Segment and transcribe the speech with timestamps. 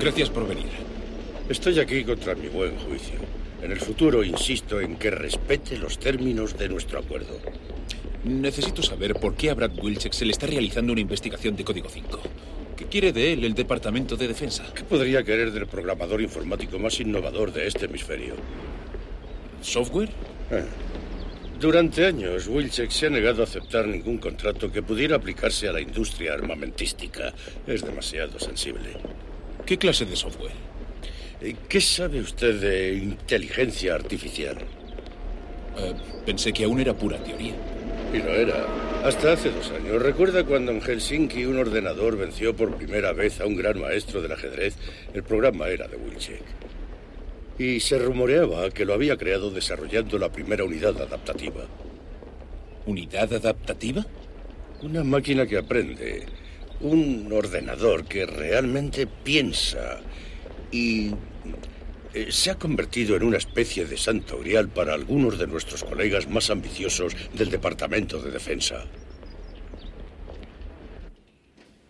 [0.00, 0.68] Gracias por venir.
[1.48, 3.16] Estoy aquí contra mi buen juicio.
[3.60, 7.40] En el futuro insisto en que respete los términos de nuestro acuerdo.
[8.22, 11.88] Necesito saber por qué a Brad Wilczek se le está realizando una investigación de Código
[11.88, 12.20] 5.
[12.76, 14.72] ¿Qué quiere de él el Departamento de Defensa?
[14.72, 18.34] ¿Qué podría querer del programador informático más innovador de este hemisferio?
[19.62, 20.10] ¿Software?
[20.52, 20.62] Eh.
[21.58, 25.80] Durante años, Wilczek se ha negado a aceptar ningún contrato que pudiera aplicarse a la
[25.80, 27.34] industria armamentística.
[27.66, 28.90] Es demasiado sensible.
[29.68, 30.54] ¿Qué clase de software?
[31.42, 34.56] Eh, ¿Qué sabe usted de inteligencia artificial?
[35.76, 35.92] Eh,
[36.24, 37.52] pensé que aún era pura teoría.
[38.14, 38.66] Y lo era.
[39.04, 40.00] Hasta hace dos años.
[40.00, 44.32] ¿Recuerda cuando en Helsinki un ordenador venció por primera vez a un gran maestro del
[44.32, 44.74] ajedrez?
[45.12, 46.44] El programa era de Wilczek.
[47.58, 51.66] Y se rumoreaba que lo había creado desarrollando la primera unidad adaptativa.
[52.86, 54.06] ¿Unidad adaptativa?
[54.80, 56.24] Una máquina que aprende.
[56.80, 60.00] Un ordenador que realmente piensa.
[60.70, 61.10] Y
[62.14, 66.28] eh, se ha convertido en una especie de santo grial para algunos de nuestros colegas
[66.28, 68.84] más ambiciosos del Departamento de Defensa.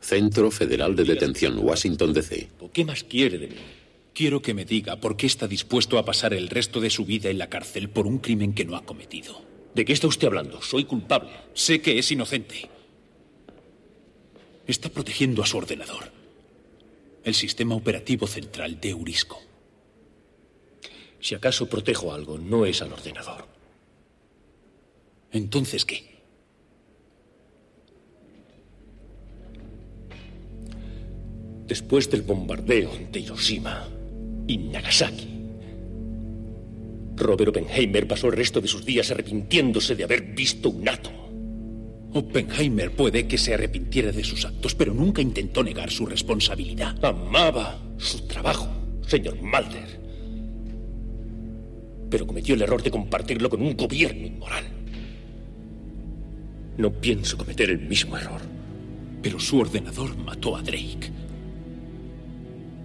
[0.00, 2.48] Centro Federal de Detención, Washington, D.C.
[2.72, 3.56] ¿Qué más quiere de mí?
[4.14, 7.30] Quiero que me diga por qué está dispuesto a pasar el resto de su vida
[7.30, 9.40] en la cárcel por un crimen que no ha cometido.
[9.74, 10.60] ¿De qué está usted hablando?
[10.62, 11.30] Soy culpable.
[11.54, 12.68] Sé que es inocente.
[14.68, 16.12] Está protegiendo a su ordenador.
[17.24, 19.40] El sistema operativo central de Eurisco.
[21.20, 23.46] Si acaso protejo algo, no es al ordenador.
[25.32, 26.18] ¿Entonces qué?
[31.66, 33.88] Después del bombardeo de Hiroshima
[34.46, 35.28] y Nagasaki,
[37.16, 41.27] Robert Oppenheimer pasó el resto de sus días arrepintiéndose de haber visto un átomo.
[42.14, 47.02] Oppenheimer puede que se arrepintiera de sus actos, pero nunca intentó negar su responsabilidad.
[47.04, 48.68] Amaba su trabajo,
[49.06, 50.00] señor Mulder.
[52.10, 54.64] Pero cometió el error de compartirlo con un gobierno inmoral.
[56.78, 58.40] No pienso cometer el mismo error.
[59.20, 61.10] Pero su ordenador mató a Drake.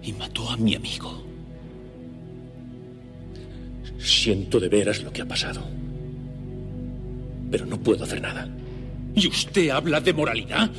[0.02, 1.24] Y mató a mi amigo.
[3.98, 5.62] Siento de veras lo que ha pasado.
[7.50, 8.48] Pero no puedo hacer nada.
[9.14, 10.70] ¿Y usted habla de moralidad?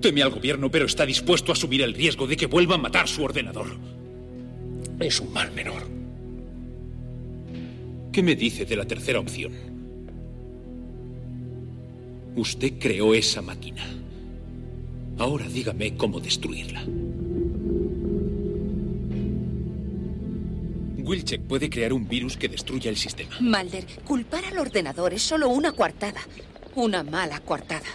[0.00, 3.08] Teme al gobierno, pero está dispuesto a asumir el riesgo de que vuelva a matar
[3.08, 3.76] su ordenador.
[5.00, 5.82] Es un mal menor.
[8.12, 9.52] ¿Qué me dice de la tercera opción?
[12.36, 13.84] Usted creó esa máquina.
[15.18, 16.84] Ahora dígame cómo destruirla.
[20.98, 23.34] Wilczek puede crear un virus que destruya el sistema.
[23.40, 26.20] Mulder, culpar al ordenador es solo una coartada.
[26.78, 27.88] Una mala coartada.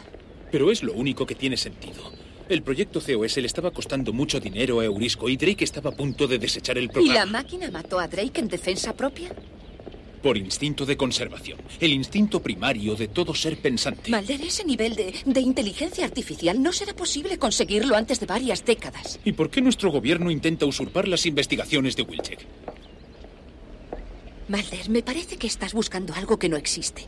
[0.52, 2.12] Pero es lo único que tiene sentido.
[2.50, 6.28] El proyecto COS le estaba costando mucho dinero a Eurisco y Drake estaba a punto
[6.28, 7.14] de desechar el ¿Y programa.
[7.16, 9.34] la máquina mató a Drake en defensa propia?
[10.22, 11.60] Por instinto de conservación.
[11.80, 14.12] El instinto primario de todo ser pensante.
[14.12, 19.18] Mulder, ese nivel de, de inteligencia artificial no será posible conseguirlo antes de varias décadas.
[19.24, 22.46] ¿Y por qué nuestro gobierno intenta usurpar las investigaciones de Wilczek?
[24.50, 27.08] Mulder, me parece que estás buscando algo que no existe.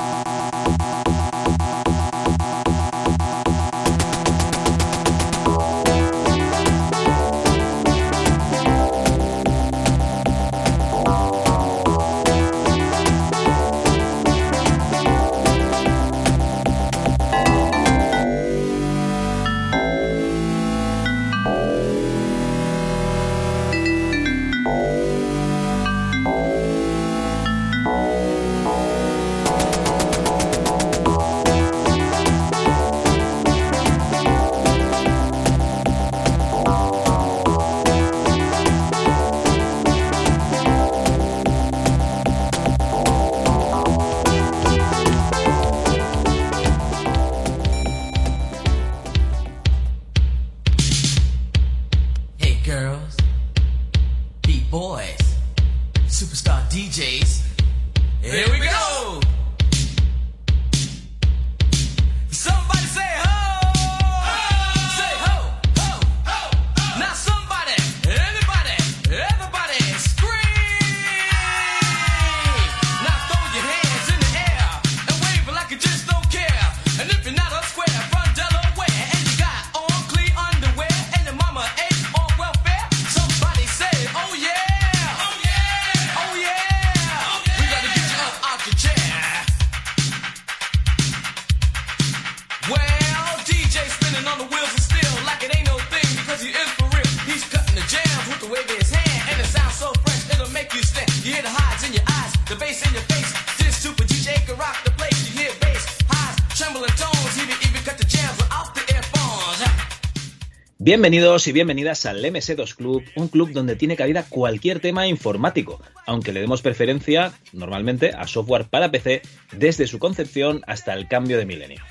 [110.83, 116.33] Bienvenidos y bienvenidas al MS2 Club, un club donde tiene cabida cualquier tema informático, aunque
[116.33, 121.45] le demos preferencia normalmente a software para PC desde su concepción hasta el cambio de
[121.45, 121.83] milenio.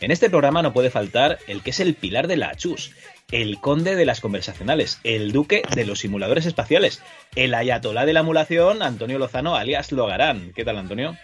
[0.00, 2.92] En este programa no puede faltar el que es el pilar de la chus,
[3.32, 7.02] el conde de las conversacionales, el duque de los simuladores espaciales,
[7.34, 10.52] el ayatolá de la emulación, Antonio Lozano alias Logarán.
[10.54, 11.16] ¿Qué tal, Antonio?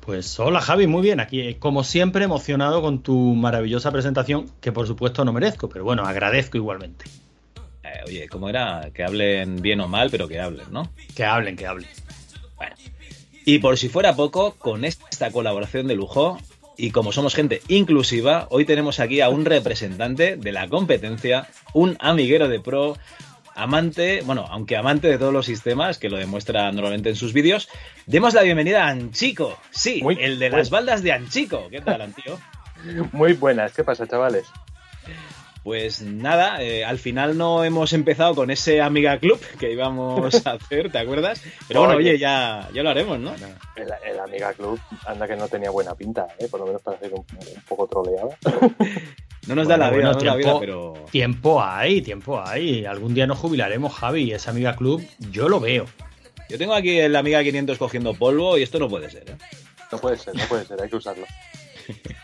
[0.00, 1.20] Pues hola Javi, muy bien.
[1.20, 6.04] Aquí, como siempre, emocionado con tu maravillosa presentación, que por supuesto no merezco, pero bueno,
[6.04, 7.06] agradezco igualmente.
[7.82, 8.90] Eh, oye, ¿cómo era?
[8.92, 10.90] Que hablen bien o mal, pero que hablen, ¿no?
[11.14, 11.88] Que hablen, que hablen.
[12.56, 12.76] Bueno.
[13.46, 16.38] Y por si fuera poco, con esta colaboración de lujo,
[16.76, 21.96] y como somos gente inclusiva, hoy tenemos aquí a un representante de la competencia, un
[22.00, 22.96] amiguero de pro,
[23.54, 27.68] amante, bueno, aunque amante de todos los sistemas, que lo demuestra normalmente en sus vídeos,
[28.06, 29.58] demos la bienvenida a Anchico.
[29.70, 31.68] Sí, Muy el de las baldas de Anchico.
[31.70, 32.38] ¿Qué tal, Antío?
[33.12, 34.46] Muy buenas, ¿qué pasa, chavales?
[35.62, 40.50] Pues nada, eh, al final no hemos empezado con ese Amiga Club que íbamos a
[40.52, 41.42] hacer, ¿te acuerdas?
[41.66, 42.18] Pero bueno, Oye.
[42.18, 43.32] ya, ya lo haremos, ¿no?
[43.74, 46.48] El, el Amiga Club anda que no tenía buena pinta, ¿eh?
[46.50, 48.34] por lo menos para ser un, un poco troleado.
[49.46, 50.94] No nos da la vida, Bueno, no nos da la vida, pero...
[51.10, 52.84] tiempo hay, tiempo hay.
[52.86, 55.86] Algún día nos jubilaremos, Javi, y esa amiga club, yo lo veo.
[56.48, 59.36] Yo tengo aquí el Amiga 500 cogiendo polvo y esto no puede ser, ¿eh?
[59.90, 61.26] No puede ser, no puede ser, hay que usarlo.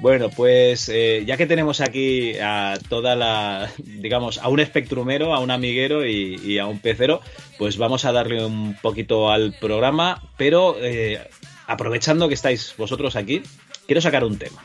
[0.00, 5.40] Bueno, pues eh, ya que tenemos aquí a toda la, digamos, a un espectrumero, a
[5.40, 7.20] un amiguero y, y a un pecero,
[7.58, 11.20] pues vamos a darle un poquito al programa, pero eh,
[11.66, 13.42] aprovechando que estáis vosotros aquí,
[13.86, 14.64] quiero sacar un tema.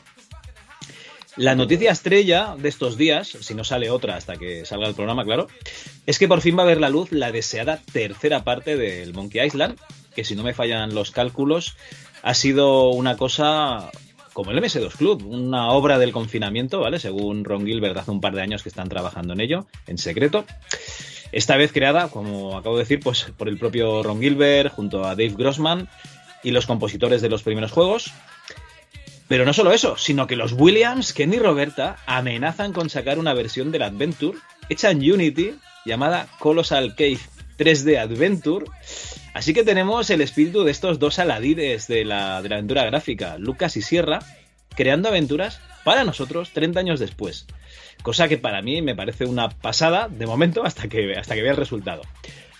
[1.37, 5.25] La noticia estrella de estos días, si no sale otra hasta que salga el programa,
[5.25, 5.47] claro,
[6.05, 9.45] es que por fin va a ver la luz la deseada tercera parte del Monkey
[9.45, 9.77] Island,
[10.15, 11.75] que si no me fallan los cálculos,
[12.23, 13.91] ha sido una cosa
[14.31, 16.99] como el MS2 Club, una obra del confinamiento, ¿vale?
[16.99, 20.45] Según Ron Gilbert hace un par de años que están trabajando en ello, en secreto.
[21.31, 25.11] Esta vez creada, como acabo de decir, pues por el propio Ron Gilbert, junto a
[25.11, 25.89] Dave Grossman
[26.43, 28.11] y los compositores de los primeros juegos.
[29.27, 33.33] Pero no solo eso, sino que los Williams, Ken y Roberta amenazan con sacar una
[33.33, 34.37] versión del Adventure
[34.69, 37.19] hecha en Unity llamada Colossal Cave
[37.57, 38.65] 3D Adventure.
[39.33, 43.81] Así que tenemos el espíritu de estos dos aladines de la, aventura gráfica, Lucas y
[43.81, 44.19] Sierra,
[44.75, 47.47] creando aventuras para nosotros 30 años después.
[48.03, 51.51] Cosa que para mí me parece una pasada de momento hasta que, hasta que vea
[51.51, 52.03] el resultado.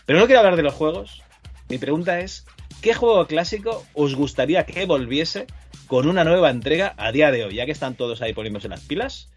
[0.05, 1.21] Pero no quiero hablar de los juegos.
[1.69, 2.45] Mi pregunta es,
[2.81, 5.47] ¿qué juego clásico os gustaría que volviese
[5.87, 7.55] con una nueva entrega a día de hoy?
[7.55, 9.29] Ya que están todos ahí poniéndose las pilas.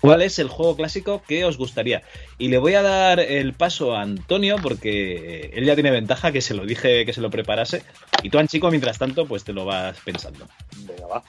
[0.00, 2.02] ¿Cuál es el juego clásico que os gustaría?
[2.38, 6.40] Y le voy a dar el paso a Antonio porque él ya tiene ventaja que
[6.40, 7.82] se lo dije que se lo preparase.
[8.22, 10.46] Y tú, Anchico, mientras tanto, pues te lo vas pensando.
[10.86, 11.22] Venga, va.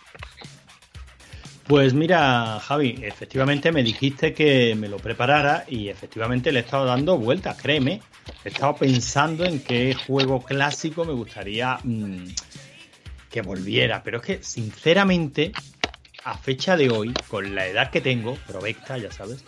[1.68, 6.86] Pues mira, Javi, efectivamente me dijiste que me lo preparara y efectivamente le he estado
[6.86, 8.02] dando vueltas, créeme.
[8.44, 12.26] He estado pensando en qué juego clásico me gustaría mm,
[13.32, 15.52] que volviera, pero es que sinceramente,
[16.24, 19.44] a fecha de hoy, con la edad que tengo, provecta, ya sabes,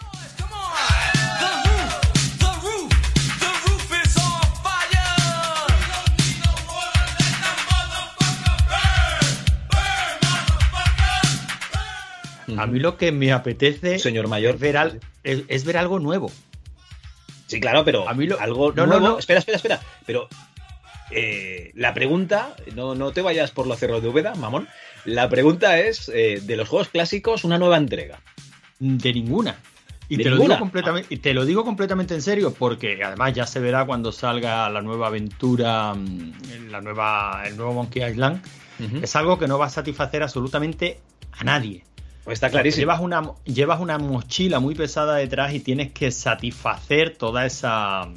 [12.57, 14.55] a mí lo que me apetece Señor mayor.
[14.55, 16.31] es ver, al- es- es ver algo nuevo.
[17.47, 19.07] Sí, claro, pero A mí lo- algo no, no, nuevo.
[19.09, 19.19] no.
[19.19, 19.79] Espera, espera, espera.
[20.05, 20.27] Pero
[21.11, 24.67] eh, la pregunta, no, no te vayas por los cerros de Úbeda, mamón.
[25.05, 28.19] La pregunta es, eh, de los juegos clásicos, una nueva entrega.
[28.79, 29.57] De ninguna.
[30.09, 33.33] Y ¿De te, lo digo completamente, y te lo digo completamente en serio, porque además
[33.33, 38.41] ya se verá cuando salga la nueva aventura, mm, la nueva, el nuevo Monkey Island.
[39.01, 40.99] Es algo que no va a satisfacer absolutamente
[41.31, 41.85] a nadie.
[42.23, 42.81] Pues está clarísimo.
[42.81, 48.09] Llevas una, llevas una mochila muy pesada detrás y tienes que satisfacer toda esa,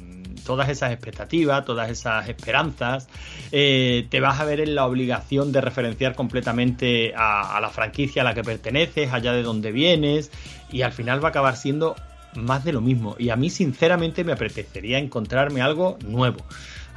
[0.47, 3.09] todas esas expectativas, todas esas esperanzas.
[3.51, 8.21] Eh, te vas a ver en la obligación de referenciar completamente a, a la franquicia
[8.21, 10.31] a la que perteneces, allá de donde vienes,
[10.71, 11.95] y al final va a acabar siendo
[12.33, 13.15] más de lo mismo.
[13.19, 16.39] Y a mí, sinceramente, me apetecería encontrarme algo nuevo,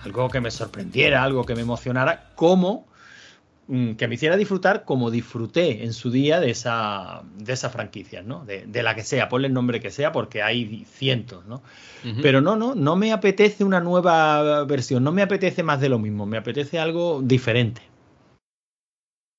[0.05, 2.87] algo que me sorprendiera, algo que me emocionara, como
[3.97, 8.45] que me hiciera disfrutar como disfruté en su día de esa, de esa franquicia, ¿no?
[8.45, 11.63] De, de la que sea, ponle el nombre que sea, porque hay cientos, ¿no?
[12.23, 15.99] Pero no, no, no me apetece una nueva versión, no me apetece más de lo
[15.99, 17.83] mismo, me apetece algo diferente.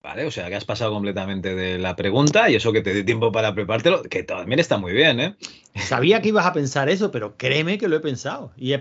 [0.03, 3.03] Vale, o sea que has pasado completamente de la pregunta y eso que te dé
[3.03, 5.35] tiempo para preparártelo, que también está muy bien, ¿eh?
[5.75, 8.51] Sabía que ibas a pensar eso, pero créeme que lo he pensado.
[8.57, 8.75] Y,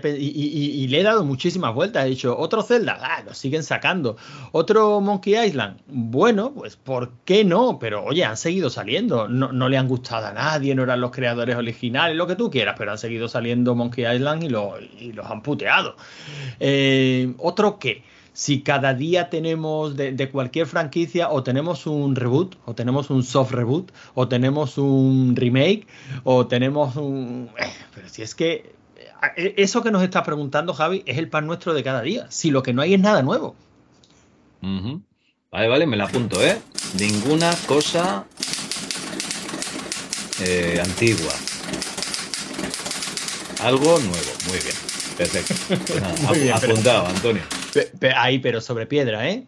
[0.87, 2.05] le he dado muchísimas vueltas.
[2.05, 4.17] He dicho, otro Zelda, ah, lo siguen sacando.
[4.51, 7.77] Otro Monkey Island, bueno, pues ¿por qué no?
[7.79, 9.29] Pero oye, han seguido saliendo.
[9.29, 12.75] No, le han gustado a nadie, no eran los creadores originales, lo que tú quieras,
[12.77, 15.95] pero han seguido saliendo Monkey Island y los han puteado.
[16.59, 18.03] Eh, ¿Otro qué?
[18.33, 23.23] Si cada día tenemos de, de cualquier franquicia o tenemos un reboot, o tenemos un
[23.23, 25.85] soft reboot, o tenemos un remake,
[26.23, 27.49] o tenemos un...
[27.59, 28.73] eh, Pero si es que
[29.35, 32.27] eh, eso que nos está preguntando Javi es el pan nuestro de cada día.
[32.31, 33.55] Si lo que no hay es nada nuevo.
[34.61, 36.57] Vale, vale, me la apunto, ¿eh?
[36.99, 38.25] Ninguna cosa
[40.39, 41.33] eh, antigua.
[43.61, 44.75] Algo nuevo, muy bien.
[45.17, 45.53] Perfecto.
[45.85, 47.43] Pues nada, Muy bien, ap- pero- apuntado, Antonio.
[47.73, 49.45] Pe- pe- ahí, pero sobre piedra, ¿eh?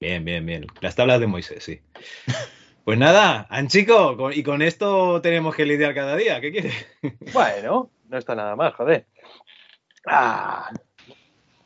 [0.00, 0.66] Bien, bien, bien.
[0.80, 1.80] Las tablas de Moisés, sí.
[2.84, 6.40] Pues nada, Anchico, con- y con esto tenemos que lidiar cada día.
[6.40, 6.74] ¿Qué quieres?
[7.32, 9.06] Bueno, no está nada mal, joder.
[10.06, 10.70] Ah.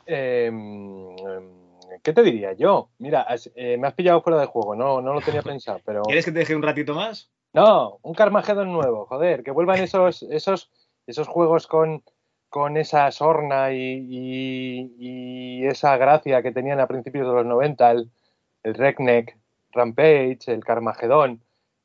[0.07, 1.61] Em, em,
[2.01, 2.89] ¿Qué te diría yo?
[2.97, 6.01] Mira, has- eh, me has pillado fuera de juego, no, no lo tenía pensado, pero.
[6.07, 7.29] ¿Quieres que te deje un ratito más?
[7.53, 10.71] No, un Carmageddon nuevo, joder, que vuelvan esos, esos,
[11.05, 12.01] esos juegos con,
[12.51, 13.77] con esa sorna y,
[14.09, 18.11] y- y esa gracia que tenían a principios de los 90, el,
[18.63, 19.37] el Redneck,
[19.71, 21.41] Rampage, el Carmageddon,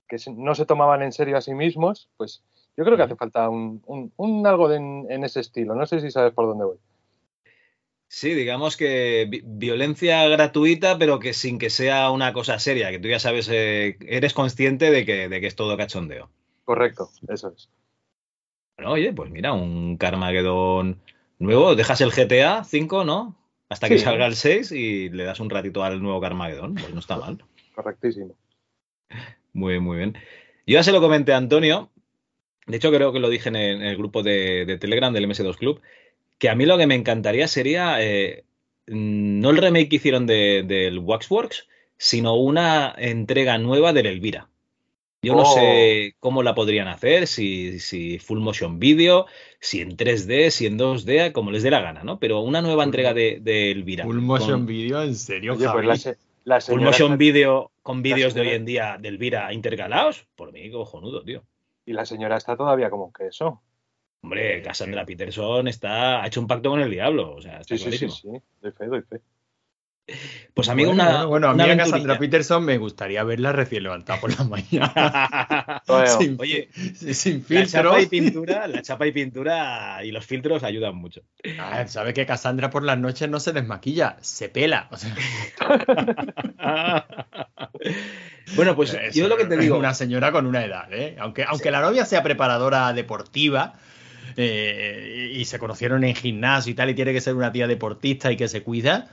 [0.08, 2.42] que no se tomaban en serio a sí mismos, pues
[2.76, 5.76] yo creo que hace falta un, un- un algo de- en, ese estilo.
[5.76, 6.78] No sé si sabes por dónde voy.
[8.08, 12.98] Sí, digamos que vi- violencia gratuita, pero que sin que sea una cosa seria, que
[12.98, 16.28] tú ya sabes, eh, eres consciente de que, de que es todo cachondeo.
[16.64, 17.68] Correcto, eso es.
[18.76, 21.00] Bueno, oye, pues mira, un Carmageddon
[21.38, 23.36] nuevo, dejas el GTA 5, ¿no?
[23.68, 24.04] Hasta que Sí.
[24.04, 27.38] salga el 6 y le das un ratito al nuevo Carmageddon, pues no está mal.
[27.74, 28.34] Correctísimo.
[29.52, 30.12] Muy bien, muy bien.
[30.66, 31.90] Yo ya se lo comenté a Antonio,
[32.66, 35.24] de hecho creo que lo dije en el, en el grupo de, de Telegram del
[35.28, 35.80] MS2 Club,
[36.38, 38.44] que a mí lo que me encantaría sería eh,
[38.86, 41.66] no el remake que hicieron de- del Waxworks,
[41.96, 44.48] sino una entrega nueva del Elvira.
[45.26, 45.54] Yo no Oh.
[45.54, 49.26] sé cómo la podrían hacer, si, si full motion video,
[49.60, 52.18] si en 3D, si en 2D, como les dé la gana, ¿no?
[52.20, 54.04] Pero una nueva entrega de, de Elvira.
[54.04, 55.86] Full motion con- video, en serio, Oye, pues Javi?
[55.86, 59.52] la, se- la Full motion está- video con vídeos de hoy en día de Elvira
[59.52, 61.42] intercalados, por mí, cojonudo, tío.
[61.84, 63.62] y la señora está todavía como que eso.
[64.22, 67.84] Hombre, Cassandra Peterson está, ha hecho un pacto con el diablo, o sea, está Sí,
[67.84, 68.12] sí, sí, clarísimo.
[68.38, 68.42] sí.
[68.60, 69.20] Doy fe, doy fe.
[70.54, 71.76] Pues amigo, bueno, una, bueno, a mí a.
[71.76, 75.82] Cassandra Peterson me gustaría verla recién levantada por la mañana.
[75.86, 77.72] Bueno, sin, Oye, sin La filtros.
[77.72, 81.22] chapa y pintura, la chapa y pintura y los filtros ayudan mucho.
[81.58, 84.16] Ah, ¿Sabe que Cassandra por las noches no se desmaquilla?
[84.20, 84.88] Se pela.
[84.90, 85.14] O sea,
[88.56, 91.16] bueno, pues es yo lo que te digo, Una señora con una edad, ¿eh?
[91.18, 93.74] Aunque, aunque la novia sea preparadora deportiva
[94.36, 98.30] eh, y se conocieron en gimnasio y tal, y tiene que ser una tía deportista
[98.32, 99.08] y que se cuida.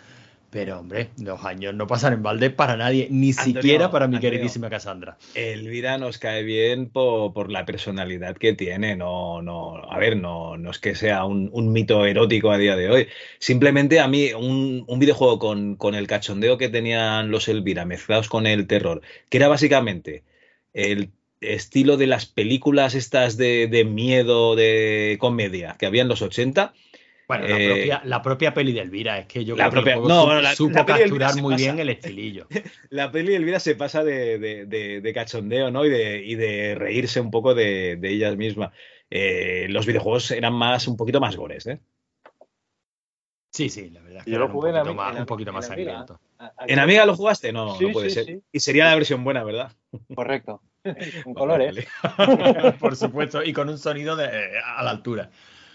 [0.53, 4.17] Pero, hombre, los años no pasan en balde para nadie, ni Antonio, siquiera para mi
[4.17, 4.31] Antonio.
[4.31, 5.17] queridísima Cassandra.
[5.33, 8.95] Elvira nos cae bien po- por, la personalidad que tiene.
[8.95, 12.75] No, no, a ver, no, no es que sea un, un mito erótico a día
[12.75, 13.07] de hoy.
[13.39, 18.29] Simplemente a mí, un, un videojuego con, con el cachondeo que tenían los Elvira mezclados
[18.29, 20.23] con el terror, que era básicamente
[20.73, 21.09] el
[21.41, 26.73] estilo de las películas estas de, de miedo, de comedia que había en los 80.
[27.39, 29.89] Bueno, la, Eh, propia, la propia peli de Elvira, es que yo la creo que
[29.91, 31.63] el propia- juego no, su- bueno, la- supo la capturar muy pasa.
[31.63, 32.47] bien el estilillo.
[32.89, 35.83] La peli de Elvira se pasa de, de- de- de cachondeo, ¿no?
[35.85, 38.71] Y de, y de reírse un poco de, de ellas mismas.
[39.09, 41.79] Eh, los videojuegos eran más, un poquito más gores, ¿eh?
[43.51, 44.19] Sí, sí, la verdad.
[44.19, 45.69] es que Yo lo jugué en un poquito Ami- más, en un poquito en más
[45.69, 45.91] Amiga.
[45.91, 46.19] sangriento.
[46.67, 47.51] ¿En Amiga lo jugaste?
[47.53, 48.25] No, Sí, no puede sí, ser.
[48.25, 48.39] sí.
[48.51, 49.71] Y sería la versión buena, ¿verdad?
[50.15, 50.61] Correcto.
[50.83, 51.85] En colores.
[52.17, 52.73] Vale.
[52.79, 55.29] Por supuesto, y con un sonido de, eh, a la altura.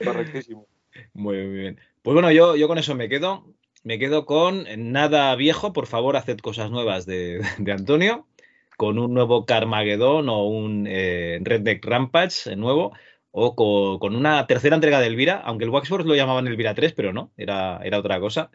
[0.05, 0.67] Correctísimo.
[1.14, 1.81] Muy bien, muy bien.
[2.02, 3.47] Pues bueno, yo, yo con eso me quedo.
[3.85, 8.26] Me quedo con nada viejo, por favor, haced cosas nuevas de, de Antonio,
[8.76, 12.93] con un nuevo Carmageddon o un eh, Redneck Rampage nuevo,
[13.31, 16.93] o co- con, una tercera entrega de Elvira, aunque el Waxworks lo llamaban Elvira 3,
[16.93, 18.50] pero no, era, era otra cosa.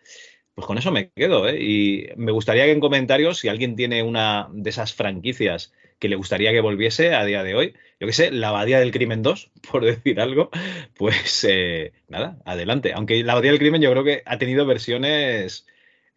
[0.55, 1.57] Pues con eso me quedo, ¿eh?
[1.62, 6.15] Y me gustaría que en comentarios, si alguien tiene una de esas franquicias que le
[6.15, 9.51] gustaría que volviese a día de hoy, yo que sé, la Abadía del Crimen 2,
[9.72, 10.50] por decir algo,
[10.98, 12.91] pues eh, nada, adelante.
[12.93, 15.65] Aunque la Abadía del Crimen yo creo que ha tenido versiones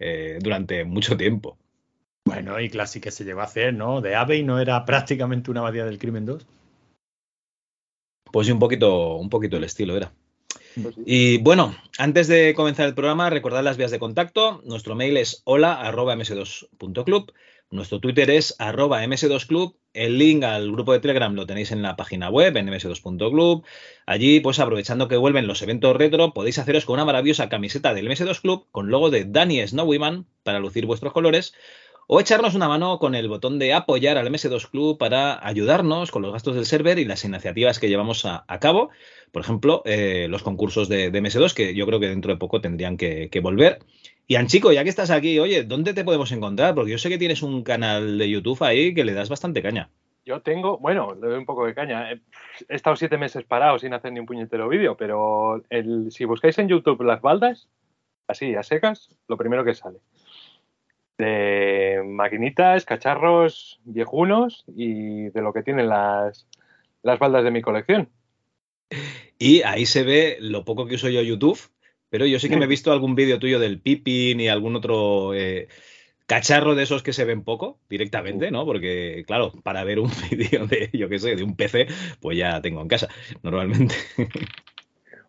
[0.01, 1.57] eh, durante mucho tiempo.
[2.25, 4.01] Bueno, y Classic que se llegó a hacer, ¿no?
[4.01, 6.45] De Abbey no era prácticamente una abadía del crimen 2.
[8.33, 10.13] Pues sí, un poquito, un poquito el estilo era.
[10.83, 11.03] Pues sí.
[11.07, 14.61] Y bueno, antes de comenzar el programa, recordad las vías de contacto.
[14.65, 17.33] Nuestro mail es hola@ms2.club.
[17.71, 19.77] Nuestro Twitter es arroba ms2club.
[19.93, 23.65] El link al grupo de Telegram lo tenéis en la página web, en ms2.club.
[24.07, 28.09] Allí, pues aprovechando que vuelven los eventos retro, podéis haceros con una maravillosa camiseta del
[28.09, 31.55] MS2 Club con logo de Danny Snowyman para lucir vuestros colores
[32.07, 36.23] o echarnos una mano con el botón de apoyar al MS2 Club para ayudarnos con
[36.23, 38.91] los gastos del server y las iniciativas que llevamos a, cabo.
[39.33, 42.61] Por ejemplo, eh, los concursos de, de, MS2, que yo creo que dentro de poco
[42.61, 43.81] tendrían que, volver.
[44.27, 46.75] Y Anchico, ya que estás aquí, oye, ¿dónde te podemos encontrar?
[46.75, 49.89] Porque yo sé que tienes un canal de YouTube ahí que le das bastante caña.
[50.25, 52.11] Yo tengo, bueno, le doy un poco de caña.
[52.11, 52.21] He
[52.69, 56.69] estado siete meses parado sin hacer ni un puñetero vídeo, pero el, si buscáis en
[56.69, 57.69] YouTube las baldas,
[58.27, 60.01] así, a secas, lo primero que sale
[61.19, 66.47] de maquinitas, cacharros viejunos y de lo que tienen las,
[67.03, 68.11] las baldas de mi colección.
[69.39, 71.59] Y ahí se ve lo poco que uso yo YouTube,
[72.17, 75.35] pero yo sí que me he visto algún vídeo tuyo del Pippin y algún otro
[75.35, 75.69] eh,
[76.25, 78.65] cacharro de esos que se ven poco directamente, ¿no?
[78.65, 81.89] Porque, claro, para ver un vídeo de, yo qué sé, de un PC,
[82.23, 83.09] pues ya tengo en casa,
[83.43, 83.95] normalmente.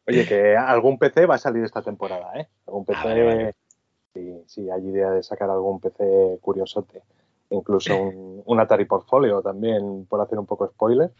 [0.07, 2.47] Oye, que algún PC va a salir esta temporada, ¿eh?
[2.65, 2.99] Algún PC...
[3.01, 3.53] Ah, vale, vale
[4.13, 7.01] si, si hay idea de sacar algún PC curiosote.
[7.49, 11.11] Incluso un, un Atari Portfolio también, por hacer un poco spoiler.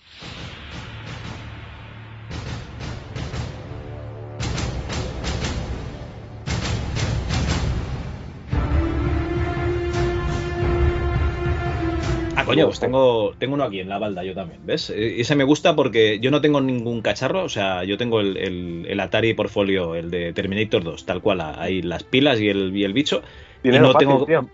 [12.47, 14.89] Coño, pues tengo, tengo uno aquí en la balda, yo también, ¿ves?
[14.89, 18.37] E, ese me gusta porque yo no tengo ningún cacharro, o sea, yo tengo el,
[18.37, 22.75] el, el Atari Portfolio, el de Terminator 2, tal cual, ahí las pilas y el,
[22.75, 23.21] y el bicho.
[23.63, 24.49] Dinero y no fácil, tengo tío.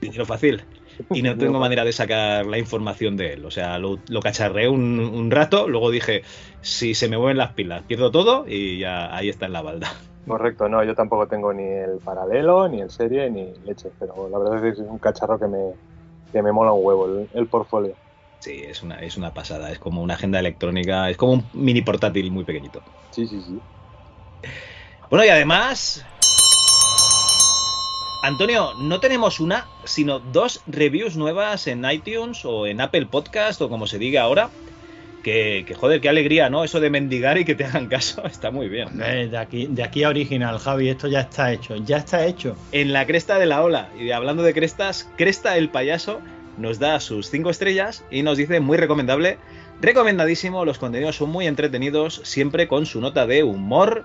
[0.00, 0.62] dinero fácil.
[1.12, 3.44] Y no tengo manera de sacar la información de él.
[3.44, 6.22] O sea, lo, lo cacharré un, un, rato, luego dije,
[6.60, 9.92] si se me mueven las pilas, pierdo todo y ya ahí está en la balda.
[10.26, 14.38] Correcto, no, yo tampoco tengo ni el paralelo, ni el serie, ni leche, pero la
[14.38, 15.72] verdad es que es un cacharro que me,
[16.30, 17.94] que me mola un huevo el, el portfolio.
[18.40, 21.82] Sí, es una, es una pasada, es como una agenda electrónica, es como un mini
[21.82, 22.80] portátil muy pequeñito.
[23.10, 23.58] Sí, sí, sí.
[25.10, 26.06] Bueno, y además,
[28.22, 33.68] Antonio, no tenemos una, sino dos reviews nuevas en iTunes o en Apple Podcast o
[33.68, 34.50] como se diga ahora.
[35.22, 36.64] Que, que, joder, qué alegría, ¿no?
[36.64, 38.96] Eso de mendigar y que te hagan caso está muy bien.
[38.96, 42.56] De aquí, de aquí a original, Javi, esto ya está hecho, ya está hecho.
[42.72, 46.20] En la cresta de la ola, y hablando de crestas, Cresta el payaso
[46.56, 49.38] nos da sus cinco estrellas y nos dice muy recomendable,
[49.80, 54.04] recomendadísimo, los contenidos son muy entretenidos, siempre con su nota de humor.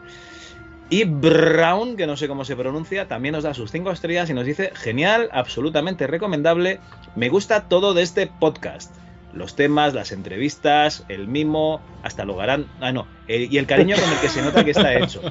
[0.90, 4.34] Y Brown, que no sé cómo se pronuncia, también nos da sus 5 estrellas y
[4.34, 6.80] nos dice, genial, absolutamente recomendable,
[7.16, 8.96] me gusta todo de este podcast.
[9.36, 12.68] Los temas, las entrevistas, el mimo, hasta lo harán...
[12.80, 15.22] Ah, no, y el cariño con el que se nota que está hecho.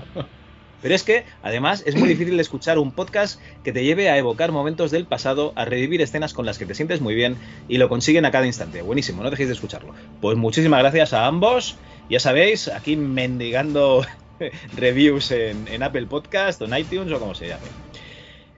[0.85, 4.53] Pero es que, además, es muy difícil escuchar un podcast que te lleve a evocar
[4.53, 7.39] momentos del pasado, a revivir escenas con las que te sientes muy bien
[7.69, 8.83] y lo consiguen a cada instante.
[8.83, 9.95] Buenísimo, no dejéis de escucharlo.
[10.21, 11.79] Pues muchísimas gracias a ambos.
[12.11, 14.05] Ya sabéis, aquí mendigando
[14.77, 17.65] reviews en, en, Apple Podcast o en iTunes o como se llame.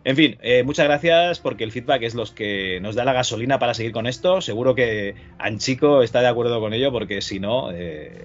[0.07, 3.59] En fin, eh, muchas gracias porque el feedback es los que nos da la gasolina
[3.59, 4.41] para seguir con esto.
[4.41, 8.25] Seguro que Anchico está de acuerdo con ello porque si no, eh,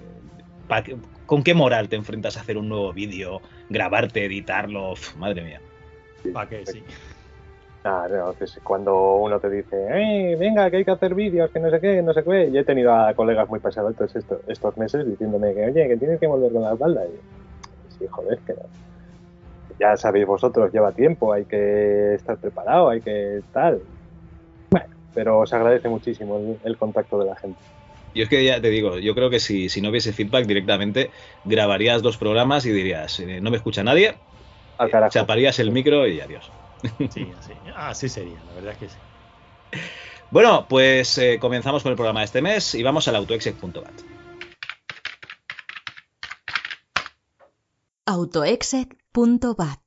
[1.26, 4.92] ¿con qué moral te enfrentas a hacer un nuevo vídeo, grabarte, editarlo?
[4.92, 5.60] Uf, madre mía.
[6.32, 6.64] ¿Para qué?
[6.66, 6.84] Sí.
[7.82, 11.58] Claro, que es cuando uno te dice, eh, venga, que hay que hacer vídeos, que
[11.58, 12.46] no sé qué, no sé qué.
[12.46, 16.20] Y he tenido a colegas muy pesados estos, estos meses diciéndome que, oye, que tienes
[16.20, 17.02] que volver con la espalda.
[17.06, 18.91] Y sí, joder, que no.
[19.82, 23.82] Ya sabéis vosotros, lleva tiempo, hay que estar preparado, hay que tal.
[24.70, 27.58] Bueno, pero os agradece muchísimo el, el contacto de la gente.
[28.14, 31.10] Yo es que ya te digo, yo creo que si, si no hubiese feedback directamente,
[31.44, 34.14] grabarías dos programas y dirías, eh, no me escucha nadie,
[34.78, 35.10] Al carajo.
[35.12, 36.48] chaparías el micro y adiós.
[37.10, 39.80] Sí, así, así sería, la verdad es que sí.
[40.30, 44.11] Bueno, pues eh, comenzamos con el programa de este mes y vamos al autoexec.bat.
[48.04, 49.78] autoexec.bat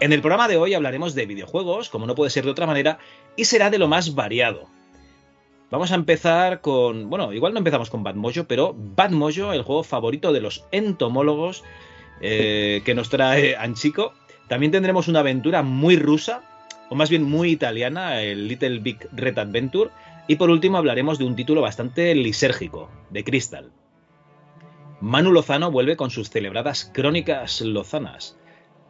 [0.00, 2.98] En el programa de hoy hablaremos de videojuegos, como no puede ser de otra manera,
[3.36, 4.68] y será de lo más variado.
[5.70, 7.10] Vamos a empezar con.
[7.10, 10.64] Bueno, igual no empezamos con Bad Mojo, pero Bad Mojo, el juego favorito de los
[10.70, 11.64] entomólogos
[12.22, 14.14] eh, que nos trae Anchico.
[14.48, 16.47] También tendremos una aventura muy rusa,
[16.90, 19.90] o más bien muy italiana, el Little Big Red Adventure.
[20.26, 23.70] Y por último hablaremos de un título bastante lisérgico, de Crystal.
[25.00, 28.36] Manu Lozano vuelve con sus celebradas crónicas lozanas.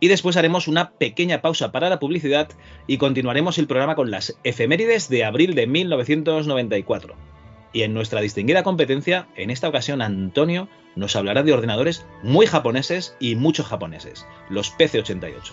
[0.01, 2.49] Y después haremos una pequeña pausa para la publicidad
[2.87, 7.15] y continuaremos el programa con las efemérides de abril de 1994.
[7.73, 13.17] Y en nuestra distinguida competencia, en esta ocasión Antonio nos hablará de ordenadores muy japoneses
[13.21, 15.53] y muchos japoneses, los PC88.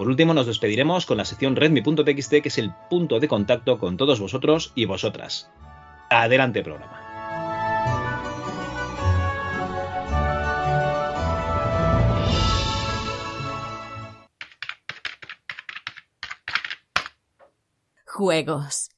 [0.00, 3.98] Por último, nos despediremos con la sección redmi.txt, que es el punto de contacto con
[3.98, 5.50] todos vosotros y vosotras.
[6.08, 7.02] Adelante, programa.
[18.06, 18.88] Juegos.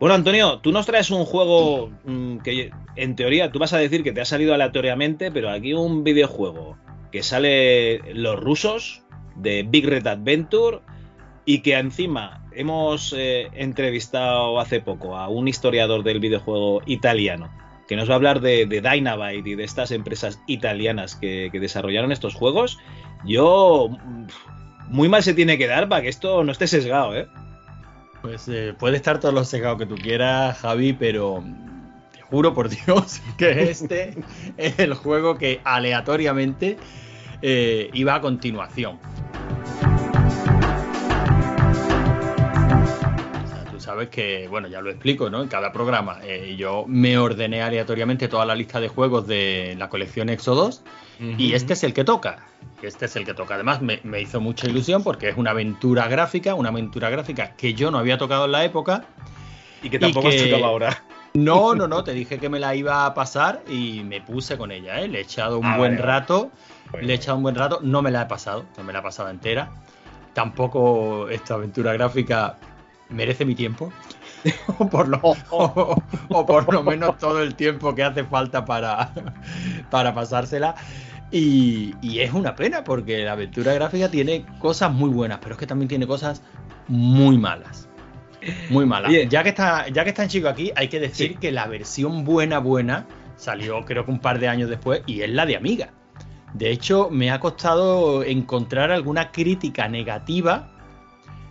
[0.00, 4.02] Bueno, Antonio, tú nos traes un juego mm, que en teoría tú vas a decir
[4.02, 6.78] que te ha salido aleatoriamente, pero aquí un videojuego
[7.12, 9.02] que sale los rusos
[9.36, 10.78] de Big Red Adventure
[11.44, 17.50] y que encima hemos eh, entrevistado hace poco a un historiador del videojuego italiano
[17.86, 22.10] que nos va a hablar de, de y de estas empresas italianas que, que desarrollaron
[22.10, 22.78] estos juegos.
[23.26, 24.26] Yo mm,
[24.88, 27.28] muy mal se tiene que dar para que esto no esté sesgado, ¿eh?
[28.22, 31.42] Pues eh, puede estar todo lo secado que tú quieras, Javi, pero
[32.12, 34.14] te juro por Dios que este
[34.58, 36.76] es el juego que aleatoriamente
[37.40, 38.98] eh, iba a continuación.
[43.70, 45.42] Tú sabes que, bueno, ya lo explico, ¿no?
[45.42, 49.88] En cada programa eh, yo me ordené aleatoriamente toda la lista de juegos de la
[49.88, 50.82] colección Exo 2
[51.38, 52.46] y este es el que toca.
[52.86, 53.54] Este es el que toca.
[53.54, 57.74] Además, me, me hizo mucha ilusión porque es una aventura gráfica, una aventura gráfica que
[57.74, 59.04] yo no había tocado en la época.
[59.82, 61.04] Y que tampoco has tocado ahora.
[61.34, 64.70] No, no, no, te dije que me la iba a pasar y me puse con
[64.72, 65.08] ella, ¿eh?
[65.08, 66.50] Le he echado un Ah, buen vale, rato,
[66.90, 67.06] Bueno.
[67.06, 69.02] le he echado un buen rato, no me la he pasado, no me la he
[69.02, 69.70] pasado entera.
[70.34, 72.56] Tampoco esta aventura gráfica
[73.10, 73.92] merece mi tiempo.
[74.78, 79.10] o, por lo, o- o por lo menos todo el tiempo que hace falta para,
[79.90, 80.74] para pasársela.
[81.32, 85.58] Y, y es una pena porque la aventura gráfica tiene cosas muy buenas, pero es
[85.58, 86.42] que también tiene cosas
[86.88, 87.88] muy malas.
[88.70, 89.12] Muy malas.
[89.28, 91.36] Ya que está, ya que está en chico aquí, hay que decir Sí.
[91.36, 95.30] que la versión buena, buena, salió creo que un par de años después, y es
[95.30, 95.90] la de Amiga.
[96.54, 100.72] De hecho, me ha costado encontrar alguna crítica negativa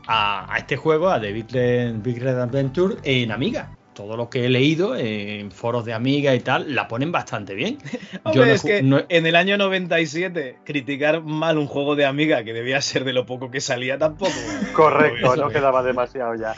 [0.07, 3.77] a, a este juego, a The Big Red, Big Red Adventure, en Amiga.
[3.99, 7.77] Todo lo que he leído en foros de Amiga y tal, la ponen bastante bien.
[8.23, 11.97] Hombre, no he es que no he- en el año 97 criticar mal un juego
[11.97, 14.31] de Amiga que debía ser de lo poco que salía tampoco.
[14.73, 16.53] Correcto, no quedaba demasiado ya.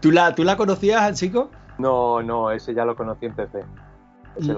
[0.00, 1.50] ¿Tú la, ¿Tú la conocías, chico?
[1.76, 3.58] No, no, ese ya lo conocí en PC.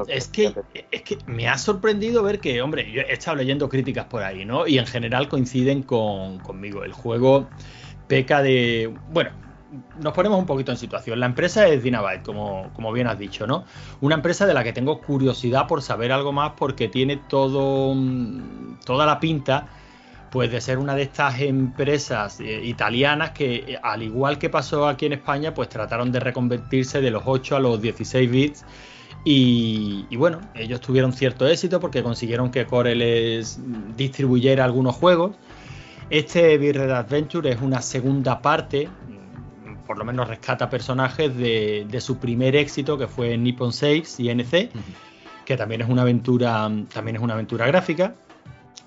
[0.06, 0.54] Es que,
[0.92, 4.44] es que me ha sorprendido ver que, hombre, yo he estado leyendo críticas por ahí,
[4.44, 4.68] ¿no?
[4.68, 6.84] Y en general coinciden con, conmigo.
[6.84, 7.48] El juego
[8.06, 8.94] peca de.
[9.10, 9.30] Bueno,
[10.00, 11.20] nos ponemos un poquito en situación.
[11.20, 13.64] La empresa es Dynabyte, como, como bien has dicho, ¿no?
[14.00, 17.94] Una empresa de la que tengo curiosidad por saber algo más porque tiene todo.
[17.94, 19.68] mm, toda la pinta.
[20.30, 24.88] Pues de ser una de estas empresas eh, italianas que, eh, al igual que pasó
[24.88, 28.64] aquí en España, pues trataron de reconvertirse de los 8 a los 16 bits
[29.24, 33.58] y, y bueno, ellos tuvieron cierto éxito porque consiguieron que Core les
[33.96, 35.36] distribuyera algunos juegos.
[36.10, 39.13] Este Big Red Adventure es una segunda parte, mm,
[39.86, 44.70] por lo menos rescata personajes de, de su primer éxito que fue Nippon Saves INC,
[45.44, 48.14] que también es una aventura, también es una aventura gráfica.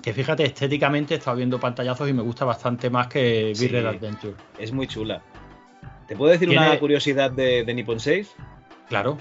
[0.01, 3.67] Que fíjate, estéticamente he estado viendo pantallazos y me gusta bastante más que Sí.
[3.67, 4.35] Red Adventure.
[4.57, 5.21] Es muy chula.
[6.07, 8.27] ¿Te puedo decir Tiene- una curiosidad de, de Nippon Safe?
[8.87, 9.17] Claro.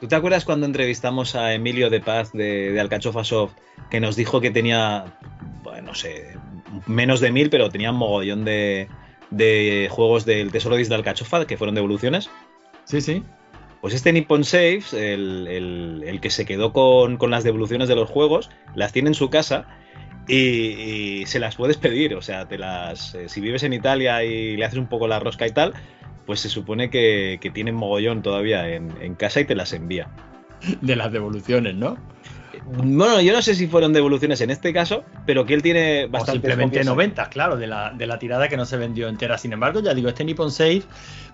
[0.00, 3.52] ¿Tú te acuerdas cuando entrevistamos a Emilio de Paz de, de Alcachofa Soft
[3.90, 5.04] que nos dijo que tenía,
[5.62, 6.36] bueno, no sé,
[6.86, 8.88] menos de mil, pero tenía un mogollón de,
[9.36, 12.30] de juegos del Tesoro de Alcachofa que fueron devoluciones?
[12.84, 13.22] Sí, sí.
[13.80, 17.94] Pues este Nippon Saves, el, el- el que se quedó con, con las devoluciones de
[17.96, 19.66] los juegos, las tiene en su casa
[20.26, 20.36] y,
[21.20, 22.14] y se las puedes pedir.
[22.14, 25.18] O sea, te las, eh, si vives en Italia y le haces un poco la
[25.20, 25.74] rosca y tal,
[26.24, 30.08] pues se supone que, que tienen mogollón todavía en, en casa y te las envía.
[30.80, 31.98] De las devoluciones, ¿no?
[32.66, 36.48] Bueno, yo no sé si fueron devoluciones en este caso, pero que él tiene bastante.
[36.48, 39.36] simplemente 90, claro, de la, de la tirada que no se vendió entera.
[39.36, 40.82] Sin embargo, ya digo, este Nippon Safe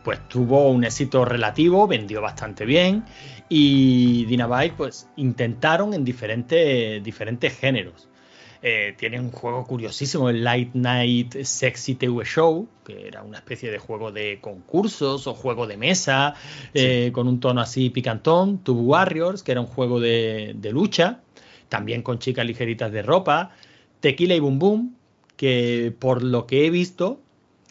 [0.02, 3.04] pues tuvo un éxito relativo, vendió bastante bien
[3.48, 8.09] y Dynabyte pues intentaron en diferentes, diferentes géneros.
[8.62, 13.70] Eh, tiene un juego curiosísimo, el Light Night Sexy TV Show, que era una especie
[13.70, 16.34] de juego de concursos o juego de mesa,
[16.74, 18.58] eh, con un tono así picantón.
[18.58, 21.20] Tube Warriors, que era un juego de, de lucha,
[21.70, 23.52] también con chicas ligeritas de ropa.
[24.00, 24.96] Tequila y Boom Boom,
[25.36, 27.18] que por lo que he visto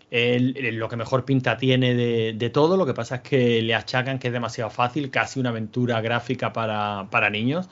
[0.10, 2.78] el- el- lo que mejor pinta tiene de, de todo.
[2.78, 6.52] Lo que pasa es que le achacan que es demasiado fácil, casi una aventura gráfica
[6.52, 7.70] para, para niños.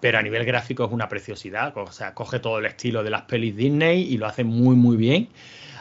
[0.00, 1.76] Pero a nivel gráfico es una preciosidad.
[1.76, 4.96] O sea, coge todo el estilo de las pelis Disney y lo hace muy, muy
[4.96, 5.28] bien.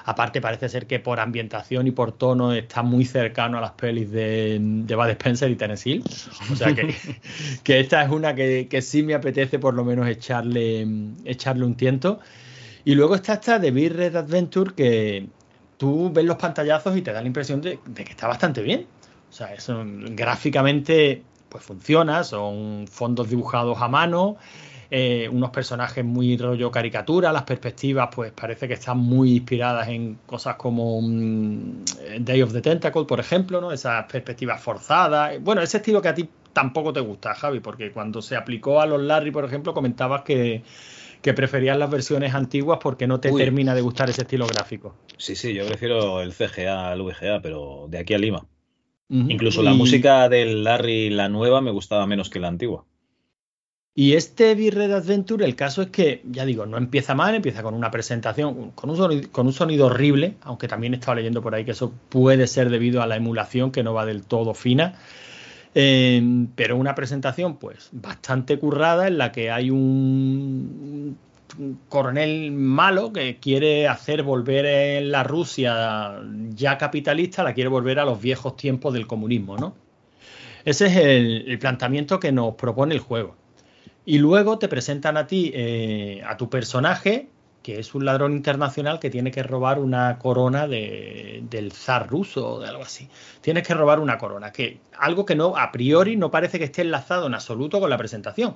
[0.07, 4.09] Aparte, parece ser que por ambientación y por tono está muy cercano a las pelis
[4.09, 6.03] de, de Bud Spencer y Hill.
[6.49, 6.95] O sea que,
[7.63, 10.87] que esta es una que, que sí me apetece por lo menos echarle,
[11.25, 12.21] echarle un tiento.
[12.85, 15.27] Y luego está esta de Big Red Adventure que
[15.75, 18.87] tú ves los pantallazos y te da la impresión de, de que está bastante bien.
[19.29, 21.21] O sea, eso gráficamente
[21.57, 24.37] pues funciona, son fondos dibujados a mano,
[24.91, 30.19] eh, unos personajes muy rollo caricatura, las perspectivas pues parece que están muy inspiradas en
[30.25, 31.83] cosas como mm,
[32.19, 33.71] Day of the Tentacle, por ejemplo, ¿no?
[33.71, 35.41] Esas perspectivas forzadas.
[35.41, 38.85] Bueno, ese estilo que a ti tampoco te gusta, Javi, porque cuando se aplicó a
[38.85, 40.63] los Larry, por ejemplo, comentabas que,
[41.21, 43.41] que preferías las versiones antiguas porque no te Uy.
[43.41, 44.95] termina de gustar ese estilo gráfico.
[45.17, 48.45] Sí, sí, yo prefiero el CGA al VGA, pero de aquí a Lima.
[49.09, 52.85] Incluso la Y- música del Larry, la nueva, me gustaba menos que la antigua.
[53.95, 57.73] Y este Big-Red Adventure, el caso es que, ya digo, no empieza mal, empieza con
[57.73, 61.55] una presentación, con un sonido, con un sonido horrible, aunque también he estado leyendo por
[61.55, 64.99] ahí que eso puede ser debido a la emulación que no va del todo fina.
[65.73, 66.21] Eh,
[66.55, 71.17] pero una presentación, pues, bastante currada en la que hay un
[71.89, 78.21] coronel malo que quiere hacer volver la Rusia ya capitalista, la quiere volver a los
[78.21, 79.75] viejos tiempos del comunismo, ¿no?
[80.65, 83.35] Ese es el, el planteamiento que nos propone el juego.
[84.05, 87.29] Y luego te presentan a ti, eh, a tu personaje,
[87.63, 92.53] que es un ladrón internacional que tiene que robar una corona de- del zar ruso
[92.53, 93.09] o de algo así.
[93.41, 96.83] Tienes que robar una corona, que algo que no a priori no parece que esté
[96.83, 98.55] enlazado en absoluto con la presentación,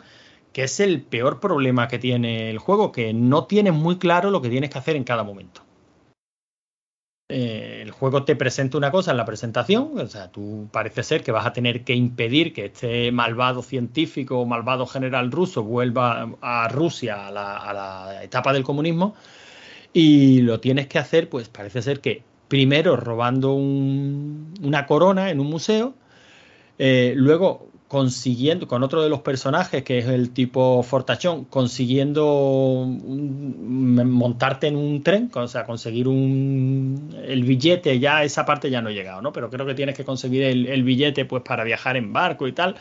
[0.53, 4.41] que es el peor problema que tiene el juego, que no tienes muy claro lo
[4.41, 5.61] que tienes que hacer en cada momento.
[7.33, 11.23] Eh, el juego te presenta una cosa en la presentación, o sea, tú parece ser
[11.23, 16.29] que vas a tener que impedir que este malvado científico o malvado general ruso vuelva
[16.41, 19.15] a Rusia a la, etapa del comunismo
[19.93, 25.39] y lo tienes que hacer, pues parece ser que primero robando un- una corona en
[25.39, 25.93] un museo,
[26.79, 34.67] eh, luego consiguiendo, con otro de los personajes, que es el tipo Fortachón, consiguiendo montarte
[34.67, 38.93] en un tren, o sea, conseguir un, el billete, ya esa parte ya no he
[38.93, 39.33] llegado, ¿no?
[39.33, 42.75] Pero creo que tienes que conseguir el, billete pues para viajar en barco y tal.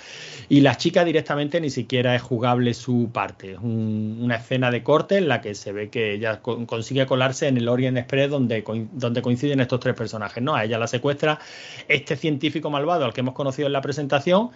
[0.49, 3.55] Y la chica directamente ni siquiera es jugable su parte.
[3.55, 7.05] Es un- una escena de corte en la que se ve que ella co- consigue
[7.07, 10.55] colarse en el Orient Express donde, donde coinciden estos tres personajes, ¿no?
[10.55, 11.41] A ella la secuestra
[11.89, 14.51] este científico malvado al que hemos conocido en la presentación.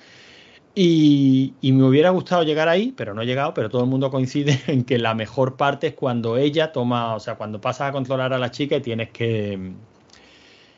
[0.76, 4.60] Y, me hubiera gustado llegar ahí, pero no he llegado, pero todo el mundo coincide
[4.66, 8.32] en que la mejor parte es cuando ella toma, o sea, cuando pasas a controlar
[8.32, 9.72] a la chica y tienes que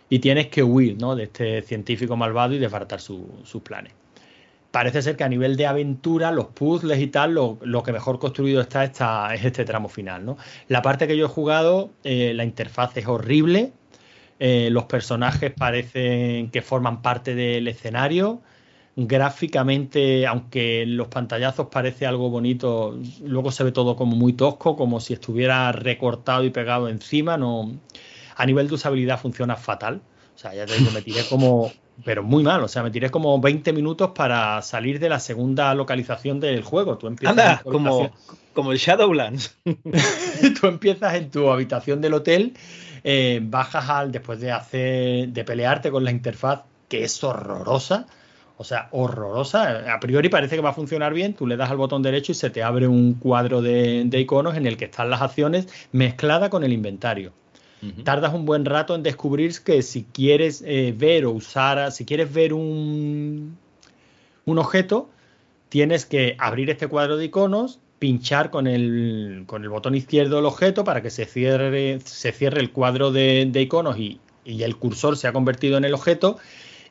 [0.08, 1.16] y tienes que huir, ¿no?
[1.16, 3.92] De este científico malvado y desbaratar su- sus planes.
[4.70, 8.18] Parece ser que a nivel de aventura, los puzzles y tal, lo, lo que mejor
[8.18, 10.36] construido está, está es este tramo final, ¿no?
[10.68, 13.72] La parte que yo he jugado, eh, la interfaz es horrible,
[14.38, 18.42] eh, los personajes parecen que forman parte del escenario.
[18.98, 24.74] Gráficamente, aunque en los pantallazos parece algo bonito, luego se ve todo como muy tosco,
[24.74, 27.36] como si estuviera recortado y pegado encima.
[27.36, 27.76] No,
[28.36, 30.00] a nivel de usabilidad funciona fatal.
[30.34, 31.72] O sea, ya te digo, me tiré como,
[32.04, 32.62] pero muy mal.
[32.62, 36.98] O sea, me tiré como 20 minutos para salir de la segunda localización del juego.
[36.98, 38.10] Tú empiezas Anda, como,
[38.52, 39.58] como el Shadowlands.
[40.60, 42.54] tú empiezas en tu habitación del hotel,
[43.04, 48.06] eh, bajas al después de hacer de pelearte con la interfaz que es horrorosa.
[48.58, 49.92] O sea, horrorosa.
[49.92, 51.34] A priori parece que va a funcionar bien.
[51.34, 54.56] Tú le das al botón derecho y se te abre un cuadro de, de iconos
[54.56, 57.32] en el que están las acciones mezclada con el inventario.
[58.02, 62.32] Tardas un buen rato en descubrir que si quieres eh, ver o usar, si quieres
[62.32, 63.56] ver un,
[64.44, 65.08] un objeto,
[65.68, 70.46] tienes que abrir este cuadro de iconos, pinchar con el, con el botón izquierdo el
[70.46, 74.76] objeto para que se cierre, se cierre el cuadro de, de iconos y, y el
[74.76, 76.38] cursor se ha convertido en el objeto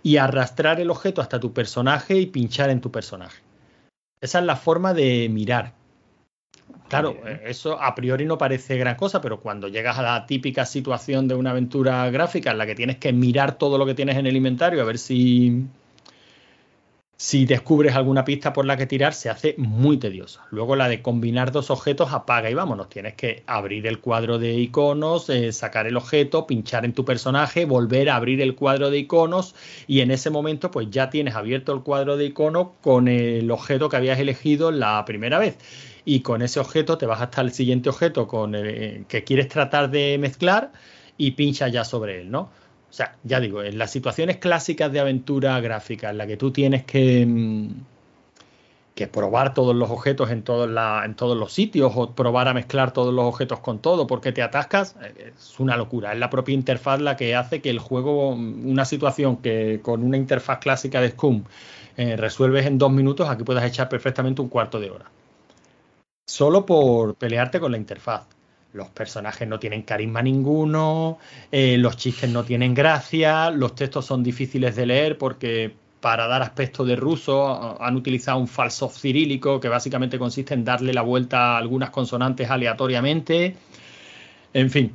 [0.05, 3.41] y arrastrar el objeto hasta tu personaje y pinchar en tu personaje.
[4.21, 5.73] Esa es la forma de mirar.
[6.89, 11.27] Claro, eso a priori no parece gran cosa, pero cuando llegas a la típica situación
[11.27, 14.27] de una aventura gráfica en la que tienes que mirar todo lo que tienes en
[14.27, 15.65] el inventario a ver si,
[17.17, 20.45] si descubres alguna pista por la que tirar, se hace muy tediosa.
[20.51, 22.89] Luego la de combinar dos objetos apaga y vámonos.
[22.89, 27.63] Tienes que abrir el cuadro de iconos, eh, sacar el objeto, pinchar en tu personaje,
[27.63, 29.56] volver a abrir el cuadro de iconos
[29.88, 33.88] y en ese momento pues ya tienes abierto el cuadro de iconos con el objeto
[33.88, 35.58] que habías elegido la primera vez.
[36.04, 39.89] Y con ese objeto te vas hasta el siguiente objeto con el, que quieres tratar
[39.89, 40.73] de mezclar
[41.17, 42.49] y pinchas ya sobre él, ¿no?
[42.95, 46.51] O sea, ya digo, en las situaciones clásicas de aventura gráfica en la que tú
[46.51, 47.69] tienes que, mm,
[49.12, 52.91] probar todos los objetos en todos, la- en todos los sitios o probar a mezclar
[52.93, 56.13] todos los objetos con todo porque te atascas, eh, es una locura.
[56.13, 60.01] Es la propia interfaz la que hace que el juego, mm, una situación que con
[60.01, 61.43] una interfaz clásica de Scum
[61.97, 65.05] eh, resuelves en dos minutos, aquí puedas echar perfectamente un cuarto de hora.
[66.27, 68.34] Solo por pelearte con la interfaz.
[68.75, 71.17] Los personajes no tienen carisma ninguno,
[71.49, 76.41] eh, los chistes no tienen gracia, los textos son difíciles de leer porque para dar
[76.41, 81.55] aspecto de ruso han utilizado un falso cirílico que básicamente consiste en darle la vuelta
[81.55, 83.55] a algunas consonantes aleatoriamente.
[84.53, 84.91] En fin,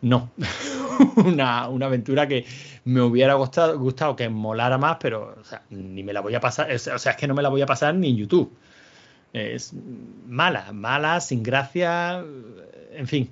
[0.00, 0.30] no.
[1.16, 2.46] una, aventura que
[2.86, 5.36] me hubiera gustado, gustado que molara más, pero
[5.68, 7.66] ni me la voy a pasar, o sea, es que no me la voy a
[7.66, 8.50] pasar ni en YouTube.
[9.32, 9.74] Es
[10.26, 12.24] mala, mala, sin gracia,
[12.98, 13.30] en fin,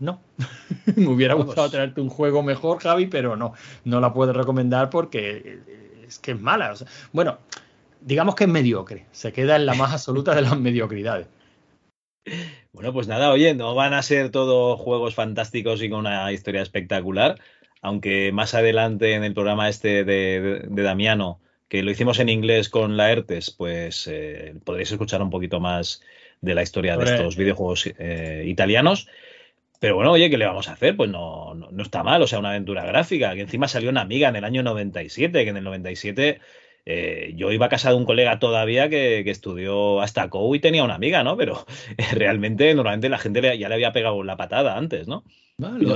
[0.00, 0.20] no.
[0.96, 1.46] me hubiera Vamos.
[1.46, 3.52] gustado traerte un juego mejor, Javi, pero no,
[3.84, 5.58] no la puedo recomendar porque
[6.06, 6.72] es que es mala.
[6.72, 7.38] o sea, bueno,
[8.00, 11.26] digamos que es mediocre, se queda en la más absoluta de las mediocridades.
[12.72, 16.62] Bueno, pues nada, oye, no van a ser todos juegos fantásticos y con una historia
[16.62, 17.40] espectacular,
[17.82, 22.28] aunque más adelante en el programa este de, de- de Damiano, que lo hicimos en
[22.28, 26.02] inglés con la ERTES, pues eh, podréis escuchar un poquito más
[26.40, 29.08] de la historia de estos videojuegos eh, italianos.
[29.80, 30.96] Pero bueno, oye, ¿qué le vamos a hacer?
[30.96, 34.00] Pues no, no, no está mal, o sea, una aventura gráfica, que encima salió una
[34.00, 36.40] amiga en el año 97, que en el 97
[36.84, 40.60] eh, yo iba a casa de un colega todavía que, que estudió hasta COU y
[40.60, 41.36] tenía una amiga, ¿no?
[41.36, 41.64] Pero
[41.96, 45.22] eh, realmente, normalmente la gente le- ya le había pegado la patada antes, ¿no?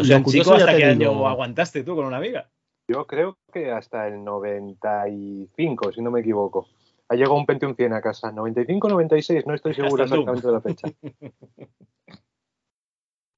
[0.04, 2.50] Sé, curioso chico, ¿hasta qué año aguantaste tú con una amiga?
[2.88, 6.68] Yo creo que hasta el 95, si no me equivoco.
[7.12, 8.32] Ha llegado un Pentium 100 a casa.
[8.32, 10.34] 95, 96, no estoy seguro Hasta el Doom.
[10.34, 10.88] exactamente de la fecha.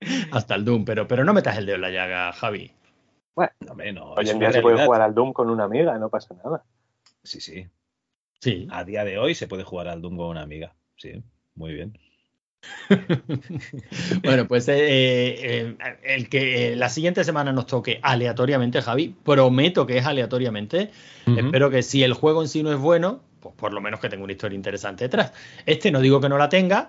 [0.30, 2.70] Hasta el Doom, pero, pero no metas el dedo en la llaga, Javi.
[3.34, 5.98] Bueno, No, hombre, no, hoy en día se puede jugar al Doom con una amiga,
[5.98, 6.62] no pasa nada.
[7.24, 7.66] Sí, sí.
[8.38, 8.68] Sí.
[8.70, 10.72] A día de hoy se puede jugar al Doom con una amiga.
[10.96, 11.20] Sí,
[11.56, 11.98] muy bien.
[14.22, 19.86] Bueno, pues eh, eh, el que eh, la siguiente semana nos toque aleatoriamente, Javi, prometo
[19.86, 20.90] que es aleatoriamente.
[21.26, 24.08] Espero que si el juego en sí no es bueno, pues por lo menos que
[24.08, 25.32] tenga una historia interesante detrás.
[25.66, 26.88] Este no digo que no la tenga,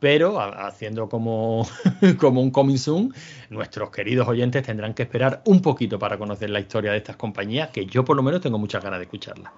[0.00, 1.64] pero haciendo como,
[2.18, 3.14] como un coming soon,
[3.50, 7.68] nuestros queridos oyentes tendrán que esperar un poquito para conocer la historia de estas compañías,
[7.70, 9.52] que yo por lo menos tengo muchas ganas de escucharla.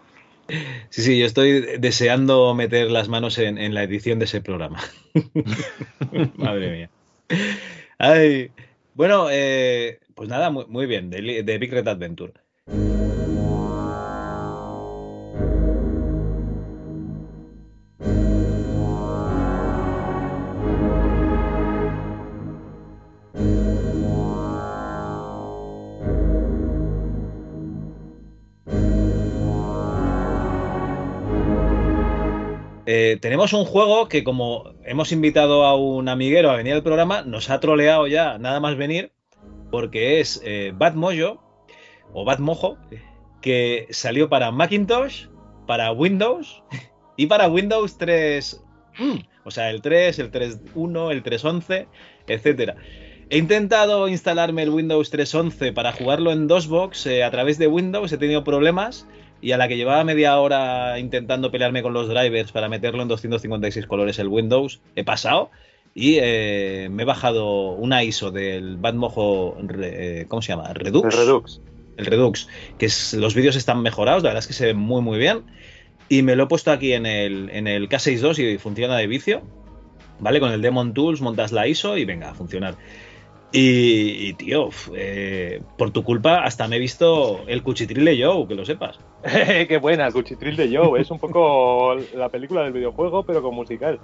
[0.91, 4.79] Sí, sí, yo estoy deseando meter las manos en, la edición de ese programa.
[6.37, 6.91] Madre mía.
[7.97, 8.51] Ay,
[8.93, 12.35] bueno, eh, pues nada, muy, bien, de, de Big Red Adventure.
[32.97, 37.23] Eh, tenemos un juego que como hemos invitado a un amiguero a venir al programa,
[37.23, 39.11] nos ha troleado ya nada más venir,
[39.73, 40.95] porque es eh, Bad
[42.13, 42.79] o Bad Mojo,
[43.43, 45.27] que salió para Macintosh,
[45.67, 46.63] para Windows
[47.17, 48.63] y para Windows 3,
[48.97, 51.89] mm, o sea, el 3, el 3.1, el 3.11,
[52.29, 52.77] etcétera.
[53.29, 58.13] He intentado instalarme el Windows 3.11 para jugarlo en DOSBox eh, a través de Windows,
[58.13, 59.09] he tenido problemas
[59.45, 63.09] y a la que llevaba media hora intentando pelearme con los drivers para meterlo en
[63.09, 65.51] 256 colores el Windows, he pasado
[65.95, 70.73] y eh, me he bajado una ISO del Bad Mojo, Re- eh, ¿cómo se llama?
[70.73, 71.05] Redux.
[71.15, 71.61] El Redux.
[71.97, 75.03] El Redux, que es- los vídeos están mejorados, la verdad es que se ven muy
[75.03, 75.43] muy bien.
[76.09, 79.43] Y me lo he puesto aquí en el, en el K62 y funciona de vicio.
[80.21, 80.39] ¿Vale?
[80.41, 82.77] Con el Demon Tools montas la ISO y venga, a funcionar.
[83.57, 88.49] Y, y, tío, eh, por tu culpa hasta me he visto el cuchitril de Joe,
[88.49, 88.99] que lo sepas.
[89.69, 91.01] Qué buena, el cuchitril de Joe.
[91.01, 94.01] Es un poco la película del videojuego, pero con musical.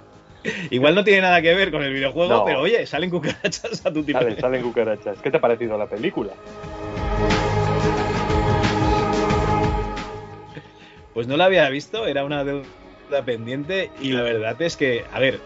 [0.69, 2.45] Igual no tiene nada que ver con el videojuego, No.
[2.45, 4.19] pero oye, salen cucarachas a tu tiro.
[4.19, 5.19] Salen, salen cucarachas.
[5.21, 6.31] ¿Qué te ha parecido la película?
[11.13, 12.63] Pues no la había visto, era una deuda
[13.25, 15.41] pendiente y la verdad es que, a ver,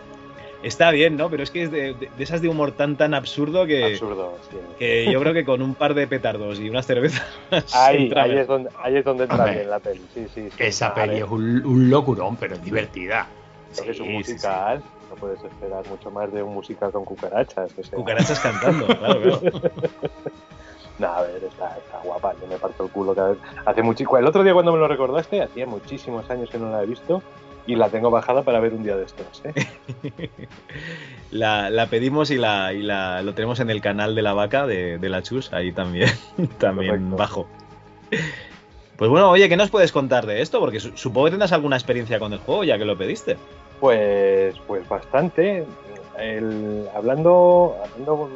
[0.66, 1.30] está bien, ¿no?
[1.30, 4.38] Pero es que es de, de- de esas de humor tan tan absurdo que, Absurdo,
[4.52, 4.58] sí.
[4.80, 7.24] que yo creo que con un par de petardos y unas cervezas
[7.74, 8.42] Ahí, entra ahí, bien.
[8.42, 9.56] es donde, ahí es donde entra Hombre.
[9.56, 10.02] bien la peli.
[10.14, 10.56] Sí, sí, sí.
[10.64, 13.28] Esa peli es un, un locurón, pero es divertida.
[13.76, 14.84] porque es un Sí, sí, musical.
[15.10, 17.72] No puedes esperar mucho más de un musical con cucarachas.
[17.74, 19.42] que sea- Cucarachas cantando, claro, claro.
[20.98, 22.34] No, a ver, está, está guapa.
[22.42, 23.38] Yo me parto el culo cada vez.
[23.66, 26.84] Hace mucho, el otro día cuando me lo recordaste, hacía muchísimos años que no la
[26.84, 27.22] he visto.
[27.68, 29.42] Y la tengo bajada para ver un día de estos.
[29.46, 29.54] ¿eh?
[31.32, 34.66] La, la pedimos y, la, y la, lo tenemos en el canal de la vaca
[34.68, 36.10] de, de la Chus, ahí también,
[36.60, 37.48] también bajo.
[38.96, 40.60] Pues bueno, oye, ¿qué nos puedes contar de esto?
[40.62, 43.36] Porque su- supongo que tendrás alguna experiencia con el juego ya que lo pediste.
[43.82, 45.66] Pues, pues bastante.
[46.18, 48.30] El- hablando hablando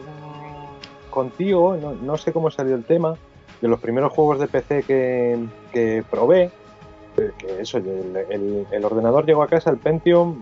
[1.09, 3.15] contigo, no, no sé cómo salió el tema,
[3.61, 5.37] de los primeros juegos de PC que,
[5.71, 6.51] que probé,
[7.15, 10.41] que eso, el, el- el ordenador llegó a casa, el Pentium,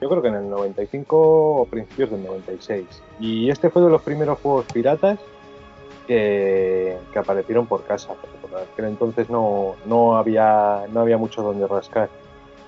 [0.00, 1.16] yo creo que en el 95
[1.62, 2.84] o principios del 96.
[3.20, 5.18] Y este fue de los primeros juegos piratas
[6.06, 11.42] que, que aparecieron por casa, porque por aquel entonces no, no, había, no había mucho
[11.42, 12.08] donde rascar.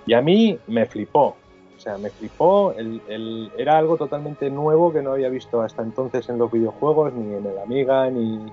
[0.07, 1.36] Y a mí me flipó,
[1.76, 6.28] o sea, me flipó, el, era algo totalmente nuevo que no había visto hasta entonces
[6.28, 8.51] en los videojuegos, ni en el Amiga, ni,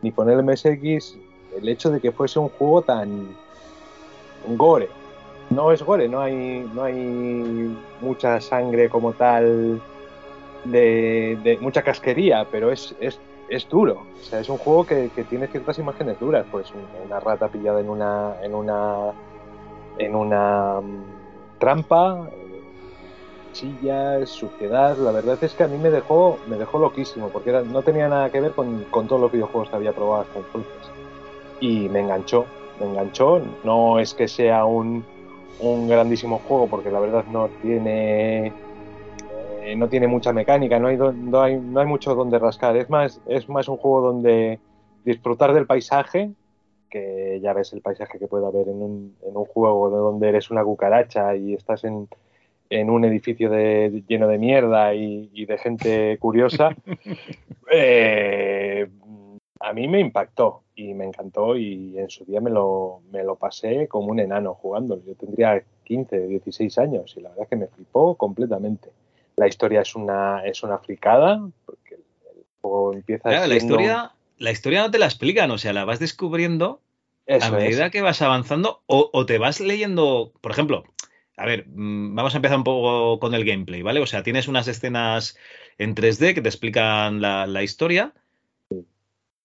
[0.00, 1.16] ni con el MSX,
[1.56, 3.36] el hecho de que fuese un juego tan
[4.44, 4.96] gore.
[5.50, 6.96] No es gore, no hay, no hay
[8.00, 9.82] mucha sangre como tal,
[10.64, 14.10] de, de mucha casquería, pero es, es, es duro.
[14.18, 17.50] O sea, es un juego que, que tiene ciertas imágenes duras, pues un- una rata
[17.50, 19.14] pillada en una, en una,
[19.96, 22.62] en una mm, trampa, eh,
[23.52, 24.96] sillas, suciedad.
[24.98, 28.30] La verdad es que a mí me dejó, me dejó loquísimo, porque no tenía nada
[28.30, 30.94] que ver con, con todos los videojuegos que había probado hasta entonces.
[31.60, 32.46] Y me enganchó,
[32.76, 33.58] me enganchó.
[33.62, 35.08] No es que sea un,
[35.58, 38.56] un grandísimo juego, porque la verdad no tiene
[39.28, 42.76] eh, no tiene mucha mecánica, no hay, do- no hay, no hay mucho donde rascar.
[42.76, 44.60] Es más, es más un juego donde
[45.04, 46.34] disfrutar del paisaje,
[46.90, 50.28] que ya ves el paisaje que puede haber en un, en un juego de donde
[50.28, 52.08] eres una cucaracha y estás en,
[52.70, 56.76] en un edificio de- lleno de mierda y, y de gente curiosa.
[57.72, 58.88] Eh,
[59.60, 63.36] a mí me impactó y me encantó y en su día me lo, me lo
[63.36, 65.00] pasé como un enano jugando.
[65.04, 68.90] Yo tendría 15, 16 años y la verdad es que me flipó completamente.
[69.36, 74.12] La historia es una, es una fricada porque el juego empieza Claro, la siendo- historia,
[74.38, 76.80] la historia no te la explican, o sea, la vas descubriendo
[77.26, 77.56] Eso a es.
[77.64, 80.84] medida que vas avanzando o, o te vas leyendo, por ejemplo,
[81.36, 84.00] a ver, mm, vamos a empezar un poco con el gameplay, ¿vale?
[84.00, 85.36] O sea, tienes unas escenas
[85.78, 88.12] en 3D que te explican la, la historia.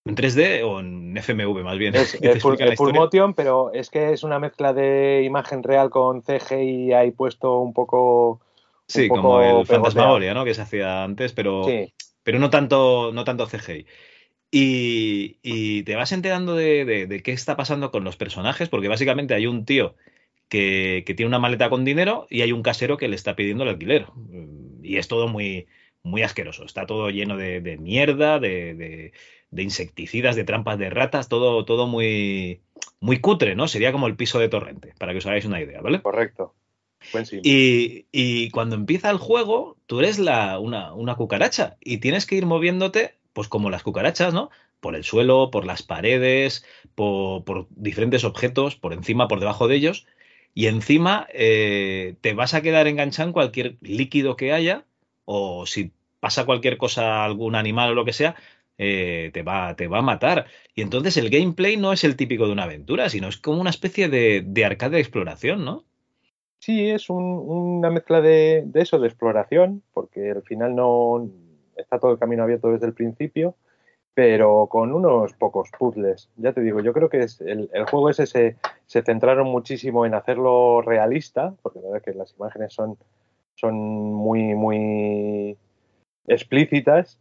[0.08, 1.96] En 3D o en FMV más bien.
[1.96, 6.94] Es, es full, motion, pero es que es una mezcla de imagen real con CGI
[6.94, 8.42] ahí puesto un poco.
[8.88, 9.84] Sí, un poco como el pegoteado.
[9.84, 10.46] Fantasmagoria, ¿no?
[10.46, 11.94] Que se hacía antes, pero, Sí,
[12.24, 13.86] pero no tanto, no tanto CGI.
[14.50, 18.88] Y, y te vas enterando de, de- de qué está pasando con los personajes, porque
[18.88, 19.96] básicamente hay un tío
[20.48, 23.64] que, que tiene una maleta con dinero y hay un casero que le está pidiendo
[23.64, 24.06] el alquiler.
[24.82, 25.68] Y es todo muy,
[26.02, 26.64] muy asqueroso.
[26.64, 29.12] Está todo lleno de, de mierda, de,
[29.52, 32.62] de- insecticidas, de trampas de ratas, todo, todo muy,
[33.00, 33.68] muy cutre, ¿no?
[33.68, 36.00] Sería como el piso de Torrente, para que os hagáis una idea, ¿vale?
[36.02, 36.56] correcto.
[37.44, 42.36] Y, y cuando empieza el juego, tú eres la, una, una cucaracha y tienes que
[42.36, 44.50] ir moviéndote, pues como las cucarachas, ¿no?
[44.80, 49.76] Por el suelo, por las paredes, por, por diferentes objetos, por encima, por debajo de
[49.76, 50.06] ellos.
[50.54, 54.86] Y encima eh, te vas a quedar enganchado en cualquier líquido que haya,
[55.26, 58.36] o si pasa cualquier cosa, algún animal o lo que sea,
[58.78, 60.46] eh, te, va, te va a matar.
[60.76, 63.70] Y entonces el gameplay no es el típico de una aventura, sino es como una
[63.72, 65.86] especie de, de arcade de exploración, ¿no?
[66.60, 71.30] Sí, es un- una mezcla de, eso, de exploración, porque al final no
[71.76, 73.56] está todo el camino abierto desde el principio,
[74.14, 76.30] pero con unos pocos puzzles.
[76.38, 78.58] Ya te digo, yo creo que es el, el juego ese se,
[79.04, 82.98] centraron muchísimo en hacerlo realista, porque la verdad que las imágenes son,
[83.56, 85.58] son muy, muy
[86.28, 87.20] explícitas,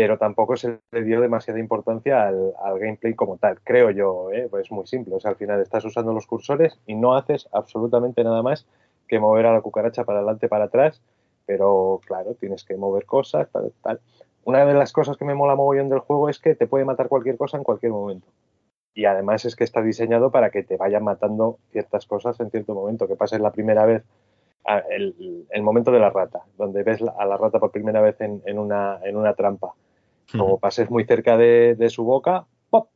[0.00, 4.46] pero tampoco se le dio demasiada importancia al, gameplay como tal, creo yo, ¿eh?
[4.48, 8.40] pues es muy simple, al final estás usando los cursores y no haces absolutamente nada
[8.40, 8.64] más
[9.08, 11.02] que mover a la cucaracha para adelante, para atrás,
[11.46, 13.98] pero claro, tienes que mover cosas, tal, tal.
[14.44, 17.08] Una de las cosas que me mola mogollón del juego es que te puede matar
[17.08, 18.28] cualquier cosa en cualquier momento.
[18.94, 22.72] Y además es que está diseñado para que te vayan matando ciertas cosas en cierto
[22.72, 24.04] momento, que pases la primera vez
[24.90, 28.42] el, el momento de la rata, donde ves a la rata por primera vez en,
[28.46, 29.74] en una, en una trampa.
[30.30, 32.90] Como pases muy cerca de, de su boca, ¡pop!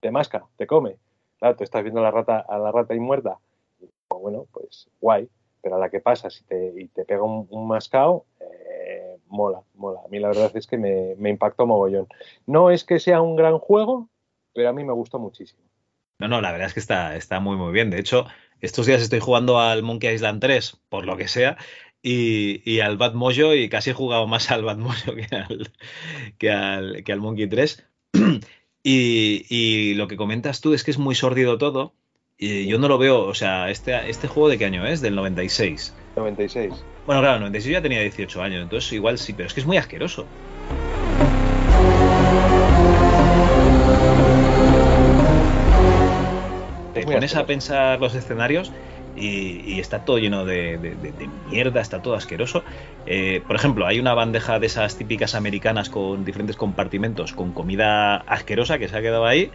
[0.00, 0.96] Te masca, te come.
[1.38, 3.38] Claro, tú estás viendo a la rata, a la rata ahí muerta.
[3.80, 5.28] Y, pues, bueno, pues guay.
[5.62, 9.62] Pero a la que pasas y te, y te pega un, un mascao, eh, mola,
[9.74, 10.00] mola.
[10.04, 12.06] A mí la verdad es que me, me impactó mogollón.
[12.46, 14.08] No es que sea un gran juego,
[14.52, 15.62] pero a mí me gustó muchísimo.
[16.18, 17.90] No, no, la verdad es que está, está muy, muy bien.
[17.90, 18.26] De hecho,
[18.60, 21.56] estos días estoy jugando al Monkey Island 3, por lo que sea,
[22.04, 25.72] y, y al Bad Mojo, y casi he jugado más al Bad Mojo que al,
[26.38, 27.84] que al, que al Monkey 3.
[28.86, 31.94] Y, y lo que comentas tú es que es muy sórdido todo,
[32.36, 35.00] Y yo no lo veo, o sea, este, este juego de qué año es?
[35.00, 35.94] Del 96.
[36.16, 36.84] 96.
[37.06, 39.78] Bueno, claro, 96 ya tenía 18 años, entonces igual sí, pero es que es muy
[39.78, 40.26] asqueroso.
[46.92, 48.70] Te pones a pensar los escenarios
[49.14, 52.64] y, y está todo lleno de, de- de- de mierda, está todo asqueroso.
[53.06, 58.16] Eh, por ejemplo, hay una bandeja de esas típicas americanas con diferentes compartimentos con comida
[58.16, 59.50] asquerosa que se ha quedado ahí.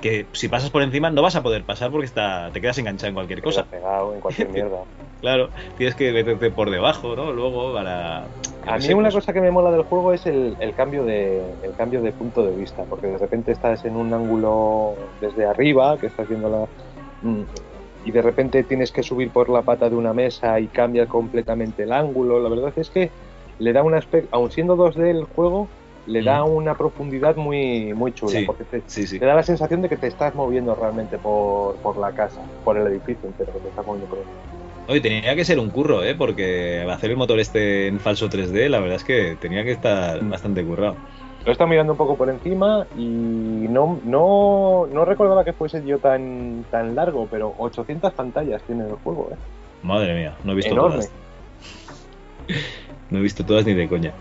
[0.00, 3.08] Que si pasas por encima no vas a poder pasar porque está, te quedas enganchado
[3.08, 3.66] en cualquier cosa.
[3.66, 4.84] Pegado en cualquier mierda.
[5.20, 7.32] Claro, tienes que meterte por debajo, ¿no?
[7.32, 8.26] Luego para.
[8.66, 11.56] A mí una pues, cosa que me mola del juego es el, el cambio de,
[11.62, 15.98] el cambio de punto de vista, porque de repente estás en un ángulo desde arriba,
[15.98, 16.66] que estás viendo la...
[18.02, 21.82] y de repente tienes que subir por la pata de una mesa y cambia completamente
[21.84, 22.40] el ángulo.
[22.40, 23.14] La verdad es que
[23.58, 25.72] le da un aspecto, aun siendo 2D el juego,
[26.04, 29.18] le da una profundidad muy, muy chula, Sí, porque te, Sí, sí.
[29.18, 32.78] te da la sensación de que te estás moviendo realmente por, por la casa, por
[32.78, 34.26] el edificio entero, que te estás moviendo por él.
[34.86, 36.16] Oye, tenía que ser un curro, ¿eh?
[36.16, 40.24] Porque hacer el motor este en falso 3D, la verdad es que tenía que estar
[40.24, 40.28] Mm.
[40.28, 41.02] bastante currado.
[41.44, 45.82] Lo he estado mirando un poco por encima y no, no, no recordaba que fuese
[45.86, 49.36] yo tan, tan largo, pero 800 pantallas tiene el juego, ¿eh?
[49.82, 50.96] Madre mía, no he visto Enorme.
[50.96, 51.12] todas.
[53.08, 54.12] No he visto todas ni de coña.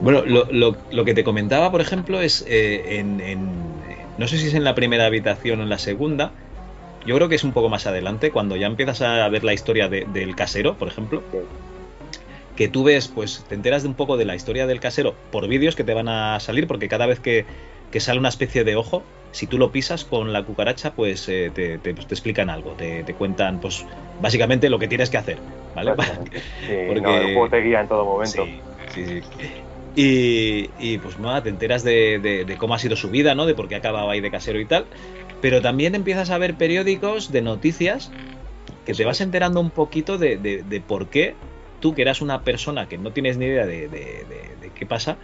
[0.00, 3.76] Bueno, lo, lo- lo que te comentaba, por ejemplo, es eh, en, en-
[4.18, 6.32] No sé si es en la primera habitación o en la segunda.
[7.04, 9.88] Yo creo que es un poco más adelante, cuando ya empiezas a ver la historia
[9.88, 11.22] de- del casero, por ejemplo.
[12.56, 15.46] Que tú ves, pues te enteras de un poco de la historia del casero por
[15.46, 17.44] vídeos que te van a salir, porque cada vez que,
[17.92, 21.50] que sale una especie de ojo, si tú lo pisas con la cucaracha, pues eh,
[21.54, 23.84] te, te- te explican algo, te, te cuentan, pues
[24.20, 25.38] básicamente lo que tienes que hacer,
[25.74, 25.92] ¿vale?
[26.66, 28.46] Sí, Porque- no, el juego te guía en todo momento.
[28.88, 29.50] Sí, sí, sí.
[29.94, 33.46] Y, y, pues nada, te enteras de, de- de cómo ha sido su vida, ¿no?
[33.46, 34.86] De por qué acababa ahí de casero y tal.
[35.40, 38.10] Pero también empiezas a ver periódicos de noticias
[38.84, 41.34] que te vas enterando un poquito de- de por qué
[41.86, 44.86] tú, que eras una persona que no tienes ni idea de, de- de- de qué
[44.86, 45.18] pasa,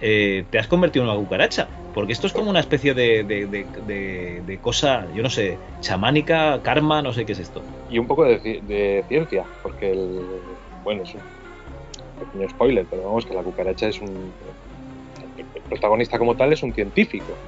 [0.00, 1.68] eh, te has convertido en una cucaracha.
[1.92, 5.58] Porque esto es como una especie de, de- de- de- de cosa, yo no sé,
[5.80, 7.62] chamánica, karma, no sé qué es esto.
[7.88, 10.58] Y un poco de, ci- de ciencia, porque el.
[10.82, 11.22] Bueno, es un
[12.18, 14.34] pequeño spoiler, pero vamos, que la cucaracha es un.
[15.36, 17.38] El protagonista como tal es un científico.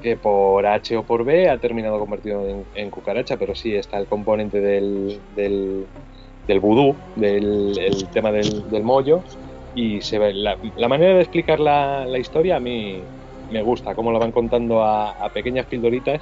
[0.00, 3.98] que por H o por B ha terminado convertido en, en cucaracha, pero sí está
[3.98, 5.86] el componente del, del,
[6.46, 9.22] del vudú, del el tema del, del mollo,
[9.74, 13.00] y se ve la, la manera de explicar la, la historia a mí
[13.50, 16.20] me gusta, cómo la van contando a, a pequeñas pildoritas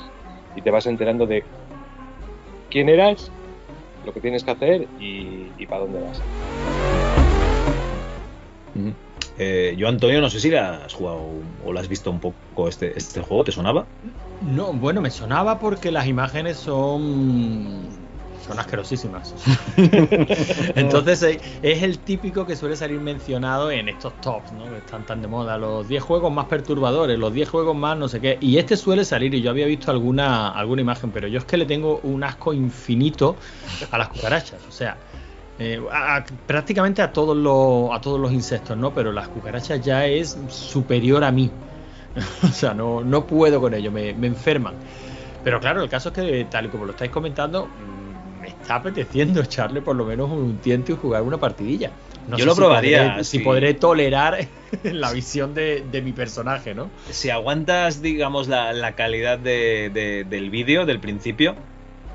[0.56, 1.44] y te vas enterando de
[2.70, 3.30] quién eras,
[4.04, 6.20] lo que tienes que hacer y, y para dónde vas.
[9.38, 11.22] Eh, yo, Antonio, no sé si la has jugado
[11.64, 13.86] o la has visto un poco este, este juego, ¿te sonaba?
[14.42, 18.01] No, bueno, me sonaba porque las imágenes son.
[18.52, 19.34] Son asquerosísimas.
[20.74, 24.70] Entonces eh, es el típico que suele salir mencionado en estos tops, ¿no?
[24.70, 25.58] Que están tan de moda.
[25.58, 28.38] Los 10 juegos más perturbadores, los 10 juegos más no sé qué.
[28.40, 31.56] Y este suele salir, y yo había visto alguna, alguna imagen, pero yo es que
[31.56, 33.38] le tengo un asco infinito
[33.90, 34.66] a las cucarachas.
[34.66, 35.00] O sea.
[35.58, 38.92] eh, a- a- prácticamente a todos los a todos los insectos, ¿no?
[38.94, 41.58] Pero las cucarachas ya es superior a mí.
[42.42, 44.78] o sea, no, no puedo con ello, me, me enferman.
[45.42, 48.01] Pero claro, el caso es que, tal y como lo estáis comentando, me
[48.62, 51.90] está apeteciendo echarle por lo menos un tiento y jugar una partidilla.
[52.28, 54.46] No Yo sé lo si probaría, podré- si podré tolerar
[54.84, 56.88] la visión de, de mi personaje, ¿no?
[57.10, 61.56] Si aguantas, digamos, la, la calidad de- de- del vídeo del principio,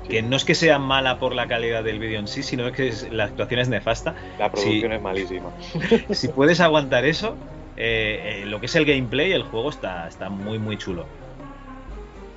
[0.08, 2.88] que no es que sea mala por la calidad del vídeo en sí, sino que
[2.88, 4.14] es- la actuación es nefasta.
[4.38, 5.50] La producción es malísima.
[6.14, 7.36] Si puedes aguantar eso,
[7.76, 11.06] eh, eh, lo que es el gameplay, el juego está, está muy, muy chulo.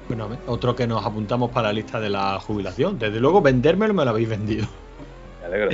[0.07, 2.99] Bueno, otro que nos apuntamos para la lista de la jubilación.
[2.99, 4.67] Desde luego, vendérmelo me lo habéis vendido.
[5.41, 5.69] Me alegro.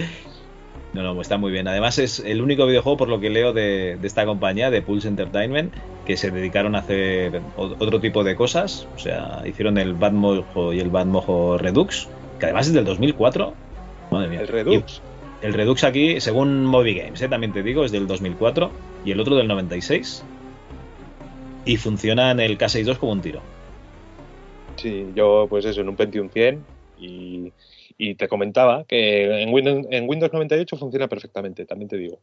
[0.93, 1.67] No, no, está muy bien.
[1.67, 5.07] Además es el único videojuego, por lo que leo, de, de esta compañía, de Pulse
[5.07, 5.73] Entertainment,
[6.05, 8.88] que se dedicaron a hacer otro tipo de cosas.
[8.95, 12.07] O sea, hicieron el Bad Mojo y el Bad Mojo Redux,
[12.39, 13.53] que además es del 2004.
[14.11, 14.41] Madre mía.
[14.41, 15.01] El Redux.
[15.41, 17.30] Y el Redux aquí, según Moby Games, ¿eh?
[17.30, 18.71] también te digo, es del 2004
[19.05, 20.23] y el otro del 96.
[21.65, 23.41] Y funciona en el K62 como un tiro.
[24.78, 26.65] Sí, yo pues eso, en un Pentium 100
[26.97, 27.51] y,
[27.97, 32.19] y te comentaba que en Windows, en Windows 98 funciona perfectamente, también te digo.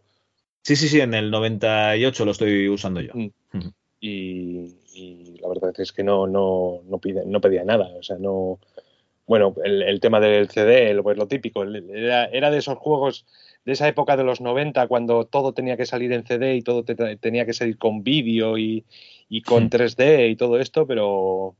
[0.62, 3.12] Sí, sí, sí, en el 98 lo estoy usando yo.
[3.14, 3.28] Mm.
[4.00, 8.16] Y, y la verdad es que no, no, no, pide- no pedía nada, o sea,
[8.18, 8.58] no...
[9.26, 13.24] Bueno, el, el tema del CD, lo- pues lo típico, era, era de esos juegos
[13.64, 16.84] de esa época de los 90 cuando todo tenía que salir en CD y todo
[16.84, 18.84] te- tenía que salir con vídeo y,
[19.30, 19.68] y con Hmm.
[19.70, 21.56] 3D y todo esto, pero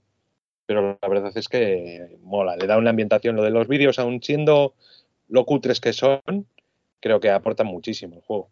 [0.66, 3.36] Pero la verdad es que mola, le da una ambientación.
[3.36, 4.74] Lo de los vídeos, aun siendo
[5.28, 6.20] lo cutres que son,
[7.00, 8.50] creo que aportan muchísimo al juego.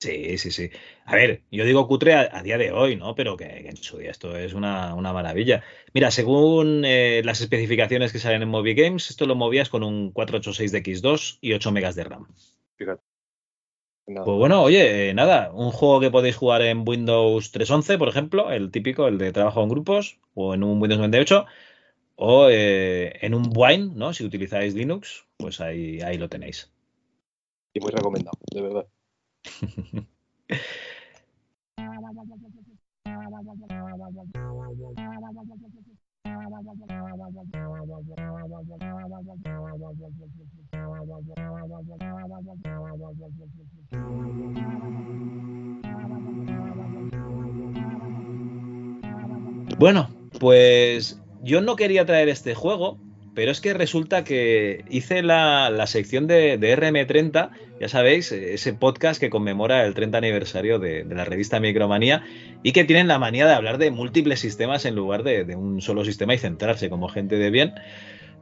[0.00, 0.68] Sí, sí, sí.
[1.04, 3.14] A ver, yo digo cutre a, a día de hoy, ¿no?
[3.14, 5.62] Pero que, que en su día esto es una, una maravilla.
[5.94, 10.10] Mira, según eh, las especificaciones que salen en Movie Games, esto lo movías con un
[10.10, 12.26] 486 de X2 y 8 megas de RAM.
[12.76, 13.11] Fíjate.
[14.06, 14.24] Nada.
[14.24, 18.50] Pues bueno, oye, eh, nada, un juego que podéis jugar en Windows 3.11, por ejemplo,
[18.50, 21.46] el típico, el de trabajo en grupos, o en un Windows 98,
[22.16, 24.12] o eh, en un Wine, ¿no?
[24.12, 26.72] Si utilizáis Linux, pues ahí, ahí lo tenéis.
[27.74, 28.86] Y muy recomendado, de verdad.
[49.78, 50.08] Bueno,
[50.38, 52.98] pues yo no quería traer este juego,
[53.34, 58.74] pero es que resulta que hice la, la sección de, de RM30, ya sabéis, ese
[58.74, 62.24] podcast que conmemora el 30 aniversario de, la revista Micromanía
[62.62, 65.80] y que tienen la manía de hablar de múltiples sistemas en lugar de, de un
[65.80, 67.74] solo sistema y centrarse como gente de bien.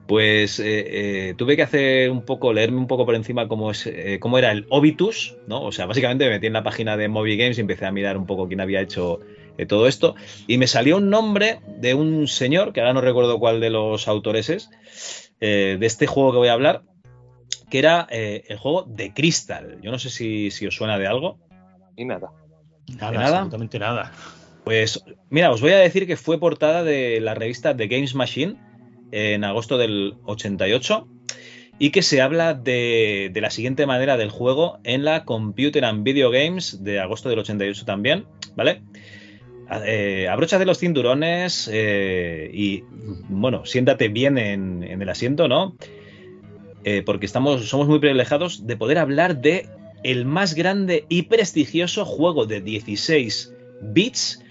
[0.07, 3.87] Pues eh, eh, tuve que hacer un poco, leerme un poco por encima cómo, es,
[3.87, 5.63] eh, cómo era el Obitus, ¿no?
[5.63, 8.17] O sea, básicamente me metí en la página de Movie Games y empecé a mirar
[8.17, 9.21] un poco quién había hecho
[9.59, 10.15] eh, todo esto.
[10.47, 14.09] Y me salió un nombre de un señor, que ahora no recuerdo cuál de los
[14.09, 14.71] autores es,
[15.41, 16.83] eh, de este juego que voy a hablar,
[17.71, 19.79] que era eh, el juego de Crystal.
[19.83, 21.39] Yo no sé si, si os suena de algo.
[21.97, 22.31] Y nada.
[22.99, 23.37] Nada, nada?
[23.39, 24.13] absolutamente nada.
[24.65, 28.57] Pues mira, os voy a decir que fue portada de la revista The Games Machine
[29.13, 31.09] en agosto del 88
[31.79, 36.05] y que se habla de, de la siguiente manera del juego en la Computer and
[36.05, 38.83] Video Games de agosto del 88 también, ¿vale?
[39.85, 42.83] Eh, abróchate los cinturones eh, y,
[43.29, 45.77] bueno, siéntate bien en, el asiento, ¿no?
[46.83, 49.69] Eh, porque estamos, somos muy privilegiados de poder hablar de
[50.03, 54.43] el más grande y prestigioso juego de 16 bits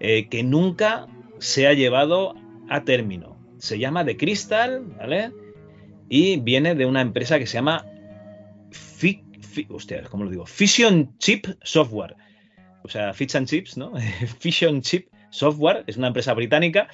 [0.00, 1.06] eh, que nunca
[1.38, 2.34] se ha llevado
[2.68, 3.36] a término.
[3.58, 5.30] Se llama The Crystal, ¿vale?
[6.08, 7.86] Y viene de una empresa que se llama
[8.70, 9.22] Fi-
[10.10, 10.44] ¿cómo lo digo?
[10.44, 12.16] Fission Chip Software.
[12.86, 13.92] O sea, Fish and Chips, ¿no?
[14.38, 16.88] Fission Chip Software es una empresa británica.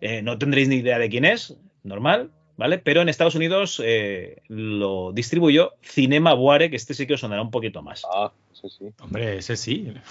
[0.00, 2.78] Eh, no tendréis ni idea de quién es, normal, ¿vale?
[2.78, 7.42] Pero en Estados Unidos eh, lo distribuyó Cinema Ware, que este sí que os sonará
[7.42, 8.02] un poquito más.
[8.12, 8.86] Ah, sí, sí.
[9.00, 9.92] Hombre, ese sí.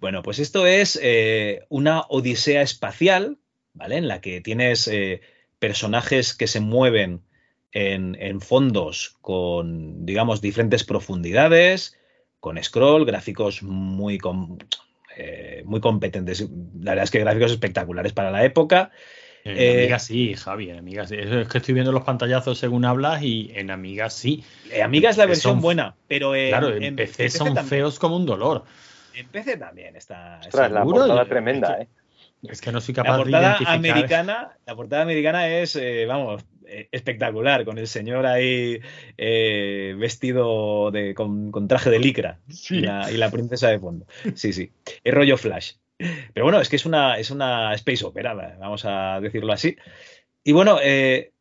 [0.00, 3.38] Bueno, pues esto es eh, una odisea espacial,
[3.72, 3.96] ¿vale?
[3.96, 5.22] En la que tienes eh,
[5.58, 7.22] personajes que se mueven
[7.72, 11.96] en, en fondos con, digamos, diferentes profundidades,
[12.46, 14.56] con scroll, gráficos muy, com-
[15.16, 16.42] eh, muy competentes.
[16.80, 18.92] La verdad es que gráficos espectaculares para la época.
[19.42, 21.16] En Eh, Amiga sí, Javi, en Amiga sí.
[21.18, 24.44] Es que estoy viendo los pantallazos según hablas y en Amiga sí.
[24.70, 27.46] Eh, Amiga es la Que versión son- buena, pero en, claro, en, en PC son
[27.48, 27.66] también.
[27.66, 28.62] feos como un dolor.
[29.12, 30.38] En PC también está.
[30.46, 31.88] Ostras, la portada y- tremenda, ¿eh?
[32.44, 33.74] Es que no soy La capaz de portada identificar.
[33.74, 36.44] americana, la portada americana es, eh, vamos,
[36.92, 38.80] espectacular, con el señor ahí
[39.16, 42.76] eh, vestido de, con, con traje de licra Sí.
[42.76, 44.06] y, la, y la princesa de fondo.
[44.34, 44.70] Sí, sí,
[45.04, 45.74] es rollo flash.
[46.34, 49.76] Pero bueno, es que es una, es una space opera, vamos a decirlo así.
[50.44, 51.32] Y bueno, eh,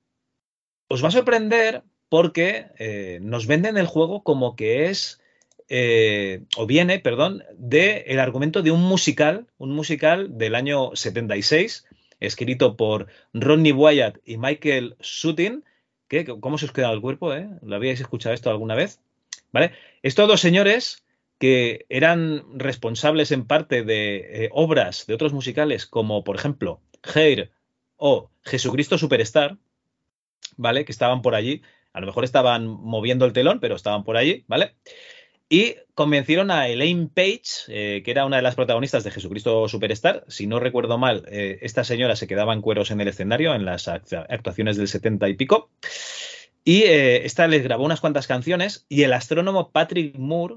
[0.88, 5.20] os va a sorprender porque eh, nos venden el juego como que es,
[5.68, 11.86] eh, o viene, perdón, del argumento de un musical, un musical del año 76,
[12.20, 15.64] escrito por Ronnie Wyatt y Michael Sutton.
[16.08, 17.34] que ¿Cómo se os queda el cuerpo?
[17.34, 17.50] Eh?
[17.62, 19.00] ¿Lo habíais escuchado esto alguna vez?
[19.52, 19.72] ¿Vale?
[20.02, 21.04] Estos dos señores
[21.40, 26.82] que eran responsables en parte de eh, obras de otros musicales, como por ejemplo
[27.14, 27.52] Hair
[27.98, 29.58] o Jesucristo Superstar,
[30.58, 30.86] ¿vale?
[30.86, 31.62] Que estaban por allí.
[31.94, 34.76] A lo mejor estaban moviendo el telón, pero estaban por allí, ¿vale?
[35.48, 40.26] Y convencieron a Elaine Page, eh, que era una de las protagonistas de Jesucristo Superstar.
[40.28, 43.64] Si no recuerdo mal, eh, esta señora se quedaba en cueros en el escenario en
[43.64, 45.70] las act- actuaciones del 70 y pico.
[46.64, 50.56] Y eh, esta les grabó unas cuantas canciones y el astrónomo Patrick Moore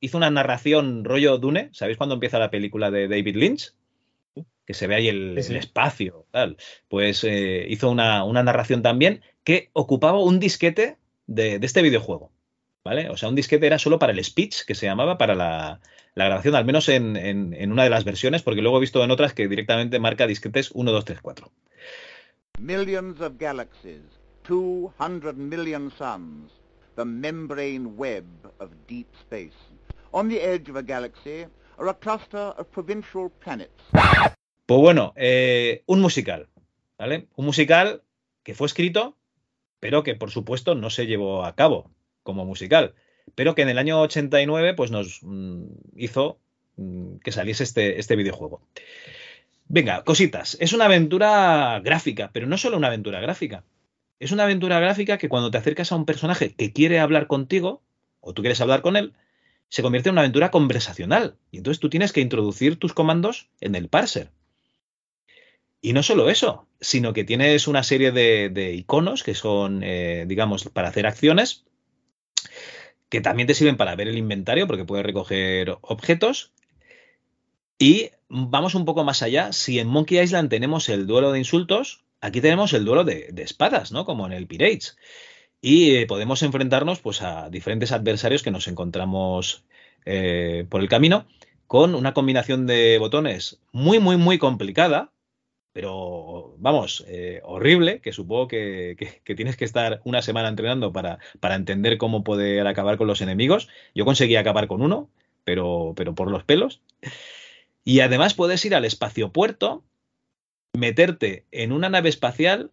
[0.00, 1.68] hizo una narración rollo Dune.
[1.72, 3.74] ¿Sabéis cuándo empieza la película de David Lynch?
[4.64, 5.52] Que se ve ahí el, Sí, sí.
[5.52, 6.56] el espacio, tal.
[6.88, 7.22] Pues
[7.68, 12.32] hizo una, una narración también que ocupaba un disquete de, de este videojuego.
[12.84, 13.10] ¿Vale?
[13.10, 15.80] O sea, un disquete era solo para el speech, que se llamaba, para la,
[16.14, 19.04] la grabación, al menos en, en- en una de las versiones, porque luego he visto
[19.04, 21.52] en otras que directamente marca disquetes 1, 2, 3, 4.
[22.58, 24.02] Millions of galaxies,
[24.48, 26.50] 200 million suns,
[26.96, 28.24] the membrane web
[28.58, 29.54] of deep space.
[30.10, 31.46] On the edge of a galaxy
[31.78, 33.82] are a cluster of provincial planets.
[34.66, 36.48] Pues bueno, eh, un musical.
[36.98, 37.28] ¿vale?
[37.36, 38.02] Un musical
[38.42, 39.16] que fue escrito,
[39.80, 41.90] pero que por supuesto no se llevó a cabo
[42.22, 42.94] como musical,
[43.34, 45.64] pero que en el año 89 pues nos mm,
[45.96, 46.38] hizo
[46.76, 48.60] mm, que saliese este, este videojuego.
[49.68, 50.56] Venga, cositas.
[50.60, 53.64] Es una aventura gráfica, pero no solo una aventura gráfica.
[54.20, 57.82] Es una aventura gráfica que cuando te acercas a un personaje que quiere hablar contigo,
[58.20, 59.14] o tú quieres hablar con él,
[59.68, 61.36] se convierte en una aventura conversacional.
[61.50, 64.30] Y entonces tú tienes que introducir tus comandos en el parser.
[65.80, 70.64] Y no solo eso, sino que tienes una serie de, iconos que son, eh, digamos,
[70.68, 71.64] para hacer acciones,
[73.12, 76.50] que también te sirven para ver el inventario, porque puedes recoger objetos.
[77.78, 79.52] Y vamos un poco más allá.
[79.52, 83.92] Si en Monkey Island tenemos el duelo de insultos, aquí tenemos el duelo de, espadas,
[83.92, 84.06] ¿no?
[84.06, 84.96] Como en el Pirates.
[85.60, 89.62] Y eh, podemos enfrentarnos pues, a diferentes adversarios que nos encontramos
[90.06, 91.26] eh, por el camino
[91.66, 95.12] con una combinación de botones muy, muy, muy complicada,
[95.72, 101.18] pero vamos, eh, horrible, que supongo que, que- tienes que estar una semana entrenando para,
[101.40, 103.68] para entender cómo poder acabar con los enemigos.
[103.94, 105.08] Yo conseguí acabar con uno,
[105.44, 106.82] pero, pero por los pelos.
[107.84, 109.84] Y además puedes ir al espaciopuerto,
[110.74, 112.70] meterte en una nave espacial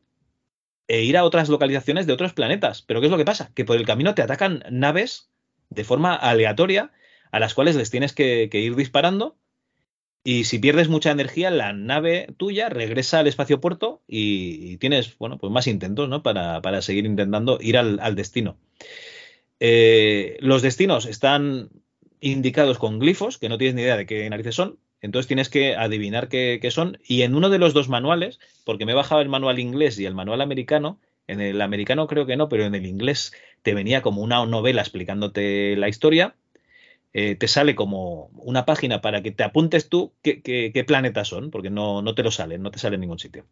[0.88, 2.82] e ir a otras localizaciones de otros planetas.
[2.82, 3.52] Pero ¿qué es lo que pasa?
[3.54, 5.30] Que por el camino te atacan naves
[5.70, 6.92] de forma aleatoria
[7.32, 9.38] a las cuales les tienes que ir disparando.
[10.24, 15.38] Y si pierdes mucha energía, la nave tuya regresa al espaciopuerto y, y tienes, bueno,
[15.38, 16.24] pues más intentos, ¿no?
[16.24, 18.58] Para, para seguir intentando ir al, al destino.
[19.60, 21.70] Eh, los destinos están
[22.22, 24.78] indicados con glifos, que no tienes ni idea de qué narices son.
[25.02, 26.98] Entonces tienes que adivinar qué, qué son.
[27.08, 30.06] Y en uno de los dos manuales, porque me he bajado el manual inglés y
[30.06, 34.02] el manual americano, en el americano creo que no, pero en el inglés te venía
[34.02, 36.36] como una novela explicándote la historia.
[37.14, 41.28] Eh, te sale como una página para que te apuntes tú qué, qué- qué planetas
[41.28, 43.46] son, porque no, no te lo sale, no te sale en ningún sitio.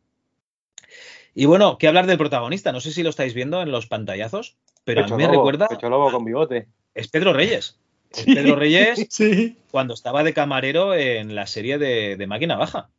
[1.34, 4.58] Y bueno, que hablar del protagonista, no sé si lo estáis viendo en los pantallazos,
[4.84, 6.68] pero a mí me lobo, recuerda, Pecho lobo con bigote.
[6.94, 7.78] es Pedro Reyes.
[8.12, 9.58] Es Pedro Reyes Sí.
[9.72, 12.90] cuando estaba de camarero en la serie de, de Máquina Baja.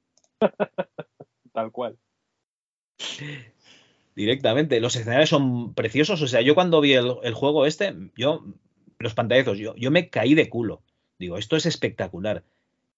[1.52, 1.96] Tal cual.
[4.14, 4.80] directamente.
[4.80, 6.20] Los escenarios son preciosos.
[6.22, 8.44] O sea, yo cuando vi el, el juego este, yo,
[8.98, 10.82] los pantallazos, yo, yo me caí de culo.
[11.18, 12.44] Digo, esto es espectacular.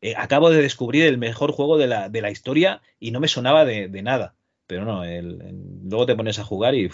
[0.03, 3.28] Eh, acabo de descubrir el mejor juego de la, de la historia y no me
[3.28, 4.34] sonaba de, nada.
[4.66, 5.38] Pero no, el-
[5.84, 6.88] luego te pones a jugar y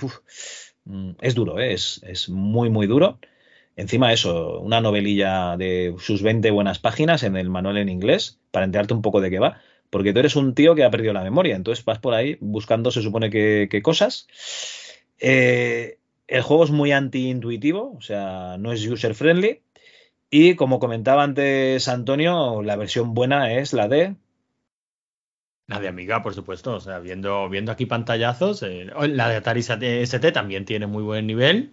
[0.84, 1.72] mm, es duro, ¿eh?
[1.72, 3.18] es, es muy, muy duro.
[3.76, 8.64] Encima eso, una novelilla de sus 20 buenas páginas en el manual en inglés para
[8.64, 9.60] enterarte un poco de qué va.
[9.90, 12.90] Porque tú eres un tío que ha perdido la memoria, entonces vas por ahí buscando,
[12.90, 14.26] se supone que, que cosas.
[15.18, 15.98] Eh,
[16.28, 19.62] el juego es muy anti-intuitivo, o sea, no es user-friendly.
[20.30, 24.16] Y como comentaba antes Antonio, la versión buena es la de.
[25.68, 26.74] La de Amiga, por supuesto.
[26.74, 31.26] O sea, viendo, viendo aquí pantallazos, eh, la de Atari ST también tiene muy buen
[31.26, 31.72] nivel.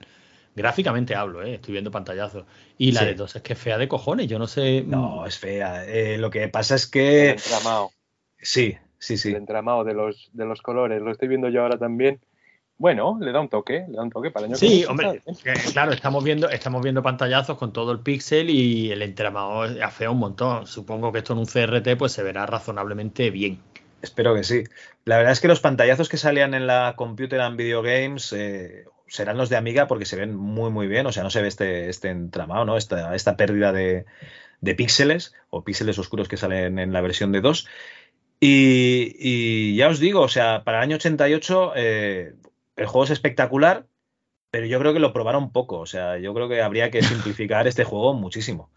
[0.56, 2.46] Gráficamente hablo, eh, estoy viendo pantallazos.
[2.78, 3.06] Y la Sí.
[3.08, 4.28] de dos es que es fea de cojones.
[4.28, 4.84] Yo no sé.
[4.86, 5.86] No, es fea.
[5.88, 7.30] Eh, lo que pasa es El que.
[7.32, 7.92] entramado.
[8.38, 9.32] Sí, sí, El sí.
[9.32, 11.02] entramado de los, de los colores.
[11.02, 12.20] Lo estoy viendo yo ahora también.
[12.84, 15.22] Bueno, le da un toque, le da un toque para el año que Sí, hombre,
[15.26, 20.12] eh, claro, estamos viendo, estamos viendo pantallazos con todo el píxel y el entramado afea
[20.12, 20.68] un montón.
[20.68, 23.62] Supongo que esto en un CRT pues se verá razonablemente bien.
[24.02, 24.66] Espero que sí.
[25.06, 28.84] La verdad es que los pantallazos que salían en la Computer and Video Games eh,
[29.08, 31.06] serán los de Amiga porque se ven muy, muy bien.
[31.06, 32.76] O sea, no se ve este, este entramado, ¿no?
[32.76, 34.04] Esta, esta pérdida de,
[34.60, 37.66] de píxeles o píxeles oscuros que salen en la versión de 2.
[38.42, 42.34] Y, y ya os digo, o sea, para el año 88 eh,
[42.76, 43.88] el juego es espectacular,
[44.52, 45.80] pero yo creo que lo probaron poco.
[45.80, 48.70] O sea, yo creo que habría que simplificar este juego muchísimo.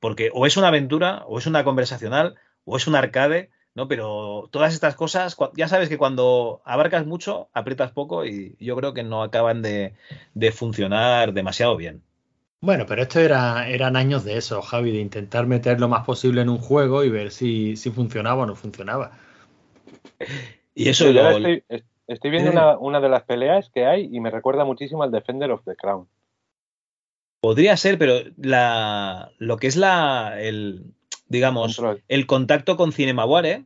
[0.00, 3.88] Porque o es una aventura, o es una conversacional, o es un arcade, ¿no?
[3.88, 8.94] Pero todas estas cosas, ya sabes que cuando abarcas mucho, aprietas poco y yo creo
[8.94, 9.94] que no acaban de,
[10.34, 12.02] de funcionar demasiado bien.
[12.60, 16.42] Bueno, pero esto era, eran años de eso, Javi, de intentar meter lo más posible
[16.42, 19.12] en un juego y ver si, si funcionaba o no funcionaba.
[20.74, 21.64] Y eso Yo lo- estoy,
[22.08, 22.52] estoy viendo Eh.
[22.52, 25.76] una, una de las peleas que hay y me recuerda muchísimo al Defender of the
[25.76, 26.08] Crown.
[27.40, 30.82] podría ser, pero la, lo que es la, el,
[31.28, 32.02] digamos, Control.
[32.08, 33.64] el contacto con Cinemaware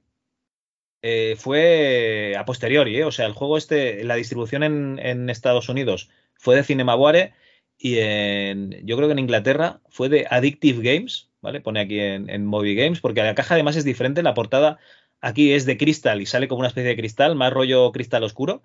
[1.03, 3.05] eh, fue a posteriori, ¿eh?
[3.05, 7.33] O sea, el juego este, la distribución en, en Estados Unidos fue de Cinemaware
[7.79, 11.61] y en, yo creo que en Inglaterra fue de Addictive Games, ¿vale?
[11.61, 14.79] Pone aquí en, en Movie Games, porque la caja además es diferente, la portada
[15.23, 18.63] aquí es de cristal y sale como una especie de cristal, más rollo cristal oscuro.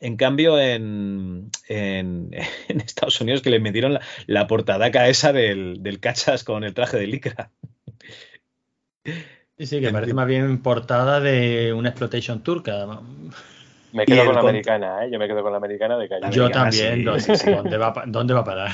[0.00, 2.30] En cambio, en, en,
[2.68, 6.72] en Estados Unidos que le metieron la, la portadaca esa del, del cachas con el
[6.72, 7.50] traje de licra.
[9.58, 12.86] Sí, sí, que parece más bien portada de una exploitation turca.
[13.92, 15.10] Me quedo con la americana, ¿eh?
[15.10, 16.30] Yo me quedo con la americana de calle.
[16.30, 16.96] Yo también.
[16.96, 17.50] sí, ¿dónde, sí, sí.
[17.56, 18.70] ¿dónde va, ¿Dónde va a parar?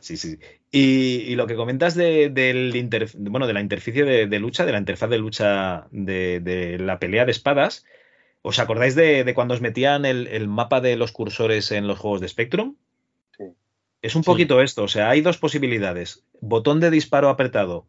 [0.00, 0.38] Sí, sí.
[0.70, 4.66] Y, y lo que comentas de, del inter- bueno, de la interficie de, de lucha,
[4.66, 7.86] de la interfaz de lucha de, de la pelea de espadas,
[8.42, 11.98] ¿os acordáis de, de cuando os metían el, el mapa de los cursores en los
[11.98, 12.76] juegos de Spectrum?
[13.36, 13.44] Sí.
[14.02, 14.26] Es un Sí.
[14.26, 16.24] poquito esto, o sea, hay dos posibilidades.
[16.40, 17.86] Botón de disparo apretado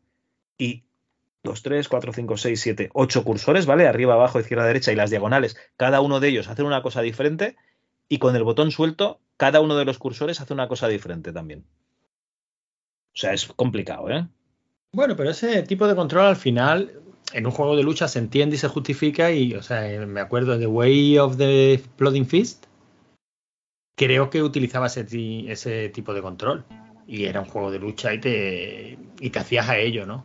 [0.58, 0.84] y
[1.44, 3.88] 2, 3, 4, 5, 6, 7, 8 cursores, ¿vale?
[3.88, 5.58] Arriba, abajo, izquierda, derecha y las diagonales.
[5.76, 7.58] Cada uno de ellos hace una cosa diferente
[8.08, 11.66] y con el botón suelto, cada uno de los cursores hace una cosa diferente también.
[13.20, 14.26] O sea, es complicado, ¿eh?
[14.94, 17.02] Bueno, pero ese tipo de control al final,
[17.34, 19.30] en un juego de lucha se entiende y se justifica.
[19.30, 22.66] Y, o sea, eh, me acuerdo de Way of the Exploding Fist.
[23.98, 26.64] Creo que utilizaba ese, ti- ese tipo de control.
[27.08, 30.24] Y era un juego de lucha y te, y te hacías a ello, ¿no?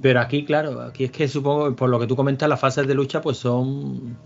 [0.00, 2.94] Pero aquí, claro, aquí es que supongo, por lo que tú comentas, las fases de
[2.94, 4.16] lucha pues son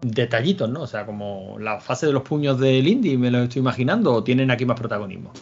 [0.00, 0.80] detallitos, ¿no?
[0.80, 4.24] O sea, como la fase de los puños del indie, me lo estoy imaginando, o
[4.24, 5.32] tienen aquí más protagonismo.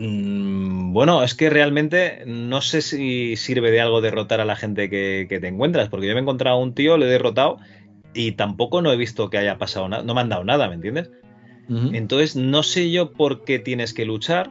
[0.00, 4.88] Mm, bueno, es que realmente no sé si sirve de algo derrotar a la gente
[4.88, 7.58] que, que te encuentras, porque yo me he encontrado a un tío, le he derrotado
[8.14, 10.74] y tampoco no he visto que haya pasado nada, no me han dado nada, ¿me
[10.74, 11.10] entiendes?
[11.92, 14.50] Entonces no sé yo por qué tienes que luchar.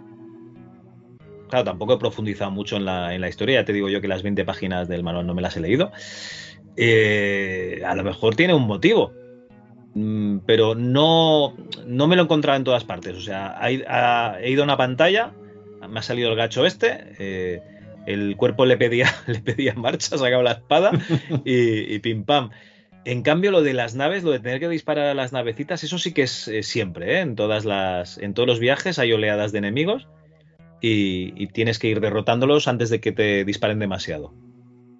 [1.49, 4.07] Claro, tampoco he profundizado mucho en la, en la historia, ya te digo yo que
[4.07, 5.91] las 20 páginas del manual no me las he leído.
[6.75, 9.13] Eh, a lo mejor tiene un motivo,
[10.45, 13.15] pero no, no me lo he encontrado en todas partes.
[13.15, 15.33] O sea, he ido a una pantalla,
[15.87, 17.61] me ha salido el gacho este, eh,
[18.05, 20.91] el cuerpo le pedía, le pedía marcha, sacaba la espada
[21.45, 22.51] y, y pim pam.
[23.05, 25.97] En cambio, lo de las naves, lo de tener que disparar a las navecitas, eso
[25.97, 27.19] sí que es eh, siempre, ¿eh?
[27.21, 30.07] En todas las, en todos los viajes hay oleadas de enemigos
[30.81, 34.33] y, y tienes que ir derrotándolos antes de que te disparen demasiado.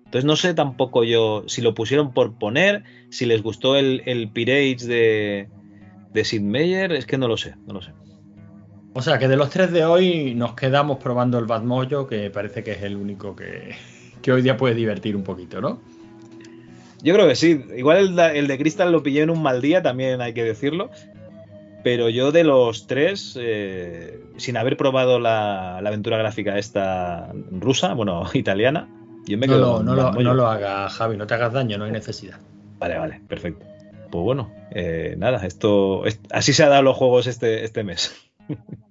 [0.07, 4.29] Entonces no sé tampoco yo si lo pusieron por poner, si les gustó el, el
[4.29, 5.49] Pirates de,
[6.13, 7.91] de Sid Meier, es que no lo sé, no lo sé.
[8.93, 12.29] O sea, que de los tres de hoy nos quedamos probando el Bad Mojo, que
[12.29, 13.75] parece que es el único que,
[14.21, 15.81] que hoy día puede divertir un poquito, ¿no?
[17.03, 17.65] Yo creo que sí.
[17.75, 20.89] Igual el, el de Crystal lo pillé en un mal día, también hay que decirlo.
[21.83, 27.93] Pero yo de los tres, eh, sin haber probado la, la aventura gráfica esta rusa,
[27.93, 28.87] bueno, italiana,
[29.31, 31.91] yo me No, quedo lo, no lo hagas, Javi, no te hagas daño, no hay
[31.91, 32.39] necesidad.
[32.79, 33.65] Vale, vale, perfecto.
[34.11, 38.15] Pues bueno, eh, nada, esto es- así se han dado los juegos este, este mes.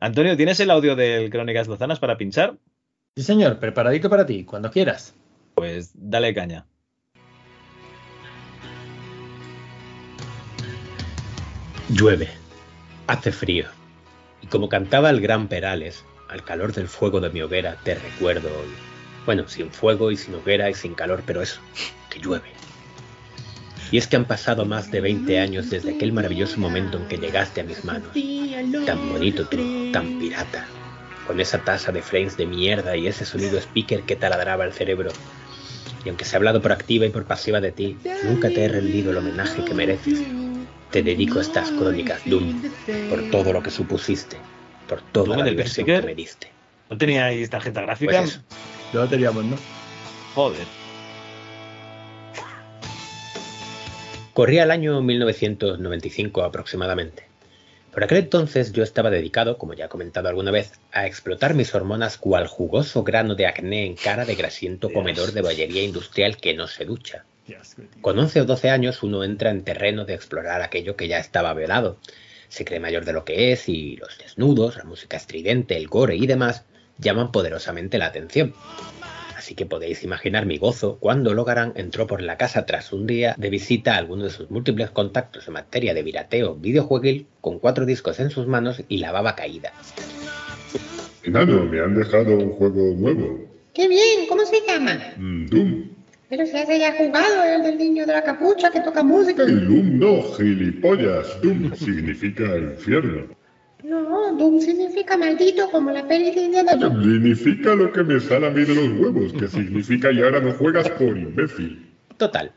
[0.00, 2.56] Antonio, ¿tienes el audio del Crónicas Lozanas para pinchar?
[3.16, 5.14] Sí, señor, preparadito para ti, cuando quieras.
[5.54, 6.66] Pues dale caña.
[11.90, 12.28] Llueve,
[13.06, 13.64] hace frío,
[14.42, 18.48] y como cantaba el gran Perales, al calor del fuego de mi hoguera te recuerdo
[18.48, 18.68] hoy.
[19.24, 21.60] Bueno, sin fuego y sin hoguera y sin calor, pero eso,
[22.10, 22.50] que llueve.
[23.90, 27.16] Y es que han pasado más de 20 años desde aquel maravilloso momento en que
[27.16, 28.10] llegaste a mis manos.
[28.84, 29.56] Tan bonito tú,
[29.90, 30.66] tan pirata.
[31.26, 35.10] Con esa tasa de frames de mierda y ese sonido speaker que taladraba el cerebro.
[36.04, 38.68] Y aunque se ha hablado por activa y por pasiva de ti, nunca te he
[38.68, 40.47] rendido el homenaje que mereces.
[40.90, 42.62] Te dedico estas crónicas, Doom,
[43.10, 44.38] por todo lo que supusiste,
[44.88, 46.50] por toda ¿Doom la diversión que me diste.
[46.88, 48.20] ¿No teníais tarjeta gráfica?
[48.20, 48.40] Pues.
[48.94, 49.56] No lo teníamos, ¿no?
[50.34, 50.66] Joder.
[54.32, 57.24] Corría el año 1995 aproximadamente.
[57.92, 61.74] Por aquel entonces yo estaba dedicado, como ya he comentado alguna vez, a explotar mis
[61.74, 66.54] hormonas cual jugoso grano de acné en cara de grasiento comedor de bollería industrial que
[66.54, 67.24] no se ducha.
[68.00, 71.54] Con 11 o 12 años uno entra en terreno de explorar aquello que ya estaba
[71.54, 71.98] velado.
[72.48, 76.16] Se cree mayor de lo que es y los desnudos, la música estridente, el gore
[76.16, 76.64] y demás
[76.98, 78.54] llaman poderosamente la atención.
[79.36, 83.34] Así que podéis imaginar mi gozo cuando Logaran entró por la casa tras un día
[83.38, 87.86] de visita a alguno de sus múltiples contactos en materia de virateo videojueguil con cuatro
[87.86, 89.72] discos en sus manos y la baba caída.
[91.22, 93.46] Enano, me han dejado un juego nuevo.
[93.72, 94.26] ¡Qué bien!
[94.28, 94.98] ¿Cómo se llama?
[95.16, 95.97] Mm, Doom.
[96.28, 99.44] Pero si has ya jugado el del niño de la capucha que toca música.
[99.44, 101.40] El Doom no, gilipollas.
[101.40, 103.34] Doom significa infierno.
[103.82, 107.02] No, Doom significa maldito como la peli de Indiana Jones.
[107.02, 110.52] Significa lo que me sale a mí de los huevos, que significa y ahora no
[110.52, 111.88] juegas por imbécil.
[112.18, 112.52] Total,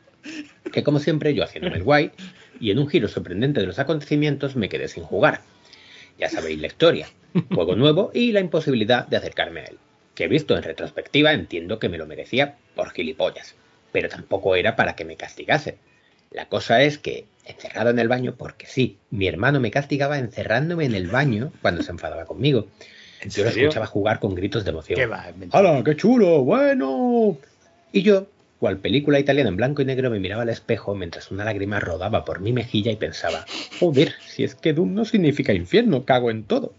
[0.73, 2.11] que como siempre yo haciéndome el guay
[2.59, 5.41] y en un giro sorprendente de los acontecimientos me quedé sin jugar.
[6.19, 7.07] Ya sabéis la historia,
[7.53, 9.77] juego nuevo y la imposibilidad de acercarme a él.
[10.13, 13.55] Que visto en retrospectiva entiendo que me lo merecía por gilipollas,
[13.91, 15.77] pero tampoco era para que me castigase.
[16.31, 20.85] La cosa es que, encerrado en el baño, porque sí, mi hermano me castigaba encerrándome
[20.85, 22.67] en el baño cuando se enfadaba conmigo.
[23.25, 24.97] Yo lo escuchaba jugar con gritos de emoción.
[24.97, 25.31] ¿Qué va?
[25.51, 26.43] ¡Hala, qué chulo!
[26.43, 27.37] ¡Bueno!
[27.91, 28.27] Y yo,
[28.59, 32.25] cual película italiana en blanco y negro, me miraba al espejo mientras una lágrima rodaba
[32.25, 33.45] por mi mejilla y pensaba,
[33.79, 36.73] joder, si es que Doom no significa infierno, cago en todo.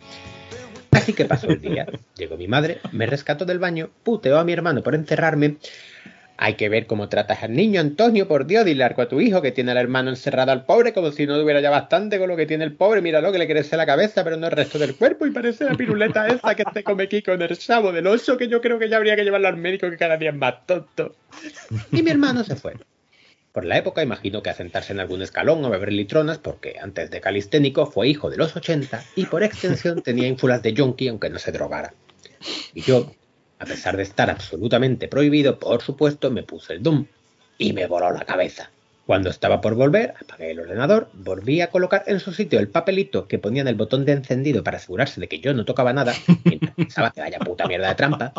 [0.92, 1.86] Así que pasó el día.
[2.16, 5.56] Llegó mi madre, me rescató del baño, puteó a mi hermano por encerrarme.
[6.44, 9.40] Hay que ver cómo tratas al niño, Antonio, por Dios, dile algo a tu hijo
[9.40, 12.36] que tiene al hermano encerrado al pobre, como si no tuviera ya bastante con lo
[12.36, 13.00] que tiene el pobre.
[13.00, 15.74] Míralo, que le crece la cabeza, pero no el resto del cuerpo, y parece la
[15.74, 18.88] piruleta esa que te come aquí con el sabo del oso, que yo creo que
[18.88, 21.14] ya habría que llevarlo al médico, que cada día es más tonto.
[21.92, 22.72] Y mi hermano se fue.
[23.52, 27.08] Por la época imagino que a sentarse en algún escalón o beber litronas, porque antes
[27.12, 31.30] de calisténico fue hijo de los 80 y por extensión tenía ínfulas de yonki aunque
[31.30, 31.94] no se drogara.
[32.74, 33.12] Y yo,
[33.62, 37.06] a pesar de estar absolutamente prohibido, por supuesto, me puse el Doom
[37.58, 38.70] y me voló la cabeza.
[39.06, 43.28] Cuando estaba por volver, apagué el ordenador, volví a colocar en su sitio el papelito
[43.28, 46.12] que ponía en el botón de encendido para asegurarse de que yo no tocaba nada,
[46.44, 48.32] mientras pensaba que vaya puta mierda de trampa,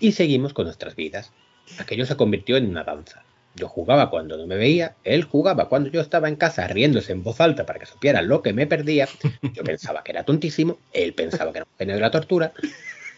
[0.00, 1.30] y seguimos con nuestras vidas.
[1.78, 3.22] Aquello se convirtió en una danza.
[3.54, 7.22] Yo jugaba cuando no me veía, él jugaba cuando yo estaba en casa riéndose en
[7.22, 9.06] voz alta para que supiera lo que me perdía.
[9.52, 12.52] Yo pensaba que era tontísimo, él pensaba que era un genio de la tortura.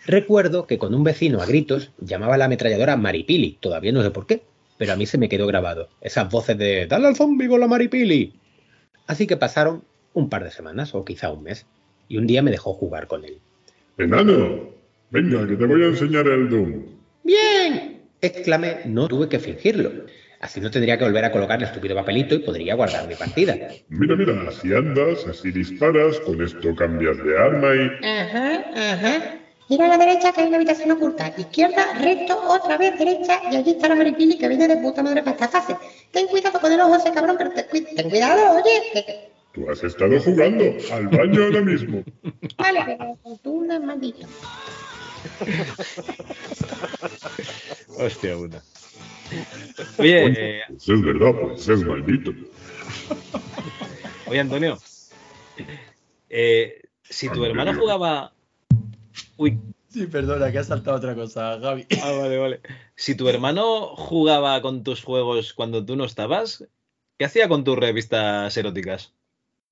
[0.06, 4.10] Recuerdo que con un vecino a gritos llamaba a la ametralladora Maripili, todavía no sé
[4.10, 4.42] por qué,
[4.78, 5.88] pero a mí se me quedó grabado.
[6.00, 8.34] Esas voces de ¡Dale al zombie con la Maripili!
[9.08, 9.82] Así que pasaron
[10.14, 11.66] un par de semanas o quizá un mes,
[12.08, 13.38] y un día me dejó jugar con él.
[13.98, 14.70] Enano,
[15.10, 16.84] venga, que te voy a enseñar el Doom.
[17.24, 18.02] ¡Bien!
[18.20, 19.90] exclamé, no tuve que fingirlo.
[20.40, 23.56] Así no tendría que volver a colocar el estúpido papelito y podría guardar mi partida.
[23.88, 28.06] Mira, mira, así andas, así disparas, con esto cambias de arma y...
[28.06, 29.45] Ajá, ajá.
[29.68, 31.32] Gira a la derecha que hay una habitación oculta.
[31.36, 35.22] Izquierda, recto, otra vez derecha y allí está la maripili que viene de puta madre
[35.22, 35.76] para esta fase.
[36.12, 39.32] Ten cuidado con el ojo ese cabrón, pero ten, cu- ten cuidado, oye.
[39.52, 42.04] Tú has estado jugando al baño ahora mismo.
[42.58, 44.26] Vale, pero tú no es maldito.
[47.98, 48.62] Hostia, puta.
[49.98, 52.30] Oye, eh, Pues es verdad, pues es maldito.
[54.26, 54.78] oye, Antonio.
[56.30, 58.32] Eh, si tu hermano jugaba.
[59.36, 59.58] Uy,
[59.96, 61.86] Sí, perdona, que ha saltado otra cosa, Gaby.
[62.02, 62.60] ah, vale, vale.
[62.96, 66.68] Si tu hermano jugaba con tus juegos cuando tú no estabas,
[67.18, 69.14] ¿qué hacía con tus revistas eróticas?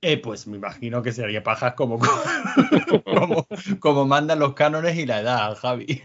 [0.00, 1.98] Eh, pues me imagino que se haría pajas como,
[3.04, 3.46] como,
[3.80, 6.02] como mandan los cánones y la edad, Javi.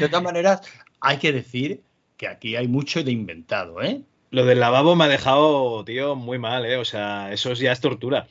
[0.00, 0.62] De todas maneras,
[1.00, 1.82] hay que decir
[2.16, 4.00] que aquí hay mucho de inventado, ¿eh?
[4.30, 6.78] Lo del lavabo me ha dejado, tío, muy mal, ¿eh?
[6.78, 8.28] O sea, eso ya es tortura.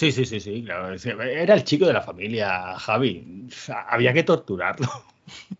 [0.00, 0.96] Sí, sí, sí, sí, claro.
[1.22, 3.50] Era el chico de la familia, Javi.
[3.86, 4.88] Había que torturarlo.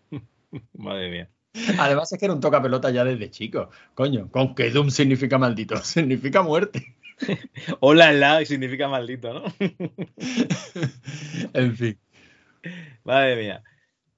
[0.73, 1.29] Madre mía.
[1.77, 3.69] Además es que era un toca pelota ya desde chico.
[3.93, 6.95] Coño, con que Doom significa maldito, significa muerte.
[7.81, 9.43] Hola, la significa maldito, ¿no?
[11.53, 11.99] En fin.
[13.03, 13.63] Madre mía.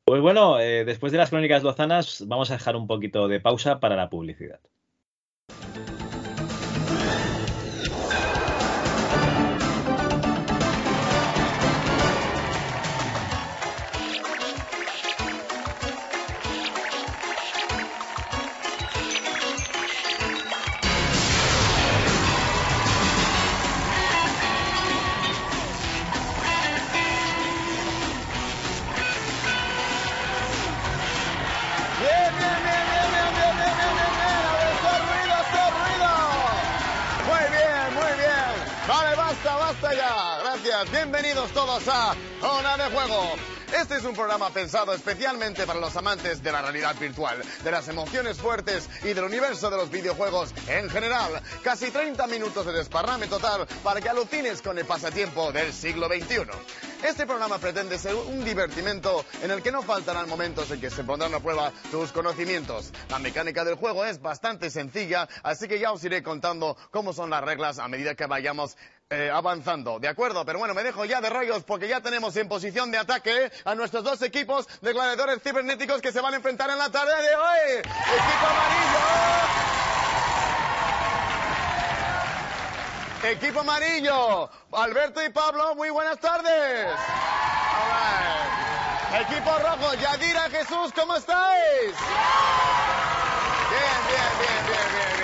[0.05, 3.82] Pues bueno, eh, después de las crónicas lozanas, vamos a dejar un poquito de pausa
[3.82, 4.61] para la publicidad.
[41.14, 43.36] Bienvenidos todos a Zona de Juego.
[43.80, 47.88] Este es un programa pensado especialmente para los amantes de la realidad virtual, de las
[47.88, 51.39] emociones fuertes y del universo de los videojuegos en general.
[51.64, 56.47] Casi 30 minutos de desparrame total para que alucines con el pasatiempo del siglo XXI.
[57.03, 61.03] Este programa pretende ser un divertimento en el que no faltarán momentos en que se
[61.03, 62.91] pondrán a prueba tus conocimientos.
[63.09, 67.30] La mecánica del juego es bastante sencilla, así que ya os iré contando cómo son
[67.30, 68.78] las reglas a medida que vayamos
[69.10, 69.99] eh, avanzando.
[69.99, 70.45] ¿De acuerdo?
[70.45, 73.76] Pero bueno, me dejo ya de rollos porque ya tenemos en posición de ataque a
[73.76, 77.36] nuestros dos equipos de gladiadores cibernéticos que se van a enfrentar en la tarde de
[77.36, 77.80] hoy.
[77.80, 79.43] Equipo amarillo.
[83.24, 86.88] Equipo amarillo, Alberto y Pablo, muy buenas tardes.
[89.22, 91.93] Equipo rojo, Yadira, Jesús, ¿cómo estáis?
[93.70, 95.22] Bien, bien, bien, bien, bien,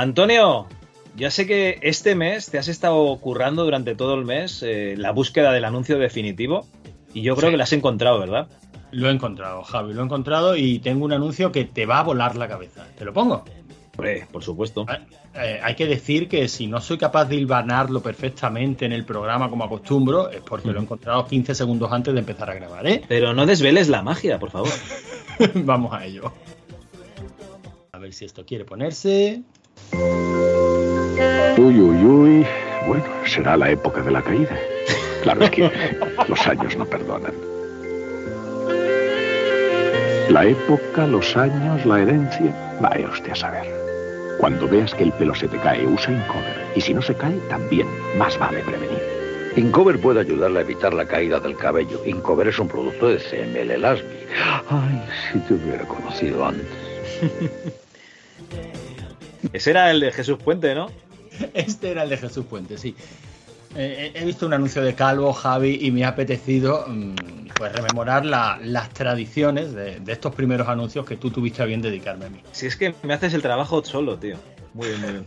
[0.00, 0.66] Antonio,
[1.16, 5.10] ya sé que este mes te has estado currando durante todo el mes eh, la
[5.10, 6.66] búsqueda del anuncio definitivo
[7.14, 7.52] y yo creo Sí.
[7.52, 8.46] que lo has encontrado, ¿verdad?
[8.90, 12.02] Lo he encontrado, Javi, lo he encontrado y tengo un anuncio que te va a
[12.02, 12.86] volar la cabeza.
[12.98, 13.44] ¿Te lo pongo?
[13.96, 14.84] Hombre, por supuesto.
[15.34, 19.48] Eh, hay que decir que si no soy capaz de hilvanarlo perfectamente en el programa
[19.48, 23.02] como acostumbro, es porque lo he encontrado 15 segundos antes de empezar a grabar, ¿eh?
[23.08, 24.68] Pero no desveles la magia, por favor.
[25.54, 26.30] Vamos a ello.
[27.92, 29.42] A ver si esto quiere ponerse.
[31.58, 32.46] Uy, uy, uy.
[32.86, 34.54] Bueno, será la época de la caída.
[35.22, 35.70] Claro es que
[36.28, 37.32] los años no perdonan.
[40.28, 42.78] La época, los años, la herencia.
[42.82, 43.64] Vaya usted a saber.
[44.38, 46.66] Cuando veas que el pelo se te cae, usa Incover.
[46.74, 47.88] Y si no se cae, también.
[48.18, 49.02] Más vale prevenir.
[49.56, 52.02] Incover puede ayudarle a evitar la caída del cabello.
[52.04, 54.26] Incover es un producto de CML Lasby.
[54.68, 55.02] Ay,
[55.32, 56.66] si te hubiera conocido antes.
[59.52, 60.90] Ese era el de Jesús Puente, ¿no?
[61.54, 62.94] Este era el de Jesús Puente, sí.
[63.74, 68.24] Eh, he visto un anuncio de Calvo, Javi, y me ha apetecido mm, pues rememorar
[68.24, 72.28] la- las tradiciones de, de estos primeros anuncios que tú tuviste a bien dedicarme a
[72.30, 72.40] mí.
[72.52, 74.36] Si es que me haces el trabajo solo, tío.
[74.72, 75.24] Muy bien, muy bien.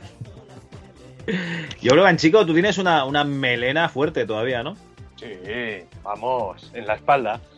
[1.81, 4.75] Yo creo que, chico, tú tienes una, una melena fuerte todavía, ¿no?
[5.19, 5.27] Sí,
[6.03, 7.39] vamos, en la espalda.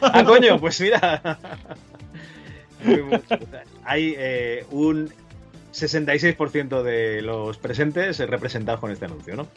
[0.00, 1.20] Ah, coño, pues mira.
[2.84, 3.38] Muy mucho.
[3.84, 5.12] Hay eh, un
[5.74, 9.48] 66% de los presentes representados con este anuncio, ¿no?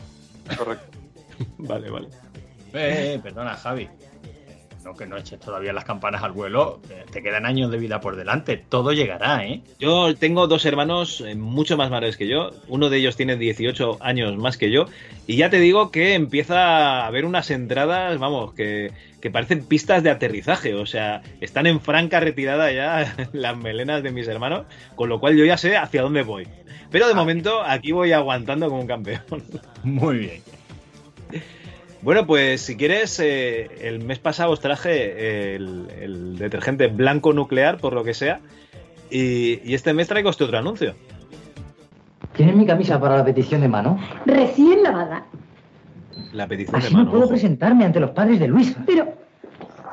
[0.58, 0.98] Correcto.
[1.60, 2.08] Vale, vale.
[2.74, 3.88] Eh, eh, perdona, Javi.
[4.84, 6.80] No que no eches todavía las campanas al vuelo.
[6.90, 8.58] eh, Te quedan años de vida por delante.
[8.70, 9.62] Todo llegará, ¿eh?
[9.80, 12.52] Yo tengo dos hermanos eh, mucho más mayores que yo.
[12.70, 14.86] Uno de ellos tiene 18 años más que yo.
[15.28, 18.92] Y ya te digo que empieza a haber unas entradas, vamos, que,
[19.22, 20.76] que parecen pistas de aterrizaje.
[20.76, 24.66] O sea, están en franca retirada ya las melenas de mis hermanos.
[24.96, 26.48] Con lo cual yo ya sé hacia dónde voy.
[26.92, 29.22] Pero de momento aquí voy aguantando como un campeón.
[29.84, 30.42] Muy bien.
[32.02, 37.78] Bueno, pues si quieres, eh, el mes pasado os traje el, el detergente blanco nuclear,
[37.80, 38.40] por lo que sea.
[39.10, 40.96] Y, y este mes traigo este otro anuncio.
[42.36, 44.00] ¿Tienes mi camisa para la petición de mano?
[44.26, 45.26] Recién lavada.
[46.34, 47.12] La petición de Así no mano.
[47.12, 47.32] puedo ojo.
[47.32, 48.84] presentarme ante los padres de Luisa.
[48.86, 49.08] Pero,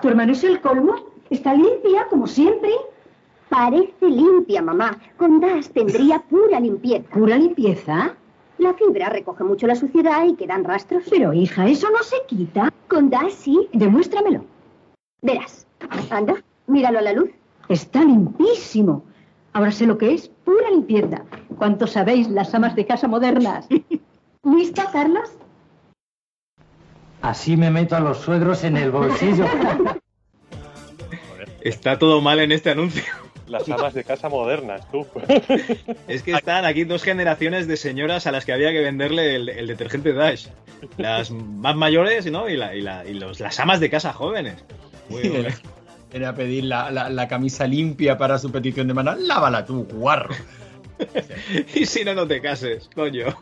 [0.03, 0.95] ¿tu hermano es el colmo?
[1.30, 2.70] Está limpia, como siempre.
[3.49, 4.99] Parece limpia, mamá.
[5.16, 7.09] Con DAS tendría pura limpieza.
[7.11, 8.14] ¿Pura limpieza?
[8.59, 11.05] La fibra recoge mucho la suciedad y quedan rastros.
[11.11, 12.72] Pero, hija, eso no se quita.
[12.89, 13.68] Con DAS sí.
[13.72, 14.45] Demuéstramelo.
[15.22, 15.66] Verás.
[16.11, 16.35] Anda,
[16.66, 17.30] míralo a la luz.
[17.68, 19.05] Está limpísimo.
[19.53, 21.22] Ahora sé lo que es pura limpieza.
[21.59, 23.68] ¿Cuánto sabéis las amas de casa modernas?
[24.45, 25.30] ¿Lista, Carlos?
[27.25, 29.47] Así me meto a los suegros en el bolsillo.
[31.62, 33.03] Está todo mal en este anuncio.
[33.47, 35.07] Las amas de casa modernas, tú.
[36.09, 39.49] Es que están aquí dos generaciones de señoras a las que había que venderle el,
[39.49, 40.49] el detergente Dash.
[40.99, 42.51] Las más mayores, ¿no?
[42.51, 44.62] Y, la- y la- y los, las amas de casa jóvenes.
[45.09, 45.47] Muy bien.
[46.12, 49.14] Era pedir la, la- la camisa limpia para su petición de mano.
[49.14, 50.35] Lávala tú, guarro.
[51.74, 53.35] y si no, no te cases, coño.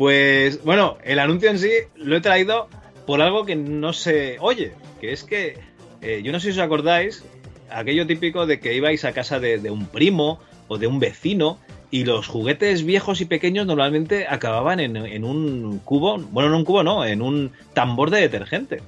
[0.00, 2.70] Pues bueno, el anuncio en sí lo he traído
[3.04, 5.58] por algo que no se oye, que es que
[6.00, 7.22] eh, yo no sé si os acordáis,
[7.68, 11.58] aquello típico de que ibais a casa de, un primo o de un vecino
[11.90, 16.64] y los juguetes viejos y pequeños normalmente acababan en, en un cubo, bueno, no un
[16.64, 18.80] cubo, no, en un tambor de detergente.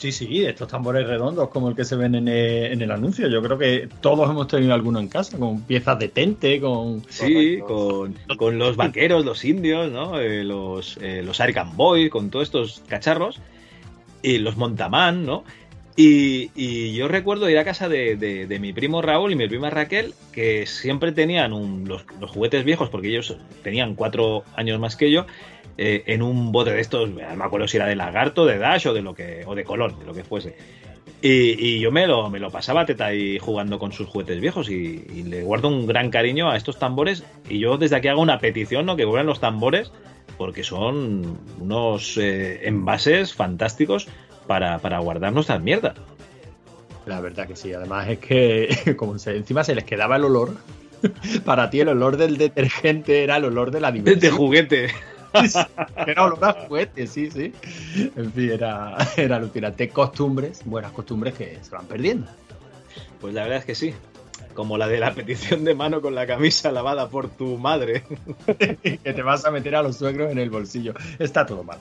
[0.00, 3.28] Sí, sí, estos tambores redondos como el que se ven en el, en el anuncio.
[3.28, 7.02] Yo creo que todos hemos tenido alguno en casa, con piezas de tente, con...
[7.10, 10.18] Sí, con, con los vaqueros, los indios, ¿no?
[10.18, 13.40] Eh, los, eh, los Arkham Boys, con todos estos cacharros.
[14.22, 15.44] Y los Montamán, ¿no?
[15.96, 19.48] Y, y yo recuerdo ir a casa de, de- de mi primo Raúl y mi
[19.48, 24.80] prima Raquel, que siempre tenían un- los, los juguetes viejos, porque ellos tenían cuatro años
[24.80, 25.26] más que yo,
[25.82, 28.86] eh, en un bote de estos, no me acuerdo si era de lagarto, de Dash
[28.86, 30.54] o de lo que, o de color, de lo que fuese.
[31.22, 34.68] Y, y yo me lo, me lo pasaba teta ahí jugando con sus juguetes viejos
[34.68, 37.24] y, y le guardo un gran cariño a estos tambores.
[37.48, 38.94] Y yo desde aquí hago una petición, ¿no?
[38.94, 39.90] Que vuelvan los tambores,
[40.36, 44.06] porque son unos eh, envases fantásticos
[44.46, 45.94] para, para guardar nuestras mierdas.
[47.06, 50.56] La verdad que sí, además es que como se, encima se les quedaba el olor.
[51.46, 54.20] Para ti el olor del detergente era el olor de la diversión.
[54.20, 54.88] De juguete.
[56.06, 57.52] Era olor a juguete, sí, sí.
[58.16, 59.88] En fin, era, era alucinante.
[59.88, 62.26] Costumbres, buenas costumbres que se van perdiendo.
[63.20, 63.94] Pues la verdad es que sí.
[64.54, 68.02] Como la de la petición de mano con la camisa lavada por tu madre.
[68.58, 70.94] que te vas a meter a los suegros en el bolsillo.
[71.18, 71.78] Está todo mal.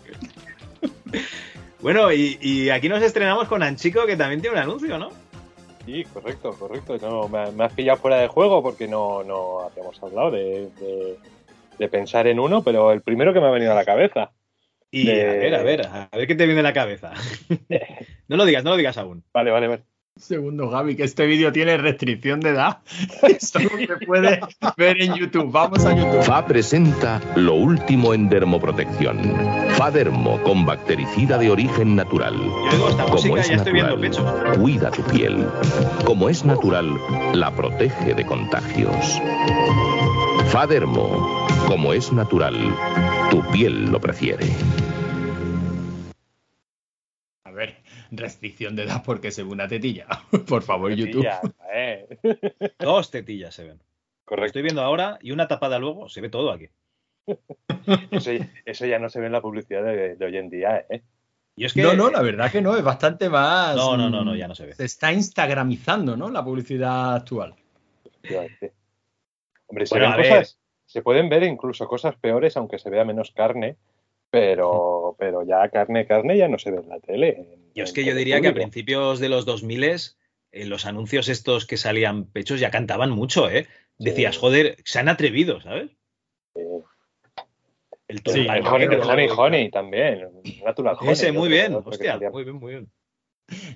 [1.82, 5.10] Bueno, y, y aquí nos estrenamos con Anchico, que también tiene un anuncio, ¿no?
[5.86, 6.98] Sí, correcto, correcto.
[7.02, 11.18] No, me, me has pillado fuera de juego porque no, no habíamos hablado de, de-
[11.80, 14.32] de pensar en uno, pero el primero que me ha venido a la cabeza.
[14.92, 17.14] Y De- a ver, a ver, a ver qué te viene a la cabeza.
[18.28, 19.24] no lo digas, no lo digas aún.
[19.34, 19.84] Vale, vale, vale.
[20.18, 22.80] Segundo, Gaby, que este vídeo tiene restricción de edad.
[23.40, 24.42] Solo se puede
[24.76, 25.50] ver en YouTube.
[25.50, 26.24] Vamos a YouTube.
[26.24, 29.18] FA presenta lo último en dermoprotección.
[29.78, 32.36] Fadermo con bactericida de origen natural.
[32.90, 35.48] esta Como es ya estoy viendo natural, cuida tu piel.
[36.04, 36.90] Como es natural,
[37.34, 39.22] la protege de contagios.
[40.52, 42.56] Fadermo, como es natural,
[43.30, 44.48] tu piel lo prefiere.
[47.44, 47.78] A ver,
[48.10, 50.08] restricción de edad porque se ve una tetilla.
[50.48, 51.22] Por favor, YouTube.
[51.22, 51.42] Tetilla,
[51.74, 52.08] eh.
[52.80, 53.80] Dos tetillas se ven.
[54.26, 54.42] Correcto.
[54.42, 56.70] Lo estoy viendo ahora y una tapada luego, se ve todo aquí.
[58.12, 58.32] Eso,
[58.66, 61.04] eso ya no se ve en la publicidad de, de hoy en día, ¿eh?
[61.56, 63.76] Y es que No, no, la verdad que no, es bastante más.
[63.76, 64.74] No, no, no, no, mm, ya no se ve.
[64.74, 66.30] Se está instagramizando, ¿no?
[66.30, 67.54] La publicidad actual.
[69.70, 70.28] Hombre, se, Bueno, ven a ver.
[70.30, 73.78] cosas, se pueden ver incluso cosas peores, aunque se vea menos carne,
[74.30, 77.30] pero, pero ya carne, carne ya no se ve en la tele.
[77.38, 79.84] en- Yo es en que yo diría que a principios de los 2000
[80.52, 83.68] eh, los anuncios estos que salían pechos ya cantaban mucho, ¿eh?
[84.00, 85.92] Decías, joder, se han atrevido, ¿sabes?
[88.08, 90.28] El Sí, el honey, el honey, honey también.
[90.66, 91.12] Natural honey.
[91.14, 92.88] Ese, muy bien, hostia, muy bien, muy bien.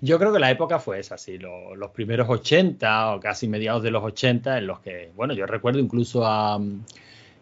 [0.02, 3.84] Yo creo que la época fue esa, sí, lo- los primeros 80 o casi mediados
[3.84, 6.60] de los 80, en los que, bueno, yo recuerdo incluso a,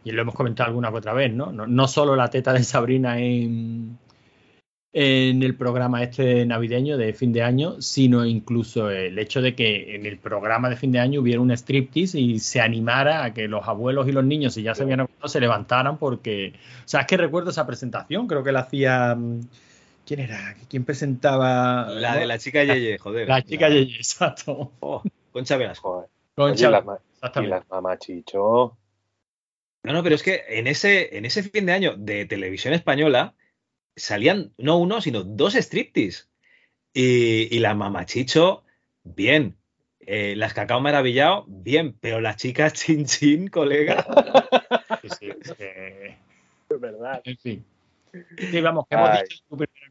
[0.04, 1.52] y lo hemos comentado alguna que otra vez, ¿no?
[1.52, 3.98] No, solo la teta de Sabrina en,
[4.94, 9.96] en el programa este navideño de fin de año, sino incluso el hecho de que
[9.96, 13.48] en el programa de fin de año hubiera un striptease y se animara a que
[13.48, 16.54] los abuelos y los niños, si ya se habían acostado, se levantaran porque,
[16.84, 19.18] o sea, es que recuerdo esa presentación, creo que la hacía...
[20.06, 20.56] ¿Quién era?
[20.70, 21.90] ¿Quién presentaba?
[21.90, 23.28] La de la chica Yeye, joder.
[23.28, 24.74] La chica Yeye, exacto.
[24.80, 26.10] Oh, Concha Velasco.
[26.36, 28.78] Concha, Oye, y las, las mamachicho.
[29.84, 33.34] No, no, pero es que en ese, en ese fin de año de televisión española
[33.96, 36.26] salían no uno, sino dos striptease.
[36.94, 38.64] Y, y la mamachicho,
[39.04, 39.58] bien.
[40.02, 41.96] Eh, las cacao maravillado, bien.
[42.02, 44.06] Pero la chica chin chin, colega.
[45.02, 46.18] Sí, sí, es que-
[46.70, 47.22] Es verdad.
[47.24, 47.66] En fin.
[48.38, 49.44] Sí, vamos, que hemos dicho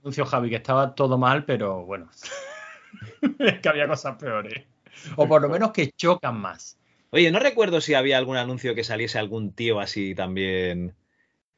[0.02, 2.10] anuncio, Javi, que estaba todo mal, pero bueno.
[3.38, 4.64] es que había cosas peores.
[5.16, 6.78] O por lo menos que chocan más.
[7.10, 10.94] Oye, no recuerdo si había algún anuncio que saliese algún tío así también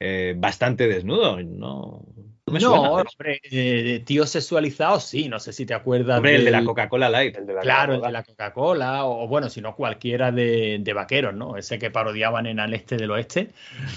[0.00, 1.42] eh, bastante desnudo.
[1.42, 2.04] No
[2.52, 2.90] me no, suena.
[2.90, 6.18] hombre, eh, tío sexualizado, sí, no sé si te acuerdas.
[6.18, 7.36] Hombre, el de la Coca-Cola Light.
[7.36, 10.92] El de la Claro, el de la Coca-Cola, o bueno, si no cualquiera de, de
[10.92, 11.56] vaqueros, ¿no?
[11.56, 13.50] Ese que parodiaban en Al Este del Oeste,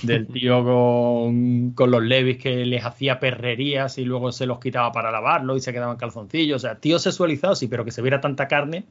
[0.03, 4.91] del tío con, con los levis que les hacía perrerías y luego se los quitaba
[4.91, 6.63] para lavarlo y se quedaban calzoncillos.
[6.63, 8.85] O sea, tío sexualizado, sí, pero que se viera tanta carne,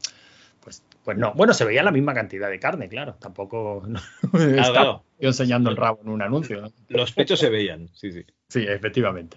[0.65, 1.33] pues, pues no.
[1.35, 3.17] Bueno, se veía la misma cantidad de carne, claro.
[3.21, 4.01] Tampoco no,
[4.33, 5.05] estaba claro.
[5.21, 6.63] yo enseñando el rabo en un anuncio.
[6.63, 6.73] ¿no?
[6.89, 8.25] Los pechos se veían, sí, sí.
[8.49, 9.37] Sí, efectivamente.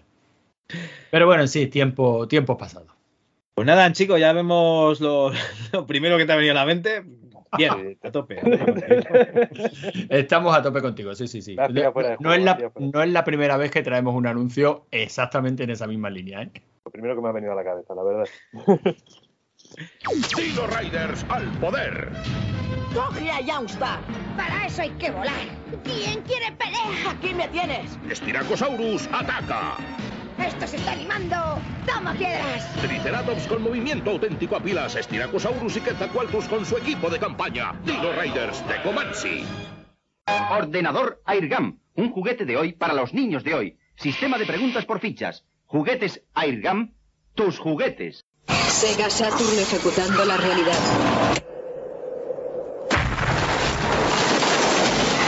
[1.12, 2.88] Pero bueno, sí, tiempo, tiempo pasado.
[3.54, 5.32] Pues nada, chicos, ya vemos lo,
[5.74, 7.04] lo primero que te ha venido a la mente.
[7.58, 8.40] Bien, a tope.
[8.40, 9.50] a tope.
[10.10, 11.56] Estamos a tope contigo, sí, sí, sí.
[11.56, 15.70] No, juego, es la no es la primera vez que traemos un anuncio exactamente en
[15.70, 16.44] esa misma línea.
[16.44, 16.52] ¿eh?
[16.86, 18.26] Lo primero que me ha venido a la cabeza, la verdad.
[20.36, 22.12] Dino Riders al poder.
[22.94, 24.00] ¡Coge a Youngstar!
[24.36, 25.34] Para eso hay que volar.
[25.84, 27.12] ¿Quién quiere pelea?
[27.12, 27.98] Aquí me tienes.
[28.12, 29.78] Styracosaurus ataca.
[30.40, 31.36] ¡Esto se está animando!
[31.86, 32.74] ¡Toma piedras!
[32.82, 34.98] Triceratops con movimiento auténtico a pilas.
[35.00, 37.74] Styracosaurus y Quetzalcoatlus con su equipo de campaña.
[37.84, 39.44] Dino Riders de Comanche.
[40.52, 43.78] Ordenador Airgam, un juguete de hoy para los niños de hoy.
[43.96, 45.46] Sistema de preguntas por fichas.
[45.66, 46.94] Juguetes Airgam,
[47.34, 48.26] tus juguetes.
[48.48, 50.74] Sega Saturn ejecutando la realidad.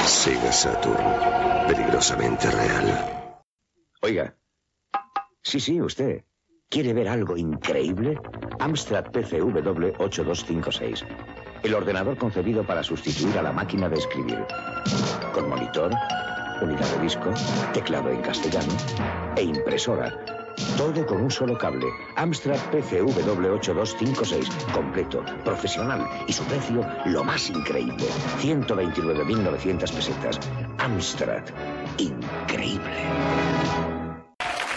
[0.06, 1.68] Sega Saturn.
[1.68, 3.42] Peligrosamente real.
[4.02, 4.39] Oiga.
[5.44, 6.24] Sí, sí, usted.
[6.70, 8.20] ¿Quiere ver algo increíble?
[8.60, 11.06] Amstrad PCW 8256.
[11.64, 14.46] El ordenador concebido para sustituir a la máquina de escribir.
[15.34, 15.92] Con monitor,
[16.62, 17.32] unidad de disco,
[17.74, 18.74] teclado en castellano
[19.36, 20.14] e impresora.
[20.78, 21.88] Todo con un solo cable.
[22.18, 24.50] Amstrad PCW 8256.
[24.74, 28.06] Completo, profesional y su precio lo más increíble.
[28.42, 30.40] 129.900 pesetas.
[30.78, 31.44] Amstrad.
[31.98, 33.99] Increíble.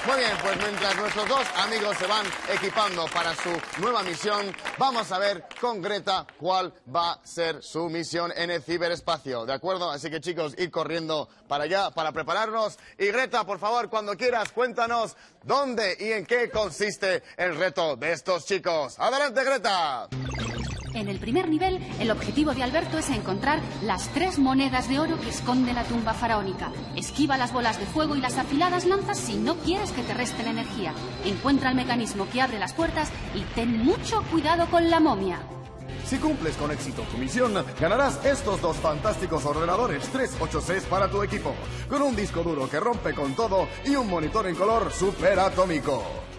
[0.04, 3.50] Muy bien, pues mientras nuestros dos amigos se van equipando para su
[3.80, 8.64] nueva misión, vamos a ver con Greta cuál va a ser su misión en el
[8.64, 9.88] ciberespacio, ¿de acuerdo?
[9.92, 12.80] Así que chicos, ir corriendo para allá para prepararnos.
[12.98, 18.12] Y Greta, por favor, cuando quieras, cuéntanos dónde y en qué consiste el reto de
[18.12, 18.98] estos chicos.
[18.98, 20.08] Adelante, Greta.
[20.94, 25.18] En el primer nivel, el objetivo de Alberto es encontrar las tres monedas de oro
[25.20, 26.70] que esconde la tumba faraónica.
[26.96, 30.48] Esquiva las bolas de fuego y las afiladas lanzas si no quieres que te resten
[30.48, 30.92] energía.
[31.24, 35.40] Encuentra el mecanismo que abre las puertas y ten mucho cuidado con la momia.
[36.04, 41.54] Si cumples con éxito tu misión, ganarás estos dos fantásticos ordenadores 386 para tu equipo,
[41.88, 46.31] con un disco duro que rompe con todo y un monitor en color superatómico.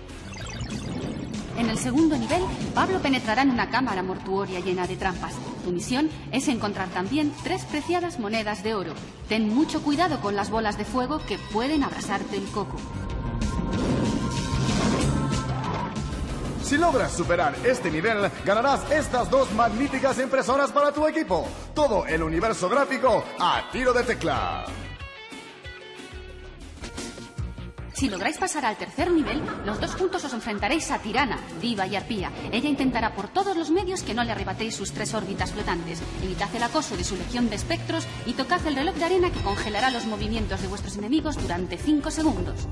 [1.57, 2.41] En el segundo nivel,
[2.73, 5.34] Pablo penetrará en una cámara mortuoria llena de trampas.
[5.63, 8.93] Tu misión es encontrar también tres preciadas monedas de oro.
[9.30, 12.77] Ten mucho cuidado con las bolas de fuego que pueden abrasarte el coco.
[16.63, 21.47] Si logras superar este nivel, ganarás estas dos magníficas impresoras para tu equipo.
[21.75, 24.65] Todo el universo gráfico a tiro de tecla.
[28.03, 31.95] Si lográis pasar al tercer nivel, los dos juntos os enfrentaréis a Tirana, Diva y
[31.95, 32.34] Arpía.
[32.51, 36.01] Ella intentará por todos los medios que no le arrebatéis sus tres órbitas flotantes.
[36.21, 39.39] Evitad el acoso de su legión de espectros y tocad el reloj de arena que
[39.39, 42.67] congelará los movimientos de vuestros enemigos durante 5 segundos.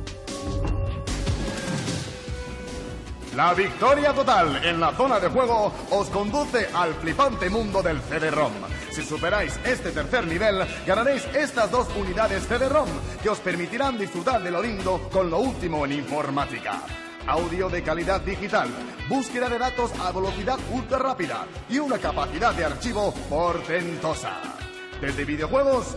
[3.33, 8.51] La victoria total en la zona de juego os conduce al flipante mundo del CD-ROM.
[8.91, 12.89] Si superáis este tercer nivel, ganaréis estas dos unidades CD-ROM
[13.23, 16.81] que os permitirán disfrutar de lo lindo con lo último en informática.
[17.25, 18.67] Audio de calidad digital,
[19.07, 24.41] búsqueda de datos a velocidad ultra rápida y una capacidad de archivo portentosa.
[24.99, 25.95] Desde videojuegos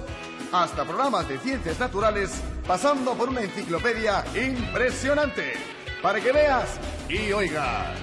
[0.53, 2.31] hasta programas de ciencias naturales,
[2.65, 5.55] pasando por una enciclopedia impresionante
[6.01, 7.99] para que veas y oigas.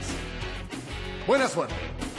[1.25, 2.10] Buena suerte.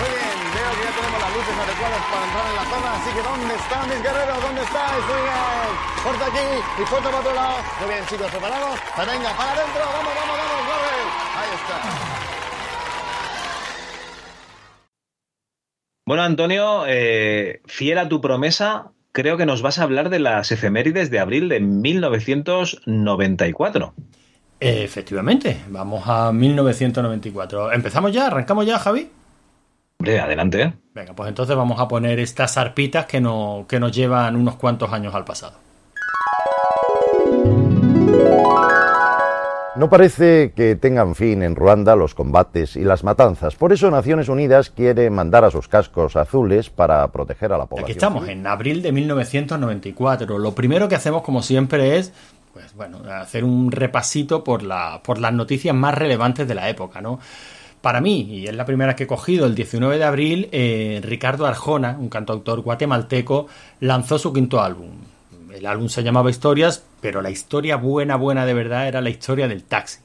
[0.00, 3.12] Muy bien, veo que ya tenemos las luces adecuadas para entrar en la zona, así
[3.12, 4.40] que ¿dónde están mis guerreros?
[4.40, 5.04] ¿Dónde estáis?
[5.04, 5.68] Muy bien.
[6.00, 6.40] Corta aquí
[6.80, 7.56] y corta para otro lado.
[7.80, 8.80] Muy bien, chicos, ¿preparados?
[8.96, 11.04] Pues venga, para adentro, vamos, vamos, vamos, corre.
[11.36, 11.76] Ahí está.
[16.06, 20.50] Bueno, Antonio, eh, fiel a tu promesa, creo que nos vas a hablar de las
[20.50, 23.92] efemérides de abril de 1994.
[24.60, 27.72] Efectivamente, vamos a 1994.
[27.72, 28.28] ¿Empezamos ya?
[28.28, 29.10] ¿Arrancamos ya, Javi?
[30.00, 30.72] Hombre, adelante.
[30.94, 34.90] Venga, pues entonces vamos a poner estas arpitas que, no, que nos llevan unos cuantos
[34.94, 35.58] años al pasado.
[39.76, 43.56] No parece que tengan fin en Ruanda los combates y las matanzas.
[43.56, 47.84] Por eso Naciones Unidas quiere mandar a sus cascos azules para proteger a la población.
[47.84, 50.38] Aquí estamos, en abril de 1994.
[50.38, 52.14] Lo primero que hacemos, como siempre, es
[52.54, 57.02] pues bueno, hacer un repasito por, la, por las noticias más relevantes de la época,
[57.02, 57.20] ¿no?
[57.80, 61.46] Para mí, y es la primera que he cogido, el 19 de abril, eh, Ricardo
[61.46, 63.46] Arjona, un cantautor guatemalteco,
[63.80, 64.90] lanzó su quinto álbum.
[65.50, 69.48] El álbum se llamaba Historias, pero la historia buena, buena de verdad era la historia
[69.48, 70.00] del taxi.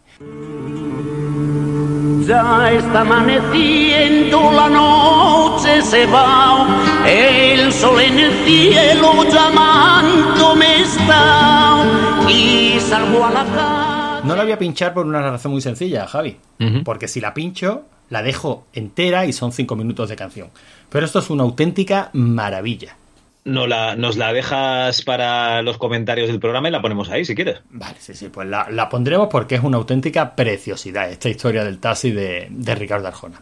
[2.25, 6.65] Ya está amaneciendo, la noche se va,
[7.05, 11.83] el sol en el cielo llamándome está,
[12.27, 13.84] y salgo a la calle.
[14.25, 16.37] No la voy a pinchar por una razón muy sencilla, Javi.
[16.83, 20.49] Porque si la pincho, la dejo entera y son cinco minutos de canción.
[20.89, 22.95] Pero esto es una auténtica maravilla.
[23.43, 27.35] No la, nos la dejas para los comentarios del programa y la ponemos ahí, si
[27.35, 27.59] quieres.
[27.69, 31.77] Vale, sí, sí, pues la, la pondremos porque es una auténtica preciosidad esta historia del
[31.77, 33.39] taxi de, de Ricardo Arjona.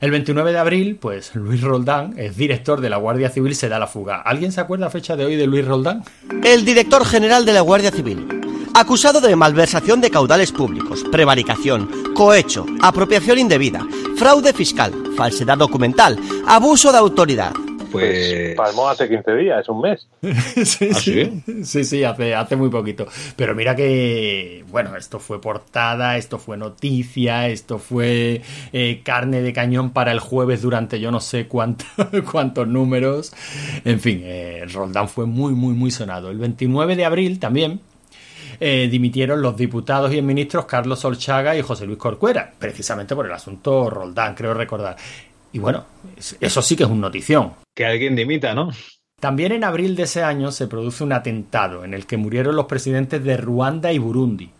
[0.00, 3.78] El 29 de abril, pues Luis Roldán, es director de la Guardia Civil, se da
[3.78, 4.22] la fuga.
[4.22, 6.04] ¿Alguien se acuerda la fecha de hoy de Luis Roldán?
[6.42, 8.26] El director general de la Guardia Civil,
[8.72, 13.86] acusado de malversación de caudales públicos, prevaricación, cohecho, apropiación indebida,
[14.16, 17.52] fraude fiscal, falsedad documental, abuso de autoridad.
[17.90, 18.54] Pues...
[18.56, 20.06] Palmó hace 15 días, un mes.
[20.64, 23.06] sí, sí, sí, sí, hace, hace muy poquito.
[23.36, 28.42] Pero mira que, bueno, esto fue portada, esto fue noticia, esto fue
[28.72, 31.84] eh, carne de cañón para el jueves durante yo no sé cuánto,
[32.30, 33.32] cuántos números.
[33.84, 36.30] En fin, eh, Roldán fue muy, muy, muy sonado.
[36.30, 37.80] El 29 de abril también,
[38.62, 43.32] eh, dimitieron los diputados y ministros Carlos Solchaga y José Luis Corcuera, precisamente por el
[43.32, 44.96] asunto Roldán, creo recordar.
[45.52, 45.84] Y bueno,
[46.40, 47.54] eso sí que es un notición.
[47.74, 48.70] Que alguien dimita, ¿no?
[49.20, 52.66] También en abril de ese año se produce un atentado en el que murieron los
[52.66, 54.50] presidentes de Ruanda y Burundi.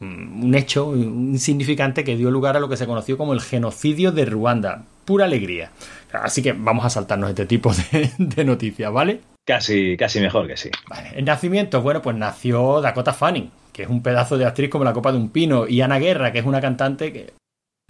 [0.00, 4.26] Un hecho insignificante que dio lugar a lo que se conoció como el genocidio de
[4.26, 4.84] Ruanda.
[5.06, 5.70] Pura alegría.
[6.12, 9.20] Así que vamos a saltarnos este tipo de, de noticias, ¿vale?
[9.46, 10.70] Casi, casi mejor que sí.
[10.88, 11.12] Vale.
[11.14, 14.92] En nacimiento, bueno, pues nació Dakota Fanning, que es un pedazo de actriz como la
[14.92, 17.32] copa de un pino, y Ana Guerra, que es una cantante que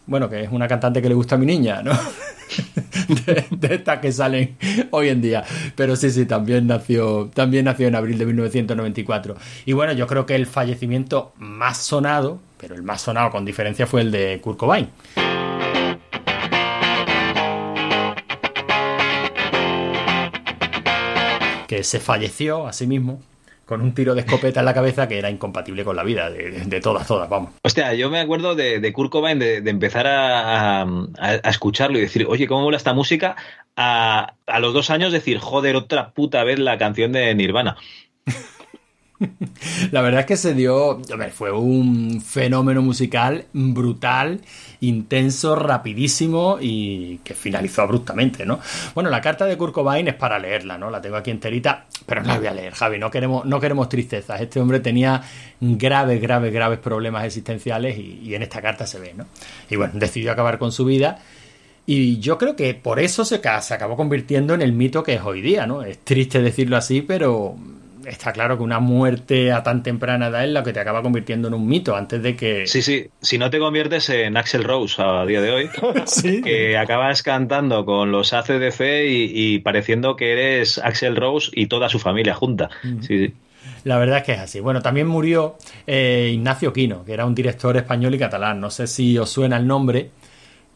[0.07, 1.93] bueno, que es una cantante que le gusta a mi niña, ¿no?
[3.27, 4.57] de, estas que salen
[4.91, 5.45] hoy en día.
[5.75, 9.37] Pero sí, sí, también nació, también nació en abril de 1994.
[9.65, 13.87] Y bueno, yo creo que el fallecimiento más sonado, pero el más sonado con diferencia
[13.87, 14.89] fue el de Kurt Cobain.
[21.67, 23.21] Que se falleció a sí mismo
[23.67, 26.51] con un tiro de escopeta en la cabeza que era incompatible con la vida, de,
[26.65, 27.51] de- todas, todas, vamos.
[27.63, 30.87] Hostia, yo me acuerdo de, de Kurt Cobain de, empezar a
[31.51, 33.37] escucharlo y decir, oye, ¿cómo mola esta música?
[33.77, 37.77] A, a los dos años decir, joder, otra puta vez la canción de Nirvana.
[39.93, 41.01] La verdad es que se dio,
[41.33, 44.41] fue un fenómeno musical brutal,
[44.81, 48.61] intenso, rapidísimo y que finalizó abruptamente, ¿no?
[48.95, 50.91] Bueno, la carta de Kurt Cobain es para leerla, ¿no?
[50.91, 53.89] La tengo aquí enterita, pero no la voy a leer, Javi, no queremos, no queremos
[53.89, 54.41] tristezas.
[54.41, 55.23] Este hombre tenía
[55.61, 59.27] graves, graves, graves problemas existenciales y, y en esta carta se ve, ¿no?
[59.71, 61.19] Y bueno, decidió acabar con su vida.
[61.89, 65.23] Y yo creo que por eso se, se acabó convirtiendo en el mito que es
[65.23, 65.83] hoy día, ¿no?
[65.83, 67.57] Es triste decirlo así, pero
[68.07, 71.49] está claro que una muerte a tan temprana edad es lo que te acaba convirtiendo
[71.49, 72.67] en un mito antes de que...
[72.67, 75.71] Sí, sí, si no te conviertes en Axel Rose a día de hoy,
[76.45, 81.89] que acabas cantando con los ACDC y, y pareciendo que eres Axel Rose y toda
[81.89, 82.71] su familia junta.
[83.01, 83.35] Sí, sí.
[83.87, 84.59] La verdad es que es así.
[84.59, 85.57] Bueno, también murió
[85.87, 88.61] eh, Ignacio Quino, que era un director español y catalán.
[88.61, 90.11] No sé si os suena el nombre,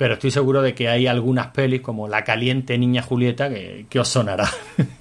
[0.01, 4.01] pero estoy seguro de que hay algunas pelis como La caliente niña Julieta que, que
[4.01, 4.49] os sonará.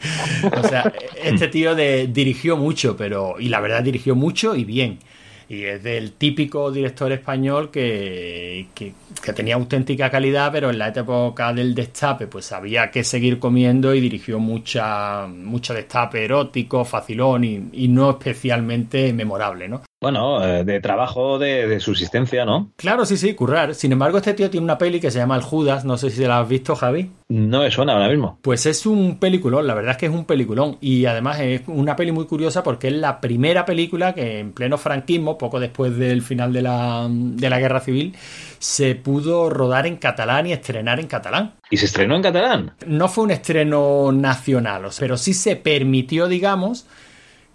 [0.62, 0.92] o sea,
[1.24, 5.00] este tío dirigió mucho, pero y la verdad dirigió mucho y bien.
[5.48, 8.92] Y es del típico director español que, que,
[9.24, 13.96] que tenía auténtica calidad, pero en la época del destape, pues había que seguir comiendo
[13.96, 19.82] y dirigió mucha, mucho destape erótico, facilón y, y no especialmente memorable, ¿no?
[20.02, 22.72] Bueno, eh, de trabajo de, de subsistencia, ¿no?
[22.78, 23.76] Claro, sí, sí, currar.
[23.76, 26.24] Sin embargo, este tío tiene una peli que se llama El Judas, no sé si
[26.24, 27.12] la has visto, Javi.
[27.28, 28.40] No me suena ahora mismo.
[28.42, 30.78] Pues es un peliculón, la verdad es que es un peliculón.
[30.80, 34.78] Y además es una peli muy curiosa porque es la primera película que en pleno
[34.78, 38.16] franquismo, poco después del final de la, de la guerra civil,
[38.58, 41.56] se pudo rodar en catalán y estrenar en catalán.
[41.70, 42.72] ¿Y se estrenó en catalán?
[42.86, 46.88] No fue un estreno nacional, o sea, pero sí se permitió, digamos,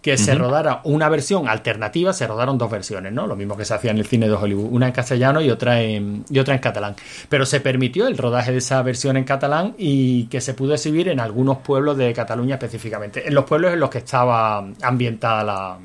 [0.05, 3.27] que se rodara una versión alternativa, se rodaron dos versiones, ¿no?
[3.27, 5.81] Lo mismo que se hacía en el cine de Hollywood, una en castellano y otra
[5.81, 6.95] en, y otra en catalán.
[7.31, 11.09] Pero se permitió el rodaje de esa versión en catalán y que se pudo exhibir
[11.09, 15.79] en algunos pueblos de Cataluña específicamente, en los pueblos en los que estaba ambientada la,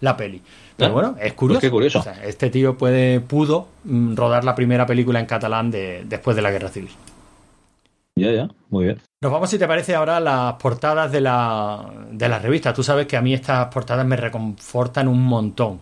[0.00, 0.40] la peli.
[0.78, 1.60] Pero Ah, bueno, es curioso.
[1.60, 1.98] pues qué curioso.
[1.98, 6.34] O sea, este tío puede, pudo mm, rodar la primera película en catalán de, después
[6.34, 6.92] de la guerra civil.
[8.18, 9.00] Ya, ya, muy bien.
[9.20, 12.72] Nos vamos, si te parece, ahora a las portadas de la, de la revista.
[12.72, 15.80] Tú sabes que a mí estas portadas me reconfortan un montón.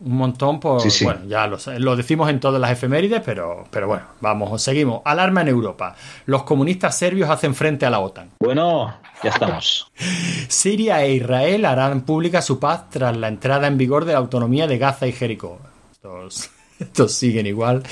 [0.00, 0.80] Un montón por...
[0.80, 1.04] Sí, sí.
[1.04, 5.02] Bueno, ya lo, lo decimos en todas las efemérides, pero, pero bueno, vamos, seguimos.
[5.04, 5.96] Alarma en Europa.
[6.26, 8.30] Los comunistas serbios hacen frente a la OTAN.
[8.38, 8.94] Bueno,
[9.24, 9.90] ya estamos.
[10.48, 14.66] Siria e Israel harán pública su paz tras la entrada en vigor de la autonomía
[14.68, 15.58] de Gaza y Jericó.
[15.90, 17.82] Estos, estos siguen igual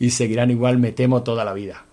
[0.00, 1.84] y seguirán igual, me temo, toda la vida.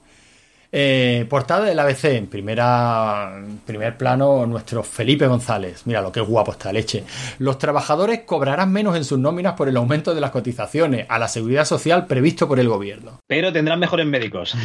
[0.71, 5.81] Eh, portada del ABC, en primera, primer plano, nuestro Felipe González.
[5.85, 7.03] Mira lo que guapo está leche.
[7.39, 11.27] Los trabajadores cobrarán menos en sus nóminas por el aumento de las cotizaciones a la
[11.27, 13.19] seguridad social previsto por el gobierno.
[13.25, 14.55] Pero tendrán mejores médicos.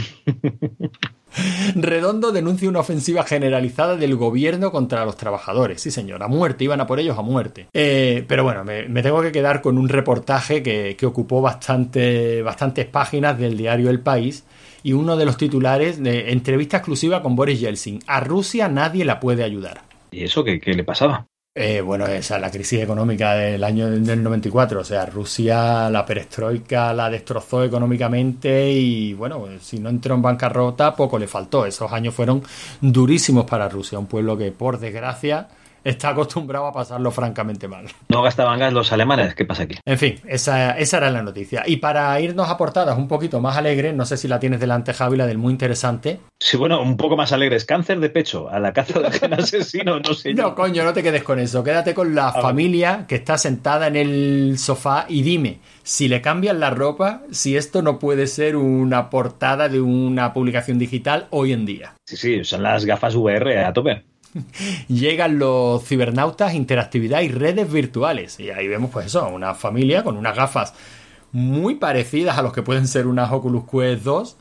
[1.75, 5.81] Redondo denuncia una ofensiva generalizada del gobierno contra los trabajadores.
[5.81, 7.67] Sí, señor, a muerte, iban a por ellos a muerte.
[7.73, 12.43] Eh, pero bueno, me, me tengo que quedar con un reportaje que, que ocupó bastante,
[12.43, 14.45] bastantes páginas del diario El País
[14.85, 18.01] y uno de los titulares de entrevista exclusiva con Boris Yeltsin.
[18.07, 19.83] A Rusia nadie la puede ayudar.
[20.13, 21.27] ¿Y eso qué, qué le pasaba?
[21.57, 24.81] Eh, bueno, esa es la crisis económica del año del 94.
[24.81, 30.95] O sea, Rusia, la perestroika la destrozó económicamente y, bueno, si no entró en bancarrota,
[30.95, 31.65] poco le faltó.
[31.65, 32.43] Esos años fueron
[32.81, 35.49] durísimos para Rusia, un pueblo que, por desgracia,
[35.85, 37.87] está acostumbrado a pasarlo francamente mal.
[38.09, 39.35] No gastaban gas los alemanes.
[39.35, 39.77] ¿Qué pasa aquí?
[39.85, 41.63] En fin, esa, esa era la noticia.
[41.67, 44.93] Y para irnos a portadas un poquito más alegres, no sé si la tienes delante,
[44.93, 46.21] Javi, la del muy interesante.
[46.41, 47.65] Sí, bueno, un poco más alegres.
[47.65, 50.35] Cáncer de pecho a la caza del gen asesino, no sé.
[50.35, 51.63] No, coño, no te quedes con eso.
[51.63, 56.61] Quédate con la familia que está sentada en el sofá y dime si le cambian
[56.61, 61.67] la ropa, si esto no puede ser una portada de una publicación digital hoy en
[61.67, 61.95] día.
[62.07, 64.03] Sí, sí, son las gafas VR a tope.
[64.89, 68.39] Llegan los cibernautas, interactividad y redes virtuales.
[68.41, 70.75] Y ahí vemos, pues eso, una familia con unas gafas
[71.33, 74.37] muy parecidas a los que pueden ser unas Oculus Quest 2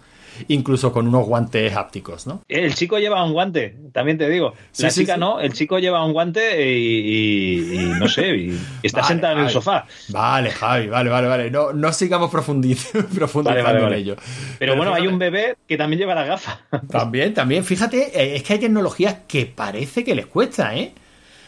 [0.48, 2.42] incluso con unos guantes hápticos, ¿no?
[2.48, 4.54] El chico lleva un guante, también te digo.
[4.80, 5.20] La Sí, chica sí.
[5.20, 9.38] no, el chico lleva un guante y, y- y no sé, y está Vale, sentado
[9.40, 9.86] en el sofá.
[10.10, 11.52] Vale, Javi, vale, vale, vale.
[11.52, 14.16] No, no sigamos profundiz- profundizando en ello.
[14.60, 16.62] Pero bueno, hay un bebé que también lleva la gafa.
[16.90, 17.64] También, también.
[17.64, 20.94] Fíjate, eh, es que hay tecnologías que parece que les cuesta, ¿eh?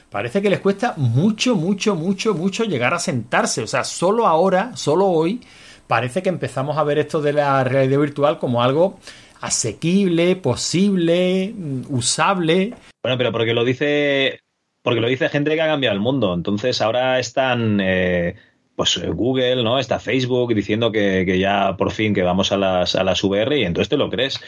[0.10, 3.62] Parece que les cuesta mucho, mucho, mucho, mucho llegar a sentarse.
[3.64, 5.42] O sea, solo ahora, solo hoy,
[5.88, 9.00] parece que empezamos a ver esto de la realidad virtual como algo
[9.42, 12.74] asequible, posible, mm, usable.
[13.04, 14.40] Bueno, pero porque lo dice.
[14.82, 16.34] Porque lo dice gente que ha cambiado el mundo.
[16.34, 17.80] Entonces ahora están.
[17.82, 18.36] eh,
[18.76, 19.80] pues Google, ¿no?
[19.80, 23.58] Está Facebook diciendo que, que ya por fin que vamos a las, a las VR
[23.58, 24.40] y entonces te lo crees.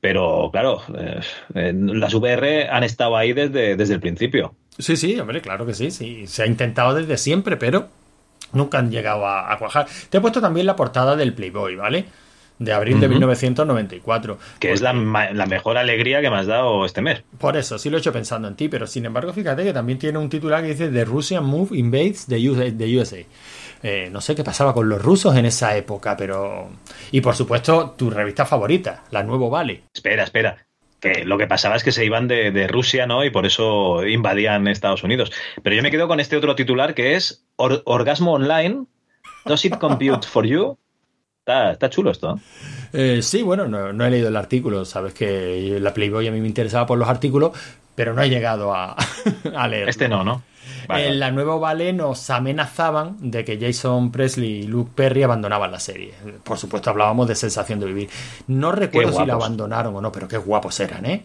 [0.00, 1.20] Pero claro, eh,
[1.54, 4.54] eh, las VR han estado ahí desde, desde el principio.
[4.78, 6.26] Sí, sí, hombre, claro que sí, sí.
[6.26, 7.88] Se ha intentado desde siempre, pero
[8.52, 9.86] nunca han llegado a, a cuajar.
[10.10, 12.06] Te he puesto también la portada del Playboy, ¿vale?
[12.58, 13.14] De abril de Ujú.
[13.14, 14.38] 1994.
[14.60, 17.24] Que es la, la mejor alegría que me has dado este mes.
[17.38, 19.98] Por eso, sí lo he hecho pensando en ti, pero sin embargo, fíjate que también
[19.98, 22.70] tiene un titular que dice The Russian Move Invades the USA.
[22.76, 23.26] the USA".
[23.82, 26.68] Eh, no sé qué pasaba con los rusos en esa época, pero...
[27.10, 29.82] Y por supuesto, tu revista favorita, la Nuevo Vale.
[29.92, 30.56] Espera, espera.
[31.02, 33.24] Que lo que pasaba es que se iban de, de Rusia, ¿no?
[33.24, 35.32] Y por eso invadían Estados Unidos.
[35.62, 38.84] Pero yo me quedo con este otro titular que es Or- Orgasmo Online.
[39.44, 40.78] Does it compute for you?
[41.40, 42.36] Está, está chulo esto.
[42.36, 43.16] ¿eh?
[43.18, 46.40] Eh, sí, bueno, no, no he leído el artículo, sabes que la Playboy a mí
[46.40, 47.50] me interesaba por los artículos,
[47.96, 48.94] pero no he llegado a,
[49.56, 49.88] a leer.
[49.88, 50.44] Este no, ¿no?
[50.92, 55.70] Vale, en la nueva Vale nos amenazaban de que Jason Presley y Luke Perry abandonaban
[55.70, 56.14] la serie.
[56.42, 58.10] Por supuesto, hablábamos de sensación de vivir.
[58.46, 61.24] No recuerdo si la abandonaron o no, pero qué guapos eran, ¿eh?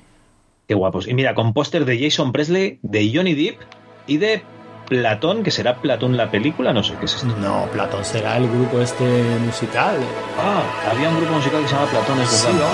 [0.67, 1.07] Qué guapos.
[1.07, 3.61] Y mira, con póster de Jason Presley, de Johnny Depp
[4.05, 4.43] y de
[4.87, 7.27] Platón, que será Platón la película, no sé qué es esto.
[7.27, 9.03] No, Platón será el grupo este
[9.45, 9.97] musical.
[10.39, 12.69] Ah, había un grupo musical que se llama Platón, es verdad.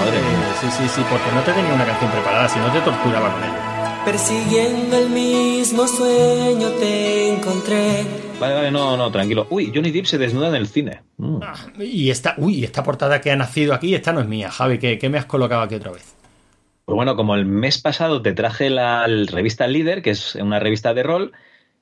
[0.62, 3.44] sí, sí, sí, porque no te tenía una canción preparada, si no te torturaba con
[3.44, 3.73] ello.
[4.06, 8.04] Persiguiendo el mismo sueño te encontré.
[8.38, 9.48] Vale, vale, no, no, tranquilo.
[9.50, 11.04] Uy, Johnny Depp se desnuda en el cine.
[11.18, 11.40] Mm.
[11.80, 14.98] Y esta, uy, esta portada que ha nacido aquí, esta no es mía, Javi, ¿qué,
[15.00, 16.16] qué me has colocado aquí otra vez?
[16.84, 20.94] Pues bueno, como el mes pasado te traje la revista Líder, que es una revista
[20.94, 21.32] de rol,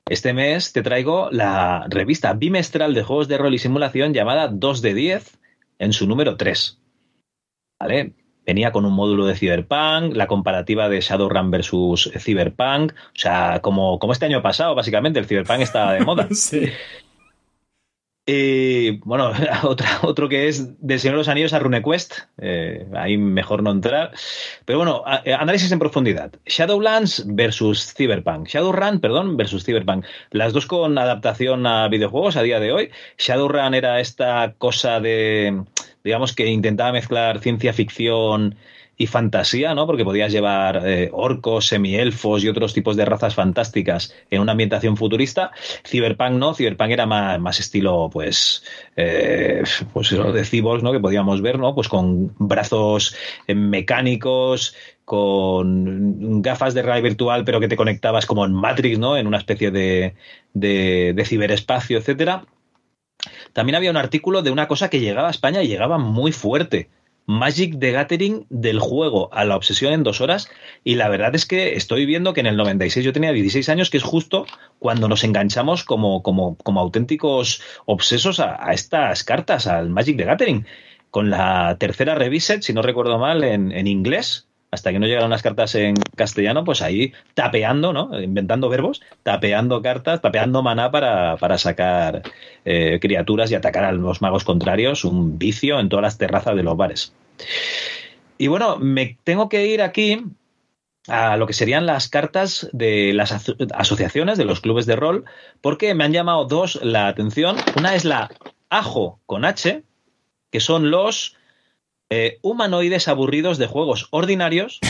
[0.08, 4.82] este mes te traigo la revista bimestral de juegos de rol y simulación llamada 2
[4.84, 5.40] de 10
[5.80, 6.78] en su número 3.
[7.80, 8.14] ¿Vale?
[8.52, 13.98] Venía con un módulo de Cyberpunk, la comparativa de Shadowrun versus Cyberpunk, o sea, como,
[13.98, 16.28] como este año pasado, básicamente, el Cyberpunk estaba de moda.
[16.32, 16.66] sí.
[18.26, 19.32] Y bueno,
[19.64, 22.14] otra, otro que es del Señor de los Anillos a RuneQuest.
[22.40, 24.12] Eh, ahí mejor no entrar.
[24.66, 26.34] Pero bueno, a- eh, análisis en profundidad.
[26.46, 28.50] Shadowlands versus Cyberpunk.
[28.50, 30.04] Shadowrun, perdón, versus Cyberpunk.
[30.32, 32.90] Las dos con adaptación a videojuegos a día de hoy.
[33.18, 35.64] Shadowrun era esta cosa de,
[36.04, 38.56] digamos, que intentaba mezclar ciencia ficción
[38.98, 39.88] y fantasía, ¿no?
[39.88, 44.96] Porque podías llevar eh, orcos, semielfos y otros tipos de razas fantásticas en una ambientación
[44.96, 45.52] futurista.
[45.88, 48.64] Cyberpunk no, Cyberpunk era más, más estilo, pues,
[48.96, 49.64] eh,
[49.94, 50.92] pues eso, de cyborgs, ¿no?
[50.92, 51.74] Que podíamos ver, ¿no?
[51.74, 53.16] Pues con brazos
[53.48, 59.18] eh, mecánicos, con gafas de realidad virtual, pero que te conectabas como en Matrix, ¿no?
[59.18, 60.14] En una especie de,
[60.54, 62.46] de, de ciberespacio, etcétera.
[63.54, 66.90] También había un artículo de una cosa que llegaba a España y llegaba muy fuerte.
[67.26, 70.50] Magic the Gathering del juego a la obsesión en dos horas.
[70.84, 73.90] Y la verdad es que estoy viendo que en el 96 yo tenía 16 años,
[73.90, 74.46] que es justo
[74.80, 80.66] cuando nos enganchamos como, como, como auténticos obsesos a, estas cartas, al Magic the Gathering.
[81.10, 85.42] Con la tercera reviset, si no recuerdo mal, en inglés, hasta que no llegaron las
[85.42, 88.20] cartas en castellano, pues ahí tapeando, ¿no?
[88.22, 92.24] Inventando verbos, tapeando cartas, tapeando maná para, para sacar
[92.64, 96.64] eh, criaturas y atacar a los magos contrarios, un vicio en todas las terrazas de
[96.64, 97.14] los bares.
[98.38, 100.24] Y bueno, me tengo que ir aquí
[101.08, 105.26] a lo que serían las cartas de las aso- asociaciones, de los clubes de rol,
[105.60, 107.58] porque me han llamado dos la atención.
[107.76, 108.30] Una es la
[108.70, 109.84] AJO con H,
[110.50, 111.36] que son los
[112.12, 114.80] eh, humanoides aburridos de juegos ordinarios.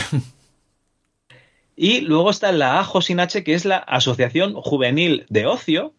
[1.74, 5.94] Y luego está la AJO sin H, que es la Asociación Juvenil de Ocio.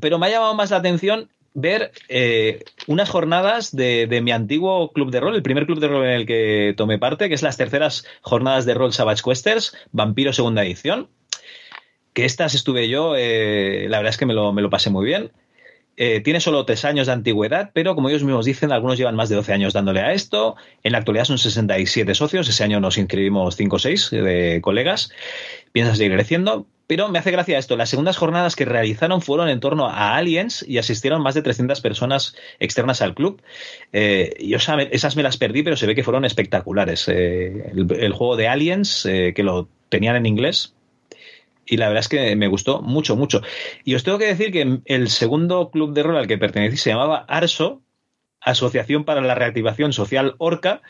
[0.00, 4.92] Pero me ha llamado más la atención ver eh, unas jornadas de, de mi antiguo
[4.92, 7.42] club de rol, el primer club de rol en el que tomé parte, que es
[7.42, 11.10] las terceras jornadas de rol Savage Questers, Vampiro segunda edición.
[12.14, 15.04] Que estas estuve yo, eh, la verdad es que me lo, me lo pasé muy
[15.04, 15.32] bien.
[15.96, 19.28] Eh, tiene solo tres años de antigüedad, pero como ellos mismos dicen, algunos llevan más
[19.28, 20.56] de 12 años dándole a esto.
[20.82, 22.48] En la actualidad son 67 socios.
[22.48, 25.10] Ese año nos inscribimos 5 o 6 de colegas.
[25.72, 26.66] Piensa seguir creciendo.
[26.86, 27.76] Pero me hace gracia esto.
[27.76, 31.80] Las segundas jornadas que realizaron fueron en torno a Aliens y asistieron más de 300
[31.80, 33.40] personas externas al club.
[33.92, 37.08] Eh, yo esas me las perdí, pero se ve que fueron espectaculares.
[37.08, 40.73] Eh, el, el, juego de Aliens, eh, que lo tenían en inglés,
[41.66, 43.42] y la verdad es que me gustó mucho, mucho.
[43.84, 46.90] Y os tengo que decir que el segundo club de rol al que pertenecí se
[46.90, 47.80] llamaba ARSO,
[48.40, 50.82] Asociación para la Reactivación Social Orca,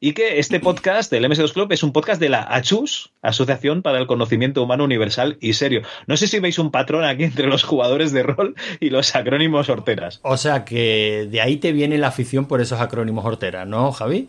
[0.00, 3.98] y que este podcast del MS2 Club es un podcast de la ACHUS, Asociación para
[3.98, 5.82] el Conocimiento Humano Universal y Serio.
[6.06, 9.68] No sé si veis un patrón aquí entre los jugadores de rol y los acrónimos
[9.68, 10.20] horteras.
[10.22, 14.28] O sea que de ahí te viene la afición por esos acrónimos horteras, ¿no, Javi?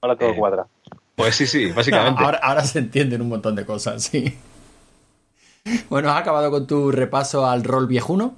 [0.00, 0.66] Ahora todo cuadra.
[1.16, 2.22] Pues sí, sí, básicamente.
[2.22, 4.36] ahora, ahora se entienden un montón de cosas, sí.
[5.88, 8.34] Bueno, ¿has acabado con tu repaso al rol viejuno?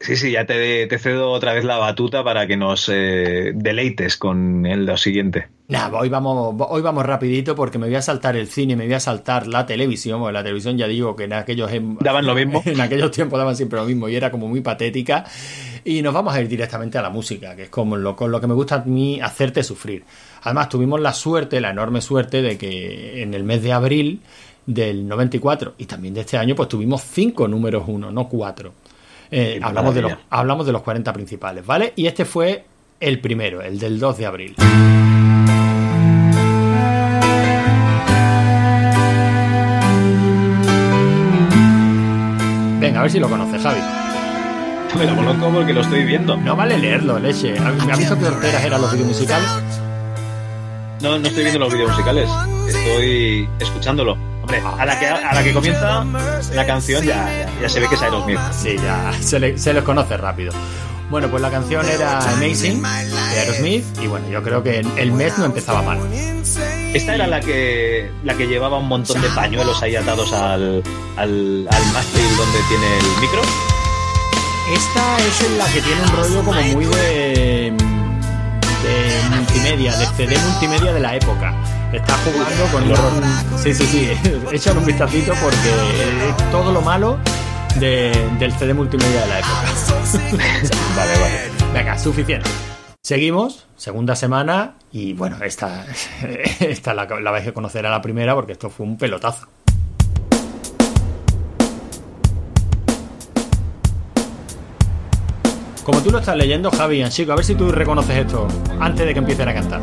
[0.00, 4.16] Sí, sí, ya te, te, cedo otra vez la batuta para que nos eh, deleites
[4.16, 5.48] con el, lo siguiente.
[5.66, 8.94] Nah, hoy vamos, hoy vamos rapidito porque me voy a saltar el cine, me voy
[8.94, 11.68] a saltar la televisión, porque la televisión ya digo que en aquellos
[12.00, 12.62] daban lo mismo.
[12.66, 15.24] En aquellos tiempos daban siempre lo mismo y era como muy patética.
[15.84, 18.40] Y nos vamos a ir directamente a la música, que es como lo, con lo
[18.40, 20.04] que me gusta a mí hacerte sufrir.
[20.42, 24.20] Además, tuvimos la suerte, la enorme suerte de que en el mes de abril
[24.68, 28.74] del 94 y también de este año, pues tuvimos cinco números uno, no cuatro.
[29.30, 31.94] Eh, hablamos, de los, hablamos de los 40 principales, ¿vale?
[31.96, 32.66] Y este fue
[33.00, 34.54] el primero, el del 2 de abril.
[42.78, 43.80] Venga, a ver si lo conoces, Javi.
[44.98, 46.36] Me lo conozco porque lo estoy viendo.
[46.36, 47.58] No vale leerlo, leche.
[47.58, 49.48] ¿Me has visto que horteras eran los vídeos musicales?
[51.00, 52.28] No, no estoy viendo los vídeos musicales.
[52.66, 54.27] Estoy escuchándolo.
[54.48, 56.04] Hombre, a la que, a la que comienza
[56.54, 58.38] la canción ya, ya, ya se ve que es Aerosmith.
[58.50, 60.54] Sí, ya se, le, se les conoce rápido.
[61.10, 65.36] Bueno, pues la canción era Amazing de Aerosmith y bueno, yo creo que el mes
[65.36, 65.98] no empezaba mal.
[66.94, 70.82] Esta era la que la que llevaba un montón de pañuelos ahí atados al,
[71.16, 73.42] al, al mástil donde tiene el micro.
[74.72, 77.74] Esta es la que tiene un rollo como muy de
[78.82, 81.54] de multimedia, de CD multimedia de la época.
[81.92, 83.60] Está jugando con los...
[83.62, 84.10] Sí, sí, sí,
[84.52, 87.18] échale un vistacito porque es todo lo malo
[87.80, 89.62] de, del CD multimedia de la época.
[90.96, 91.50] vale, vale.
[91.72, 92.50] Venga, suficiente.
[93.02, 95.86] Seguimos, segunda semana, y bueno, esta,
[96.60, 99.46] esta la, la vais a conocer a la primera porque esto fue un pelotazo.
[105.84, 108.46] Como tú lo estás leyendo, Javi, chico, a ver si tú reconoces esto
[108.78, 109.80] antes de que empiecen a cantar.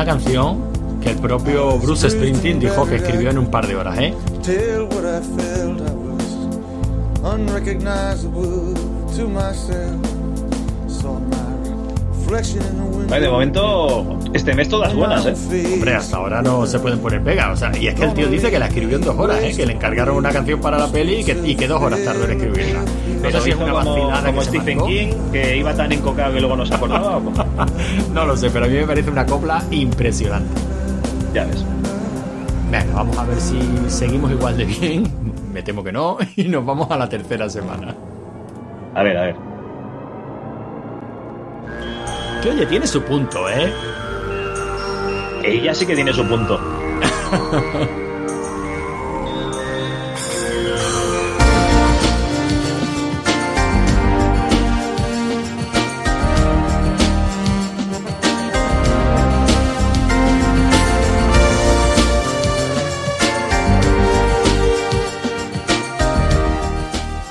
[0.00, 0.62] Una canción
[1.02, 4.14] que el propio Bruce Springsteen dijo que escribió en un par de horas, ¿eh?
[12.30, 15.34] Vale, de momento, este mes todas buenas, ¿eh?
[15.74, 17.50] Hombre, hasta ahora no se pueden poner pega.
[17.50, 19.52] O sea, y es que el tío dice que la escribió en dos horas, ¿eh?
[19.56, 22.24] Que le encargaron una canción para la peli y que, y que dos horas tardó
[22.26, 22.82] en escribirla.
[23.20, 24.88] No sé si es una como, vacilada como que Stephen marcó.
[24.88, 27.16] King, que iba tan encocado que luego no se acordaba.
[27.16, 27.32] ¿o?
[28.14, 30.60] No lo sé, pero a mí me parece una copla impresionante.
[31.34, 31.64] ya ves.
[32.70, 33.58] Venga, vamos a ver si
[33.88, 35.12] seguimos igual de bien.
[35.52, 36.16] Me temo que no.
[36.36, 37.92] Y nos vamos a la tercera semana.
[38.94, 39.49] A ver, a ver.
[42.42, 43.70] Que oye, tiene su punto, ¿eh?
[45.44, 46.58] Ella sí que tiene su punto.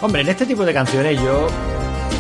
[0.02, 1.48] Hombre, en este tipo de canciones yo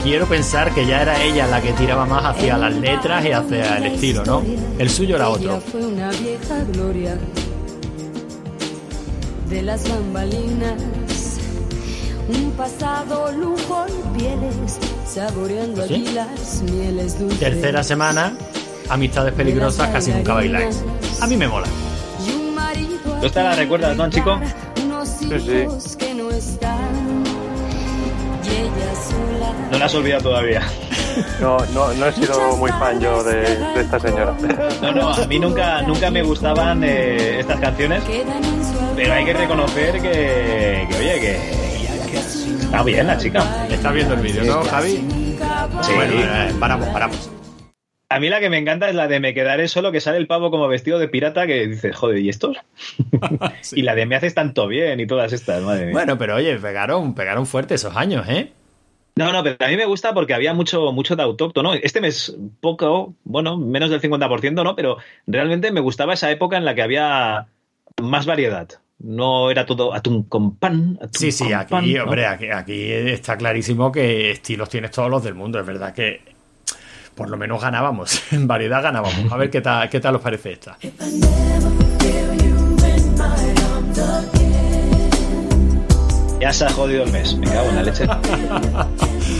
[0.03, 3.77] quiero pensar que ya era ella la que tiraba más hacia las letras y hacia
[3.77, 4.43] el estilo, ¿no?
[4.77, 5.61] El suyo era otro.
[5.61, 7.17] Fue una vieja gloria
[9.49, 10.81] de las bambalinas,
[12.27, 14.77] un pasado lujo y pieles,
[15.07, 15.93] saboreando ¿Sí?
[15.95, 17.39] allí las mieles dulces.
[17.39, 18.34] Tercera semana,
[18.89, 20.84] amistades peligrosas casi nunca bailáis.
[21.21, 21.67] A mí me mola.
[23.19, 24.39] ¿Tú esta la recuerdas, no, chico?
[24.84, 25.27] unos sí.
[29.80, 30.61] No la has olvidado todavía.
[31.39, 34.35] No, no, no he sido muy fan yo de, de esta señora.
[34.81, 38.03] No, no, a mí nunca, nunca me gustaban eh, estas canciones,
[38.97, 43.68] pero hay que reconocer que, que oye, que, que está bien la chica.
[43.69, 44.97] Estás viendo el vídeo, ¿no, Javi?
[45.81, 45.93] Sí.
[45.95, 47.31] Bueno, eh, paramos, paramos.
[48.10, 50.27] A mí la que me encanta es la de me quedaré solo, que sale el
[50.27, 52.57] pavo como vestido de pirata, que dices, joder, ¿y estos?
[53.72, 55.93] Y la de me haces tanto bien y todas estas, madre mía.
[55.93, 58.51] Bueno, pero oye, pegaron, pegaron fuerte esos años, ¿eh?
[59.15, 61.73] No, no, pero a mí me gusta porque había mucho, mucho de autóctono.
[61.73, 64.76] Este mes poco, bueno, menos del 50%, ¿no?
[64.76, 67.48] Pero realmente me gustaba esa época en la que había
[68.02, 68.69] más variedad.
[68.99, 70.98] No era todo atún con pan.
[71.02, 72.03] atún Sí, sí, con aquí, pan, ¿no?
[72.03, 75.60] hombre, aquí, aquí está clarísimo que estilos tienes todos los del mundo.
[75.60, 76.22] Es verdad que
[77.19, 78.22] por lo menos ganábamos.
[78.31, 79.30] En variedad ganábamos.
[79.31, 80.77] A ver qué tal, qué tal os parece esta.
[86.40, 87.36] Ya se ha jodido el mes.
[87.36, 88.07] Me cago en la leche.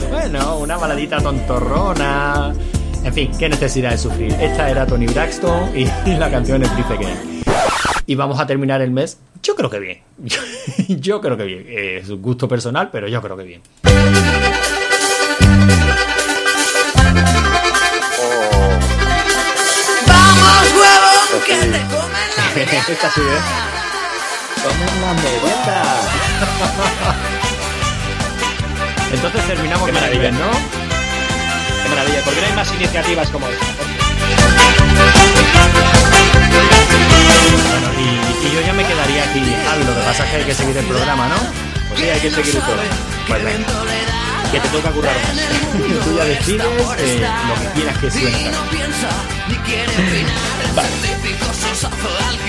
[0.10, 2.54] Bueno, una baladita tontorrona.
[3.04, 4.34] En fin, qué necesidad de sufrir.
[4.34, 5.86] Esta era Tony Braxton y
[6.18, 7.44] la canción es Please Again.
[8.06, 10.00] Y vamos a terminar el mes, yo creo que bien.
[10.88, 11.66] Yo creo que bien.
[11.70, 13.62] Es un gusto personal, pero yo creo que bien.
[20.08, 21.46] ¡Vamos, huevo!
[21.46, 23.79] ¡Que te comen la Esta sí, ¿eh?
[24.64, 25.84] Comen la merienda.
[29.12, 30.32] Entonces terminamos Qué bien maravilla.
[30.32, 30.52] ¿no?
[31.84, 32.22] Qué maravilla.
[32.24, 33.66] ¿Por qué no hay más iniciativas como esta?
[37.70, 39.84] Bueno, y, y yo ya me quedaría aquí, Javi.
[39.86, 41.36] Lo que pasa es que hay que seguir el programa, ¿no?
[41.90, 42.76] Pues sí, hay que seguir todo.
[43.28, 43.68] Pues venga.
[44.52, 46.04] Que te toca currar más.
[46.06, 46.66] Tú ya decides
[46.98, 48.52] eh, lo que quieras que suene.
[50.76, 50.90] Vale.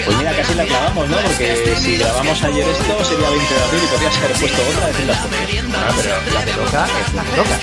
[0.05, 1.17] Pues mira, casi la clavamos, ¿no?
[1.19, 5.05] Porque si grabamos ayer esto sería 20 de abril y podrías haber puesto otra de
[5.07, 5.19] las.
[5.19, 5.27] Ah,
[5.97, 7.57] pero la que toca es la que toca.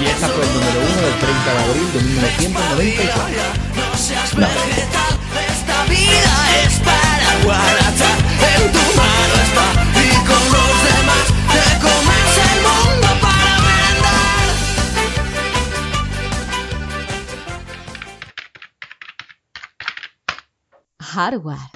[0.00, 3.66] Y esta fue el número uno del 30 de abril de 1994.
[4.36, 4.46] No.
[4.46, 6.34] Esta vida
[6.64, 7.94] es para guardar
[8.56, 9.25] En tu mano
[21.16, 21.70] Hardware.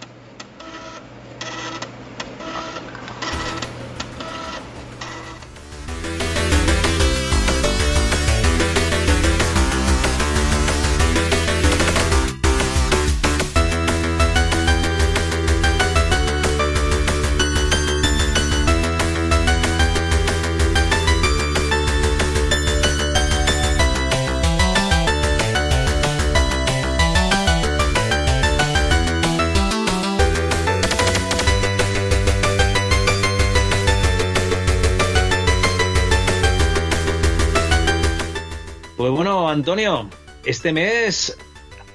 [39.60, 40.08] Antonio,
[40.46, 41.36] este mes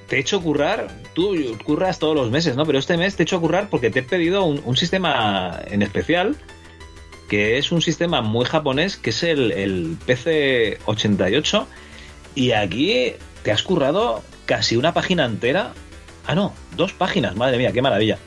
[0.07, 0.87] te he hecho currar.
[1.15, 1.35] Tú
[1.65, 2.63] curras todos los meses, ¿no?
[2.63, 6.35] Pero este mes te he hecho currar porque te he pedido un, sistema en especial
[7.27, 11.65] que es un sistema muy japonés, que es el, el PC88.
[12.35, 15.73] Y aquí te has currado casi una página entera.
[16.27, 18.19] Ah, no, dos páginas, madre mía, qué maravilla.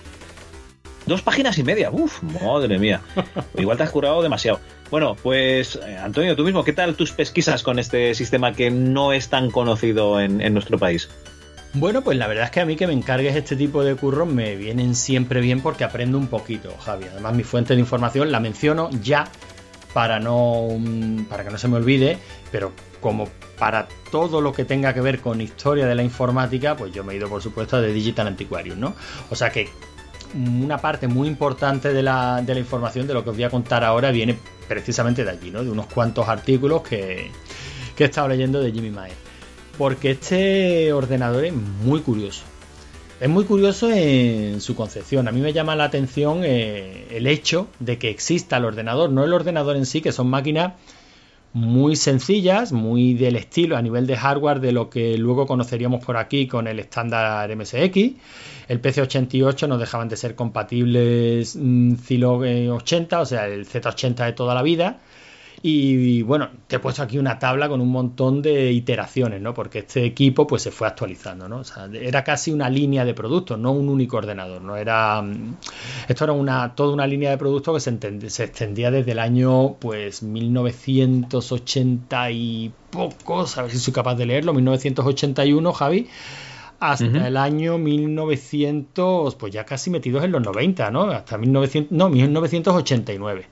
[1.09, 3.01] Dos páginas y media, uff, madre mía.
[3.57, 4.61] Igual te has currado demasiado.
[4.91, 9.15] Bueno, pues eh, Antonio, tú mismo, ¿qué tal tus pesquisas con este sistema que no
[9.15, 11.09] es tan conocido en, en nuestro país?
[11.73, 14.29] Bueno, pues la verdad es que a mí que me encargues este tipo de curros
[14.29, 17.07] me vienen siempre bien porque aprendo un poquito, Javi.
[17.11, 19.31] Además, mi fuente de información la menciono ya
[19.95, 22.19] para no mm, para que no se me olvide,
[22.53, 26.93] pero como para todo lo que tenga que ver con historia de la informática, pues
[26.93, 28.95] yo me he ido por supuesto a The Digital Antiquarium, ¿no?
[29.31, 29.71] O sea que
[30.35, 33.51] una parte muy importante de la, de la información de lo que os voy a
[33.51, 35.65] contar ahora viene precisamente de allí, ¿no?
[35.65, 37.31] De unos cuantos artículos que,
[37.97, 39.13] que he estado leyendo de Jimmy Mae.
[39.77, 42.43] Porque este ordenador es muy curioso.
[43.21, 45.27] Es muy curioso en su concepción.
[45.27, 49.25] A mí me llama la atención eh, el hecho de que exista el ordenador, no
[49.25, 50.75] el ordenador en sí, que son máquinas
[51.53, 56.17] muy sencillas, muy del estilo a nivel de hardware de lo que luego conoceríamos por
[56.17, 57.97] aquí con el estándar MSX.
[58.69, 64.27] El PC88 no dejaban de ser compatibles mm, Zilog eh, 80, o sea, el Z80
[64.27, 65.01] de toda la vida.
[65.61, 69.55] Y, bueno, te he puesto aquí una tabla con un montón de iteraciones, ¿no?
[69.55, 71.59] Porque este equipo pues se fue actualizando, ¿no?
[71.59, 75.57] O sea, era casi una línea de productos, no un único ordenador, no era mm,
[76.09, 79.19] esto era una toda una línea de productos que se, entend- se extendía desde el
[79.19, 86.07] año pues 1980 y pocos, a ver si soy capaz de leerlo, 1981, Javi,
[86.81, 91.03] hasta el año 1900, pues ya casi metidos en los 90, ¿no?
[91.11, 93.47] Hasta 1900, no, 1989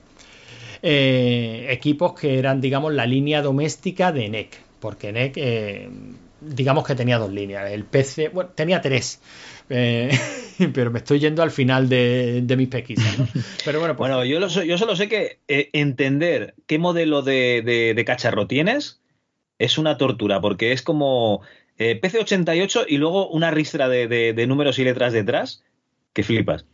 [0.81, 4.57] eh, equipos que eran, digamos, la línea doméstica de NEC.
[4.79, 5.89] Porque NEC, eh,
[6.41, 7.69] digamos que tenía dos líneas.
[7.71, 9.19] El PC, bueno, tenía tres.
[9.69, 10.09] eh,
[10.73, 13.17] pero me estoy yendo al final de, de mis pesquisas.
[13.19, 13.27] ¿no?
[13.65, 17.93] Pero bueno, pues, Bueno, yo, lo yo solo sé que entender qué modelo de, de-
[17.93, 19.01] de cacharro tienes
[19.59, 21.41] es una tortura, porque es como
[21.77, 25.63] eh, PC 88 y luego una ristra de, de- de números y letras detrás
[26.13, 26.65] que flipas.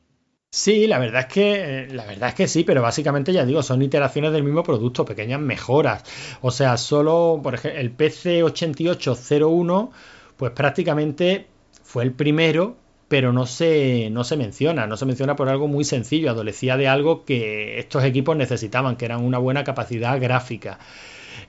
[0.56, 3.64] Sí, la verdad es que eh, la verdad es que sí, pero básicamente ya digo,
[3.64, 6.04] son iteraciones del mismo producto, pequeñas mejoras.
[6.42, 9.92] O sea, solo, por ejemplo, el PC 8801,
[10.38, 11.48] pues prácticamente
[11.84, 12.76] fue el primero,
[13.08, 16.88] pero no se, no se menciona, no se menciona por algo muy sencillo, adolecía de
[16.88, 20.78] algo que estos equipos necesitaban, que eran una buena capacidad gráfica.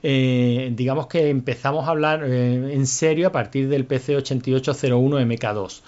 [0.01, 5.81] Eh, digamos que empezamos a hablar eh, en serio a partir del PC 8801 MK2.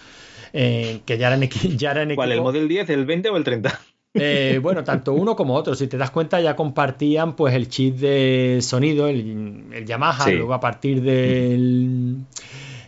[0.53, 1.41] Eh, que ya eran,
[1.77, 3.79] ya eran ¿Cuál, el Model 10, el 20 o el 30?
[4.13, 7.97] eh, bueno, tanto uno como otro, si te das cuenta, ya compartían pues el chip
[7.97, 10.31] de sonido, el, el Yamaha, Sí.
[10.31, 12.17] luego a partir del,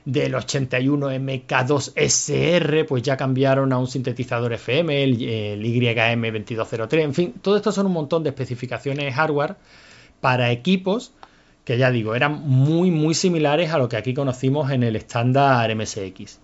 [0.06, 7.14] del 81 MK2 SR, pues ya cambiaron a un sintetizador FM, el, el YM2203, en
[7.14, 9.56] fin, todo esto son un montón de especificaciones hardware
[10.22, 11.14] para equipos
[11.64, 15.70] que ya digo, eran muy, muy similares a lo que aquí conocimos en el estándar
[15.76, 16.40] MSX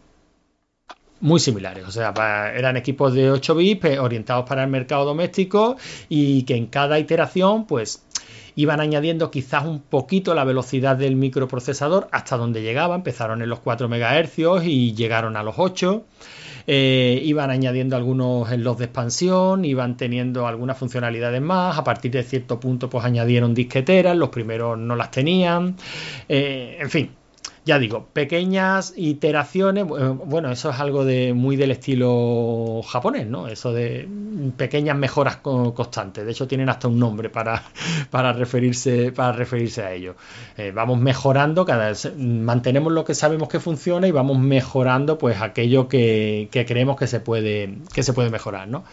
[1.26, 2.14] muy similares, o sea,
[2.56, 5.76] eran equipos de 8 bits eh, orientados para el mercado doméstico
[6.08, 8.06] y que en cada iteración pues
[8.56, 13.60] iban añadiendo quizás un poquito la velocidad del microprocesador hasta donde llegaba, empezaron en los
[13.62, 16.06] 4 MHz y llegaron a los 8.
[16.68, 22.24] Eh, iban añadiendo algunos slots de expansión, iban teniendo algunas funcionalidades más, a partir de
[22.24, 25.76] cierto punto pues añadieron disqueteras, los primeros no las tenían,
[26.30, 27.10] Eh, en fin,
[27.66, 33.48] ya digo, pequeñas iteraciones, bu- bueno, eso es algo muy del estilo japonés, ¿no?
[33.48, 34.08] Eso de
[34.56, 36.26] pequeñas mejoras co- constantes.
[36.26, 37.64] De hecho, tienen hasta un nombre para,
[39.32, 40.16] referirse a ello.
[40.58, 41.88] Eh, vamos mejorando cada
[42.18, 47.08] mantenemos lo que sabemos que funciona y vamos mejorando pues aquello que, que creemos que
[47.08, 48.84] se puede que se puede mejorar, ¿no?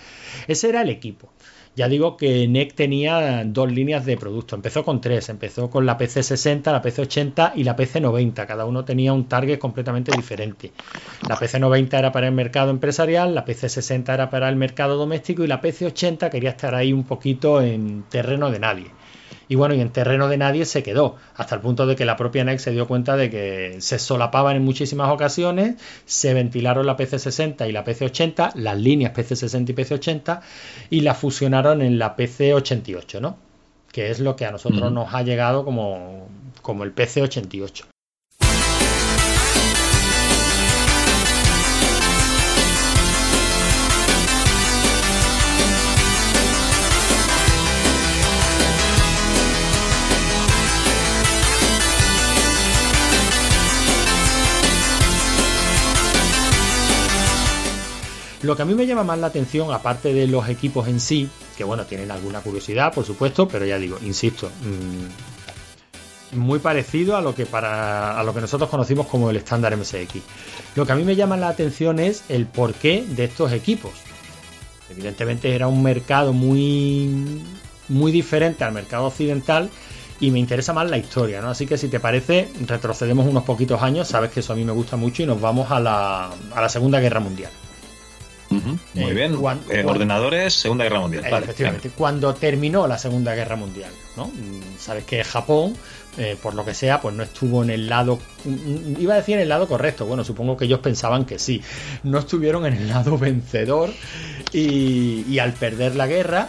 [0.48, 1.28] Ese era el equipo.
[1.74, 4.54] Ya digo que NEC tenía dos líneas de producto.
[4.56, 5.30] Empezó con tres.
[5.30, 8.46] Empezó con la PC60, la PC80 y la PC90.
[8.46, 10.70] Cada uno tenía un target completamente diferente.
[11.26, 15.46] La PC90 era para el mercado empresarial, la PC60 era para el mercado doméstico y
[15.46, 19.01] la PC80 quería estar ahí un poquito en terreno de nadie.
[19.52, 22.16] Y bueno, y en terreno de nadie se quedó, hasta el punto de que la
[22.16, 25.74] propia NEC se dio cuenta de que se solapaban en muchísimas ocasiones,
[26.06, 30.40] se ventilaron la PC60 y la PC80, las líneas PC60 y PC80,
[30.88, 33.36] y las fusionaron en la PC88, ¿no?
[33.92, 36.28] Que es lo que a nosotros nos ha llegado como,
[36.62, 37.91] como el PC88.
[58.42, 61.28] Lo que a mí me llama más la atención, aparte de los equipos en sí,
[61.56, 67.20] que bueno, tienen alguna curiosidad, por supuesto, pero ya digo, insisto, mm, muy parecido a
[67.20, 70.22] lo que para a lo que nosotros conocimos como el estándar MSX.
[70.74, 73.92] Lo que a mí me llama la atención es el porqué de estos equipos.
[74.90, 77.42] Evidentemente era un mercado muy
[77.88, 79.70] muy diferente al mercado occidental
[80.20, 81.50] y me interesa más la historia, ¿no?
[81.50, 84.72] Así que si te parece, retrocedemos unos poquitos años, sabes que eso a mí me
[84.72, 87.50] gusta mucho y nos vamos a la, a la Segunda Guerra Mundial.
[88.64, 89.36] Muy Eh, bien.
[89.36, 91.24] cuan- Eh, ordenadores, Segunda Guerra Mundial.
[91.30, 94.26] Vale, Efectivamente, cuando terminó la Segunda Guerra Mundial, ¿no?
[94.26, 95.74] Mm, Sabes que Japón,
[96.18, 99.36] eh, por lo que sea, pues no estuvo en el lado, mm, iba a decir
[99.36, 101.62] en el lado correcto, bueno, supongo que ellos pensaban que sí,
[102.02, 103.90] no estuvieron en el lado vencedor
[104.52, 106.48] y, y al perder la guerra,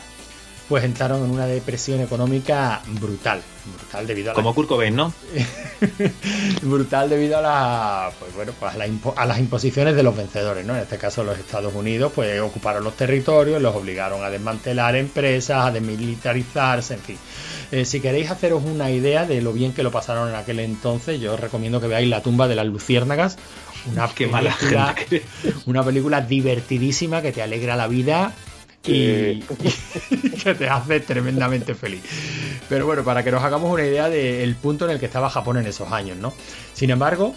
[0.69, 3.41] pues entraron en una depresión económica brutal,
[3.77, 5.13] brutal debido a la Como Kurt Cobain, ¿no?
[6.61, 10.15] brutal debido a la pues bueno pues a, la impo- a las imposiciones de los
[10.15, 14.29] vencedores no en este caso los Estados Unidos pues ocuparon los territorios los obligaron a
[14.29, 17.17] desmantelar empresas a desmilitarizarse en fin.
[17.71, 21.19] Eh, si queréis haceros una idea de lo bien que lo pasaron en aquel entonces
[21.19, 23.37] yo os recomiendo que veáis la tumba de las luciérnagas
[23.91, 25.23] una Qué mala gente
[25.65, 28.33] una película divertidísima que te alegra la vida
[28.85, 29.39] y,
[30.43, 32.01] que te hace tremendamente feliz.
[32.69, 35.57] Pero bueno, para que nos hagamos una idea del punto en el que estaba Japón
[35.57, 36.33] en esos años, ¿no?
[36.73, 37.35] Sin embargo,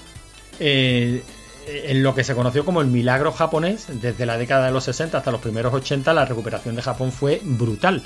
[0.58, 1.22] eh,
[1.66, 5.18] en lo que se conoció como el milagro japonés, desde la década de los 60
[5.18, 8.02] hasta los primeros 80, la recuperación de Japón fue brutal,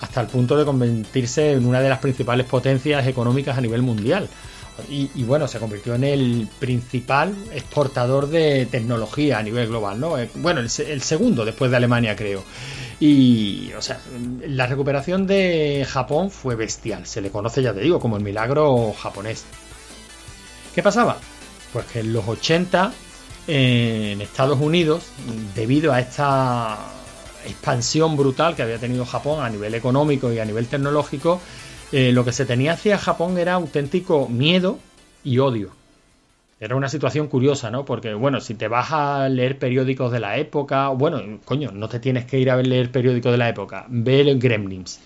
[0.00, 4.28] hasta el punto de convertirse en una de las principales potencias económicas a nivel mundial.
[4.88, 10.18] Y, y bueno, se convirtió en el principal exportador de tecnología a nivel global, ¿no?
[10.18, 12.42] Eh, Bueno, el, el segundo después de Alemania, creo.
[13.04, 13.98] Y, o sea,
[14.46, 17.04] la recuperación de Japón fue bestial.
[17.04, 19.42] Se le conoce, ya te digo, como el milagro japonés.
[20.72, 21.16] ¿Qué pasaba?
[21.72, 22.92] Pues que en los 80,
[23.48, 25.02] eh, en Estados Unidos,
[25.56, 26.78] debido a esta
[27.44, 31.40] expansión brutal que había tenido Japón a nivel económico y a nivel tecnológico,
[31.90, 34.78] eh, lo que se tenía hacia Japón era auténtico miedo
[35.24, 35.72] y odio.
[36.64, 37.84] Era una situación curiosa, ¿no?
[37.84, 41.98] Porque, bueno, si te vas a leer periódicos de la época, bueno, coño, no te
[41.98, 45.00] tienes que ir a leer periódicos de la época, ve el Gremlins.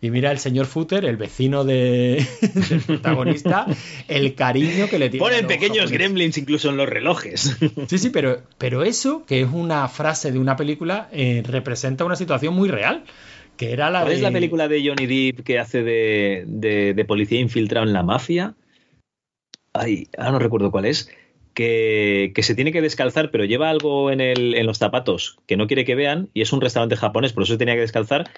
[0.00, 2.24] Y mira el señor Footer, el vecino de,
[2.70, 3.66] del protagonista,
[4.06, 5.26] el cariño que le tiene.
[5.26, 5.98] Ponen pequeños japoneses.
[5.98, 7.58] gremlins incluso en los relojes.
[7.88, 12.16] Sí, sí, pero, pero eso, que es una frase de una película, eh, representa una
[12.16, 13.04] situación muy real.
[13.58, 14.14] Que era la ¿Cuál de...
[14.16, 18.04] es la película de Johnny Depp que hace de, de- de policía infiltrado en la
[18.04, 18.54] mafia?
[19.78, 21.10] Ay, ahora no recuerdo cuál es.
[21.54, 25.56] Que, que se tiene que descalzar, pero lleva algo en, el, en los zapatos que
[25.56, 28.30] no quiere que vean, y es un restaurante japonés, por eso se tenía que descalzar,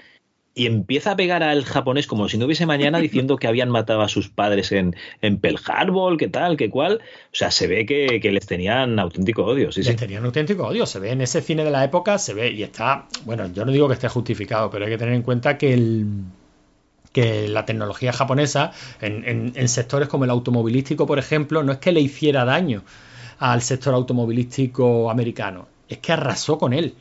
[0.54, 4.02] y empieza a pegar al japonés como si no hubiese mañana diciendo que habían matado
[4.02, 7.00] a sus padres en, en Pearl Harbor, que tal, que cual.
[7.26, 9.90] O sea, se ve que, que les tenían auténtico odio, sí, sí.
[9.90, 10.86] Les tenían auténtico odio.
[10.86, 13.06] Se ve en ese cine de la época, se ve y está.
[13.24, 16.06] Bueno, yo no digo que esté justificado, pero hay que tener en cuenta que el
[17.12, 21.78] que la tecnología japonesa en, en- en sectores como el automovilístico, por ejemplo, no es
[21.78, 22.82] que le hiciera daño
[23.38, 26.94] al sector automovilístico americano, es que arrasó con él.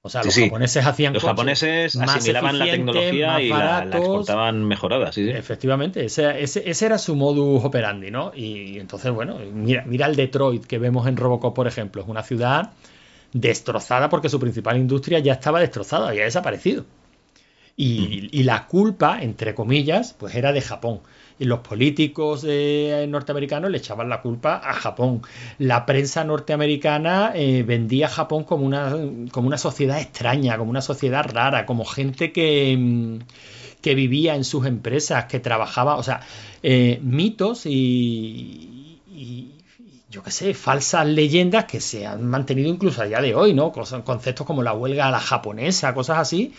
[0.00, 0.44] O sea, los sí.
[0.44, 5.30] japoneses hacían Los japoneses asimilaban la tecnología y la, exportaban mejorada, sí, sí.
[5.30, 8.32] Efectivamente, ese, ese, ese era su modus operandi, ¿no?
[8.34, 12.02] Y entonces, bueno, mira, mira el Detroit que vemos en Robocop, por ejemplo.
[12.02, 12.72] Es una ciudad
[13.32, 16.84] destrozada porque su principal industria ya estaba destrozada, había desaparecido.
[17.80, 21.00] Y, y la culpa, entre comillas, pues era de Japón.
[21.38, 25.22] Y los políticos eh, norteamericanos le echaban la culpa a Japón.
[25.58, 28.96] La prensa norteamericana eh, vendía a Japón como una,
[29.30, 33.18] como una sociedad extraña, como una sociedad rara, como gente que, mm,
[33.80, 36.20] que vivía en sus empresas, que trabajaba, o sea,
[36.62, 39.54] eh, mitos y, y-
[40.10, 43.72] yo qué sé, falsas leyendas que se han mantenido incluso a día de hoy, ¿no?
[43.72, 46.54] Conceptos como la huelga a la japonesa, cosas así,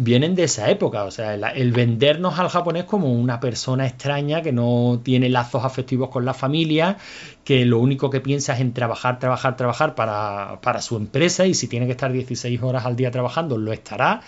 [0.00, 1.04] vienen de esa época.
[1.04, 6.08] O sea, el, vendernos al japonés como una persona extraña que no tiene lazos afectivos
[6.08, 6.96] con la familia,
[7.44, 11.54] que lo único que piensa es en trabajar, trabajar, trabajar para, para su empresa y
[11.54, 14.22] si tiene que estar 16 horas al día trabajando, lo estará.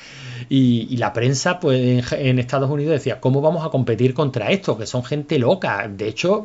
[0.49, 4.77] Y, la prensa, pues en, Estados Unidos decía, ¿cómo vamos a competir contra esto?
[4.77, 5.89] Que son gente loca.
[5.89, 6.45] De hecho,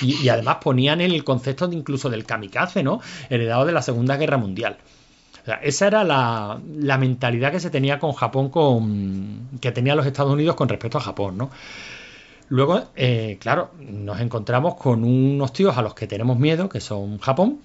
[0.00, 3.00] y, y además ponían el concepto de incluso del kamikaze, ¿no?
[3.28, 4.78] Heredado de la Segunda Guerra Mundial.
[5.62, 10.32] Esa era la, la mentalidad que se tenía con Japón, con, que tenía los Estados
[10.32, 11.50] Unidos con respecto a Japón, ¿no?
[12.48, 17.18] Luego, eh, claro, nos encontramos con unos tíos a los que tenemos miedo, que son
[17.18, 17.60] Japón,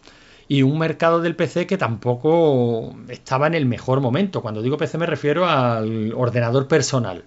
[0.48, 4.42] y un mercado del PC que tampoco estaba en el mejor momento.
[4.42, 7.24] Cuando digo PC me refiero al ordenador personal.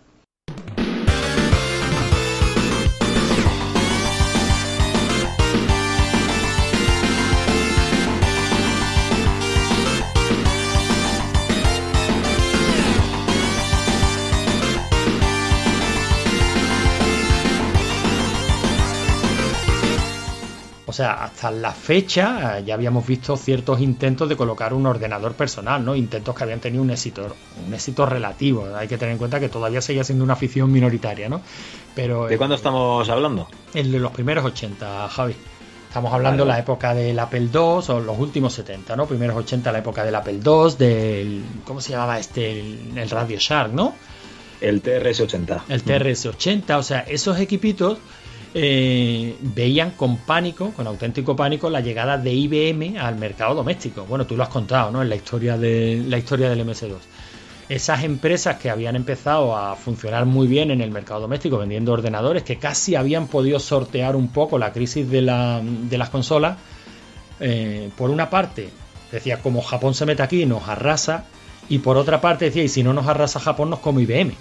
[21.02, 25.84] Sea, hasta la fecha eh, ya habíamos visto ciertos intentos de colocar un ordenador personal,
[25.84, 25.96] ¿no?
[25.96, 27.34] Intentos que habían tenido un éxito,
[27.66, 28.68] un éxito relativo.
[28.76, 31.40] Hay que tener en cuenta que todavía seguía siendo una afición minoritaria, ¿no?
[31.94, 33.48] Pero ¿De eh, cuándo estamos hablando?
[33.74, 35.34] el de los primeros 80, Javi.
[35.88, 39.06] Estamos hablando de Vale, la época del Apple II o los últimos 70, ¿no?
[39.06, 41.42] Primeros 80, la época del Apple II, del.
[41.66, 42.60] ¿Cómo se llamaba este?
[42.60, 43.94] El, el Radio Shark, ¿no?
[44.60, 45.62] El TRS-80.
[45.68, 47.98] El TRS-80, o sea, esos equipitos
[48.54, 54.04] eh, veían con pánico, con auténtico pánico, la llegada de IBM al mercado doméstico.
[54.04, 55.02] Bueno, tú lo has contado, ¿no?
[55.02, 56.98] En la historia, de, la historia del MS2.
[57.68, 62.42] Esas empresas que habían empezado a funcionar muy bien en el mercado doméstico vendiendo ordenadores,
[62.42, 66.58] que casi habían podido sortear un poco la crisis de, la- de las consolas,
[67.40, 68.68] eh, por una parte
[69.10, 71.24] decía, como Japón se mete aquí, nos arrasa,
[71.68, 74.32] y por otra parte decía, y si no nos arrasa Japón, nos come IBM.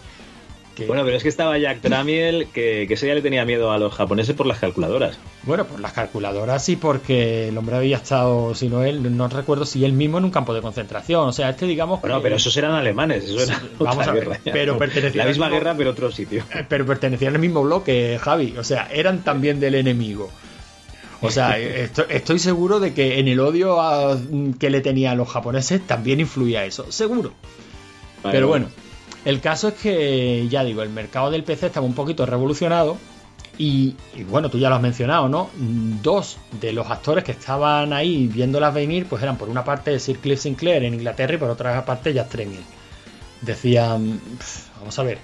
[0.88, 3.78] Bueno, pero es que estaba Jack Tramiel, que, que ese ya le tenía miedo a
[3.78, 5.18] los japoneses por las calculadoras.
[5.44, 9.66] Bueno, por las calculadoras sí, porque el hombre había estado, si no él, no recuerdo
[9.66, 11.28] si él mismo en un campo de concentración.
[11.28, 12.02] O sea, este digamos.
[12.02, 14.40] Bueno, que- pero esos eran alemanes, eso era vamos otra a ver, guerra.
[14.52, 16.44] pero pertenecían La misma mismo- guerra, pero otro sitio.
[16.56, 18.56] Eh, Pero pertenecían al mismo bloque, Javi.
[18.58, 20.32] O sea, eran también del enemigo.
[21.22, 24.18] O sea, esto- estoy seguro de que en el odio a-
[24.60, 27.34] que le tenía a los japoneses también influía eso, seguro.
[28.24, 28.68] Vale, Pero bueno,
[29.26, 32.98] el caso es que, ya digo, el mercado del PC estaba un poquito revolucionado.
[33.58, 35.50] Y, y bueno, tú ya lo has mencionado, ¿no?
[36.02, 40.18] Dos de los actores que estaban ahí viéndolas venir, pues eran por una parte Sir
[40.18, 42.64] Cliff Sinclair en Inglaterra y por otra parte Jack Tramiel.
[43.42, 45.20] Decían, "Pf, vamos a ver,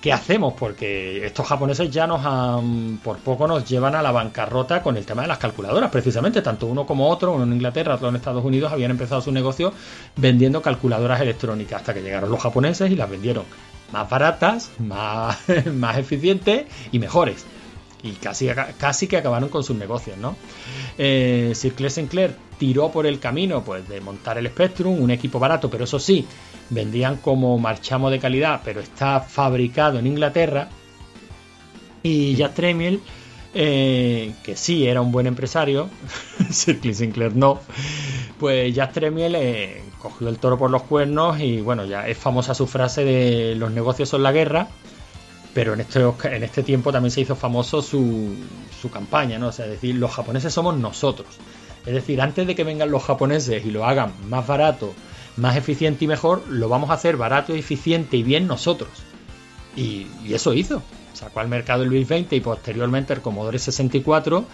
[0.00, 0.54] ¿qué hacemos?
[0.54, 5.04] Porque estos japoneses ya nos han, por poco nos llevan a la bancarrota con el
[5.04, 6.42] tema de las calculadoras, precisamente.
[6.42, 9.72] Tanto uno como otro, uno en Inglaterra, otro en Estados Unidos, habían empezado su negocio
[10.16, 13.44] vendiendo calculadoras electrónicas hasta que llegaron los japoneses y las vendieron
[13.92, 15.38] más baratas, más,
[15.72, 17.44] más eficientes y mejores.
[18.06, 20.36] Y casi, casi que acabaron con sus negocios, ¿no?
[20.98, 25.38] Eh, Sir Clair Sinclair tiró por el camino pues, de montar el Spectrum, un equipo
[25.38, 26.26] barato, pero eso sí,
[26.70, 30.68] vendían como marchamo de calidad, pero está fabricado en Inglaterra.
[32.02, 33.00] Y Jack Tremiel,
[33.52, 35.88] eh, que sí era un buen empresario,
[36.50, 37.60] Sir Clair Sinclair no,
[38.38, 42.54] pues Jack Tremiel eh, cogió el toro por los cuernos y bueno, ya es famosa
[42.54, 44.68] su frase de los negocios son la guerra
[45.56, 48.36] pero en este, en este tiempo también se hizo famoso su,
[48.78, 49.46] su campaña, ¿no?
[49.48, 51.28] O sea, es decir, los japoneses somos nosotros.
[51.86, 54.92] Es decir, antes de que vengan los japoneses y lo hagan más barato,
[55.38, 58.90] más eficiente y mejor, lo vamos a hacer barato, eficiente y bien nosotros.
[59.74, 60.82] Y, eso hizo.
[61.14, 64.44] Sacó al mercado el Luis 20 y posteriormente el Commodore 64.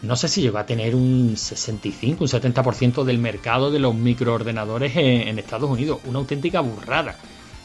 [0.00, 4.96] No sé si llegó a tener un 65, un 70% del mercado de los microordenadores
[4.96, 5.98] en, en Estados Unidos.
[6.06, 7.18] Una auténtica burrada.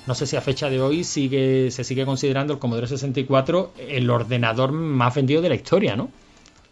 [0.08, 4.10] No sé si a fecha de hoy sigue, se sigue considerando el Commodore 64 el
[4.10, 6.10] ordenador más vendido de la historia, ¿no?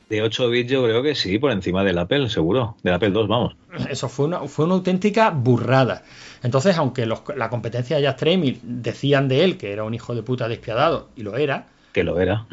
[0.09, 2.75] De 8 bits yo creo que sí, por encima del Apple, seguro.
[2.81, 3.55] Del Apple 2, vamos.
[3.89, 6.03] Eso fue una, fue una auténtica burrada.
[6.41, 10.15] Entonces, aunque los, la competencia de Jack Tramiel decían de él que era un hijo
[10.15, 12.45] de puta despiadado, y lo era, que lo era.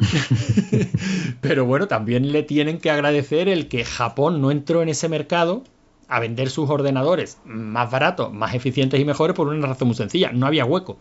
[1.41, 5.63] pero bueno, también le tienen que agradecer el que Japón no entró en ese mercado
[6.07, 10.31] a vender sus ordenadores más baratos, más eficientes y mejores por una razón muy sencilla,
[10.31, 10.99] no había hueco.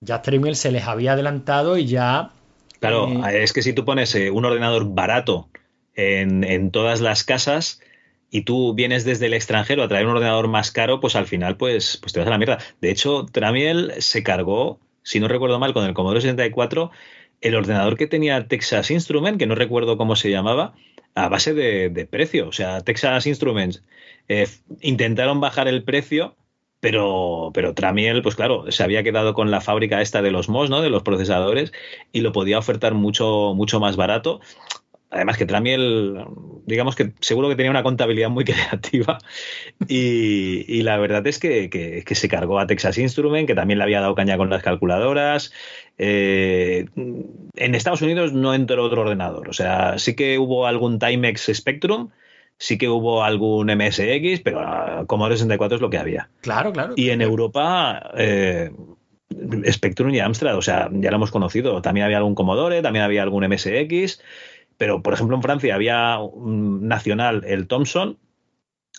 [0.00, 2.30] Ya Tramiel se les había adelantado y ya...
[2.78, 5.48] Claro, eh, es que si tú pones eh, un ordenador barato
[5.94, 7.80] en, en, todas las casas
[8.30, 11.56] y tú vienes desde el extranjero a traer un ordenador más caro, pues al final
[11.56, 12.58] pues, pues te vas a la mierda.
[12.80, 16.90] De hecho, Tramiel se cargó, si no recuerdo mal, con el Commodore 64,
[17.40, 20.74] el ordenador que tenía Texas Instrument, que no recuerdo cómo se llamaba,
[21.14, 22.48] a base de, precio.
[22.48, 23.82] O sea, Texas Instruments
[24.28, 24.46] eh,
[24.80, 26.36] intentaron bajar el precio,
[26.80, 30.70] pero, pero Tramiel, pues claro, se había quedado con la fábrica esta de los MOS,
[30.70, 30.80] ¿no?
[30.80, 31.72] De los procesadores,
[32.12, 34.40] y lo podía ofertar mucho, mucho más barato.
[35.10, 36.24] Además que Tramiel,
[36.66, 39.18] digamos que seguro que tenía una contabilidad muy creativa
[39.88, 43.78] y, y la verdad es que, que, que, se cargó a Texas Instrument, que también
[43.78, 45.52] le había dado caña con las calculadoras.
[45.98, 51.50] Eh, en Estados Unidos no entró otro ordenador, o sea, sí que hubo algún Timex
[51.52, 52.10] Spectrum,
[52.56, 56.30] sí que hubo algún MSX, pero Commodore 64 es lo que había.
[56.40, 56.94] Claro, claro.
[56.96, 58.12] Y en Europa...
[58.16, 58.70] Eh,
[59.70, 61.80] Spectrum y Amstrad, o sea, ya lo hemos conocido.
[61.82, 64.20] También había algún Commodore, también había algún MSX,
[64.80, 68.16] pero, por ejemplo, en Francia había un nacional, el Thomson,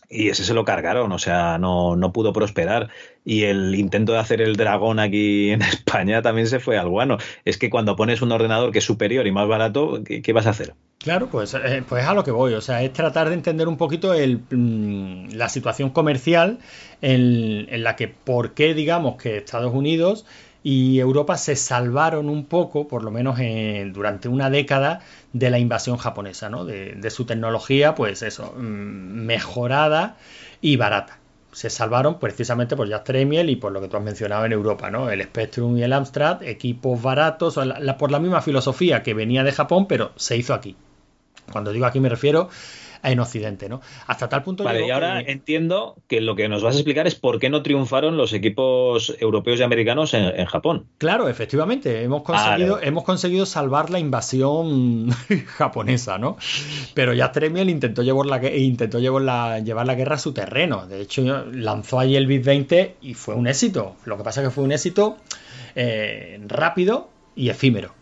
[0.07, 2.89] y ese se lo cargaron, o sea, no, no, pudo prosperar.
[3.25, 7.17] Y el intento de hacer el dragón aquí en España también se fue al guano.
[7.45, 10.45] Es que cuando pones un ordenador que es superior y más barato, ¿qué, qué vas
[10.45, 10.75] a hacer?
[10.99, 12.53] Claro, pues, eh, pues a lo que voy.
[12.53, 16.59] O sea, es tratar de entender un poquito el, mm, la situación comercial
[17.01, 20.27] en, en la que, por qué, digamos, que Estados Unidos
[20.63, 25.01] y Europa se salvaron un poco, por lo menos en, durante una década,
[25.33, 26.65] de la invasión japonesa, ¿no?
[26.65, 30.17] de, su tecnología, pues eso, mm, mejorada
[30.61, 31.17] y barata.
[31.51, 34.89] Se salvaron precisamente por Jack Tramiel y por lo que tú has mencionado en Europa,
[34.89, 35.09] ¿no?
[35.09, 37.59] El Spectrum y el Amstrad, equipos baratos,
[37.99, 40.77] por la misma filosofía que venía de Japón, pero se hizo aquí.
[41.51, 42.49] Cuando digo aquí me refiero
[43.03, 43.81] en Occidente, ¿no?
[44.07, 44.63] Hasta tal punto.
[44.63, 45.31] Vale, y ahora que...
[45.31, 49.15] entiendo que lo que nos vas a explicar es por qué no triunfaron los equipos
[49.19, 50.85] europeos y americanos en, en Japón.
[50.97, 52.87] Claro, efectivamente, hemos conseguido, vale.
[52.87, 55.09] hemos conseguido salvar la invasión
[55.57, 56.37] japonesa, ¿no?
[56.93, 60.87] Pero ya Tremiel intentó llevar la, intentó llevar la, llevar la guerra a su terreno.
[60.87, 63.95] De hecho, lanzó allí el BIT 20 y fue un éxito.
[64.05, 65.17] Lo que pasa es que fue un éxito
[65.75, 68.00] eh, rápido y efímero.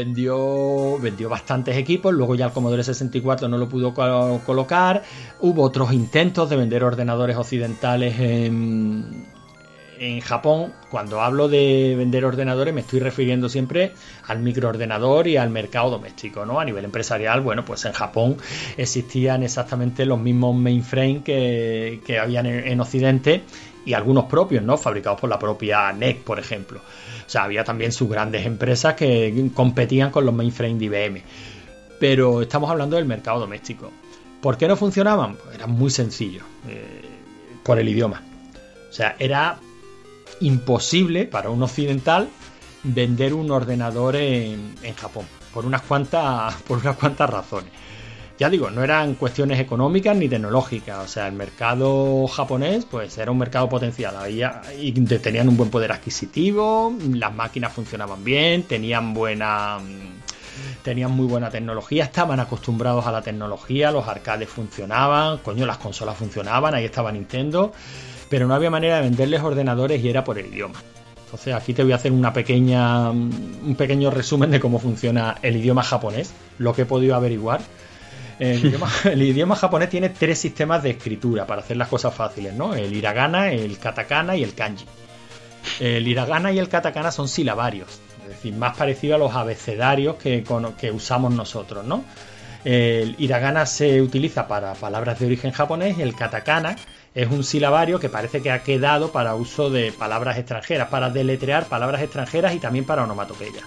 [0.00, 5.02] Vendió, vendió bastantes equipos, luego ya el Commodore 64 no lo pudo co colocar,
[5.40, 9.26] hubo otros intentos de vender ordenadores occidentales en,
[9.98, 10.72] en Japón.
[10.90, 13.92] Cuando hablo de vender ordenadores me estoy refiriendo siempre
[14.26, 16.58] al microordenador y al mercado doméstico, ¿no?
[16.58, 18.38] A nivel empresarial, bueno, pues en Japón
[18.78, 23.44] existían exactamente los mismos mainframe que, que habían en Occidente
[23.84, 24.76] y algunos propios, ¿no?
[24.76, 26.80] Fabricados por la propia NEC, por ejemplo.
[26.80, 31.22] O sea, había también sus grandes empresas que competían con los mainframe de IBM.
[31.98, 33.90] Pero estamos hablando del mercado doméstico.
[34.40, 35.36] ¿Por qué no funcionaban?
[35.36, 36.42] Pues era muy sencillo.
[36.68, 37.02] Eh,
[37.62, 38.22] por el idioma.
[38.88, 39.58] O sea, era
[40.40, 42.28] imposible para un occidental
[42.82, 45.26] vender un ordenador en, en Japón.
[45.52, 47.70] Por unas cuantas, por unas cuantas razones.
[48.40, 51.04] Ya digo, no eran cuestiones económicas ni tecnológicas.
[51.04, 54.16] O sea, el mercado japonés, pues era un mercado potencial.
[54.16, 59.76] Había, y tenían un buen poder adquisitivo, las máquinas funcionaban bien, tenían buena.
[60.82, 66.16] Tenían muy buena tecnología, estaban acostumbrados a la tecnología, los arcades funcionaban, coño, las consolas
[66.16, 67.72] funcionaban, ahí estaba Nintendo,
[68.30, 70.82] pero no había manera de venderles ordenadores y era por el idioma.
[71.24, 75.56] Entonces aquí te voy a hacer una pequeña, un pequeño resumen de cómo funciona el
[75.56, 77.60] idioma japonés, lo que he podido averiguar.
[79.04, 82.74] El idioma, japonés tiene tres sistemas de escritura para hacer las cosas fáciles, ¿no?
[82.74, 84.86] El hiragana, el katakana y el kanji.
[85.78, 90.42] El hiragana y el katakana son silabarios, es decir, más parecido a los abecedarios que,
[90.78, 92.02] que usamos nosotros, ¿no?
[92.64, 96.76] El hiragana se utiliza para palabras de origen japonés y el katakana
[97.14, 101.66] es un silabario que parece que ha quedado para uso de palabras extranjeras, para deletrear
[101.66, 103.64] palabras extranjeras y también para onomatopeyas.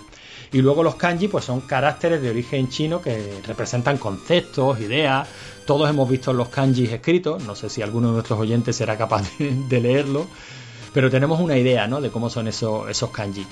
[0.53, 5.27] Y luego los kanji pues son caracteres de origen chino que representan conceptos, ideas.
[5.65, 9.27] Todos hemos visto los kanjis escritos, no sé si alguno de nuestros oyentes será capaz
[9.39, 10.27] de, leerlo,
[10.93, 12.01] pero tenemos una idea ¿no?
[12.01, 13.47] de cómo son esos, esos kanji.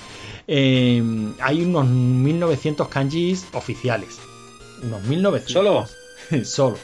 [0.46, 1.02] Eh,
[1.40, 4.20] hay unos 1900 kanjis oficiales.
[4.84, 5.52] Unos 1900.
[5.52, 6.44] ¿Solo?
[6.44, 6.78] Solo.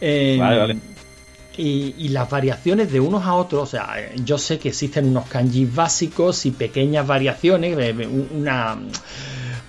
[0.00, 0.76] Eh, vale, vale.
[1.58, 5.26] Y, y, las variaciones de unos a otros, o sea, yo sé que existen unos
[5.26, 7.76] kanjis básicos y pequeñas variaciones,
[8.30, 8.78] una,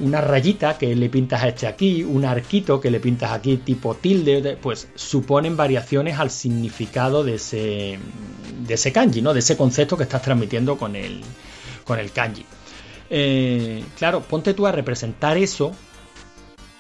[0.04, 3.96] una rayita que le pintas a este aquí, un arquito que le pintas aquí tipo
[3.96, 8.00] tilde, pues suponen variaciones al significado de ese,
[8.68, 9.34] de ese kanji, ¿no?
[9.34, 11.22] De ese concepto que estás transmitiendo con el,
[11.86, 12.46] con el kanji.
[13.10, 15.74] Eh, claro, ponte tú a representar eso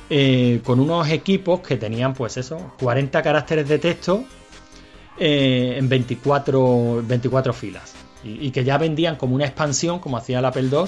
[0.10, 4.26] eh, con unos equipos que tenían, pues eso, 40 caracteres de texto
[5.18, 8.03] eh, en 24, 24 filas.
[8.24, 10.86] Y, que ya vendían como una expansión, como hacía el Apple II,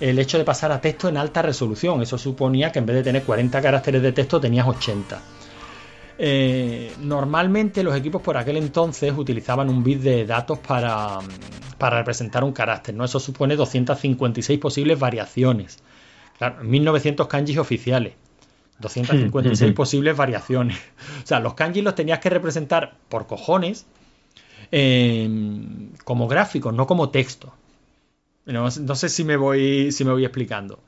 [0.00, 2.00] el hecho de pasar a texto en alta resolución.
[2.02, 5.20] Eso suponía que en vez de tener 40 caracteres de texto tenías 80.
[6.20, 11.18] Eh, normalmente los equipos por aquel entonces utilizaban un bit de datos para,
[11.78, 12.94] para representar un carácter.
[12.94, 13.04] ¿no?
[13.04, 15.78] Eso supone 256 posibles variaciones.
[16.38, 18.14] Claro, 1900 kanjis oficiales.
[18.80, 20.78] 256 posibles variaciones.
[21.24, 23.86] O sea, los kanji los tenías que representar por cojones
[24.70, 25.28] eh,
[26.04, 27.52] como gráficos, no como texto.
[28.46, 30.80] No, sé si me voy, si me voy explicando.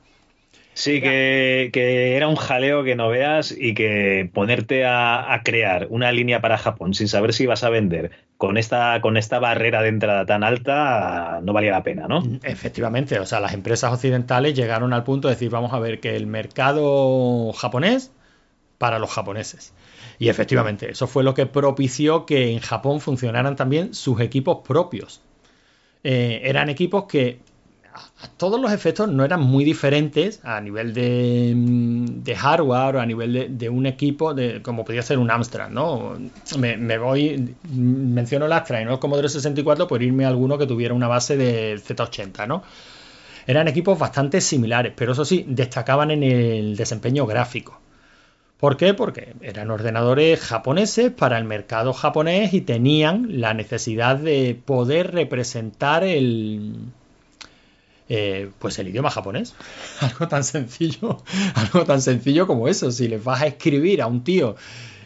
[0.73, 1.69] Sí, que,
[2.15, 6.93] era un jaleo que no veas y que ponerte a, crear una línea para Japón
[6.93, 11.39] sin saber si vas a vender con esta, con esta barrera de entrada tan alta
[11.43, 12.23] no valía la pena, ¿no?
[12.41, 16.15] Efectivamente, o sea, las empresas occidentales llegaron al punto de decir, vamos a ver que
[16.15, 18.11] el mercado japonés
[18.79, 19.73] para los japoneses.
[20.21, 25.19] Y efectivamente, eso fue lo que propició que en Japón funcionaran también sus equipos propios.
[26.03, 27.39] Eh, eran equipos que
[28.37, 33.57] todos los efectos no eran muy diferentes a nivel de, mm, hardware o a nivel
[33.57, 36.15] de, un equipo de, como podía ser un Amstrad, ¿no?
[36.55, 40.67] Me, voy, menciono el Astra y no el Commodore 64 por irme a alguno que
[40.67, 42.61] tuviera una base de Z80, ¿no?
[43.47, 47.81] Eran equipos bastante similares, pero eso sí, destacaban en el desempeño gráfico.
[48.61, 48.93] ¿Por qué?
[48.93, 56.03] Porque eran ordenadores japoneses para el mercado japonés y tenían la necesidad de poder representar
[56.03, 56.75] el,
[58.07, 59.55] eh, pues el idioma japonés.
[59.99, 61.23] Algo tan sencillo,
[61.55, 62.91] algo tan sencillo como eso.
[62.91, 64.55] Si le vas a escribir a un tío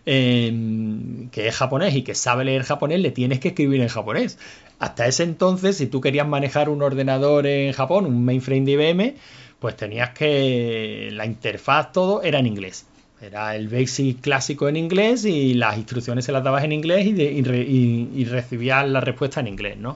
[0.06, 4.38] em, que es japonés y que sabe leer japonés, le tienes que escribir en japonés.
[4.80, 9.16] Hasta ese entonces, si tú querías manejar un ordenador en Japón, un mainframe de IBM,
[9.60, 12.86] pues tenías que la interfaz todo era en inglés.
[13.22, 17.12] Era el basic clásico en inglés y las instrucciones se las dabas en inglés y,
[17.12, 19.96] y recibías la respuesta en inglés, ¿no?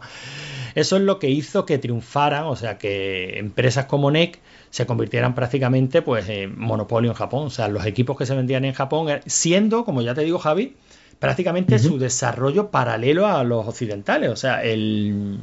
[0.76, 4.40] Eso es lo que hizo que triunfaran, o sea, que empresas como NEC
[4.70, 7.48] se convirtieran prácticamente pues, en monopolio en Japón.
[7.48, 10.40] O sea, los equipos que se vendían en Japón, eh, siendo, como ya te digo,
[10.40, 10.76] Javi,
[11.20, 14.30] prácticamente su desarrollo paralelo a los occidentales.
[14.30, 15.40] O sea, el,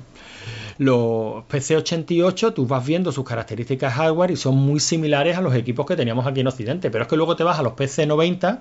[0.79, 5.87] los PC88 tú vas viendo sus características hardware y son muy similares a los equipos
[5.87, 6.91] que teníamos aquí en Occidente.
[6.91, 8.61] Pero es que luego te vas a los PC90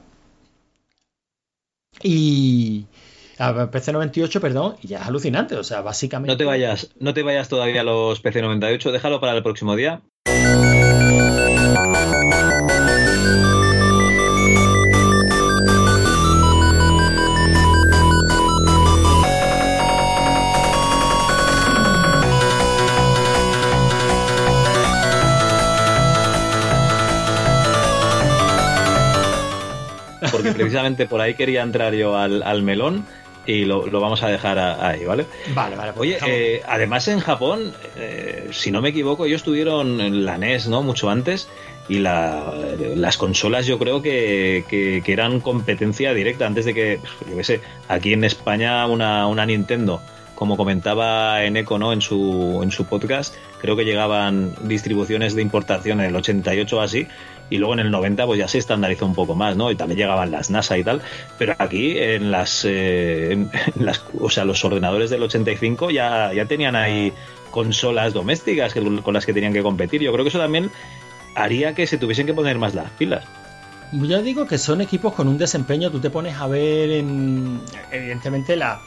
[2.03, 2.85] y,
[3.37, 5.55] a PC98, perdón, y ya es alucinante.
[5.55, 6.33] O sea, básicamente.
[6.33, 10.01] No te vayas, no te vayas todavía a los PC98, déjalo para el próximo día.
[30.45, 33.05] Porque precisamente por ahí quería entrar yo al, al melón
[33.47, 35.25] y lo, lo vamos a dejar a- ahí, ¿vale?
[35.53, 35.93] Vale, vale.
[35.93, 40.67] pues Oye, eh, además en Japón, eh, si no me equivoco, ellos tuvieron la NES,
[40.67, 40.81] ¿no?
[40.81, 41.47] Mucho antes.
[41.87, 42.51] Y la-
[42.95, 46.99] las consolas yo creo que, que- que eran competencia directa antes de que,
[47.29, 50.01] yo qué sé, aquí en España una, una Nintendo,
[50.33, 51.93] como comentaba Eneco ¿no?
[51.93, 56.81] en, su, en su podcast, creo que llegaban distribuciones de importación en el 88 o
[56.81, 57.07] así,
[57.49, 59.69] y luego en el 90 pues ya se estandarizó un poco más, ¿no?
[59.71, 61.01] Y también llegaban las NASA y tal,
[61.37, 66.45] pero aquí en las, eh, en las o sea, los ordenadores del 85 ya, ya
[66.45, 67.13] tenían ahí
[67.51, 70.01] consolas domésticas que- con las que tenían que competir.
[70.01, 70.71] Yo creo que eso también
[71.35, 73.23] haría que se tuviesen que poner más las pilas.
[73.91, 77.61] Yo digo que son equipos con un desempeño, tú te pones a ver en,
[77.91, 78.81] evidentemente la...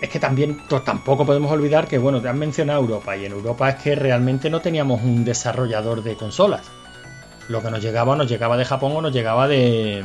[0.00, 3.70] Es que también tampoco podemos olvidar que, bueno, te han mencionado Europa y en Europa
[3.70, 6.70] es que realmente no teníamos un desarrollador de consolas.
[7.48, 10.04] Lo que nos llegaba nos llegaba de Japón o nos llegaba de,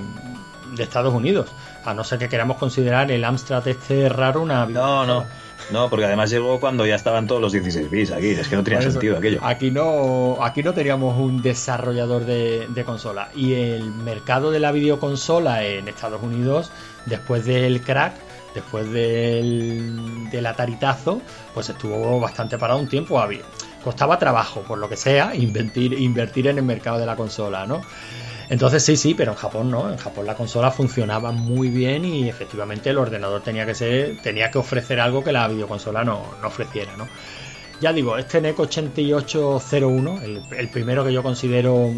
[0.76, 1.50] de Estados Unidos.
[1.84, 4.66] A no ser que queramos considerar el Amstrad este raro una...
[4.66, 5.26] No, no.
[5.72, 8.30] No, porque además llegó cuando ya estaban todos los 16 bits aquí.
[8.30, 9.40] Es que no tenía eso, sentido aquello.
[9.44, 13.30] Aquí no, aquí no teníamos un desarrollador de, de consola.
[13.36, 16.72] Y el mercado de la videoconsola en Estados Unidos,
[17.06, 18.14] después del crack,
[18.54, 21.22] después del, del ataritazo,
[21.54, 23.20] pues estuvo bastante parado un tiempo.
[23.20, 23.42] Había,
[23.84, 27.82] costaba trabajo, por lo que sea, invertir, invertir en el mercado de la consola, ¿no?
[28.50, 29.90] Entonces sí, sí, pero en Japón no.
[29.90, 34.52] En Japón la consola funcionaba muy bien y efectivamente el ordenador tenía que ser, tenía
[34.52, 37.08] que ofrecer algo que la videoconsola no, no ofreciera, ¿no?
[37.80, 41.92] Ya digo, este NEC 8801, el, el primero que yo considero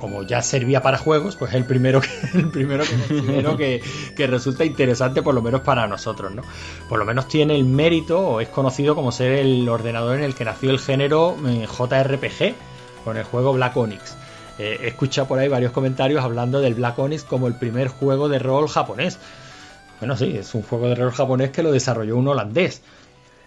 [0.00, 2.08] como ya servía para juegos, pues el primero que,
[2.38, 2.84] el primero
[3.56, 6.42] que resulta interesante, por lo menos para nosotros, ¿no?
[6.88, 10.34] Por lo menos tiene el mérito, o es conocido como ser el ordenador en el
[10.34, 12.54] que nació el género eh, JRPG,
[13.04, 14.16] con el juego Black Onyx.
[14.58, 18.28] Eh, he escuchado por ahí varios comentarios hablando del Black Onyx como el primer juego
[18.28, 19.18] de rol japonés.
[20.00, 22.82] Bueno, sí, es un juego de rol japonés que lo desarrolló un holandés.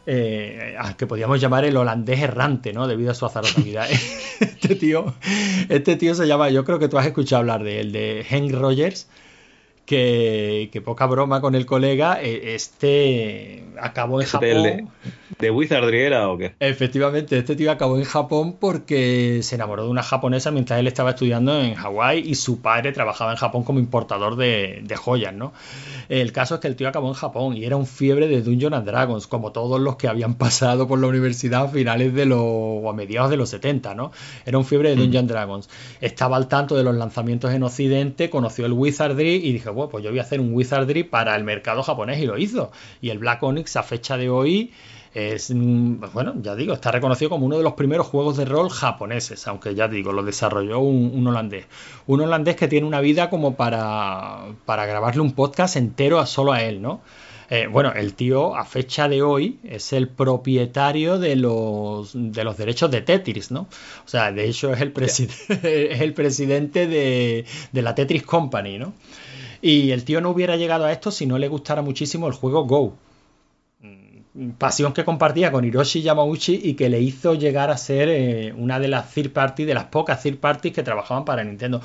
[0.06, 2.88] Eh, al que podíamos llamar el holandés errante, ¿no?
[2.88, 3.88] Debido a su azarosa vida.
[4.40, 5.14] este tío,
[5.70, 8.52] este tío se llama, yo creo que tú has escuchado hablar de él, de Hank
[8.52, 9.08] Rogers,
[9.86, 14.90] que, que poca broma con el colega, eh, este acabó en ¿Este Japón.
[15.40, 16.56] De, Wizardry era o qué?
[16.60, 21.12] Efectivamente, este tío acabó en Japón porque se enamoró de una japonesa mientras él estaba
[21.12, 25.54] estudiando en Hawái y su padre trabajaba en Japón como importador de, de joyas, ¿no?
[26.10, 28.76] El caso es que el tío acabó en Japón y era un fiebre de Dungeons
[28.76, 32.40] and Dragons, como todos los que habían pasado por la universidad a finales de los
[32.84, 34.12] o a mediados de los 70, ¿no?
[34.46, 35.70] Era un fiebre de Dungeons and Dragons.
[36.02, 40.04] Estaba al tanto de los lanzamientos en Occidente, conoció el Wizardry y dije, bueno, pues
[40.04, 42.72] yo voy a hacer un Wizardry para el mercado japonés y lo hizo.
[43.02, 44.72] Y el Black Onyx a fecha de hoy
[45.14, 48.70] es, mm, bueno, ya digo, está reconocido como uno de los primeros juegos de rol
[48.70, 51.66] japoneses, aunque ya digo, lo desarrolló un, un holandés.
[52.08, 56.52] Un holandés que tiene una vida como para, para grabarle un podcast entero a solo
[56.54, 57.02] a él, ¿no?
[57.50, 62.58] Eh, bueno, el tío a fecha de hoy es el propietario de los, de los
[62.58, 63.68] derechos de Tetris, ¿no?
[64.06, 65.30] O sea, de hecho es el, presi-
[65.64, 68.94] es el presidente de, de la Tetris Company, ¿no?
[69.62, 72.66] Y el tío no hubiera llegado a esto si no le gustara muchísimo el juego
[72.66, 72.96] Go
[74.58, 78.80] pasión que compartía con Hiroshi Yamauchi y que le hizo llegar a ser eh, una
[78.80, 81.82] de las third de las pocas third parties que trabajaban para Nintendo.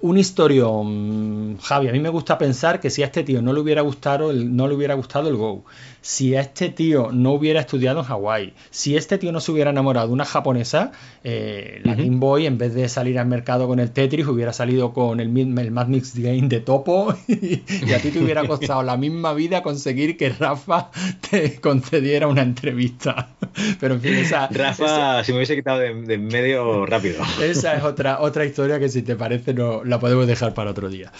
[0.00, 3.60] Un historión, Javi, a mí me gusta pensar que si a este tío no le
[3.60, 5.64] hubiera gustado no le hubiera gustado el Go,
[6.08, 10.06] si este tío no hubiera estudiado en Hawái, si este tío no se hubiera enamorado
[10.06, 10.90] de una japonesa,
[11.22, 14.94] eh, la Game Boy en vez de salir al mercado con el Tetris hubiera salido
[14.94, 18.82] con el, el Mad Mix Game de Topo y, y a ti te hubiera costado
[18.82, 20.90] la misma vida conseguir que Rafa
[21.28, 23.28] te concediera una entrevista.
[23.78, 27.22] Pero en fin, esa, Rafa, si me hubiese quitado de, de en medio rápido.
[27.42, 30.88] esa es otra, otra historia que si te parece no, la podemos dejar para otro
[30.88, 31.12] día.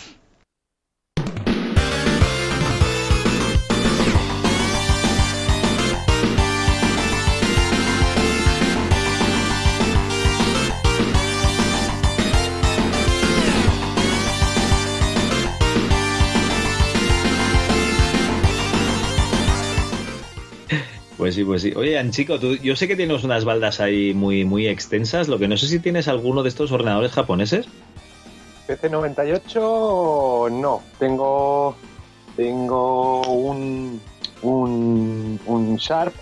[21.29, 21.75] Pues sí, pues sí.
[21.77, 25.29] Oye, Anchico, tú, yo sé que tienes unas baldas ahí muy, muy extensas.
[25.29, 27.67] Lo que no sé si tienes alguno de estos ordenadores japoneses.
[28.67, 31.77] PC98 no, tengo
[32.35, 34.01] tengo un
[34.41, 36.15] un, un Sharp.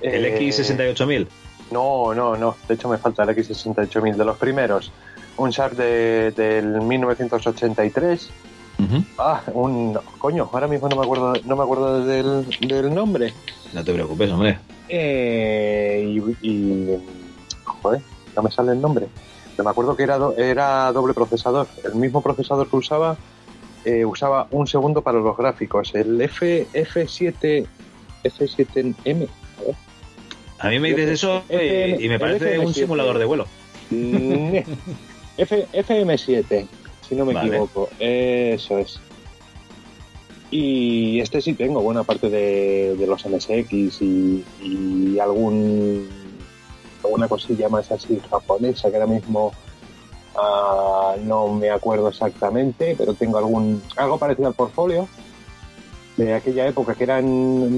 [0.00, 1.26] ¿El eh, X68000?
[1.72, 4.92] No, no, no, de hecho me falta el X68000 de los primeros.
[5.36, 8.30] Un Sharp de, del 1983.
[9.18, 13.32] Ah, un coño, ahora mismo no me acuerdo no me acuerdo del, del nombre.
[13.72, 14.58] No te preocupes, hombre.
[14.88, 16.04] Eh,
[16.42, 16.98] y, y-
[17.64, 18.00] joder,
[18.36, 19.06] no me sale el nombre.
[19.56, 21.66] Pero me acuerdo que era, do- era doble procesador.
[21.84, 23.16] El mismo procesador que usaba
[23.84, 25.92] eh, usaba un segundo para los gráficos.
[25.94, 27.66] El F, F7,
[28.24, 29.28] F7M.
[30.58, 33.46] a mí me dices eso eh, y me parece un simulador de vuelo.
[33.90, 34.56] Mm,
[35.38, 36.66] F, FM7,
[37.10, 37.48] si no me Vale.
[37.48, 37.90] equivoco.
[37.98, 38.98] Eso es.
[40.50, 46.08] Y este sí tengo buena parte de, de los MSX y, y algún
[47.04, 49.52] alguna cosilla más así japonesa que ahora mismo
[50.36, 55.08] ah, no me acuerdo exactamente, pero tengo algún algo parecido al portfolio
[56.16, 57.24] de aquella época que eran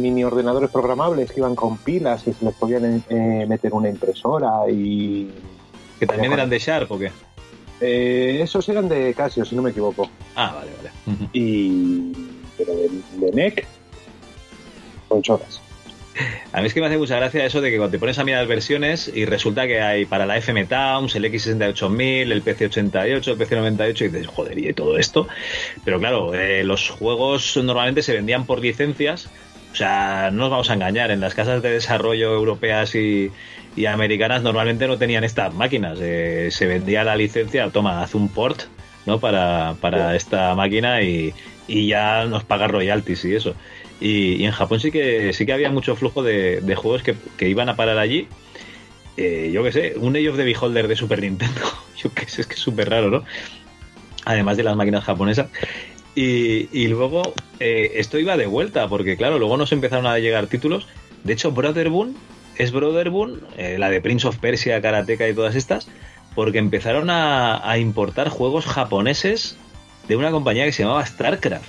[0.00, 4.68] mini ordenadores programables que iban con pilas y se les podían eh, meter una impresora
[4.70, 5.30] y
[6.00, 7.12] Que también eran de Sharp o qué.
[7.82, 10.08] Eh, esos eran de Casio, si no me equivoco.
[10.36, 11.28] Ah, vale, vale.
[11.32, 12.12] Y.
[12.56, 12.88] Pero de,
[13.18, 13.66] de NEC.
[15.08, 15.60] Con choras.
[16.52, 18.24] A mí es que me hace mucha gracia eso de que cuando te pones a
[18.24, 23.28] mirar las versiones y resulta que hay para la FM Towns, el X68000, el PC88,
[23.28, 25.26] el PC98 y dices, joder, y todo esto.
[25.84, 29.30] Pero claro, eh, los juegos normalmente se vendían por licencias.
[29.72, 33.30] O sea, no nos vamos a engañar, en las casas de desarrollo europeas y,
[33.74, 35.98] y americanas normalmente no tenían estas máquinas.
[36.00, 38.64] Eh, se vendía la licencia, toma, haz un port
[39.06, 39.18] ¿no?
[39.18, 41.32] para, para esta máquina y,
[41.66, 43.54] y ya nos paga royalties y eso.
[44.00, 47.14] Y, y en Japón sí que sí que había mucho flujo de, de juegos que,
[47.36, 48.28] que iban a parar allí.
[49.16, 51.60] Eh, yo qué sé, un Age of the Beholder de Super Nintendo.
[51.96, 53.24] Yo qué sé, es que es súper raro, ¿no?
[54.24, 55.48] Además de las máquinas japonesas.
[56.14, 57.22] Y, luego
[57.58, 60.86] eh, esto iba de vuelta, porque claro, luego nos empezaron a llegar títulos.
[61.24, 62.16] De hecho, Brotherboon
[62.58, 65.88] es Brotherboon, eh, la de Prince of Persia, Karateka y todas estas,
[66.34, 69.56] porque empezaron a, importar juegos japoneses
[70.08, 71.68] de una compañía que se llamaba StarCraft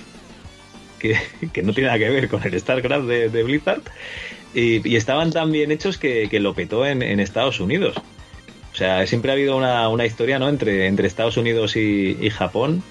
[0.98, 1.16] que,
[1.52, 3.82] que no tiene nada que ver con el StarCraft de, Blizzard,
[4.54, 7.96] y, estaban tan bien hechos que, que lo petó en, Estados Unidos.
[8.72, 10.48] O sea, siempre ha habido una, una historia ¿no?
[10.48, 12.82] entre, entre Estados Unidos y Japón.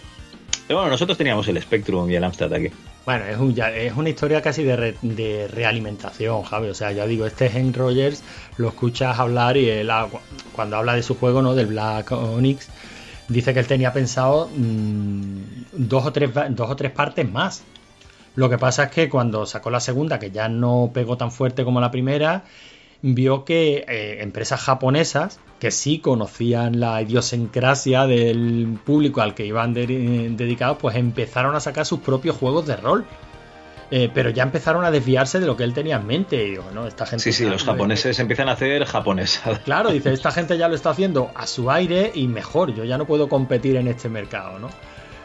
[0.74, 2.70] Bueno, nosotros teníamos el Spectrum y el Amstrad aquí.
[3.06, 6.70] Bueno, es, una historia casi de, re- realimentación, Javi.
[6.70, 8.24] O sea, ya digo, este Hank Rogers
[8.58, 10.08] lo escuchas hablar y él, ha-
[10.54, 11.56] cuando habla de su juego, ¿no?
[11.56, 12.70] Del Black Onyx,
[13.28, 15.38] dice que él tenía pensado mm,
[15.74, 17.64] dos o tres partes más.
[18.36, 21.64] Lo que pasa es que cuando sacó la segunda, que ya no pegó tan fuerte
[21.64, 22.44] como la primera,
[23.04, 29.74] vio que eh, empresas japonesas que sí conocían la idiosincrasia del público al que iban
[29.76, 29.86] de-
[30.36, 33.06] dedicados, pues empezaron a sacar sus propios juegos de rol.
[33.92, 36.44] Eh, pero ya empezaron a desviarse de lo que él tenía en mente.
[36.44, 37.22] Y digo, no, esta gente.
[37.24, 39.60] Sí, sí, los japoneses empiezan a hacer japonesadas.
[39.66, 42.98] Claro, dice, esta gente ya lo está haciendo a su aire y mejor, yo ya
[42.98, 44.70] no puedo competir en este mercado, ¿no?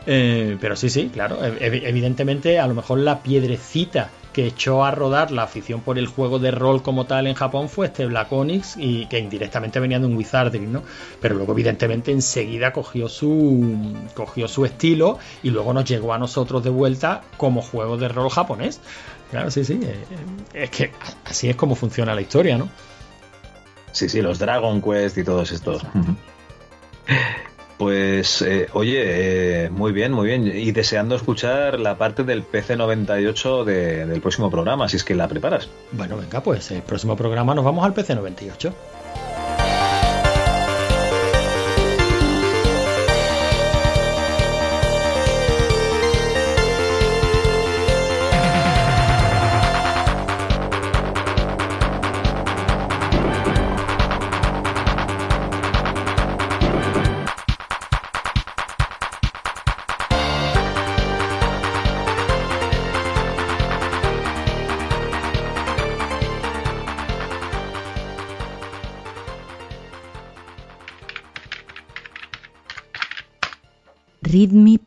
[0.06, 4.90] Eh, pero sí, sí, claro, ev- evidentemente a lo mejor la piedrecita que echó a
[4.90, 8.32] rodar la afición por el juego de rol como tal en Japón fue este Black
[8.32, 10.82] Onyx y que indirectamente venía de un Wizardry, ¿no?
[11.20, 16.62] Pero luego evidentemente enseguida cogió su cogió su estilo y luego nos llegó a nosotros
[16.62, 18.80] de vuelta como juego de rol japonés.
[19.30, 20.04] Claro, sí, sí, eh,
[20.54, 20.92] es que
[21.24, 22.68] así es como funciona la historia, ¿no?
[23.92, 25.82] Sí, sí, los Dragon Quest y todos estos.
[27.78, 30.46] Pues, eh, oye, eh, muy bien, muy bien.
[30.52, 35.28] Y deseando escuchar la parte del PC98 de- del próximo programa, si es que la
[35.28, 35.68] preparas.
[35.92, 38.72] Bueno, venga, pues el próximo programa nos vamos al PC98.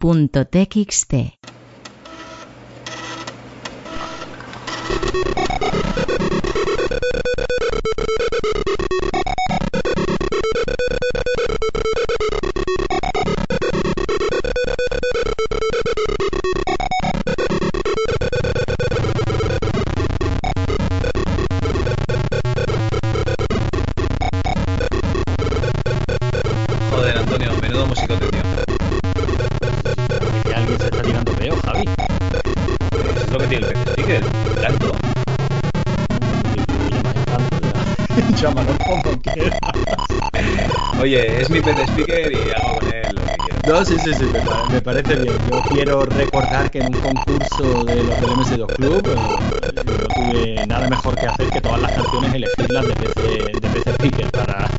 [0.01, 1.13] readme.txt
[41.41, 43.59] es mi PC Speaker y hago con él lo que quiero.
[43.65, 45.37] No, sí, sí, sí, me, pa- me parece bien.
[45.47, 50.09] Yo quiero recordar que en un concurso de los del MS2 Club eh, yo no
[50.13, 54.29] tuve nada mejor que hacer que todas las canciones elegirlas de PC, de PC Speaker
[54.31, 54.69] para,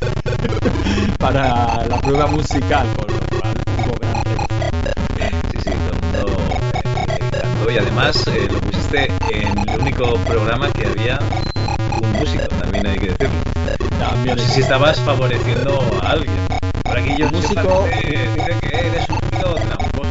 [1.18, 3.52] para la prueba musical, por lo cual
[3.84, 4.22] tuvo gran.
[5.50, 6.48] Sí, sí, todo el mundo
[7.70, 11.18] y además eh, lo pusiste en el único programa que había
[12.02, 13.30] un músico, también hay que decirlo.
[13.98, 16.41] También no sé si estabas favoreciendo a alguien.
[17.06, 20.08] Músico- que eres un tío tramposo.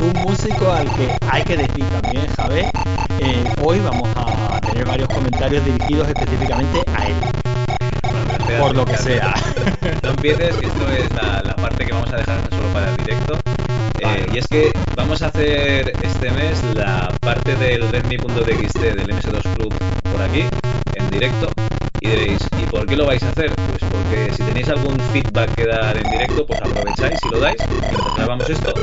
[0.00, 2.70] un músico al que hay que decir también, Javé,
[3.18, 7.14] eh, hoy vamos a tener varios comentarios dirigidos específicamente a él.
[8.60, 9.34] Por lo que sea.
[10.02, 12.96] No empieces, que esto es la, la parte que vamos a dejar solo para el
[12.98, 13.38] directo.
[14.00, 19.42] Eh, y es que vamos a hacer este mes la parte del Redmi.txt del MS2
[19.56, 19.74] Club
[20.12, 20.44] por aquí,
[20.94, 21.48] en directo.
[22.00, 23.52] Y diréis, ¿y por qué lo vais a hacer?
[23.54, 23.81] Pues
[24.32, 28.50] si tenéis algún feedback que dar en directo, pues aprovecháis y lo dais mientras grabamos
[28.50, 28.74] esto.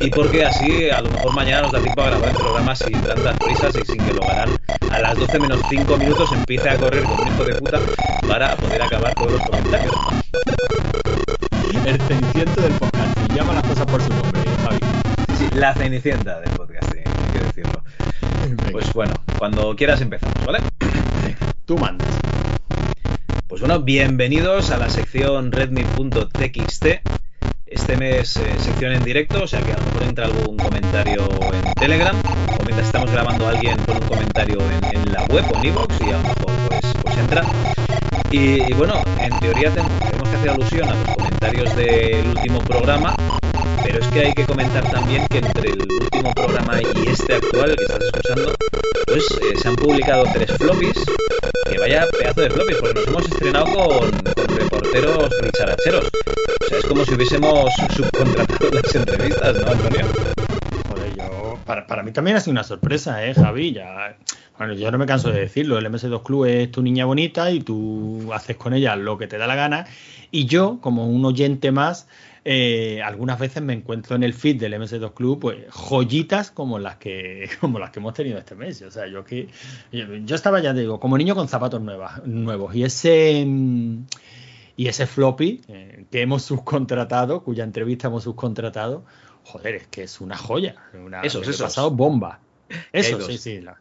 [0.00, 3.00] Y porque así a lo mejor mañana nos da tiempo a grabar el programa sin
[3.02, 4.50] tantas prisas y sin que lo harán
[4.90, 7.80] a las 12 menos 5 minutos empiece a correr como un hijo de puta
[8.26, 9.94] para poder acabar todos los comentarios.
[11.84, 13.18] El ceniciento del podcast.
[13.30, 14.78] Y llama las cosas por su nombre, Javi.
[15.38, 17.82] Sí, la cenicienta del podcast, hay que decirlo.
[18.72, 20.60] Pues bueno, cuando quieras empezamos, ¿vale?
[21.66, 22.05] Tú mandas.
[23.82, 26.86] Bienvenidos a la sección redmi.txt.
[27.66, 31.28] Este mes eh, sección en directo, o sea que a lo mejor entra algún comentario
[31.52, 34.58] en Telegram o mientras estamos grabando alguien pone un comentario
[34.92, 37.42] en, la web o en iVoox y a lo mejor pues, pues entra.
[38.30, 43.14] Y, bueno, en teoría ten- tenemos que hacer alusión a los comentarios del último programa,
[43.82, 47.76] pero es que hay que comentar también que entre el último programa y este actual,
[47.76, 48.54] que estás escuchando,
[49.06, 50.96] pues eh, se han publicado tres floppies.
[51.70, 54.10] Que vaya pedazo de floppies, porque nos hemos estrenado con,
[54.56, 56.04] reporteros richaracheros.
[56.04, 60.06] O sea, es como si hubiésemos subcontratado las entrevistas, ¿no, Antonio?
[61.16, 61.58] Yo.
[61.64, 63.72] Para, para mí también ha sido una sorpresa, ¿eh, Javi?
[63.72, 64.16] Ya,
[64.58, 65.78] bueno, yo no me canso de decirlo.
[65.78, 69.38] El MS2 Club es tu niña bonita y tú haces con ella lo que te
[69.38, 69.86] da la gana.
[70.30, 72.08] Y yo, como un oyente más,
[72.48, 76.96] eh, algunas veces me encuentro en el feed del MS2 Club, pues joyitas como las
[76.96, 78.80] que como las que hemos tenido este mes.
[78.82, 79.48] O sea, yo que
[79.90, 84.04] yo, yo estaba ya te digo como niño con zapatos nuevas, nuevos y ese mm,
[84.76, 89.04] y ese floppy eh, que hemos subcontratado, cuya entrevista hemos subcontratado,
[89.42, 90.76] joder, es que es una joya.
[90.94, 91.60] Una, he esos.
[91.60, 92.38] pasado bomba.
[92.92, 93.60] Eso, sí, sí.
[93.60, 93.80] la-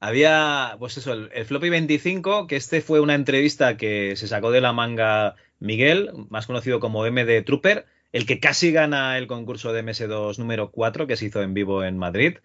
[0.00, 4.50] Había, pues eso, el, el Floppy 25, que este fue una entrevista que se sacó
[4.50, 9.72] de la manga Miguel, más conocido como MD Trooper, el que casi gana el concurso
[9.72, 12.36] de MS2 número 4 que se hizo en vivo en Madrid.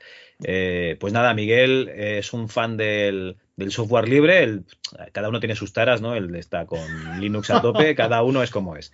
[0.43, 4.63] Eh, pues nada, Miguel es un fan del, del software libre, el-
[5.11, 6.15] cada uno tiene sus taras, ¿no?
[6.15, 6.79] Él está con
[7.19, 8.91] Linux a tope, cada uno es como es.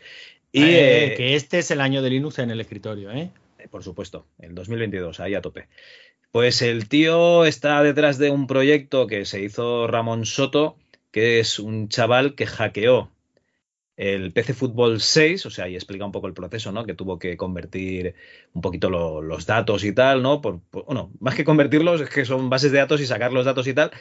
[0.52, 3.30] Y Eh, eh, que este es el año de Linux en el escritorio, ¿eh?
[3.72, 5.68] por supuesto, el 2022, ahí a tope.
[6.32, 10.76] Pues el tío está detrás de un proyecto que se hizo Ramón Soto,
[11.12, 13.10] que es un chaval que hackeó
[13.98, 16.86] el PC Fútbol 6, o sea, y explica un poco el proceso, ¿no?
[16.86, 18.16] Que tuvo que convertir
[18.54, 20.42] un poquito lo- los datos y tal, ¿no?
[20.42, 23.46] Por, por- bueno, más que convertirlos, es que son bases de datos y sacar los
[23.46, 23.92] datos y tal.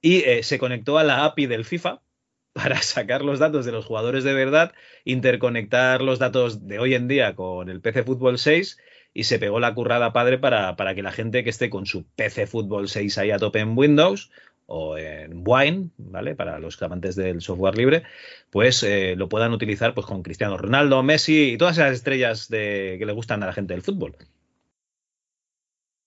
[0.00, 2.02] Y eh, se conectó a la API del FIFA
[2.52, 4.72] para sacar los datos de los jugadores de verdad,
[5.04, 8.78] interconectar los datos de hoy en día con el PC Fútbol 6
[9.14, 12.04] y se pegó la currada padre para, para que la gente que esté con su
[12.16, 14.30] PC Fútbol 6 ahí a tope en Windows
[14.74, 16.34] o en Wine, ¿vale?
[16.34, 18.04] Para los amantes del software libre,
[18.50, 22.96] pues eh, lo puedan utilizar pues con Cristiano Ronaldo, Messi y todas esas estrellas de,
[22.98, 24.16] que le gustan a la gente del fútbol.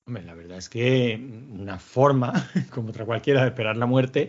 [0.07, 1.19] Hombre, la verdad es que
[1.51, 4.27] una forma, como otra cualquiera, de esperar la muerte,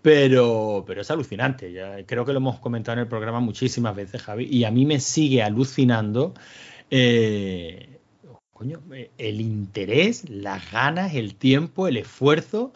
[0.00, 2.04] pero, pero es alucinante.
[2.06, 5.00] Creo que lo hemos comentado en el programa muchísimas veces, Javi, y a mí me
[5.00, 6.32] sigue alucinando
[6.90, 7.98] eh,
[8.52, 8.80] coño,
[9.18, 12.72] el interés, las ganas, el tiempo, el esfuerzo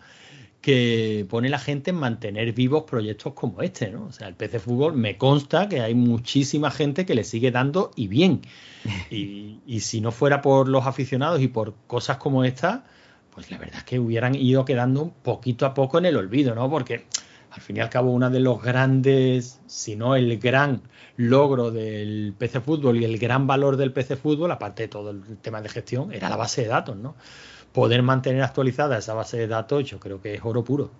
[0.60, 4.06] que pone la gente en mantener vivos proyectos como este, ¿no?
[4.06, 7.90] O sea, el PC Fútbol me consta que hay muchísima gente que le sigue dando
[7.96, 8.42] y bien.
[9.10, 12.84] Y, y si no fuera por los aficionados y por cosas como esta,
[13.34, 16.70] pues la verdad es que hubieran ido quedando poquito a poco en el olvido, ¿no?
[16.70, 17.04] Porque
[17.50, 20.82] al fin y al cabo uno de los grandes, si no el gran
[21.16, 25.38] logro del PC Fútbol y el gran valor del PC Fútbol, aparte de todo el
[25.38, 27.16] tema de gestión, era la base de datos, ¿no?
[27.72, 30.90] Poder mantener actualizada esa base de datos, yo creo que es oro puro.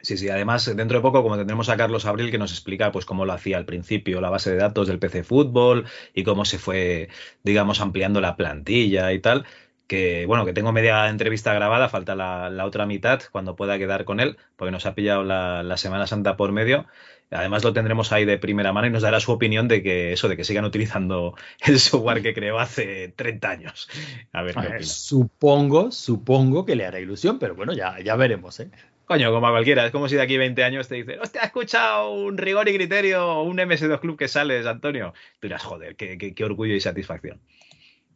[0.00, 3.04] Sí, sí, además dentro de poco, como tendremos a Carlos Abril que nos explica pues
[3.04, 6.58] cómo lo hacía al principio la base de datos del PC Fútbol y cómo se
[6.58, 7.08] fue,
[7.42, 9.46] digamos, ampliando la plantilla y tal.
[9.88, 14.20] Que bueno, que tengo media entrevista grabada, falta la, otra mitad cuando pueda quedar con
[14.20, 16.86] él, porque nos ha pillado la, la Semana Santa por medio.
[17.30, 20.28] Además lo tendremos ahí de primera mano y nos dará su opinión de que eso,
[20.28, 21.34] de que sigan utilizando
[21.66, 23.88] el software que creó hace 30 años.
[24.32, 28.60] A ver qué ver, supongo, supongo que le hará ilusión, pero bueno, ya, ya veremos,
[28.60, 28.70] ¿eh?
[29.06, 29.86] Coño, como a cualquiera.
[29.86, 32.74] Es como si de aquí 20 años te dicen, hostia, he escuchado un rigor y
[32.74, 35.12] criterio, un MS2 Club que sales, Antonio.
[35.38, 37.40] Tú dirás, joder, qué, qué- qué orgullo y satisfacción.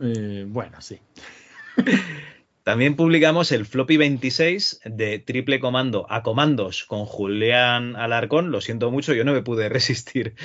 [0.01, 0.99] Eh, bueno, sí.
[2.71, 8.53] También publicamos el floppy 26 de triple comando a comandos con Julián Alarcón.
[8.53, 10.37] Lo siento mucho, yo no me pude resistir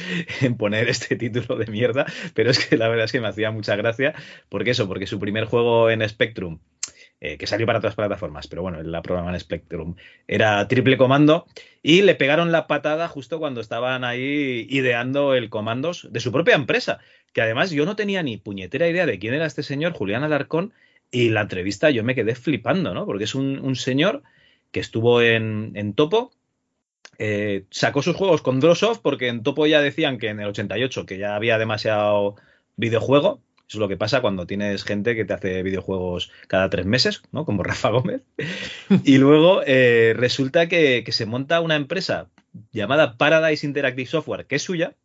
[0.41, 3.51] en poner este título de mierda, pero es que la verdad es que me hacía
[3.51, 4.15] mucha gracia.
[4.49, 4.87] ¿Por qué eso?
[4.87, 6.57] Porque su primer juego en Spectrum,
[7.21, 9.95] eh, que salió para otras plataformas, pero bueno, la programa en Spectrum,
[10.27, 11.45] era triple comando
[11.83, 16.55] y le pegaron la patada justo cuando estaban ahí ideando el comandos de su propia
[16.55, 16.97] empresa,
[17.33, 20.73] que además yo no tenía ni puñetera idea de quién era este señor, Julián Alarcón,
[21.15, 23.05] y la entrevista yo me quedé flipando, ¿no?
[23.05, 24.21] Porque es un, un señor
[24.73, 26.33] que estuvo en, en Topo,
[27.19, 31.05] eh, sacó sus juegos con Drossoft porque en Topo ya decían que en el 88
[31.05, 32.35] que ya había demasiado
[32.75, 33.41] videojuego.
[33.59, 37.23] Eso es lo que pasa cuando tienes gente que te hace videojuegos cada tres meses,
[37.31, 37.45] ¿no?
[37.45, 38.23] Como Rafa Gómez.
[39.05, 42.29] Y luego eh, resulta que, que se monta una empresa
[42.73, 44.95] llamada Paradise Interactive Software, que es suya,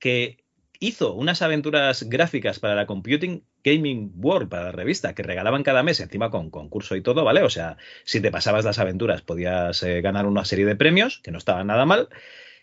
[0.00, 0.38] que
[0.80, 5.82] hizo unas aventuras gráficas para la Computing Gaming World, para la revista, que regalaban cada
[5.82, 7.42] mes, encima con concurso y todo, ¿vale?
[7.42, 11.30] O sea, si te pasabas las aventuras podías eh, ganar una serie de premios, que
[11.30, 12.08] no estaban nada mal.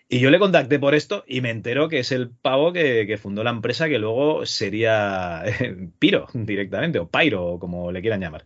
[0.07, 3.43] Y yo le contacté por esto y me entero que es el pavo que, fundó
[3.43, 5.43] la empresa que luego sería
[5.99, 8.45] Piro directamente, o Pyro, como le quieran llamar.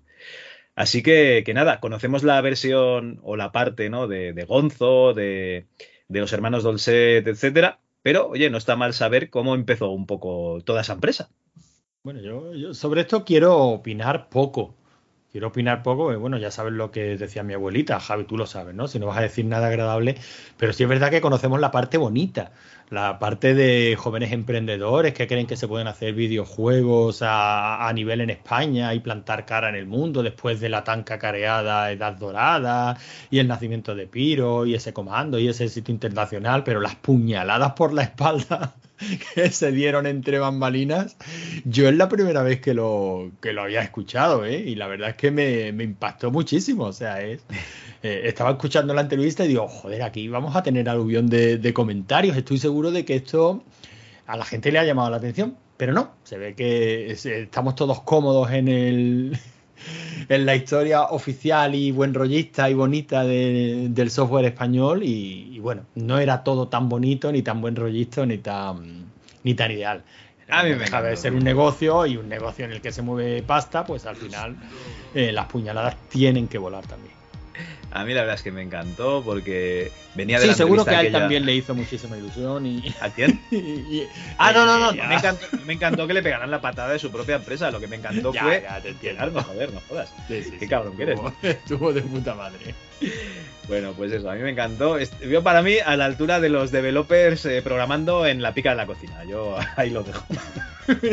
[0.75, 4.07] Así que, que nada, conocemos la versión o la parte ¿no?
[4.07, 5.67] de, de Gonzo, de,
[6.07, 7.79] de los hermanos Dolcet, etcétera.
[8.01, 11.29] Pero, oye, no está mal saber cómo empezó un poco toda esa empresa.
[12.03, 14.75] Bueno, yo, sobre esto quiero opinar poco.
[15.31, 18.47] Quiero opinar poco, porque, bueno, ya sabes lo que decía mi abuelita, Javi, tú lo
[18.47, 18.87] sabes, ¿no?
[18.87, 20.15] Si no vas a decir nada agradable,
[20.57, 22.51] pero sí es verdad que conocemos la parte bonita,
[22.89, 28.29] la parte de jóvenes emprendedores que creen que se pueden hacer videojuegos a, nivel en
[28.29, 32.97] España y plantar cara en el mundo después de la tan cacareada Edad Dorada
[33.29, 37.73] y el nacimiento de Piro y ese comando y ese sitio internacional, pero las puñaladas
[37.73, 38.75] por la espalda
[39.35, 41.17] que se dieron entre bambalinas,
[41.65, 44.57] yo es la primera vez que lo, que lo había escuchado, ¿eh?
[44.57, 46.85] Y la verdad es que me, me impactó muchísimo.
[46.85, 47.41] O sea, es,
[48.01, 52.37] eh, estaba escuchando la entrevista y digo, joder, aquí vamos a tener aluvión de comentarios.
[52.37, 53.63] Estoy seguro de que esto
[54.27, 57.75] a la gente le ha llamado la atención, pero no, se ve que es- estamos
[57.75, 59.37] todos cómodos en el
[60.29, 65.59] en la historia oficial y buen rollista y bonita de- del software español y, y
[65.59, 69.05] bueno, no era todo tan bonito, ni tan buen rollista, ni tan,
[69.43, 70.03] ni tan ideal.
[70.49, 73.01] A mí me deja de ser un negocio y un negocio en el que se
[73.03, 74.55] mueve pasta, pues al final
[75.13, 77.13] eh, las puñaladas tienen que volar también.
[77.91, 80.91] A mí la verdad es que me encantó porque venía de Sí, la seguro que
[80.91, 82.93] a él aquella- también le hizo muchísima ilusión y...
[83.01, 83.41] ¿A quién?
[83.51, 84.03] y-
[84.37, 84.91] Ah, no, no, no.
[85.07, 87.71] Me encantó, me encantó que le pegaran la patada de su propia empresa.
[87.71, 88.61] Lo que me encantó Ya, fue.
[88.61, 89.41] ya, te entiendo.
[89.41, 90.13] Joder, no jodas.
[90.27, 91.19] Sí, sí, Qué sí, cabrón que eres.
[91.41, 92.75] estuvo- de puta madre.
[93.67, 94.97] Bueno, pues eso, a mí me encantó.
[95.23, 98.75] Vio para mí a la altura de los developers eh, programando en la pica de
[98.75, 99.23] la cocina.
[99.25, 100.25] Yo ahí lo dejo.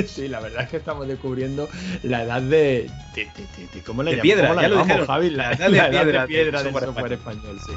[0.09, 1.69] Sí, la verdad es que estamos descubriendo
[2.03, 2.89] la edad de.
[3.15, 4.23] de, de- de- de- ¿Cómo le llamamos?
[4.23, 5.07] piedra, ¿Cómo la ya lo llamamos, dijeron.
[5.07, 5.31] Javi?
[5.31, 7.73] La, La edad de la piedra software español, sí.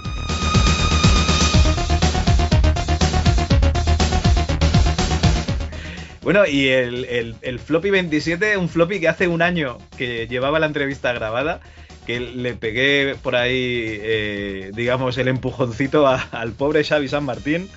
[6.22, 10.60] Bueno, y el, el- el floppy 27, un floppy que hace un año que llevaba
[10.60, 11.62] la entrevista grabada,
[12.06, 13.54] que le pegué por ahí,
[14.02, 17.70] eh, digamos, el empujoncito a- al pobre Xavi San Martín.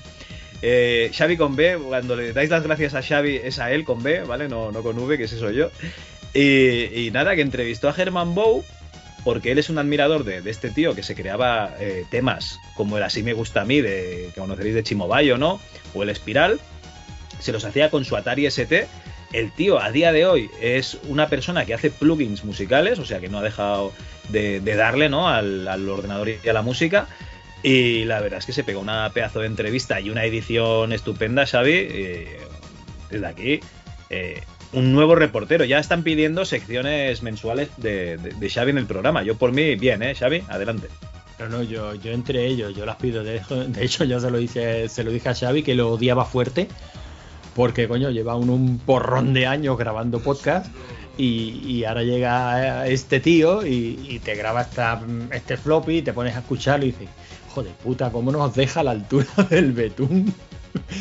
[0.61, 4.03] Eh, Xavi con B, cuando le dais las gracias a Xavi es a él con
[4.03, 4.49] B, ¿vale?
[4.49, 5.71] No, no con V, que ese soy yo.
[6.35, 8.65] Y, y nada, que entrevistó a Germán Bow,
[9.25, 13.03] porque él es un admirador de, este tío que se creaba eh, temas como el
[13.03, 15.61] Así me gusta a mí, de, que conoceréis de Chimobayo, ¿no?
[15.95, 16.61] O el Espiral
[17.39, 18.87] se los hacía con su Atari ST.
[19.33, 23.21] El tío a día de hoy es una persona que hace plugins musicales, o sea
[23.21, 23.93] que no ha dejado
[24.29, 25.29] de, darle ¿no?
[25.29, 27.09] al, al ordenador y a la música.
[27.63, 31.47] Y la verdad es que se pegó una pedazo de entrevista y una edición estupenda,
[31.47, 31.73] Xavi.
[31.73, 32.39] eh,
[33.13, 33.61] desde aquí,
[34.11, 34.43] eh,
[34.73, 35.65] un nuevo reportero.
[35.65, 39.23] Ya están pidiendo secciones mensuales de, de- Xavi en el programa.
[39.23, 40.43] Yo por mí, bien, ¿eh, Xavi?
[40.49, 40.89] Adelante.
[41.39, 43.25] No, no, yo, yo entre ellos, yo las pido.
[43.25, 43.41] De,
[43.81, 46.69] hecho, yo se lo, dije, se lo dije a Xavi que lo odiaba fuerte.
[47.55, 50.67] Porque, coño, lleva un, un porrón de años grabando podcast.
[51.19, 55.03] Y, y ahora llega este tío y, y te graba esta,
[55.33, 57.09] este floppy y te pones a escucharlo y dices,
[57.55, 60.33] joder puta, ¿cómo nos deja la altura del betún?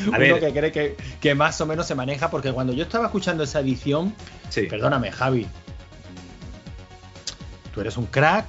[0.07, 0.39] Uno ver.
[0.39, 3.59] que cree que, que más o menos se maneja, porque cuando yo estaba escuchando esa
[3.59, 4.13] edición,
[4.49, 4.63] Sí.
[4.63, 5.47] perdóname, Javi,
[7.73, 8.45] tú eres un crack,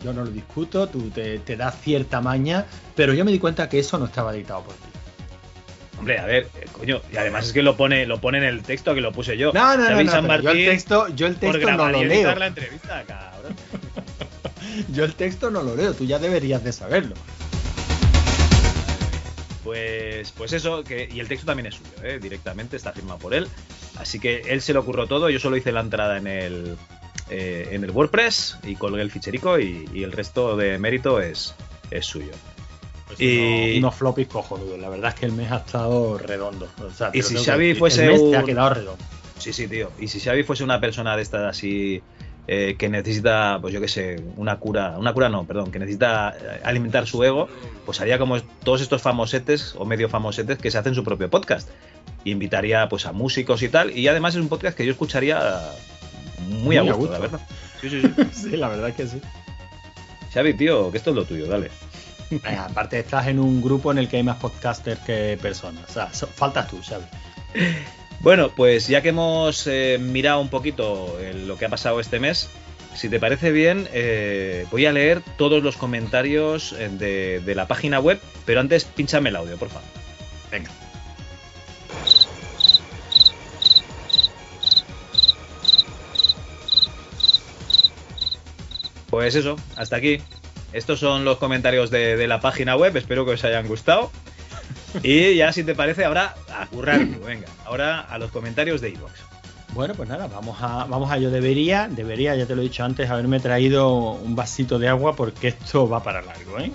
[0.00, 3.38] yo, yo no lo discuto, tú te, te das cierta maña, pero yo me di
[3.38, 4.80] cuenta que eso no estaba editado por ti.
[5.98, 8.62] Hombre, a ver, eh, coño, y además es que lo pone, lo pone en el
[8.62, 9.52] texto que lo puse yo.
[9.52, 12.34] No, no, no, Xavi no, yo el texto, yo el texto no lo leo.
[12.34, 13.54] la entrevista, cabrón.
[14.92, 17.14] Yo el texto no lo leo, tú ya deberías de saberlo.
[19.64, 22.18] Pues, pues eso, que, y el texto también es suyo, ¿eh?
[22.22, 23.48] directamente, está firmado por él.
[23.98, 26.76] Así que él se lo ocurrió todo, yo solo hice la entrada en el,
[27.30, 31.54] eh, en el WordPress y colgué el ficherico y, y el resto de mérito es,
[31.90, 32.32] es suyo.
[33.06, 34.78] Pues Y- unos, unos floppies cojonudos.
[34.78, 36.68] La verdad es que el mes ha estado redondo.
[36.86, 39.04] O sea, Y si Xavi fuese el mes te ha un- quedado redondo.
[39.38, 39.90] Sí, sí, tío.
[39.98, 42.02] Y si Xavi fuese una persona de estas así
[42.46, 46.34] eh, que necesita, pues yo qué sé, una cura, una cura no, perdón, que necesita
[46.38, 47.48] eh, alimentar su ego,
[47.86, 51.68] pues haría como todos estos famosetes o medio famosetes que se hacen su propio podcast.
[52.24, 53.96] Y invitaría pues a músicos y tal.
[53.96, 55.60] Y además es un podcast que yo escucharía
[56.48, 57.40] muy, a gusto, la verdad.
[57.80, 58.12] Sí, sí, sí.
[58.50, 59.20] Sí, la verdad es que sí.
[60.32, 61.70] Xavi, tío, que esto es lo tuyo, dale.
[62.58, 65.84] Aparte estás en un grupo en el que hay más podcasters que personas.
[65.88, 67.04] O sea, so- faltas tú, Xavi.
[68.20, 72.18] Bueno, pues ya que hemos eh, mirado un poquito eh, lo que ha pasado este
[72.18, 72.48] mes,
[72.94, 78.00] si te parece bien, eh, voy a leer todos los comentarios de, de la página
[78.00, 79.88] web, pero antes pinchame el audio, por favor.
[80.50, 80.70] Venga.
[89.10, 90.20] Pues eso, hasta aquí.
[90.72, 94.10] Estos son los comentarios de, de la página web, espero que os hayan gustado.
[95.02, 97.48] Y ya si te parece, ahora a currar, tío, venga.
[97.64, 99.12] Ahora a los comentarios de iVoox.
[99.72, 102.84] Bueno, pues nada, vamos a, vamos a yo debería, debería, ya te lo he dicho
[102.84, 106.70] antes, haberme traído un vasito de agua porque esto va para largo, ¿eh?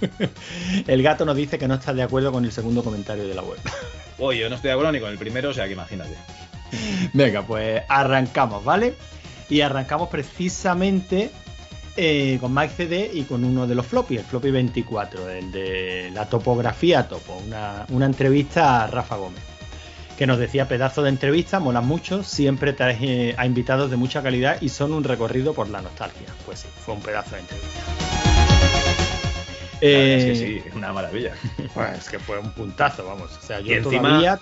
[0.86, 3.42] El gato nos dice que no está de acuerdo con el segundo comentario de la
[3.42, 3.58] web.
[4.18, 6.16] Oye, yo no estoy de acuerdo ni con el primero, o sea que imagínate.
[7.12, 8.94] Venga, pues arrancamos, ¿vale?
[9.48, 11.30] Y arrancamos precisamente
[11.98, 16.10] eh, con Mike CD y con uno de los floppy, el floppy 24, el de
[16.14, 19.42] la topografía topo, una, una entrevista a Rafa Gómez,
[20.16, 24.22] que nos decía pedazo de entrevista, mola mucho, siempre traes eh, a invitados de mucha
[24.22, 26.28] calidad y son un recorrido por la nostalgia.
[26.46, 27.80] Pues sí, fue un pedazo de entrevista.
[29.80, 31.34] Es que Eh, sí, una maravilla.
[31.74, 33.30] Pues es que fue un puntazo, vamos.
[33.36, 34.38] O sea, yo encima- todavía,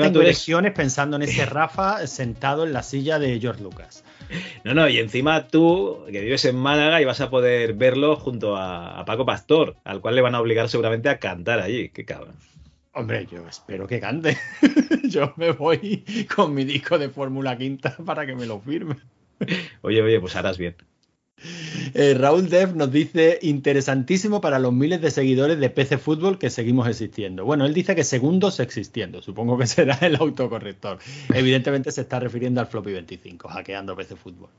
[0.00, 4.04] tengo eres- pensando en ese Rafa sentado en la silla de George Lucas.
[4.64, 8.56] No, no, y encima tú, que vives en Málaga, y vas a poder verlo junto
[8.56, 11.90] a, a Paco Pastor, al cual le van a obligar seguramente a cantar allí.
[11.90, 12.34] Qué cabrón.
[12.92, 14.38] Hombre, yo espero que cante.
[15.04, 16.04] yo me voy
[16.34, 18.96] con mi disco de Fórmula Quinta para que me lo firme.
[19.82, 20.76] Oye, oye, pues harás bien.
[21.94, 26.50] Eh, Raúl Dev nos dice interesantísimo para los miles de seguidores de PC Fútbol que
[26.50, 27.44] seguimos existiendo.
[27.44, 29.22] Bueno, él dice que segundos existiendo.
[29.22, 30.98] Supongo que será el autocorrector.
[31.32, 34.50] Evidentemente se está refiriendo al floppy 25, hackeando PC Fútbol.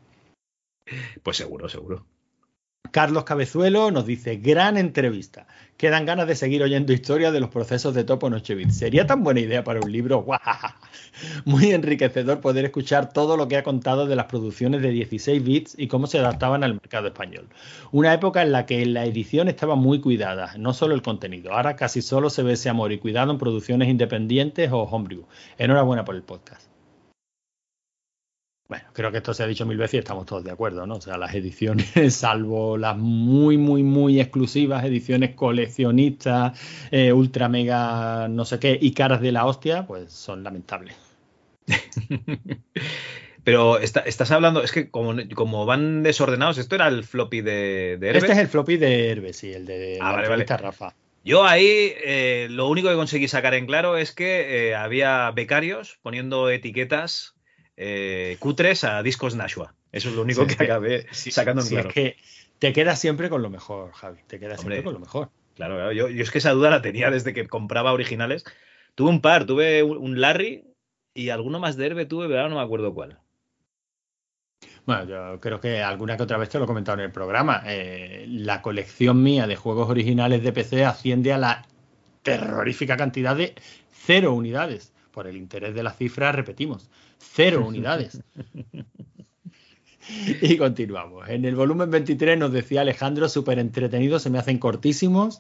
[1.23, 2.05] Pues seguro, seguro.
[2.91, 5.47] Carlos Cabezuelo nos dice, gran entrevista.
[5.77, 8.69] Quedan ganas de seguir oyendo historias de los procesos de Topo Nochebit.
[8.69, 10.25] ¿Sería tan buena idea para un libro?
[11.45, 15.75] Muy enriquecedor poder escuchar todo lo que ha contado de las producciones de 16 bits
[15.77, 17.47] y cómo se adaptaban al mercado español.
[17.91, 21.53] Una época en la que la edición estaba muy cuidada, no solo el contenido.
[21.53, 25.25] Ahora casi solo se ve ese amor y cuidado en producciones independientes o homebrew.
[25.57, 26.75] Enhorabuena por el podcast.
[28.68, 30.95] Bueno, creo que esto se ha dicho mil veces y estamos todos de acuerdo, ¿no?
[30.95, 31.85] O sea, las ediciones,
[32.16, 38.94] salvo las muy, muy, muy exclusivas, ediciones coleccionistas, eh, ultra mega, no sé qué, y
[38.94, 40.95] caras de la hostia, pues son lamentables.
[43.44, 47.98] Pero está- estás hablando, es que como, como van desordenados, esto era el floppy de,
[48.00, 48.24] de Herbes.
[48.24, 50.95] Este es el floppy de Herbes, sí, el de Ah, la vale, Rafa.
[51.24, 56.00] Yo ahí eh, lo único que conseguí sacar en claro es que eh, había becarios
[56.02, 57.34] poniendo etiquetas
[57.78, 59.74] eh, cutres a discos Nashua.
[59.92, 60.64] Eso es lo único Sí, que sí.
[60.64, 61.90] acabé sacando en Sí, claro.
[61.90, 62.18] es que
[62.60, 64.20] te quedas siempre con lo mejor, Javi.
[64.28, 64.76] Te quedas Hombre.
[64.78, 65.30] siempre con lo mejor.
[65.56, 65.92] Claro, claro.
[65.94, 68.44] Yo, yo es que esa duda la tenía desde que compraba originales.
[68.95, 70.64] Tuve un par, tuve un Larry
[71.14, 73.20] y alguno más de Herbe tuve, pero ahora no me acuerdo cuál.
[74.86, 77.64] Bueno, yo creo que alguna que otra vez te lo he comentado en el programa.
[77.66, 81.66] Eh, la colección mía de juegos originales de PC asciende a la
[82.22, 83.56] terrorífica cantidad de
[83.92, 84.94] cero unidades.
[85.12, 88.22] Por el interés de la cifra, repetimos, cero unidades.
[90.08, 91.27] Y continuamos.
[91.30, 95.40] En el volumen 23 nos decía Alejandro, súper entretenido, se me hacen cortísimos.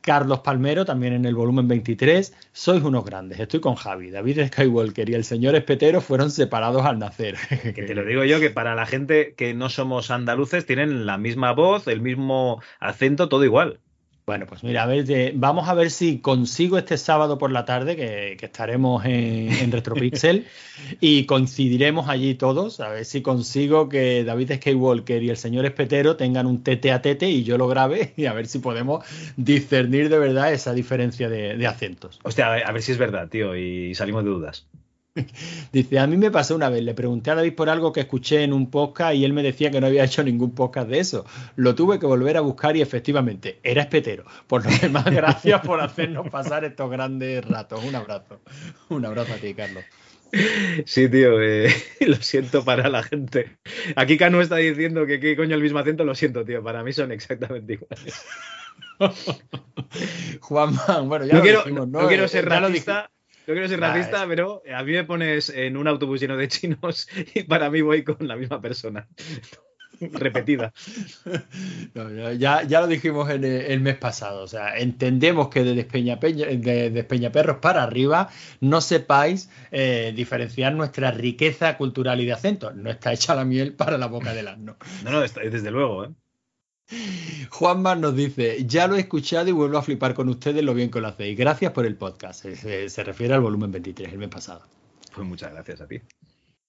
[0.00, 2.32] Carlos Palmero, también en el volumen 23.
[2.52, 4.10] Sois unos grandes, estoy con Javi.
[4.10, 7.36] David Skywalker y el señor Espetero fueron separados al nacer.
[7.74, 11.18] Que te lo digo yo, que para la gente que no somos andaluces tienen la
[11.18, 13.80] misma voz, el mismo acento, todo igual.
[14.26, 17.64] Bueno, pues mira, a ver, de- vamos a ver si consigo este sábado por la
[17.64, 20.46] tarde, que, que estaremos en, en Retropixel,
[21.00, 26.16] y coincidiremos allí todos, a ver si consigo que David Skywalker y el señor Espetero
[26.16, 29.04] tengan un tete a tete y yo lo grabe, y a ver si podemos
[29.36, 32.18] discernir de verdad esa diferencia de, de acentos.
[32.24, 34.66] Hostia, a ver, a ver si es verdad, tío, y salimos de dudas.
[35.72, 38.42] Dice, a mí me pasó una vez, le pregunté a David por algo que escuché
[38.42, 41.24] en un podcast y él me decía que no había hecho ningún podcast de eso.
[41.56, 44.24] Lo tuve que volver a buscar y efectivamente era espetero.
[44.46, 47.84] Por lo demás, gracias por hacernos pasar estos grandes ratos.
[47.84, 48.40] Un abrazo.
[48.88, 49.84] Un abrazo a ti, Carlos.
[50.84, 53.56] Sí, tío, eh, lo siento para la gente.
[53.94, 56.92] Aquí Cano está diciendo que qué coño el mismo acento, lo siento, tío, para mí
[56.92, 58.26] son exactamente iguales.
[60.40, 63.10] Juanma, bueno, ya no lo quiero, dijimos, no quiero ser Ya lo racista,
[63.46, 66.36] no quiero ser Nah, racista, es- pero a mí me pones en un autobús lleno
[66.36, 69.06] de chinos y para mí voy con la misma persona.
[69.98, 70.74] Repetida.
[71.94, 74.42] No, ya- ya, lo dijimos en el, el mes pasado.
[74.42, 78.28] O sea, entendemos que de Despeñapeña- de Despeñaperros para arriba
[78.60, 82.72] no sepáis eh, diferenciar nuestra riqueza cultural y de acento.
[82.72, 84.76] No está hecha la miel para la boca del asno.
[85.02, 86.08] No, no, está- desde luego, ¿eh?
[87.50, 90.90] Juanma nos dice, ya lo he escuchado y vuelvo a flipar con ustedes lo bien
[90.90, 91.36] que lo hacéis.
[91.36, 92.44] Gracias por el podcast.
[92.44, 94.62] Se, refiere al volumen 23, el mes pasado.
[95.14, 96.00] Pues muchas gracias a ti.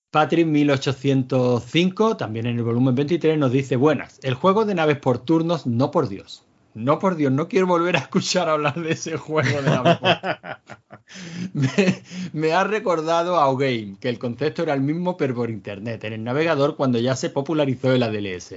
[0.10, 5.20] Patrick 1805, también en el volumen 23, nos dice, buenas, el juego de naves por
[5.20, 6.44] turnos, no por Dios.
[6.74, 9.98] No por Dios, no quiero volver a escuchar hablar de ese juego de naves
[11.54, 16.04] me, me ha recordado a O-Game, que el concepto era el mismo pero por internet,
[16.04, 18.56] en el navegador cuando ya se popularizó el ADLS.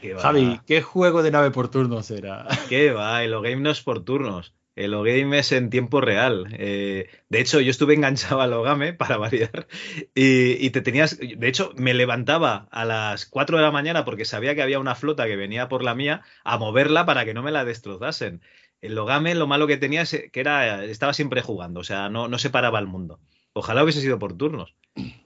[0.00, 0.14] Qué.
[0.14, 2.46] Javi, ¿qué juego de nave por turnos era?
[2.68, 3.22] ¿Qué va?
[3.24, 4.54] El O-Game no es por turnos.
[4.76, 6.46] El O-Game es en tiempo real.
[6.52, 9.66] Eh, de hecho, yo estuve enganchado al Ogame para variar.
[10.14, 11.18] Y, y te tenías.
[11.18, 14.94] De hecho, me levantaba a las 4 de la mañana porque sabía que había una
[14.94, 18.40] flota que venía por la mía a moverla para que no me la destrozasen.
[18.80, 22.28] El Ogame, lo malo que tenía es que era, estaba siempre jugando, o sea, no,
[22.28, 23.18] no se paraba el mundo.
[23.58, 24.74] Ojalá hubiese sido por turnos.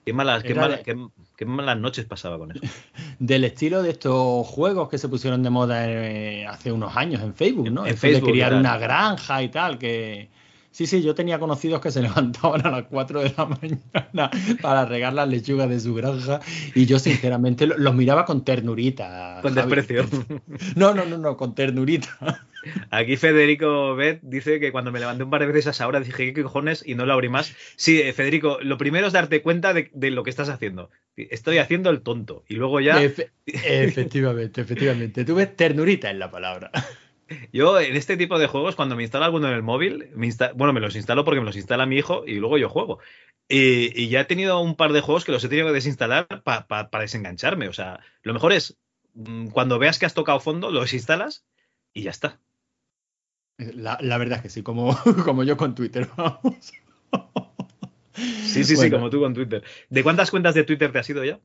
[0.05, 2.59] Qué malas, qué Era mala- de- qué- qué malas noches pasaba con eso.
[3.19, 7.33] Del estilo de estos juegos que se pusieron de moda eh, hace unos años en
[7.33, 7.85] Facebook, ¿no?
[7.85, 8.59] En de Facebook, criar claro.
[8.59, 10.29] una granja y tal, que...
[10.71, 14.31] Sí, sí, yo tenía conocidos que se levantaban a las 4 de la mañana
[14.61, 16.39] para regar las lechugas de su granja
[16.73, 19.39] y yo sinceramente lo- los miraba con ternurita.
[19.43, 20.05] Con desprecio.
[20.75, 22.09] No, no, no, no, con ternurita.
[22.89, 25.99] Aquí Federico Bet dice que cuando me levanté un par de veces a esa hora
[25.99, 26.83] dije, ¿qué cojones?
[26.85, 27.55] Y no lo abrí más.
[27.75, 30.89] Sí, eh, Federico, lo primero es darte cuenta de, de lo que estás haciendo.
[31.15, 32.43] Estoy haciendo el tonto.
[32.47, 35.25] Y luego ya, Efe- efectivamente, efectivamente.
[35.25, 36.71] Tú ves ternurita en la palabra.
[37.51, 40.73] yo en este tipo de juegos, cuando me instalo alguno en el móvil, me bueno,
[40.73, 42.99] me los instalo porque me los instala mi hijo y luego yo juego.
[43.49, 46.27] Y, y ya he tenido un par de juegos que los he tenido que desinstalar
[46.43, 47.67] pa- pa- para desengancharme.
[47.67, 48.77] O sea, lo mejor es,
[49.13, 51.45] mm, cuando veas que has tocado fondo, los instalas
[51.93, 52.39] y ya está.
[53.57, 56.71] La, la verdad es que sí, como, como yo con Twitter, vamos.
[58.13, 59.63] Sí, sí, sí, como tú con Twitter.
[59.89, 61.39] ¿De cuántas cuentas de Twitter te has ido ya?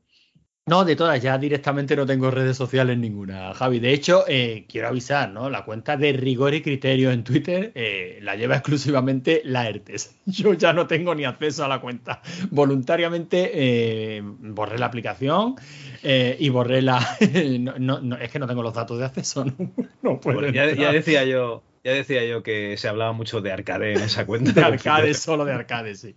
[0.69, 3.79] No, de todas, ya directamente no tengo redes sociales ninguna, Javi.
[3.79, 5.49] De hecho, eh, quiero avisar, ¿no?
[5.49, 10.17] La cuenta de rigor y criterio en Twitter eh, la lleva exclusivamente la ERTES.
[10.27, 12.21] Yo ya no tengo ni acceso a la cuenta.
[12.51, 15.55] Voluntariamente eh, borré la aplicación
[16.03, 16.99] y borré la...
[17.59, 19.71] no, no, no, es que no tengo los datos de acceso, no,
[20.03, 23.93] no puedo Bueno, ya, decía yo, ya decía yo que se hablaba mucho de arcade
[23.93, 24.51] en esa cuenta.
[24.51, 26.15] De arcade, solo de arcade, sí.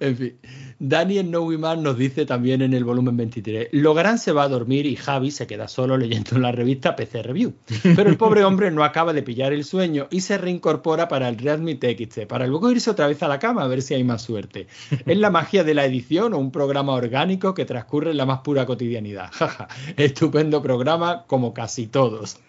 [0.00, 0.38] En fin,
[0.84, 4.96] Daniel Nowiman nos dice también en el volumen 23, Logran se va a dormir y
[4.96, 7.54] Javi se queda solo leyendo en la revista PC Review.
[7.94, 11.38] Pero el pobre hombre no acaba de pillar el sueño y se reincorpora para el
[11.38, 14.22] Redmi TXT, para luego irse otra vez a la cama a ver si hay más
[14.22, 14.66] suerte.
[15.06, 18.40] Es la magia de la edición o un programa orgánico que transcurre en la más
[18.40, 19.30] pura cotidianidad.
[19.30, 22.40] Jaja, estupendo programa como casi todos.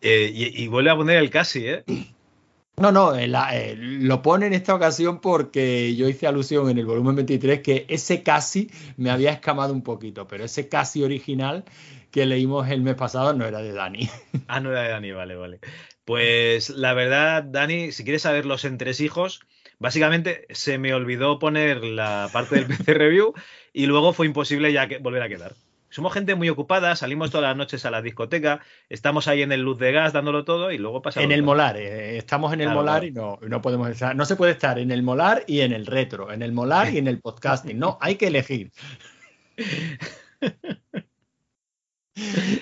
[0.00, 1.84] Eh, y, y vuelve a poner el casi, ¿eh?
[2.82, 6.84] No, no, eh, eh, lo pone en esta ocasión porque yo hice alusión en el
[6.84, 11.64] volumen 23 que ese casi me había escamado un poquito, pero ese casi original
[12.10, 14.10] que leímos el mes pasado no era de Dani.
[14.48, 15.60] Ah, no era de Dani, vale, vale.
[16.04, 19.42] Pues la verdad, Dani, si quieres saber los entresijos,
[19.78, 23.32] básicamente se me olvidó poner la parte del PC Review
[23.72, 25.54] y luego fue imposible ya que volver a quedar.
[25.92, 29.60] Somos gente muy ocupada, salimos todas las noches a la discoteca, estamos ahí en el
[29.60, 31.22] luz de gas dándolo todo y luego pasa.
[31.22, 33.38] En el molar, eh, estamos en el Claro, molar claro.
[33.40, 35.84] y no, no podemos estar, no se puede estar en el molar y en el
[35.84, 38.72] retro, en el molar y en el podcasting, no, hay que elegir.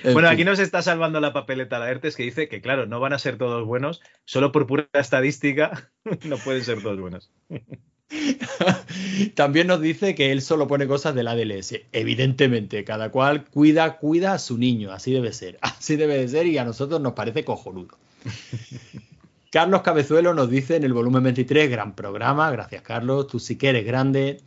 [0.02, 2.98] En Bueno, aquí nos está salvando la papeleta la ERTES que dice que, claro, no
[2.98, 5.92] van a ser todos buenos, solo por pura estadística
[6.24, 7.30] no pueden ser todos buenos.
[9.34, 11.80] También nos dice que él solo pone cosas del ADLS.
[11.92, 14.92] Evidentemente, cada cual cuida, cuida a su niño.
[14.92, 15.58] Así debe ser.
[15.62, 17.96] Así debe de ser y a nosotros nos parece cojonudo.
[19.50, 22.50] Carlos Cabezuelo nos dice en el volumen 23, gran programa.
[22.50, 23.26] Gracias, Carlos.
[23.26, 24.40] Tú sí que eres grande.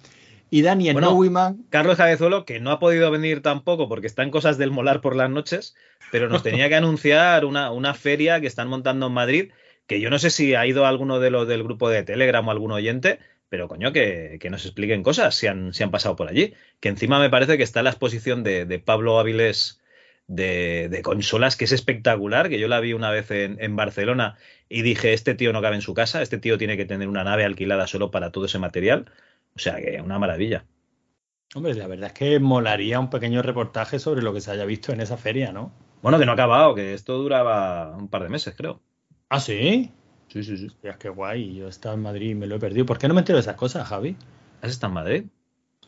[0.49, 1.65] Y Daniel Bueno, Nowiman.
[1.69, 5.15] Carlos Cabezuelo, que no ha podido venir tampoco porque está en cosas del molar por
[5.15, 5.75] las noches,
[6.11, 9.51] pero nos tenía que anunciar una, una feria que están montando en Madrid,
[9.87, 12.51] que yo no sé si ha ido alguno de los del grupo de Telegram o
[12.51, 13.19] algún oyente,
[13.53, 16.55] pero coño, que, que nos expliquen cosas si han, si han pasado por allí.
[16.79, 19.79] Que encima me parece que está la exposición de, de Pablo Áviles
[20.25, 24.37] de, de consolas, que es espectacular, que yo la vi una vez en, en Barcelona
[24.69, 27.23] y dije, este tío no cabe en su casa, este tío tiene que tener una
[27.23, 29.11] nave alquilada solo para todo ese material.
[29.55, 30.65] O sea que una maravilla.
[31.53, 34.93] Hombre, la verdad es que molaría un pequeño reportaje sobre lo que se haya visto
[34.93, 35.71] en esa feria, ¿no?
[36.01, 38.81] Bueno, que no ha acabado, que esto duraba un par de meses, creo.
[39.29, 39.91] ¿Ah, sí?
[40.33, 40.65] Sí, sí, sí.
[40.65, 41.53] Hostia, qué guay.
[41.53, 42.87] Yo estaba en Madrid y me lo he perdido.
[42.87, 44.15] ¿Por qué no me entero de esas cosas, Javi?
[44.63, 45.23] ¿Has estado en Madrid?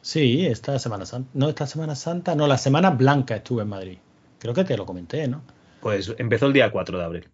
[0.01, 1.31] Sí, esta Semana Santa.
[1.33, 3.97] No, esta Semana Santa, no, la Semana Blanca estuve en Madrid.
[4.37, 5.41] Creo que te lo comenté, ¿no?
[5.81, 7.29] Pues empezó el día 4 de abril.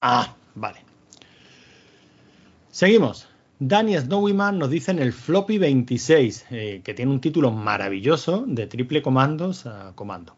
[0.00, 0.78] Ah, vale.
[2.70, 3.28] Seguimos.
[3.58, 8.66] Danny Snowyman nos dice en el Floppy 26, eh, que tiene un título maravilloso de
[8.66, 10.34] triple comandos a comando.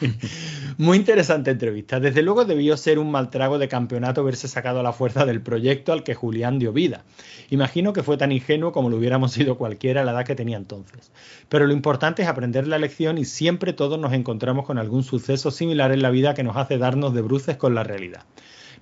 [0.78, 2.00] Muy interesante entrevista.
[2.00, 5.40] Desde luego debió ser un mal trago de campeonato verse sacado a la fuerza del
[5.40, 7.04] proyecto al que Julián dio vida.
[7.50, 10.56] Imagino que fue tan ingenuo como lo hubiéramos sido cualquiera a la edad que tenía
[10.56, 11.10] entonces.
[11.48, 15.50] Pero lo importante es aprender la lección y siempre todos nos encontramos con algún suceso
[15.50, 18.24] similar en la vida que nos hace darnos de bruces con la realidad.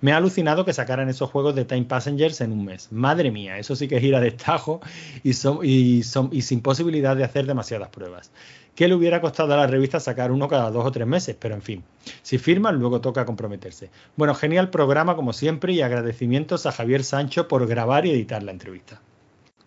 [0.01, 2.93] Me ha alucinado que sacaran esos juegos de Time Passengers en un mes.
[2.93, 4.81] Madre mía, eso sí que es ir a destajo
[5.23, 8.31] y, son, y, son, y sin posibilidad de hacer demasiadas pruebas.
[8.77, 11.35] ¿Qué le hubiera costado a la revista sacar uno cada dos o tres meses?
[11.41, 11.83] Pero en fin,
[12.23, 13.91] si firman, luego toca comprometerse.
[14.17, 18.53] Bueno, genial programa como siempre y agradecimientos a Javier Sancho por grabar y editar la
[18.53, 19.01] entrevista.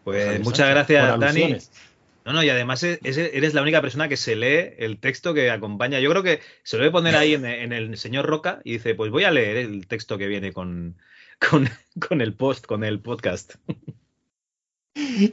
[0.03, 1.57] Pues Javier muchas Sancho, gracias, Dani.
[2.25, 5.33] No, no, y además es- es- eres la única persona que se lee el texto
[5.33, 5.99] que acompaña.
[5.99, 8.73] Yo creo que se lo voy a poner ahí en, en el señor Roca y
[8.73, 10.97] dice, pues voy a leer el texto que viene con,
[11.49, 11.67] con,
[12.07, 13.55] con el post, con el podcast.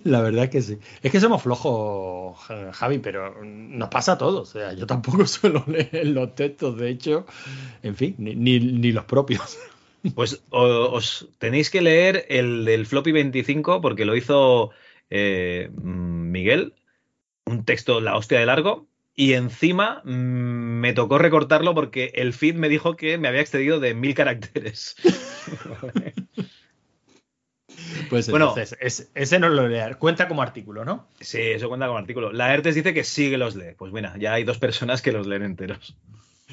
[0.04, 0.78] La verdad es que sí.
[1.02, 4.48] Es que somos flojos, Ja- Javi, pero nos pasa a todos.
[4.48, 7.26] O sea, yo tampoco suelo leer los textos, de hecho,
[7.82, 9.58] en fin, ni, ni- ni los propios.
[10.14, 14.70] Pues os tenéis que leer el del Floppy 25 porque lo hizo
[15.10, 16.74] eh, Miguel,
[17.44, 18.86] un texto la hostia de largo,
[19.16, 20.08] y encima mm,
[20.80, 24.94] me tocó recortarlo porque el feed me dijo que me había excedido de mil caracteres.
[28.10, 28.48] Pues Bueno.
[28.48, 29.96] entonces, es- ese no lo leer.
[29.98, 31.06] Cuenta como artículo, ¿no?
[31.20, 32.32] Sí, eso cuenta como artículo.
[32.32, 33.74] La ERTES dice que sí que los lee.
[33.76, 35.96] Pues bueno, ya hay dos personas que los leen enteros.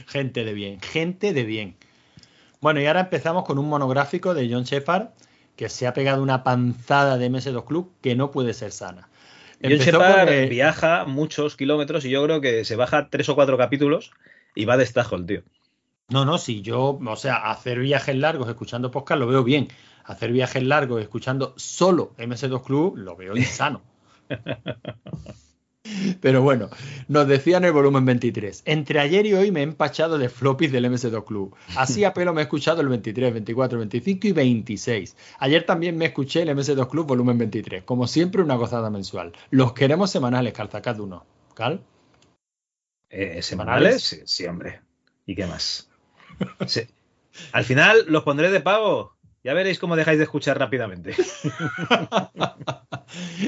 [0.08, 1.76] Gente de bien, gente de bien.
[2.62, 5.10] Bueno, y ahora empezamos con un monográfico de John Shepard
[5.56, 9.10] que se ha pegado una panzada de MS2 Club que no puede ser sana.
[9.62, 14.12] John Shepard viaja muchos kilómetros y yo creo que se baja tres o cuatro capítulos
[14.56, 15.42] y va de estajo el tío.
[16.10, 19.68] No, no, si yo, o sea, hacer viajes largos escuchando podcast lo veo bien.
[20.04, 23.82] Hacer viajes largos escuchando solo MS2 Club lo veo insano.
[26.22, 26.70] Pero bueno,
[27.10, 28.64] nos decía en el volumen 23.
[28.66, 31.56] Entre ayer y hoy me he empachado de floppies del MS2 Club.
[31.76, 35.18] Así a pelo me he escuchado el 23, 24, 25 y 26.
[35.40, 37.84] Ayer también me escuché el MS2 Club volumen 23.
[37.84, 39.34] Como siempre, una gozada mensual.
[39.50, 41.26] Los queremos semanales, Calzacad uno.
[41.54, 41.84] ¿Cal?
[43.10, 44.04] Eh, ¿Semanales?
[44.04, 44.82] Sí, sí, hombre.
[45.26, 45.90] ¿Y qué más?
[46.66, 46.82] Sí.
[47.52, 49.13] Al final los pondré de pago.
[49.44, 51.14] Ya veréis cómo dejáis de escuchar rápidamente.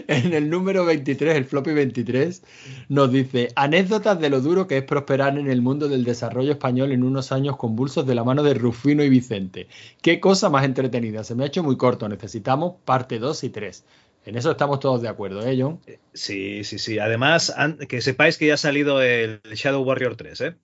[0.08, 2.44] En el número 23, el floppy 23,
[2.90, 6.92] nos dice anécdotas de lo duro que es prosperar en el mundo del desarrollo español
[6.92, 9.68] en unos años convulsos de la mano de Rufino y Vicente.
[10.02, 11.24] Qué cosa más entretenida.
[11.24, 12.08] Se me ha hecho muy corto.
[12.08, 13.86] Necesitamos parte 2 y 3.
[14.26, 15.80] En eso estamos todos de acuerdo, ¿eh, John?
[16.14, 17.00] Sí, sí, sí.
[17.00, 17.54] Además,
[17.88, 20.56] que sepáis que ya ha salido el Shadow Warrior 3, ¿eh?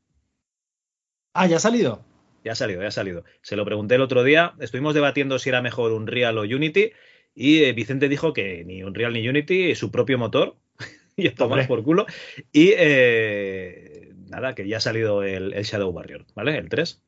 [1.34, 2.03] Ah, ¿ya ha salido?
[2.44, 3.24] Ya ha salido, ya ha salido.
[3.42, 4.53] Se lo pregunté el otro día.
[4.60, 6.92] Estuvimos debatiendo si era mejor Unreal o Unity.
[7.36, 10.56] Y eh, Vicente dijo que ni Unreal ni Unity, su propio motor.
[11.16, 12.06] y a tomar por culo.
[12.52, 16.58] Y eh, nada, que ya ha salido el, el Shadow Warrior, ¿vale?
[16.58, 17.02] El 3.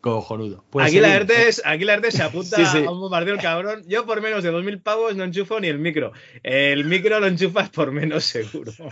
[0.00, 0.64] Cojonudo.
[0.70, 1.30] Pues aquí, la seguimos.
[1.30, 2.84] Hertes, aquí la se apunta Sí, sí.
[2.84, 3.82] a un bombardeo el cabrón.
[3.88, 6.12] Yo por menos de 2.000 pavos no enchufo ni el micro.
[6.42, 8.72] El micro lo enchufas por menos seguro.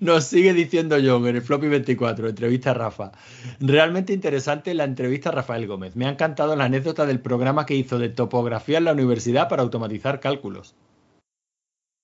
[0.00, 3.12] Nos sigue diciendo John en el Floppy 24, entrevista a Rafa.
[3.60, 5.94] Realmente interesante la entrevista a Rafael Gómez.
[5.94, 9.62] Me ha encantado la anécdota del programa que hizo de topografía en la universidad para
[9.62, 10.74] automatizar cálculos.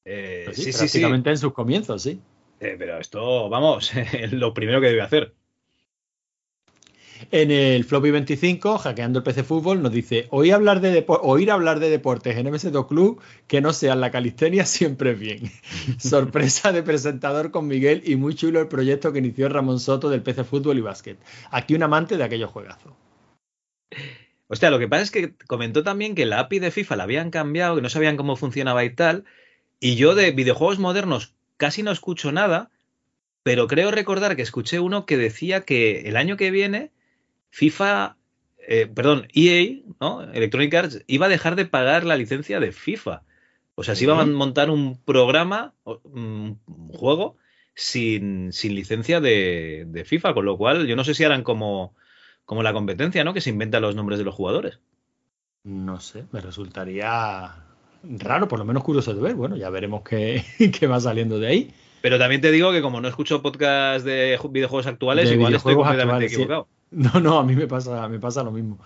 [0.04, 0.78] Eh, Pues sí, sí, sí.
[0.78, 2.20] prácticamente en sus comienzos, sí.
[2.60, 3.90] Eh, pero esto, vamos,
[4.30, 5.34] lo primero que debe hacer.
[7.30, 11.80] En el Floppy 25, hackeando el PC Fútbol, nos dice: oír hablar de, oír hablar
[11.80, 15.52] de deportes en MS2 Club que no sean la calistenia siempre es bien.
[15.98, 20.22] Sorpresa de presentador con Miguel y muy chulo el proyecto que inició Ramón Soto del
[20.22, 21.18] PC Fútbol y Básquet.
[21.50, 22.92] Aquí un amante de aquellos juegazos.
[24.48, 27.30] Hostia, lo que pasa es que comentó también que la API de FIFA la habían
[27.30, 29.24] cambiado, que no sabían cómo funcionaba y tal.
[29.80, 32.70] Y yo de videojuegos modernos casi no escucho nada,
[33.42, 36.90] pero creo recordar que escuché uno que decía que el año que viene
[37.56, 38.18] FIFA,
[38.68, 40.22] eh, perdón, EA, ¿no?
[40.30, 43.22] Electronic Arts, iba a dejar de pagar la licencia de FIFA.
[43.76, 46.58] O sea, se iba a montar un programa, un
[46.92, 47.38] juego,
[47.74, 51.94] sin, sin licencia de, de FIFA, con lo cual yo no sé si harán como,
[52.44, 53.32] como la competencia, ¿no?
[53.32, 54.78] Que se inventan los nombres de los jugadores.
[55.64, 57.54] No sé, me resultaría
[58.02, 59.34] raro, por lo menos curioso de ver.
[59.34, 60.44] Bueno, ya veremos qué,
[60.78, 61.74] qué va saliendo de ahí.
[62.02, 65.54] Pero también te digo que como no escucho podcast de ju- videojuegos actuales, De igual
[65.54, 66.42] estoy completamente actuales, sí.
[66.90, 68.78] No, no, a mí me pasa, me pasa lo mismo.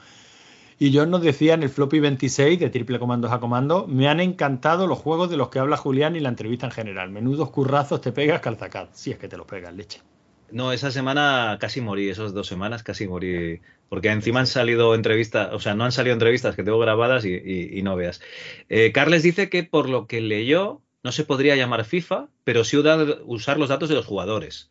[0.78, 4.20] Y John nos decía en el floppy 26 de Triple Comandos a Comando, me han
[4.20, 7.10] encantado los juegos de los que habla Julián y la entrevista en general.
[7.10, 8.90] Menudos currazos te pegas calzacat.
[8.94, 10.02] Si es que te los pegas, leche.
[10.48, 13.60] No, esa semana casi morí, esas dos semanas casi morí.
[13.88, 17.30] Porque encima han salido entrevistas, o sea, no han salido entrevistas que tengo grabadas y,
[17.34, 18.20] y- y no veas.
[18.68, 22.76] Eh, Carles dice que por lo que leyó, no se podría llamar FIFA, pero sí
[23.26, 24.69] usar los datos de los jugadores.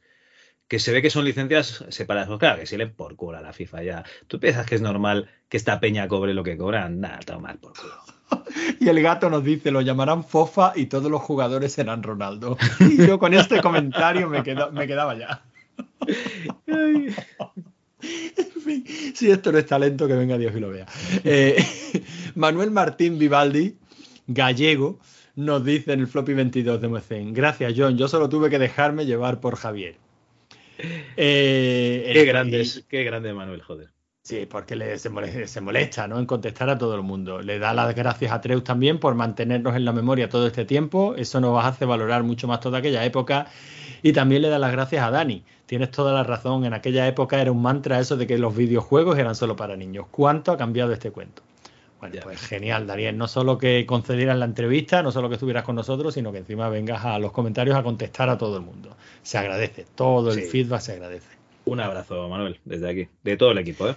[0.70, 2.28] Que se ve que son licencias separadas.
[2.30, 4.04] Pues claro, que se le por culo a la FIFA ya.
[4.28, 7.02] ¿Tú piensas que es normal que esta peña cobre lo que cobran?
[7.02, 7.94] Nada, tomar por culo.
[8.80, 12.58] Y el gato nos dice, lo llamarán Fofa y todos los jugadores serán Ronaldo.
[12.80, 15.44] Y yo con este comentario me, queda- me quedaba ya.
[18.02, 20.86] En fin, si esto no es talento, que venga Dios y lo vea.
[21.24, 21.58] Eh,
[22.36, 23.76] Manuel Martín Vivaldi,
[24.28, 25.00] gallego,
[25.36, 29.06] nos dice en el floppy 22 de Muecen, gracias John, yo solo tuve que dejarme
[29.06, 29.96] llevar por Javier.
[31.17, 33.90] Eh, Qué el- grande es, qué grande Manuel, joder.
[34.22, 36.19] Sí, porque le- se, molesta, se molesta, ¿no?
[36.19, 37.41] En contestar a todo el mundo.
[37.41, 41.16] Le da las gracias a Treus también por mantenernos en la memoria todo este tiempo.
[41.16, 43.48] Eso nos hace valorar mucho más toda aquella época.
[44.03, 45.43] Y también le da las gracias a Dani.
[45.66, 46.64] Tienes toda la razón.
[46.66, 50.06] En aquella época era un mantra eso de que los videojuegos eran solo para niños.
[50.11, 51.41] ¿Cuánto ha cambiado este cuento?
[52.00, 53.18] Bueno, pues genial, Daniel.
[53.18, 56.69] No solo que concedieras la entrevista, no solo que estuvieras con nosotros, sino que encima
[56.69, 58.95] vengas a los comentarios a contestar a todo el mundo.
[59.22, 59.86] Se agradece.
[59.95, 60.50] Todo el Sí.
[60.50, 61.28] feedback se agradece.
[61.66, 63.95] Un abrazo, Manuel, desde aquí, de todo el equipo, ¿eh?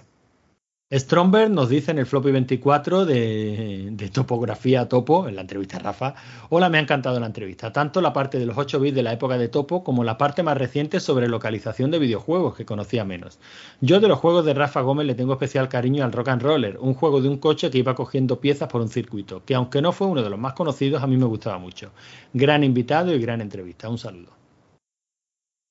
[0.99, 5.79] Stromberg nos dice en el floppy 24 de, de topografía topo, en la entrevista a
[5.79, 6.13] Rafa,
[6.49, 9.11] hola, me ha encantado la entrevista, tanto la parte de los 8 bits de la
[9.11, 13.39] época de topo como la parte más reciente sobre localización de videojuegos, que conocía menos.
[13.81, 16.77] Yo de los juegos de Rafa Gómez le tengo especial cariño al Rock and Roller,
[16.79, 19.93] un juego de un coche que iba cogiendo piezas por un circuito, que aunque no
[19.93, 21.89] fue uno de los más conocidos, a mí me gustaba mucho.
[22.33, 24.29] Gran invitado y gran entrevista, un saludo.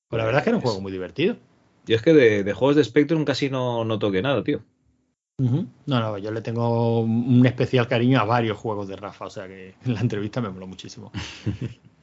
[0.09, 1.37] Pues la verdad es que era un juego muy divertido.
[1.85, 4.61] Yo es que de, de juegos de Spectrum casi no, no toqué nada, tío.
[5.85, 9.47] No, no, yo le tengo un especial cariño a varios juegos de Rafa, o sea
[9.47, 11.11] que en la entrevista me moló muchísimo.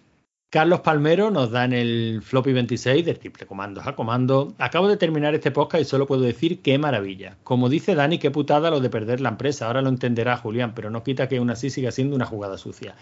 [0.50, 4.52] Carlos Palmero nos da en el floppy 26 de triple comandos a comando.
[4.58, 7.36] Acabo de terminar este podcast y solo puedo decir qué maravilla.
[7.44, 9.68] Como dice Dani, qué putada lo de perder la empresa.
[9.68, 12.96] Ahora lo entenderá Julián, pero no quita que aún así siga siendo una jugada sucia.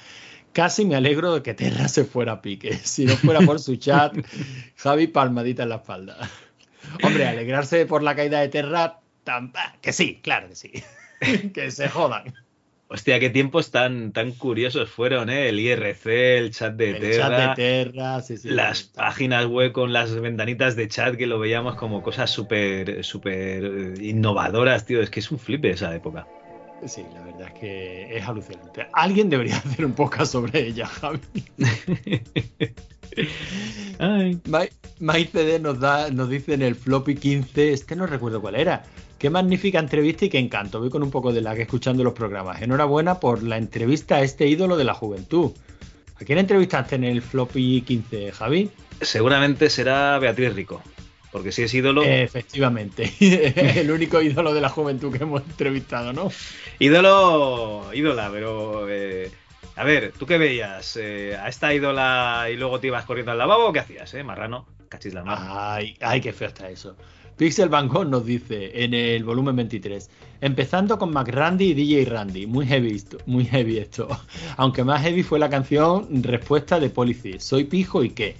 [0.52, 2.74] Casi me alegro de que Terra se fuera a pique.
[2.84, 4.14] Si no fuera por su chat,
[4.76, 6.18] Javi palmadita en la espalda.
[7.02, 9.00] Hombre, alegrarse por la caída de Terra,
[9.80, 10.72] que sí, claro que sí.
[11.54, 12.34] que se jodan.
[12.90, 15.50] Hostia, qué tiempos tan, tan curiosos fueron, ¿eh?
[15.50, 16.06] El IRC,
[16.38, 18.48] el chat de El Terra, chat de Terra, sí, sí.
[18.48, 24.00] las páginas web con las ventanitas de chat que lo veíamos como cosas súper, súper
[24.00, 25.02] innovadoras, tío.
[25.02, 26.26] Es que es un flipe esa época.
[26.86, 28.86] Sí, la verdad es que es alucinante.
[28.94, 31.20] Alguien debería hacer un podcast sobre ella, Javi.
[34.46, 34.64] Ma-
[35.00, 38.84] Mike CD nos, da, nos dice en el floppy 15, este no recuerdo cuál era.
[39.18, 40.78] Qué magnífica entrevista y qué encanto.
[40.78, 42.62] Voy con un poco de lag escuchando los programas.
[42.62, 45.50] Enhorabuena por la entrevista a este ídolo de la juventud.
[46.20, 48.70] ¿A quién entrevistaste en el floppy 15, Javi?
[49.00, 50.82] Seguramente será Beatriz Rico.
[51.32, 52.04] Porque si es ídolo.
[52.04, 53.12] Efectivamente.
[53.80, 56.30] el único ídolo de la juventud que hemos entrevistado, ¿no?
[56.78, 58.88] Ídolo, ídola, pero.
[58.88, 59.30] eh,
[59.74, 60.96] a ver, ¿tú qué veías?
[61.00, 64.24] Eh, ¿A esta ídola y luego te ibas corriendo al lavabo o qué hacías, eh?
[64.24, 65.38] Marrano, cachis la mar.
[65.40, 66.96] Ay, ay, qué feo está eso.
[67.38, 70.10] Pixel Van Gogh nos dice en el volumen 23,
[70.40, 74.08] empezando con McRandy y DJ Randy, muy heavy esto, muy heavy esto.
[74.56, 78.34] Aunque más heavy fue la canción Respuesta de Policy, soy pijo y qué.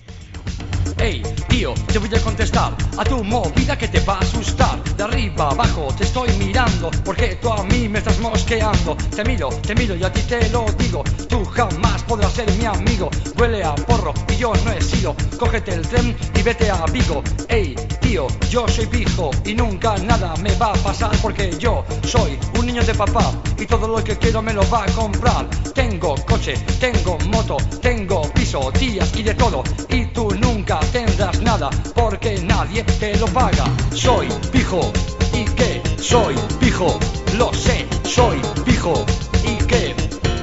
[1.01, 4.83] Hey, tío, te voy a contestar a tu movida que te va a asustar.
[4.97, 8.97] De arriba abajo te estoy mirando, porque tú a mí me estás mosqueando.
[9.15, 11.05] Te miro, te miro y a ti te lo digo.
[11.29, 13.11] Tú jamás podrás ser mi amigo.
[13.39, 15.15] Huele a porro y yo no he sido.
[15.39, 17.23] Cógete el tren y vete a Vigo.
[17.49, 22.39] Hey, tío, yo soy pijo y nunca nada me va a pasar porque yo soy
[22.59, 25.49] un niño de papá y todo lo que quiero me lo va a comprar.
[25.75, 29.63] Tengo coche, tengo moto, tengo piso, tías y de todo.
[29.89, 33.65] Y tú nunca tendrás nada porque nadie te lo paga.
[33.93, 34.93] Soy pijo
[35.33, 36.99] y qué, soy pijo,
[37.37, 39.05] lo sé, soy pijo
[39.45, 39.95] y qué,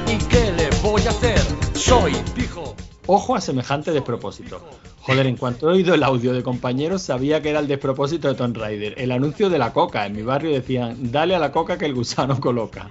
[0.07, 1.41] y qué le voy a hacer.
[1.73, 2.84] Soy pijo.
[3.07, 4.61] Ojo a semejante despropósito.
[5.01, 8.33] Joder, en cuanto he oído el audio de compañeros, sabía que era el despropósito de
[8.33, 8.95] Tomb Raider.
[8.97, 10.07] El anuncio de la coca.
[10.07, 12.89] En mi barrio decían, dale a la coca que el gusano coloca.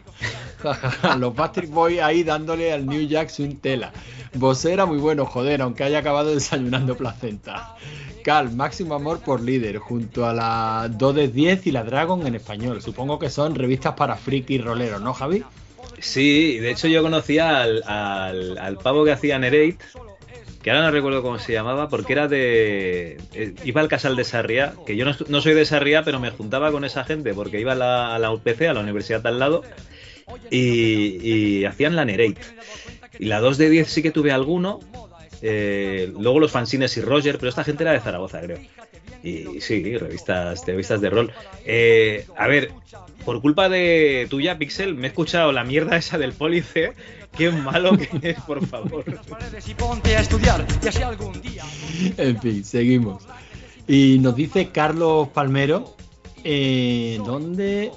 [1.18, 3.92] Los Patrick Boys ahí dándole al New Jack su tela.
[4.34, 7.74] Vos era muy bueno, joder, aunque haya acabado desayunando placenta.
[8.22, 12.36] Cal, máximo amor por líder, junto a la 2 de 10 y la Dragon en
[12.36, 12.80] español.
[12.80, 15.44] Supongo que son revistas para friki y roleros, ¿no, Javi?
[16.04, 17.82] Sí, de hecho yo conocía al,
[18.58, 19.78] al, pavo que hacía Nerate,
[20.62, 23.16] que ahora no recuerdo cómo se llamaba, porque era de.
[23.32, 26.70] eh, Iba al casal de Sarriá, que yo no, soy de Sarriá, pero me juntaba
[26.72, 29.62] con esa gente porque iba a la, UPC, a la universidad de al lado,
[30.50, 32.36] y, y hacían la Nerate.
[33.18, 34.80] Y la 2 de 10 sí que tuve alguno,
[35.40, 38.58] eh, luego los fanzines y Roger, pero esta gente era de Zaragoza, creo.
[39.24, 41.32] Y sí, revistas, revistas de rol.
[41.64, 42.72] Eh, a ver,
[43.24, 46.92] por culpa de tuya, Pixel, me he escuchado la mierda esa del Police.
[47.34, 49.02] Qué malo que es, por favor.
[52.18, 53.22] En fin, seguimos.
[53.88, 55.96] Y nos dice Carlos Palmero,
[56.44, 57.92] eh, ¿dónde?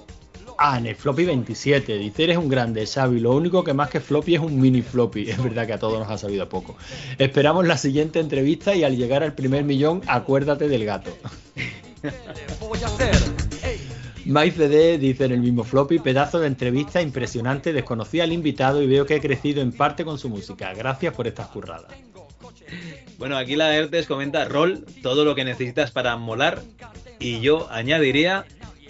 [0.57, 1.97] Ah, en el floppy 27.
[1.97, 3.19] Dice, eres un grande, Xavi.
[3.19, 5.29] Lo único que más que floppy es un mini floppy.
[5.29, 6.75] Es verdad que a todos nos ha sabido poco.
[7.17, 11.15] Esperamos la siguiente entrevista y al llegar al primer millón, acuérdate del gato.
[12.59, 12.87] Voy a.
[14.27, 19.05] MyCD dice en el mismo floppy, pedazo de entrevista impresionante, desconocí al invitado y veo
[19.05, 20.73] que he crecido en parte con su música.
[20.73, 21.89] Gracias por estas curradas.
[23.17, 26.61] Bueno, aquí la Ertes comenta rol, todo lo que necesitas para molar.
[27.19, 28.45] Y yo añadiría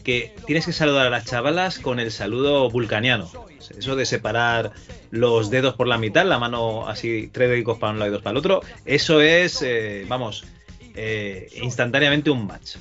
[0.08, 3.30] que tienes que saludar a las chavalas con el saludo vulcaniano.
[3.77, 4.72] Eso de separar
[5.11, 8.22] los dedos por la mitad, la mano así, tres dedicos para un lado y dos
[8.22, 10.45] para el otro, eso es, eh, vamos,
[10.95, 12.77] eh, instantáneamente un match.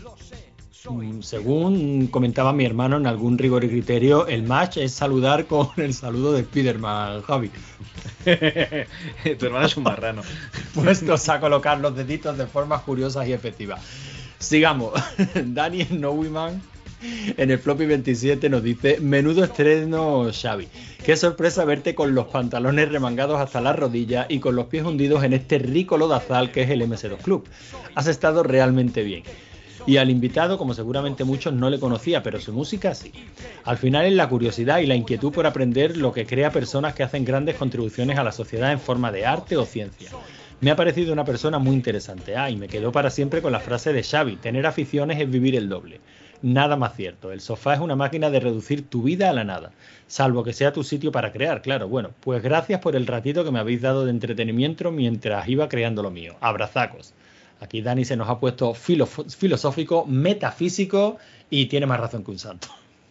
[0.89, 5.71] Mm, Según comentaba mi hermano en algún rigor y criterio, el match es saludar con
[5.79, 7.51] el saludo de Spiderman, Javi.
[8.25, 10.23] tu hermano es un marrano.
[10.75, 13.83] Puestos a colocar los deditos de formas curiosas y efectivas.
[14.39, 14.93] Sigamos.
[15.45, 16.63] Daniel Nowiman
[17.37, 20.69] en el floppy 27 nos dice, menudo estreno Xavi.
[21.05, 25.25] Qué sorpresa verte con los pantalones remangados hasta las rodillas y con los pies hundidos
[25.25, 27.49] en este rico lodazal que es el MS2 Club.
[27.95, 29.23] Has estado realmente bien.
[29.87, 33.13] Y al invitado, como seguramente muchos no le conocía, pero su música sí.
[33.65, 37.05] Al final es la curiosidad y la inquietud por aprender lo que crea personas que
[37.05, 40.11] hacen grandes contribuciones a la sociedad en forma de arte o ciencia.
[40.61, 42.37] Me ha parecido una persona muy interesante.
[42.37, 45.55] Ah, y me quedo para siempre con la frase de Xavi, tener aficiones es vivir
[45.55, 46.01] el doble.
[46.43, 49.73] Nada más cierto, el sofá es una máquina de reducir tu vida a la nada,
[50.07, 51.89] salvo que sea tu sitio para crear, claro.
[51.89, 56.03] Bueno, pues gracias por el ratito que me habéis dado de entretenimiento mientras iba creando
[56.03, 56.37] lo mío.
[56.41, 57.15] Abrazacos.
[57.61, 61.17] Aquí Dani se nos ha puesto filo- filosófico, metafísico
[61.49, 62.69] y tiene más razón que un santo.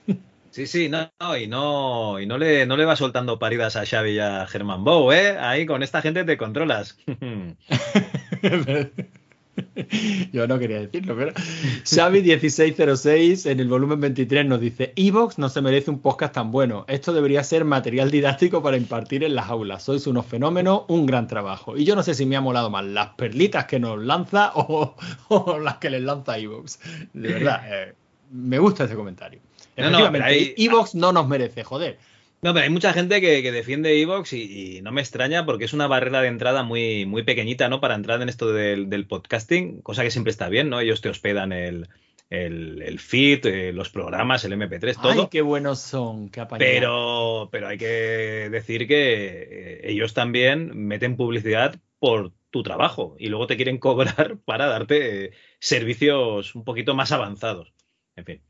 [0.51, 3.85] Sí, sí, no, no, y no, y no le, no le va soltando paridas a
[3.85, 5.37] Xavi y a Germán Bow, ¿eh?
[5.37, 6.97] Ahí con esta gente te controlas.
[10.31, 15.61] Yo no quería decirlo, pero Xavi1606 en el volumen 23 nos dice Evox no se
[15.61, 16.85] merece un podcast tan bueno.
[16.87, 19.83] Esto debería ser material didáctico para impartir en las aulas.
[19.83, 21.77] Sois unos fenómenos, un gran trabajo.
[21.77, 24.95] Y yo no sé si me ha molado más las perlitas que nos lanza o,
[25.29, 26.79] o las que les lanza Evox.
[27.13, 27.93] De verdad, eh,
[28.31, 29.39] me gusta ese comentario.
[29.77, 31.97] No, no, pero Efectivamente, Evox no nos merece, joder.
[32.41, 35.65] No, pero hay mucha gente que, que defiende Evox y, y no me extraña porque
[35.65, 37.81] es una barrera de entrada muy, muy pequeñita, ¿no?
[37.81, 40.79] Para entrar en esto del, del podcasting, cosa que siempre está bien, ¿no?
[40.79, 41.87] Ellos te hospedan el,
[42.29, 45.21] el, el feed, eh, los programas, el MP3, todo.
[45.23, 46.45] Ay, qué buenos son, qué.
[46.57, 53.29] Pero, pero hay que decir que eh, ellos también meten publicidad por tu trabajo y
[53.29, 57.73] luego te quieren cobrar para darte eh, servicios un poquito más avanzados.
[58.15, 58.41] En fin.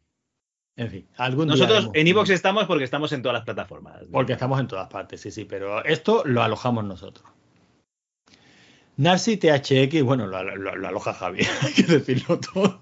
[0.78, 4.04] En fin, algún Nosotros en Evox estamos porque estamos en todas las plataformas.
[4.12, 7.26] Porque estamos en todas partes, sí, sí, pero esto lo alojamos nosotros.
[8.98, 12.82] Narcy THX, bueno, lo, lo- lo aloja Javi, hay que decirlo todo.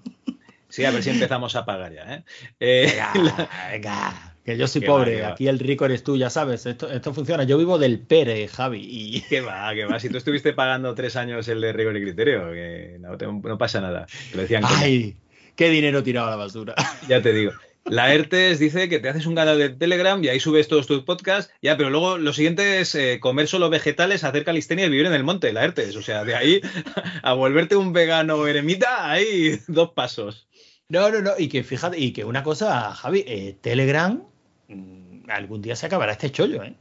[0.68, 2.24] Sí, a ver si empezamos a pagar ya, ¿eh?
[2.58, 5.28] Eh, la- venga, que yo soy pobre, va.
[5.28, 7.44] aquí el rico eres tú, ya sabes, esto, esto funciona.
[7.44, 9.98] Yo vivo del Pere, Javi, y Que va, que va.
[10.00, 13.56] Si tú estuviste pagando tres años el de rigor y criterio, que no, te- no
[13.58, 14.06] pasa nada.
[14.34, 14.68] Lo decían que.
[14.74, 15.16] ¡ay!
[15.56, 16.74] ¡Qué dinero tirado a la basura!
[17.08, 17.52] Ya te digo.
[17.84, 21.02] La ERTES dice que te haces un canal de Telegram y ahí subes todos tus
[21.02, 21.52] podcasts.
[21.60, 25.12] Ya, pero luego lo siguiente es eh, comer solo vegetales, hacer calistenia y vivir en
[25.12, 25.96] el monte, la ERTES.
[25.96, 26.60] O sea, de ahí
[27.22, 30.48] a volverte un vegano eremita hay dos pasos.
[30.88, 34.22] No, no, no, y que fíjate, y que una cosa, Javi, eh, Telegram,
[34.68, 36.74] mm, algún día se acabará este chollo, ¿eh?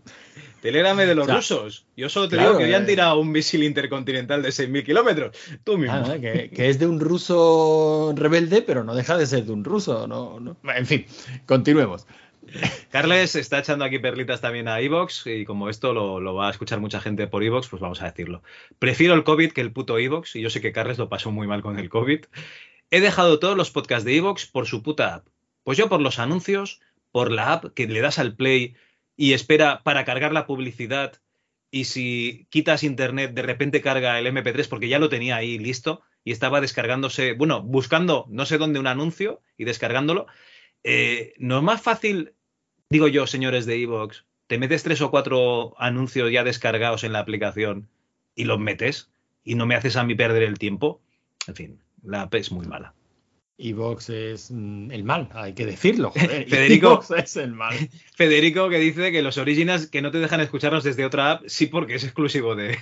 [0.64, 1.86] Telegram es de los O sea, rusos.
[1.98, 2.88] Yo solo te claro, digo que hoy han eh.
[2.88, 5.36] tirado un misil intercontinental de 6.000 kilómetros.
[5.66, 5.94] Tú mismo.
[5.94, 9.66] Ah, que, que es de un ruso rebelde, pero no deja de ser de un
[9.66, 10.08] ruso.
[10.08, 10.56] No, no.
[10.74, 11.06] En fin,
[11.46, 12.08] continuemos.
[12.92, 16.52] Carles está echando aquí perlitas también a Evox y como esto lo, lo va a
[16.52, 18.42] escuchar mucha gente por Evox, pues vamos a decirlo.
[18.80, 21.46] Prefiero el COVID que el puto Evox y yo sé que Carles lo pasó muy
[21.46, 22.24] mal con el COVID.
[22.90, 25.28] He dejado todos los podcasts de Evox por su puta app.
[25.64, 26.80] Pues yo por los anuncios,
[27.12, 28.78] por la app que le das al play
[29.16, 31.22] y espera para cargar la publicidad
[31.72, 36.02] y si quitas internet de repente carga el MP3 porque ya lo tenía ahí listo
[36.24, 40.28] y estaba descargándose, bueno, buscando no sé dónde un anuncio y descargándolo.
[40.84, 42.34] Eh, no es más fácil,
[42.90, 47.20] digo yo, señores de Evox, te metes tres o cuatro anuncios ya descargados en la
[47.20, 47.90] aplicación
[48.36, 49.10] y los metes
[49.44, 51.02] y no me haces a mí perder el tiempo.
[51.48, 52.94] En fin, la app es muy mala.
[53.58, 56.12] Evox es mm, el mal, hay que decirlo.
[56.12, 56.46] Joder.
[56.50, 57.76] Federico, es el mal.
[58.16, 61.68] Federico que dice que los originals que no te dejan escucharnos desde otra app, sí
[61.68, 62.78] porque es exclusivo de,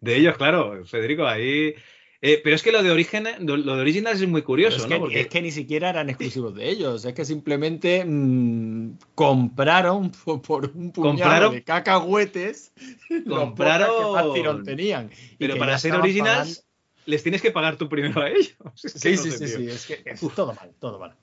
[0.00, 0.84] de ellos, claro.
[0.84, 1.74] Federico, ahí...
[2.22, 4.88] Eh, pero es que lo de, origen, lo de originals es muy curioso, es, ¿no?
[4.88, 10.10] que, Porque- es que ni siquiera eran exclusivos de ellos, es que simplemente mm, compraron
[10.24, 12.72] por, por un puñado Compraron- de cacahuetes
[13.26, 15.10] Compraron- que más tirón tenían.
[15.32, 16.65] Y Pero que para ser originals,
[17.06, 18.54] les tienes que pagar tú primero a ellos.
[18.84, 19.58] Es que Sí, no sí, sé, sí, tío.
[19.58, 21.14] sí, es que es todo mal, todo mal.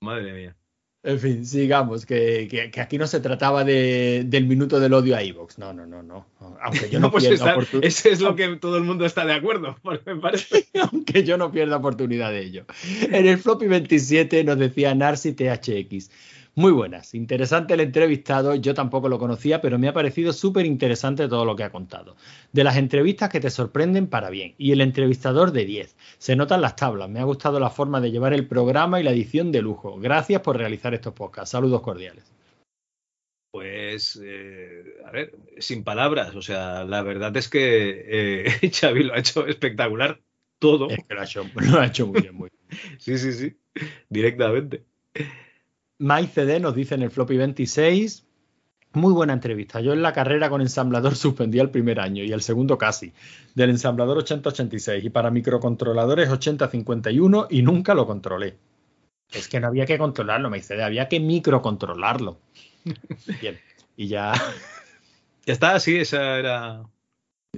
[0.00, 0.56] Madre mía.
[1.02, 5.14] En fin, sigamos, que, que- que aquí no se trataba de- del minuto del odio
[5.14, 5.56] a Evox.
[5.56, 6.26] No, no, no, no.
[6.62, 9.24] Aunque yo no, pues pierda está- oportu- Ese es lo que todo el mundo está
[9.24, 10.66] de acuerdo, porque me parece.
[10.90, 12.66] aunque yo no pierda oportunidad de ello.
[13.02, 16.10] En el floppy 27 nos decía Narcy THX.
[16.58, 21.28] Muy buenas, interesante el entrevistado, yo tampoco lo conocía, pero me ha parecido súper interesante
[21.28, 22.16] todo lo que ha contado.
[22.50, 25.96] De las entrevistas que te sorprenden para bien, y el entrevistador de 10.
[26.16, 29.10] Se notan las tablas, me ha gustado la forma de llevar el programa y la
[29.10, 29.98] edición de lujo.
[29.98, 32.24] Gracias por realizar estos podcasts, saludos cordiales.
[33.50, 36.34] Pues, eh, a ver, sin palabras.
[36.36, 40.22] O sea, la verdad es que eh, Xavi lo ha hecho espectacular
[40.58, 40.88] todo.
[40.88, 42.80] Es que lo ha hecho, lo ha hecho muy bien, muy bien.
[42.98, 43.56] Sí, sí, sí.
[44.08, 44.84] Directamente.
[45.98, 48.24] MyCD nos dice en el floppy 26.
[48.92, 49.80] Muy buena entrevista.
[49.80, 53.12] Yo en la carrera con ensamblador suspendí el primer año y el segundo casi.
[53.54, 58.56] Del ensamblador 8086 y para microcontroladores 8051 y nunca lo controlé.
[59.32, 62.38] Es que no había que controlarlo, MyCD, había que microcontrolarlo.
[63.40, 63.58] Bien.
[63.96, 64.32] Y ya.
[65.44, 66.82] Ya está, sí, esa era.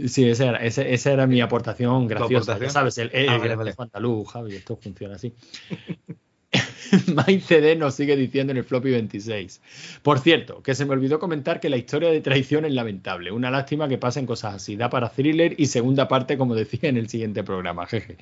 [0.07, 2.53] Sí, esa era, esa, esa era mi aportación graciosa.
[2.53, 2.69] aportación?
[2.69, 3.91] Ya sabes, el, el Ah, vale, grafismo vale.
[3.95, 5.35] andaluz, Javi, esto funciona así.
[7.07, 9.61] MyCD nos sigue diciendo en el floppy 26.
[10.03, 13.31] Por cierto, que se me olvidó comentar que la historia de traición es lamentable.
[13.31, 14.77] Una lástima que pasen cosas así.
[14.77, 17.87] Da para thriller y segunda parte, como decía en el siguiente programa.
[17.87, 18.17] Jeje.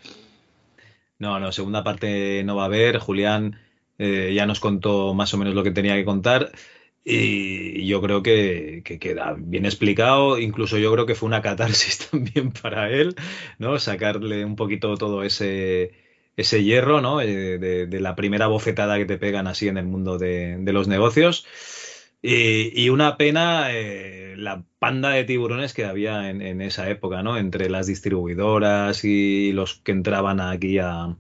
[1.19, 2.99] No, no, segunda parte no va a haber.
[2.99, 3.59] Julián
[3.99, 6.53] eh, ya nos contó más o menos lo que tenía que contar.
[7.05, 10.41] Y yo creo que queda bien explicado.
[10.41, 13.15] Incluso yo creo que fue una catarsis también para él,
[13.59, 13.79] ¿no?
[13.79, 15.93] Sacarle un poquito todo ese,
[16.37, 17.21] ese hierro, ¿no?
[17.21, 21.47] Eh, de, la primera bofetada que te pegan así en el mundo de, los negocios.
[22.23, 27.39] Y, una pena eh, la panda de tiburones que había en, esa época, ¿no?
[27.39, 31.17] Entre las distribuidoras y los que entraban aquí a,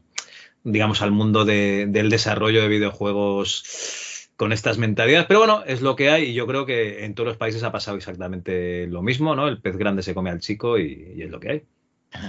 [0.64, 5.26] digamos, al mundo de- del desarrollo de videojuegos con estas mentalidades.
[5.26, 7.72] Pero bueno, es lo que hay y yo creo que en todos los países ha
[7.72, 9.48] pasado exactamente lo mismo, ¿no?
[9.48, 11.66] El pez grande se come al chico y es lo que hay.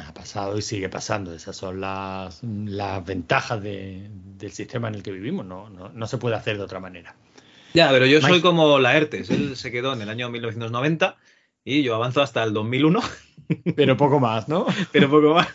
[0.07, 1.33] Ha pasado y sigue pasando.
[1.33, 5.45] Esas son las, las ventajas de- del sistema en el que vivimos.
[5.45, 7.16] No, no, no se puede hacer de otra manera.
[7.74, 9.30] Ya, pero yo soy como Laertes.
[9.30, 11.17] Él se quedó en el año 1990
[11.64, 13.01] y yo avanzo hasta el 2001,
[13.75, 14.66] Pero poco más, ¿no?
[14.91, 15.48] pero poco más.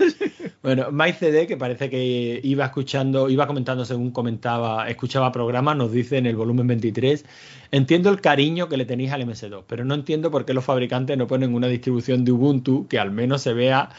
[0.62, 6.18] Bueno, MyCD, que parece que iba escuchando, iba comentando según comentaba, escuchaba programas, nos dice
[6.18, 7.24] en el volumen 23,
[7.72, 11.18] entiendo el cariño que le tenéis al MS2, pero no entiendo por qué los fabricantes
[11.18, 13.90] no ponen una distribución de Ubuntu que al menos se vea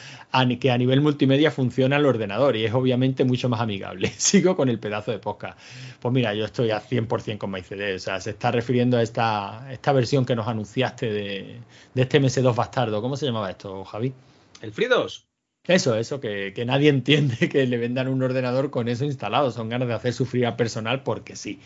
[0.58, 4.08] que a nivel multimedia funciona el ordenador y es obviamente mucho más amigable.
[4.18, 5.60] Sigo con el pedazo de podcast.
[6.00, 9.68] Pues mira, yo estoy a 100% con MyCD, o sea, se está refiriendo a esta,
[9.70, 11.60] esta versión que nos anunciaste de,
[11.94, 13.02] de este MS2 bastardo.
[13.02, 14.14] ¿Cómo se llamaba esto, Javi?
[14.62, 15.33] El Fridos.
[15.66, 19.52] Eso, eso, que, que nadie entiende que le vendan un ordenador con eso instalado.
[19.52, 21.60] Son ganas de hacer sufrir al personal porque sí.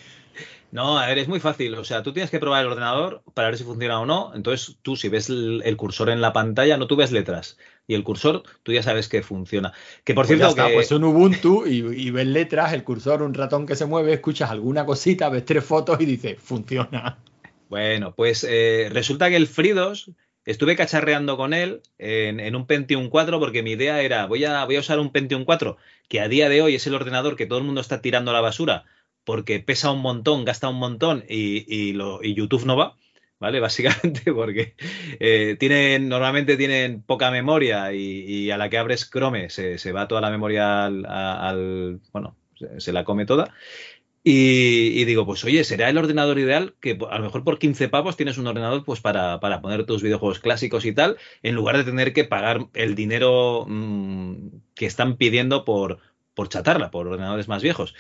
[0.72, 1.74] No, a ver, es muy fácil.
[1.76, 4.34] O sea, tú tienes que probar el ordenador para ver si funciona o no.
[4.36, 7.58] Entonces, tú si ves el, el cursor en la pantalla, no tú ves letras.
[7.88, 9.74] Y el cursor, tú ya sabes que funciona.
[10.04, 10.74] Que por Pues cierto, está, que...
[10.74, 14.52] pues un Ubuntu y, y ves letras, el cursor, un ratón que se mueve, escuchas
[14.52, 17.18] alguna cosita, ves tres fotos y dices, funciona.
[17.70, 20.12] Bueno, pues eh, resulta que el Fridos
[20.48, 24.66] estuve cacharreando con él en, en un Pentium 4 porque mi idea era voy a,
[24.66, 25.78] voy a usar un Pentium 4
[26.10, 28.34] que a día de hoy es el ordenador que todo el mundo está tirando a
[28.34, 28.86] la basura
[29.24, 32.96] porque pesa un montón, gasta un montón y, y lo, YouTube no va.
[33.40, 33.60] ¿Vale?
[33.68, 34.74] Básicamente porque
[35.20, 40.08] eh, tienen, normalmente tienen poca memoria y, a la que abres Chrome se, se va
[40.08, 42.36] toda la memoria al, al- bueno,
[42.80, 43.54] se la come toda.
[44.30, 48.18] Y, digo, pues oye, será el ordenador ideal que a lo mejor por 15 pavos
[48.18, 51.86] tienes un ordenador pues para, para poner tus videojuegos clásicos y tal, en lugar de
[51.86, 56.00] tener que pagar el dinero mm, que están pidiendo por,
[56.34, 57.96] por chatarra, por ordenadores más viejos.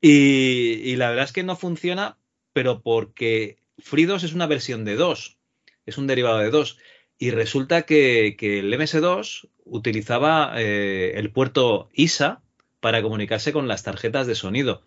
[0.00, 2.16] Y, la verdad es que no funciona,
[2.54, 5.36] pero porque FreeDOS es una versión de 2,
[5.84, 6.78] es un derivado de 2.
[7.18, 12.40] Y resulta que, que el MS2 utilizaba eh, el puerto ISA
[12.80, 14.84] para comunicarse con las tarjetas de sonido.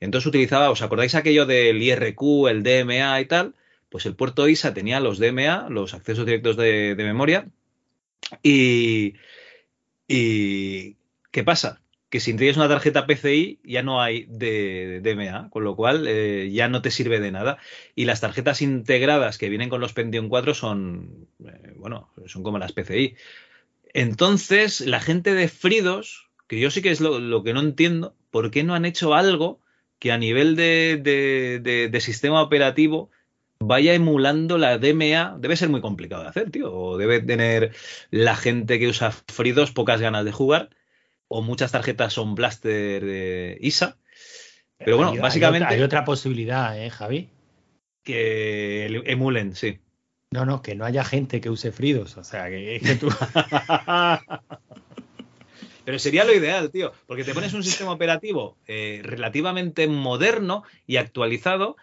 [0.00, 3.54] Entonces utilizaba, ¿os acordáis aquello del IRQ, el DMA y tal?
[3.88, 7.48] Pues el puerto ISA tenía los DMA, los accesos directos de, memoria.
[8.42, 9.14] Y,
[10.08, 10.96] y,
[11.30, 11.80] ¿qué pasa?
[12.10, 16.50] Que si tienes una tarjeta PCI ya no hay de, DMA, con lo cual eh,
[16.52, 17.58] ya no te sirve de nada.
[17.94, 22.58] Y las tarjetas integradas que vienen con los Pentium 4 son, eh, bueno, son como
[22.58, 23.16] las PCI.
[23.94, 28.50] Entonces, la gente de Fridos, que yo sí que es lo que no entiendo, ¿por
[28.50, 29.60] qué no han hecho algo
[29.98, 33.10] que a nivel de, de, de, de, sistema operativo
[33.58, 35.36] vaya emulando la DMA.
[35.38, 36.74] Debe ser muy complicado de hacer, tío.
[36.74, 37.72] O debe tener
[38.10, 40.70] la gente que usa Fridos pocas ganas de jugar.
[41.28, 43.96] O muchas tarjetas son Blaster de ISA.
[44.78, 45.64] Pero bueno, hay, básicamente.
[45.64, 47.30] Hay otra, hay otra posibilidad, ¿eh, Javi?
[48.04, 49.80] Que emulen, sí.
[50.30, 52.16] No, no, que no haya gente que use Fridos.
[52.16, 53.08] O sea, que, que tú.
[55.86, 60.96] Pero sería lo ideal, tío, porque te pones un sistema operativo eh, relativamente moderno y
[60.96, 61.76] actualizado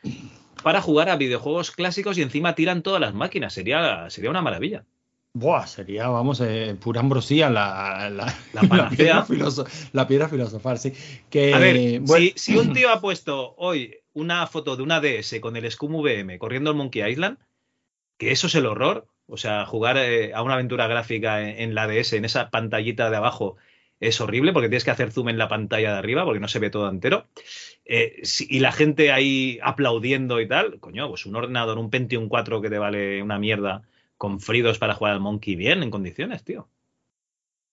[0.62, 3.54] para jugar a videojuegos clásicos y encima tiran todas las máquinas.
[3.54, 4.84] Sería, sería una maravilla.
[5.32, 9.66] Buah, sería, vamos, eh, pura ambrosía la, la, la, la piedra, filoso,
[10.06, 10.92] piedra filosofal, sí.
[11.30, 12.26] Que, a ver, bueno.
[12.26, 15.96] si, si, un tío ha puesto hoy una foto de una DS con el Scum
[15.96, 17.38] VM corriendo el Monkey Island,
[18.18, 21.74] que eso es el horror, o sea, jugar eh, a una aventura gráfica en, en
[21.74, 23.56] la DS, en esa pantallita de abajo,
[24.08, 26.60] es horrible porque tienes que hacer zoom en la pantalla de arriba porque no se
[26.60, 27.28] ve todo entero.
[27.86, 32.30] Eh, si, y la gente ahí aplaudiendo y tal, coño, pues un ordenador, un Pentium
[32.30, 33.84] 4 que te vale una mierda
[34.18, 36.70] con fridos para jugar al Monkey bien en condiciones, tío.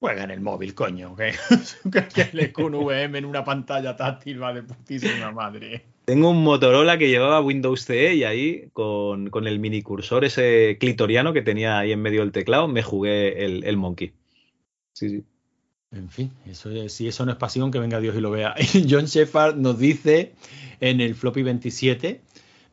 [0.00, 1.14] Juega en el móvil, coño.
[1.14, 1.34] Que
[2.32, 5.84] le con VM en una pantalla táctil va de putísima madre.
[6.06, 10.78] Tengo un Motorola que llevaba Windows CE y ahí con, con el mini cursor ese
[10.80, 14.12] clitoriano que tenía ahí en medio del teclado me jugué el, el Monkey.
[14.92, 15.24] Sí, sí.
[15.92, 18.54] En fin, eso es, si eso no es pasión, que venga Dios y lo vea.
[18.88, 20.34] John Shepard nos dice
[20.80, 22.20] en el floppy 27,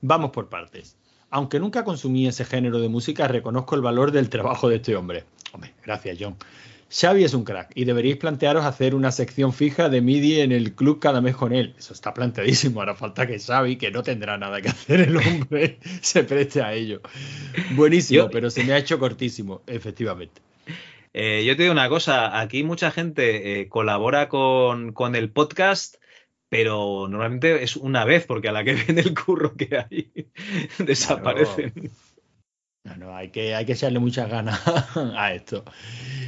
[0.02, 0.98] vamos por partes.
[1.30, 5.26] Aunque nunca consumí ese género de música, reconozco el valor del trabajo de este hombre.
[5.52, 6.36] Hombre, gracias John.
[6.90, 10.74] Xavi es un crack y deberíais plantearos hacer una sección fija de MIDI en el
[10.74, 11.74] club cada mes con él.
[11.78, 12.80] Eso está planteadísimo.
[12.80, 16.74] Ahora falta que Xavi, que no tendrá nada que hacer el hombre, se preste a
[16.74, 17.02] ello.
[17.72, 20.47] Buenísimo, pero se me ha hecho cortísimo, efectivamente.
[21.20, 25.96] Eh, yo te digo una cosa, aquí mucha gente eh, colabora con, con, el podcast,
[26.48, 30.12] pero normalmente es una vez, porque a la que ven el curro que hay,
[30.78, 31.72] desaparecen.
[31.72, 31.92] Claro.
[32.84, 34.62] No, no, hay que, hay que echarle muchas ganas
[34.96, 35.64] a esto.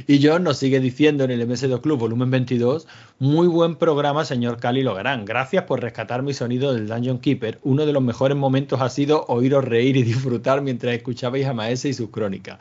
[0.08, 2.88] Y John nos sigue diciendo en el MS2 Club, volumen 22,
[3.20, 5.24] muy buen programa, señor Cali Logarán.
[5.24, 7.60] Gracias por rescatar mi sonido del Dungeon Keeper.
[7.62, 11.90] Uno de los mejores momentos ha sido oíros reír y disfrutar mientras escuchabais a Maese
[11.90, 12.58] y sus crónicas.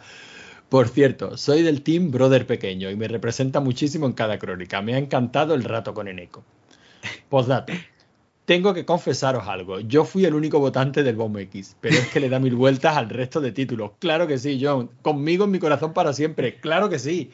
[0.69, 4.81] Por cierto, soy del team Brother Pequeño y me representa muchísimo en cada crónica.
[4.83, 6.43] Me ha encantado el rato con Eneco.
[7.27, 7.73] Postdata.
[8.45, 9.79] Tengo que confesaros algo.
[9.79, 12.97] Yo fui el único votante del Bomb X, pero es que le da mil vueltas
[12.97, 13.91] al resto de títulos.
[13.99, 14.89] Claro que sí, John.
[15.01, 16.55] Conmigo en mi corazón para siempre.
[16.55, 17.31] Claro que sí.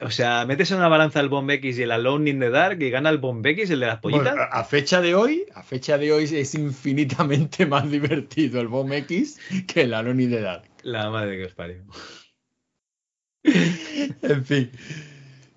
[0.00, 2.80] O sea, metes en una balanza el Bomb X y el Alone in the Dark
[2.82, 4.32] y gana el Bomb X, el de las pollitas.
[4.32, 8.92] Bueno, a fecha de hoy, a fecha de hoy es infinitamente más divertido el Bomb
[8.94, 10.64] X que el Alone in the Dark.
[10.82, 11.82] La madre que os parió.
[13.44, 14.70] En fin.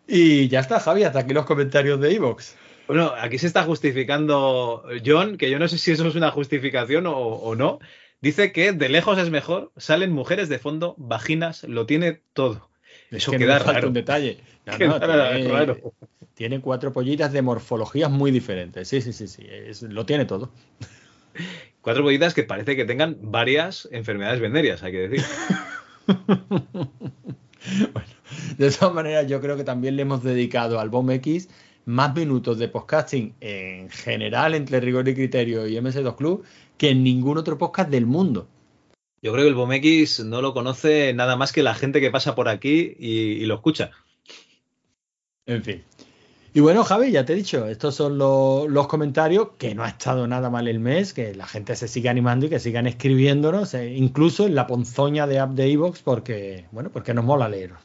[0.07, 2.55] Y ya está, Javi, hasta aquí los comentarios de Evox.
[2.87, 7.07] Bueno, aquí se está justificando John, que yo no sé si eso es una justificación
[7.07, 7.79] o, o, no.
[8.21, 12.69] Dice que de lejos es mejor, salen mujeres de fondo, vaginas, lo tiene todo.
[13.11, 13.87] Eso es que queda no raro.
[13.87, 14.39] un detalle.
[14.65, 15.93] No, no, tiene, raro.
[16.35, 18.87] tiene, cuatro pollitas de morfologías muy diferentes.
[18.87, 19.45] Sí, sí, sí, sí.
[19.45, 20.53] Es, lo tiene todo.
[21.81, 25.25] Cuatro pollitas que parece que tengan varias enfermedades venéreas, hay que decir.
[27.93, 28.09] Bueno,
[28.57, 31.49] de todas maneras, yo creo que también le hemos dedicado al BOM X
[31.85, 36.45] más minutos de podcasting en general entre rigor y criterio y MS2 Club
[36.77, 38.47] que en ningún otro podcast del mundo.
[39.21, 42.35] Yo creo que el BOMX no lo conoce nada más que la gente que pasa
[42.35, 43.91] por aquí y, y lo escucha.
[45.45, 45.83] En fin.
[46.55, 50.27] Y bueno, Javi, ya te he dicho, estos son los, comentarios, que no ha estado
[50.27, 53.95] nada mal el mes, que la gente se siga animando y que sigan escribiéndonos, eh,
[53.95, 57.79] incluso en la ponzoña de app de Evox, porque, bueno, porque nos mola leeros.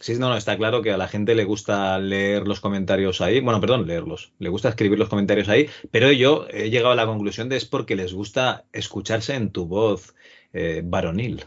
[0.00, 3.40] Sí, no, no, está claro que a la gente le gusta leer los comentarios ahí.
[3.40, 4.32] Bueno, perdón, leerlos.
[4.38, 7.66] Le gusta escribir los comentarios ahí, pero yo he llegado a la conclusión de es
[7.66, 10.14] porque les gusta escucharse en tu voz
[10.54, 11.44] eh, varonil.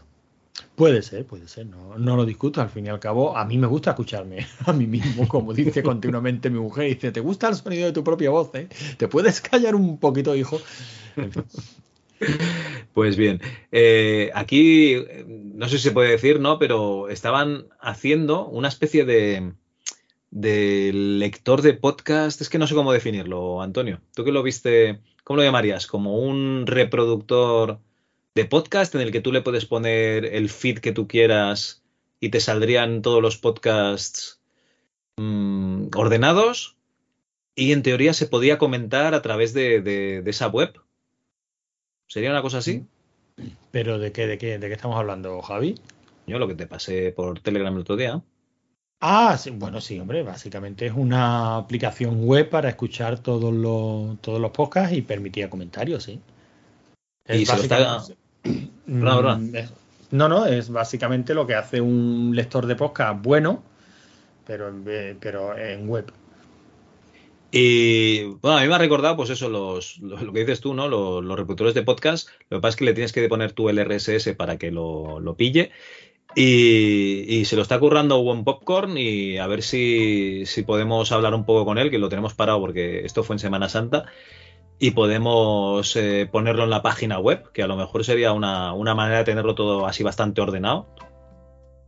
[0.74, 2.60] Puede ser, puede ser, no, no lo discuto.
[2.60, 5.82] Al fin y al cabo, a mí me gusta escucharme a mí mismo, como dice
[5.82, 6.88] continuamente mi mujer.
[6.88, 8.50] Dice, ¿te gusta el sonido de tu propia voz?
[8.54, 8.68] eh?
[8.96, 10.60] ¿Te puedes callar un poquito, hijo?
[12.92, 13.40] Pues bien,
[13.72, 16.58] eh, aquí no sé si se puede decir, ¿no?
[16.58, 19.54] Pero estaban haciendo una especie de,
[20.30, 22.40] de lector de podcast.
[22.40, 24.00] Es que no sé cómo definirlo, Antonio.
[24.14, 25.86] Tú que lo viste, ¿cómo lo llamarías?
[25.86, 27.80] ¿Como un reproductor
[28.34, 31.82] de podcast en el que tú le puedes poner el feed que tú quieras
[32.20, 34.40] y te saldrían todos los podcasts
[35.18, 36.76] mm, ordenados?
[37.54, 40.72] Y en teoría se podía comentar a través de, de- de esa web.
[42.08, 42.86] ¿Sería una cosa así?
[43.70, 45.74] ¿Pero de qué, de qué, de qué estamos hablando, Javi?
[46.26, 48.22] Yo lo que te pasé por Telegram el otro día.
[49.00, 54.40] Ah, sí, bueno, sí, hombre, básicamente es una aplicación web para escuchar todos los, todos
[54.40, 56.20] los podcasts y permitía comentarios, sí.
[57.28, 58.04] Y Es se lo está-
[58.44, 59.54] Mm,
[60.10, 63.62] no, no, es básicamente lo que hace un lector de podcast bueno,
[64.46, 66.12] pero en, pero en web.
[67.50, 70.72] Y bueno, a mí me ha recordado, pues eso, los, lo, lo que dices tú,
[70.74, 70.88] ¿no?
[70.88, 72.28] Los, los reproductores de podcast.
[72.48, 75.20] Lo que pasa es que le tienes que poner tú el RSS para que lo,
[75.20, 75.70] lo pille.
[76.34, 81.34] Y, y se lo está currando One Popcorn y a ver si, si podemos hablar
[81.34, 84.06] un poco con él, que lo tenemos parado porque esto fue en Semana Santa.
[84.82, 88.96] Y podemos eh, ponerlo en la página web, que a lo mejor sería una, una
[88.96, 90.88] manera de tenerlo todo así bastante ordenado.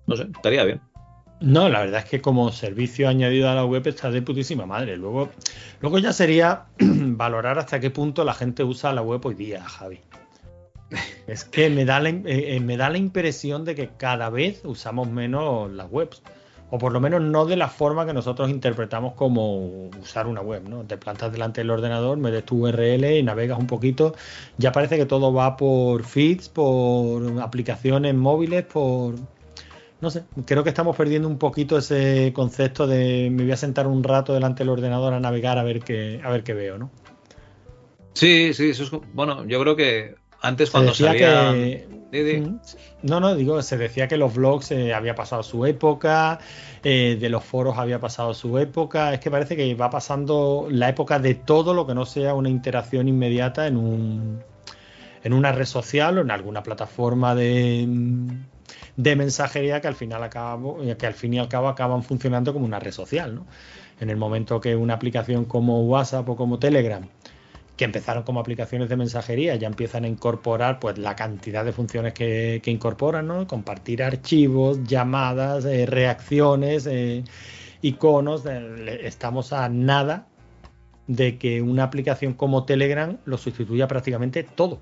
[0.07, 0.81] No sé, estaría bien.
[1.41, 4.97] No, la verdad es que como servicio añadido a la web está de putísima madre.
[4.97, 5.31] Luego,
[5.81, 9.99] luego ya sería valorar hasta qué punto la gente usa la web hoy día, Javi.
[11.27, 15.09] Es que me da eh, eh, me da la impresión de que cada vez usamos
[15.09, 16.23] menos las webs.
[16.70, 20.68] O por lo menos no de la forma que nosotros interpretamos como usar una web,
[20.68, 20.83] ¿no?
[20.83, 24.15] Te plantas delante del ordenador, metes tu URL y navegas un poquito.
[24.59, 29.15] Ya parece que todo va por feeds, por aplicaciones móviles, por,
[30.01, 33.86] no sé, creo que estamos perdiendo un poquito ese concepto de me voy a sentar
[33.86, 36.91] un rato delante del ordenador a navegar a ver qué, a ver qué veo, ¿no?
[38.15, 38.91] Sí, sí, eso es.
[39.12, 40.15] Bueno, yo creo que
[40.45, 41.53] antes Se cuando decía salía.
[41.53, 41.89] que-.
[43.03, 46.39] No, no, digo, se decía que los blogs eh, había pasado su época,
[46.85, 49.13] eh, de los foros había pasado su época.
[49.13, 52.49] Es que parece que va pasando la época de todo lo que no sea una
[52.49, 54.43] interacción inmediata en un
[55.25, 57.89] en una red social o en alguna plataforma de,
[58.97, 62.67] de mensajería que al final acabo, que al fin y al cabo acaban funcionando como
[62.67, 63.47] una red social, ¿no?
[64.01, 67.09] En el momento que una aplicación como WhatsApp o como Telegram
[67.77, 72.12] que empezaron como aplicaciones de mensajería, ya empiezan a incorporar pues la cantidad de funciones
[72.12, 73.47] que, que incorporan, ¿no?
[73.47, 77.25] Compartir archivos, llamadas, eh, reacciones, eh,
[77.83, 78.44] iconos.
[78.47, 80.28] estamos a nada
[81.07, 84.81] de que una aplicación como Telegram lo sustituya prácticamente todo.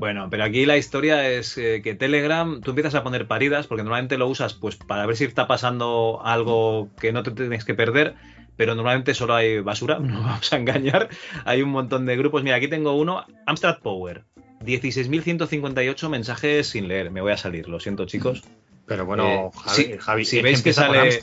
[0.00, 3.82] Bueno, pero aquí la historia es eh, que Telegram, tú empiezas a poner paridas, porque
[3.82, 7.74] normalmente lo usas pues para ver si está pasando algo que no te tienes que
[7.74, 8.14] perder,
[8.60, 11.08] pero normalmente solo hay basura, no vamos a engañar.
[11.46, 12.42] Hay un montón de grupos.
[12.42, 14.24] Mira, aquí tengo uno, Amstrad Power.
[14.62, 17.10] 16.158 mensajes sin leer.
[17.10, 18.42] Me voy a salir, lo siento, chicos.
[18.84, 21.18] Pero bueno, Eh, Javi, si, Javi, veis que sale.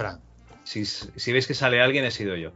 [0.64, 2.54] Si, si veis que sale alguien, he sido yo.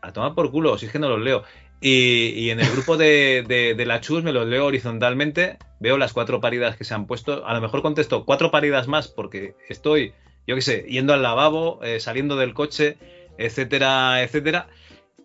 [0.00, 1.44] A tomar por culo, si es que no los leo.
[1.82, 5.98] Y, y en el grupo de, de, de la Chus me los leo horizontalmente, veo
[5.98, 7.46] las cuatro paridas que se han puesto.
[7.46, 10.14] A lo mejor contesto cuatro paridas más porque estoy,
[10.46, 12.96] yo qué sé, yendo al lavabo, eh, saliendo del coche,
[13.44, 14.68] etcétera, etcétera.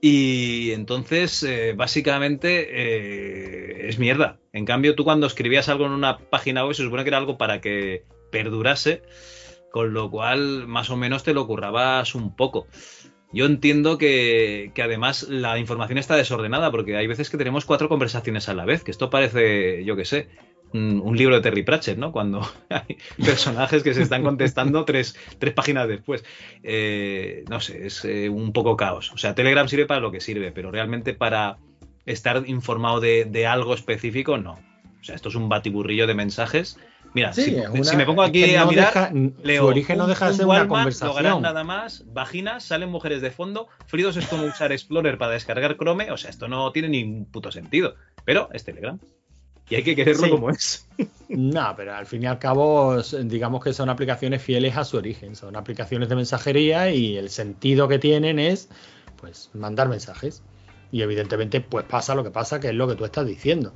[0.02, 4.40] Y entonces, eh, básicamente, eh, es mierda.
[4.54, 7.38] En cambio, tú cuando escribías algo en una página web, se supone que era algo
[7.38, 9.02] para que perdurase,
[9.72, 12.68] con lo cual, más o menos, te lo currabas un poco.
[13.34, 17.90] Yo entiendo que, que además la información está desordenada, porque hay veces que tenemos cuatro
[17.90, 20.30] conversaciones a la vez, que esto parece, yo qué sé,
[20.74, 22.12] un, un libro de Terry Pratchett, ¿no?
[22.12, 26.24] Cuando hay personajes que se están contestando tres, tres páginas después.
[26.64, 29.12] Eh, no sé, es eh, un poco caos.
[29.14, 31.58] O sea, Telegram sirve para lo que sirve, pero realmente para
[32.06, 34.54] estar informado de, de algo específico, no.
[35.00, 36.78] O sea, esto es un batiburrillo de mensajes.
[37.14, 39.12] Mira, Sí, si, es una- si me pongo es que aquí a mirar, deja-
[39.44, 41.42] leo su origen no un- deja de un ser una conversación.
[41.42, 46.12] nada más, vaginas, salen mujeres de fondo, Fridos es como usar Explorer para descargar Chrome,
[46.12, 49.00] o sea, esto no tiene ni puto sentido, pero es Telegram.
[49.70, 50.30] Y hay que quererlo Sí.
[50.30, 50.88] como es.
[51.30, 55.36] No, pero al fin y al cabo, digamos que son aplicaciones fieles a su origen.
[55.36, 58.70] Son aplicaciones de mensajería y el sentido que tienen es,
[59.18, 60.42] pues, mandar mensajes.
[60.92, 63.74] Y evidentemente, pues pasa lo que pasa, que es lo que tú estás diciendo.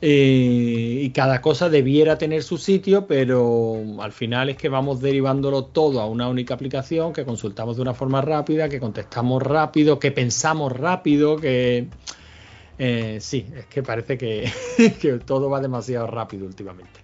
[0.00, 5.64] eh, y cada cosa debiera tener su sitio, pero al final es que vamos derivándolo
[5.66, 10.12] todo a una única aplicación, que consultamos de una forma rápida, que contestamos rápido, que
[10.12, 11.88] pensamos rápido, que...
[12.78, 14.50] eh, sí, es que parece que,
[15.24, 17.00] todo va demasiado rápido últimamente.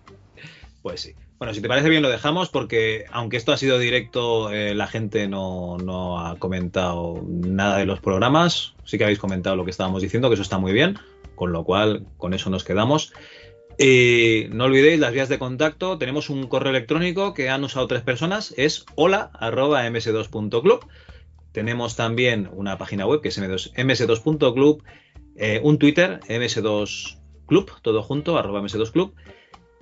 [0.82, 1.14] Pues sí.
[1.38, 4.86] Bueno, si te parece bien lo dejamos porque aunque esto ha sido directo, eh, la
[4.86, 8.74] gente no, no ha comentado nada de los programas.
[8.84, 10.98] Sí que habéis comentado lo que estábamos diciendo, que eso está muy bien.
[11.34, 13.12] Con lo cual, con eso nos quedamos.
[13.78, 15.98] Eh, no olvidéis las vías de contacto.
[15.98, 18.54] Tenemos un correo electrónico que han usado tres personas.
[18.56, 20.86] Es hola.ms2.club.
[21.52, 24.82] Tenemos también una página web que es ms2.club.
[25.36, 29.14] eh, un Twitter, ms2club, todo junto, arroba ms2club.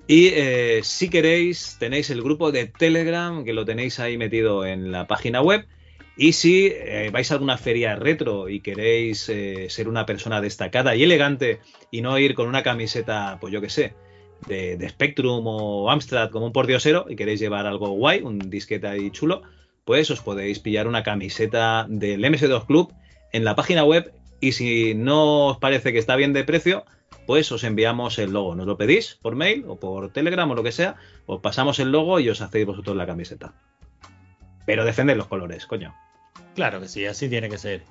[0.06, 4.90] Y eh, si queréis, tenéis el grupo de Telegram, que lo tenéis ahí metido en
[4.90, 5.66] la página web.
[6.16, 11.05] Y si eh, vais a alguna feria retro y queréis ser una persona destacada y
[11.05, 13.94] elegante y no ir con una camiseta, pues yo qué sé,
[14.47, 18.89] de, de Spectrum o Amstrad como un pordiosero y queréis llevar algo guay, un disquete
[18.89, 19.42] ahí chulo,
[19.84, 22.92] pues os podéis pillar una camiseta del MS2 Club
[23.32, 26.84] en la página web y si no os parece que está bien de precio,
[27.28, 28.56] pues os enviamos el logo.
[28.56, 30.96] Nos lo pedís por mail o por Telegram o lo que sea,
[31.26, 33.54] os pasamos el logo y os hacéis vosotros la camiseta.
[34.66, 35.94] Pero defended los colores, coño.
[36.56, 37.84] Claro que sí, así tiene que ser.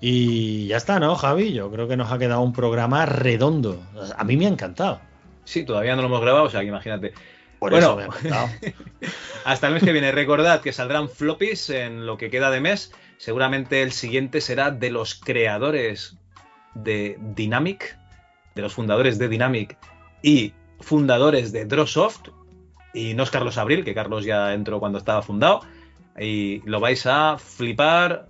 [0.00, 1.52] Y ya está, ¿no, Javi?
[1.52, 3.80] Yo creo que nos ha quedado un programa redondo.
[4.16, 5.00] A mí me ha encantado.
[5.44, 7.12] Sí, todavía no lo hemos grabado, o sea que imagínate.
[7.60, 8.48] Por bueno, eso me ha encantado.
[9.44, 10.10] hasta el mes que viene.
[10.10, 12.92] Recordad que saldrán floppies en lo que queda de mes.
[13.18, 16.16] Seguramente el siguiente será de los creadores
[16.74, 17.98] de Dynamic,
[18.54, 19.78] de los fundadores de Dynamic
[20.22, 22.28] y fundadores de Drawsoft.
[22.94, 25.60] Y no es Carlos Abril, que Carlos ya entró cuando estaba fundado.
[26.18, 28.28] Y lo vais a flipar.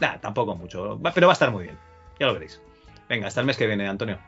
[0.00, 1.78] Nah, tampoco mucho, pero va a estar muy bien.
[2.20, 2.60] Ya lo veréis.
[3.08, 4.18] Venga, hasta el mes que viene, Antonio.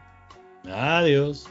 [0.66, 1.48] Adiós.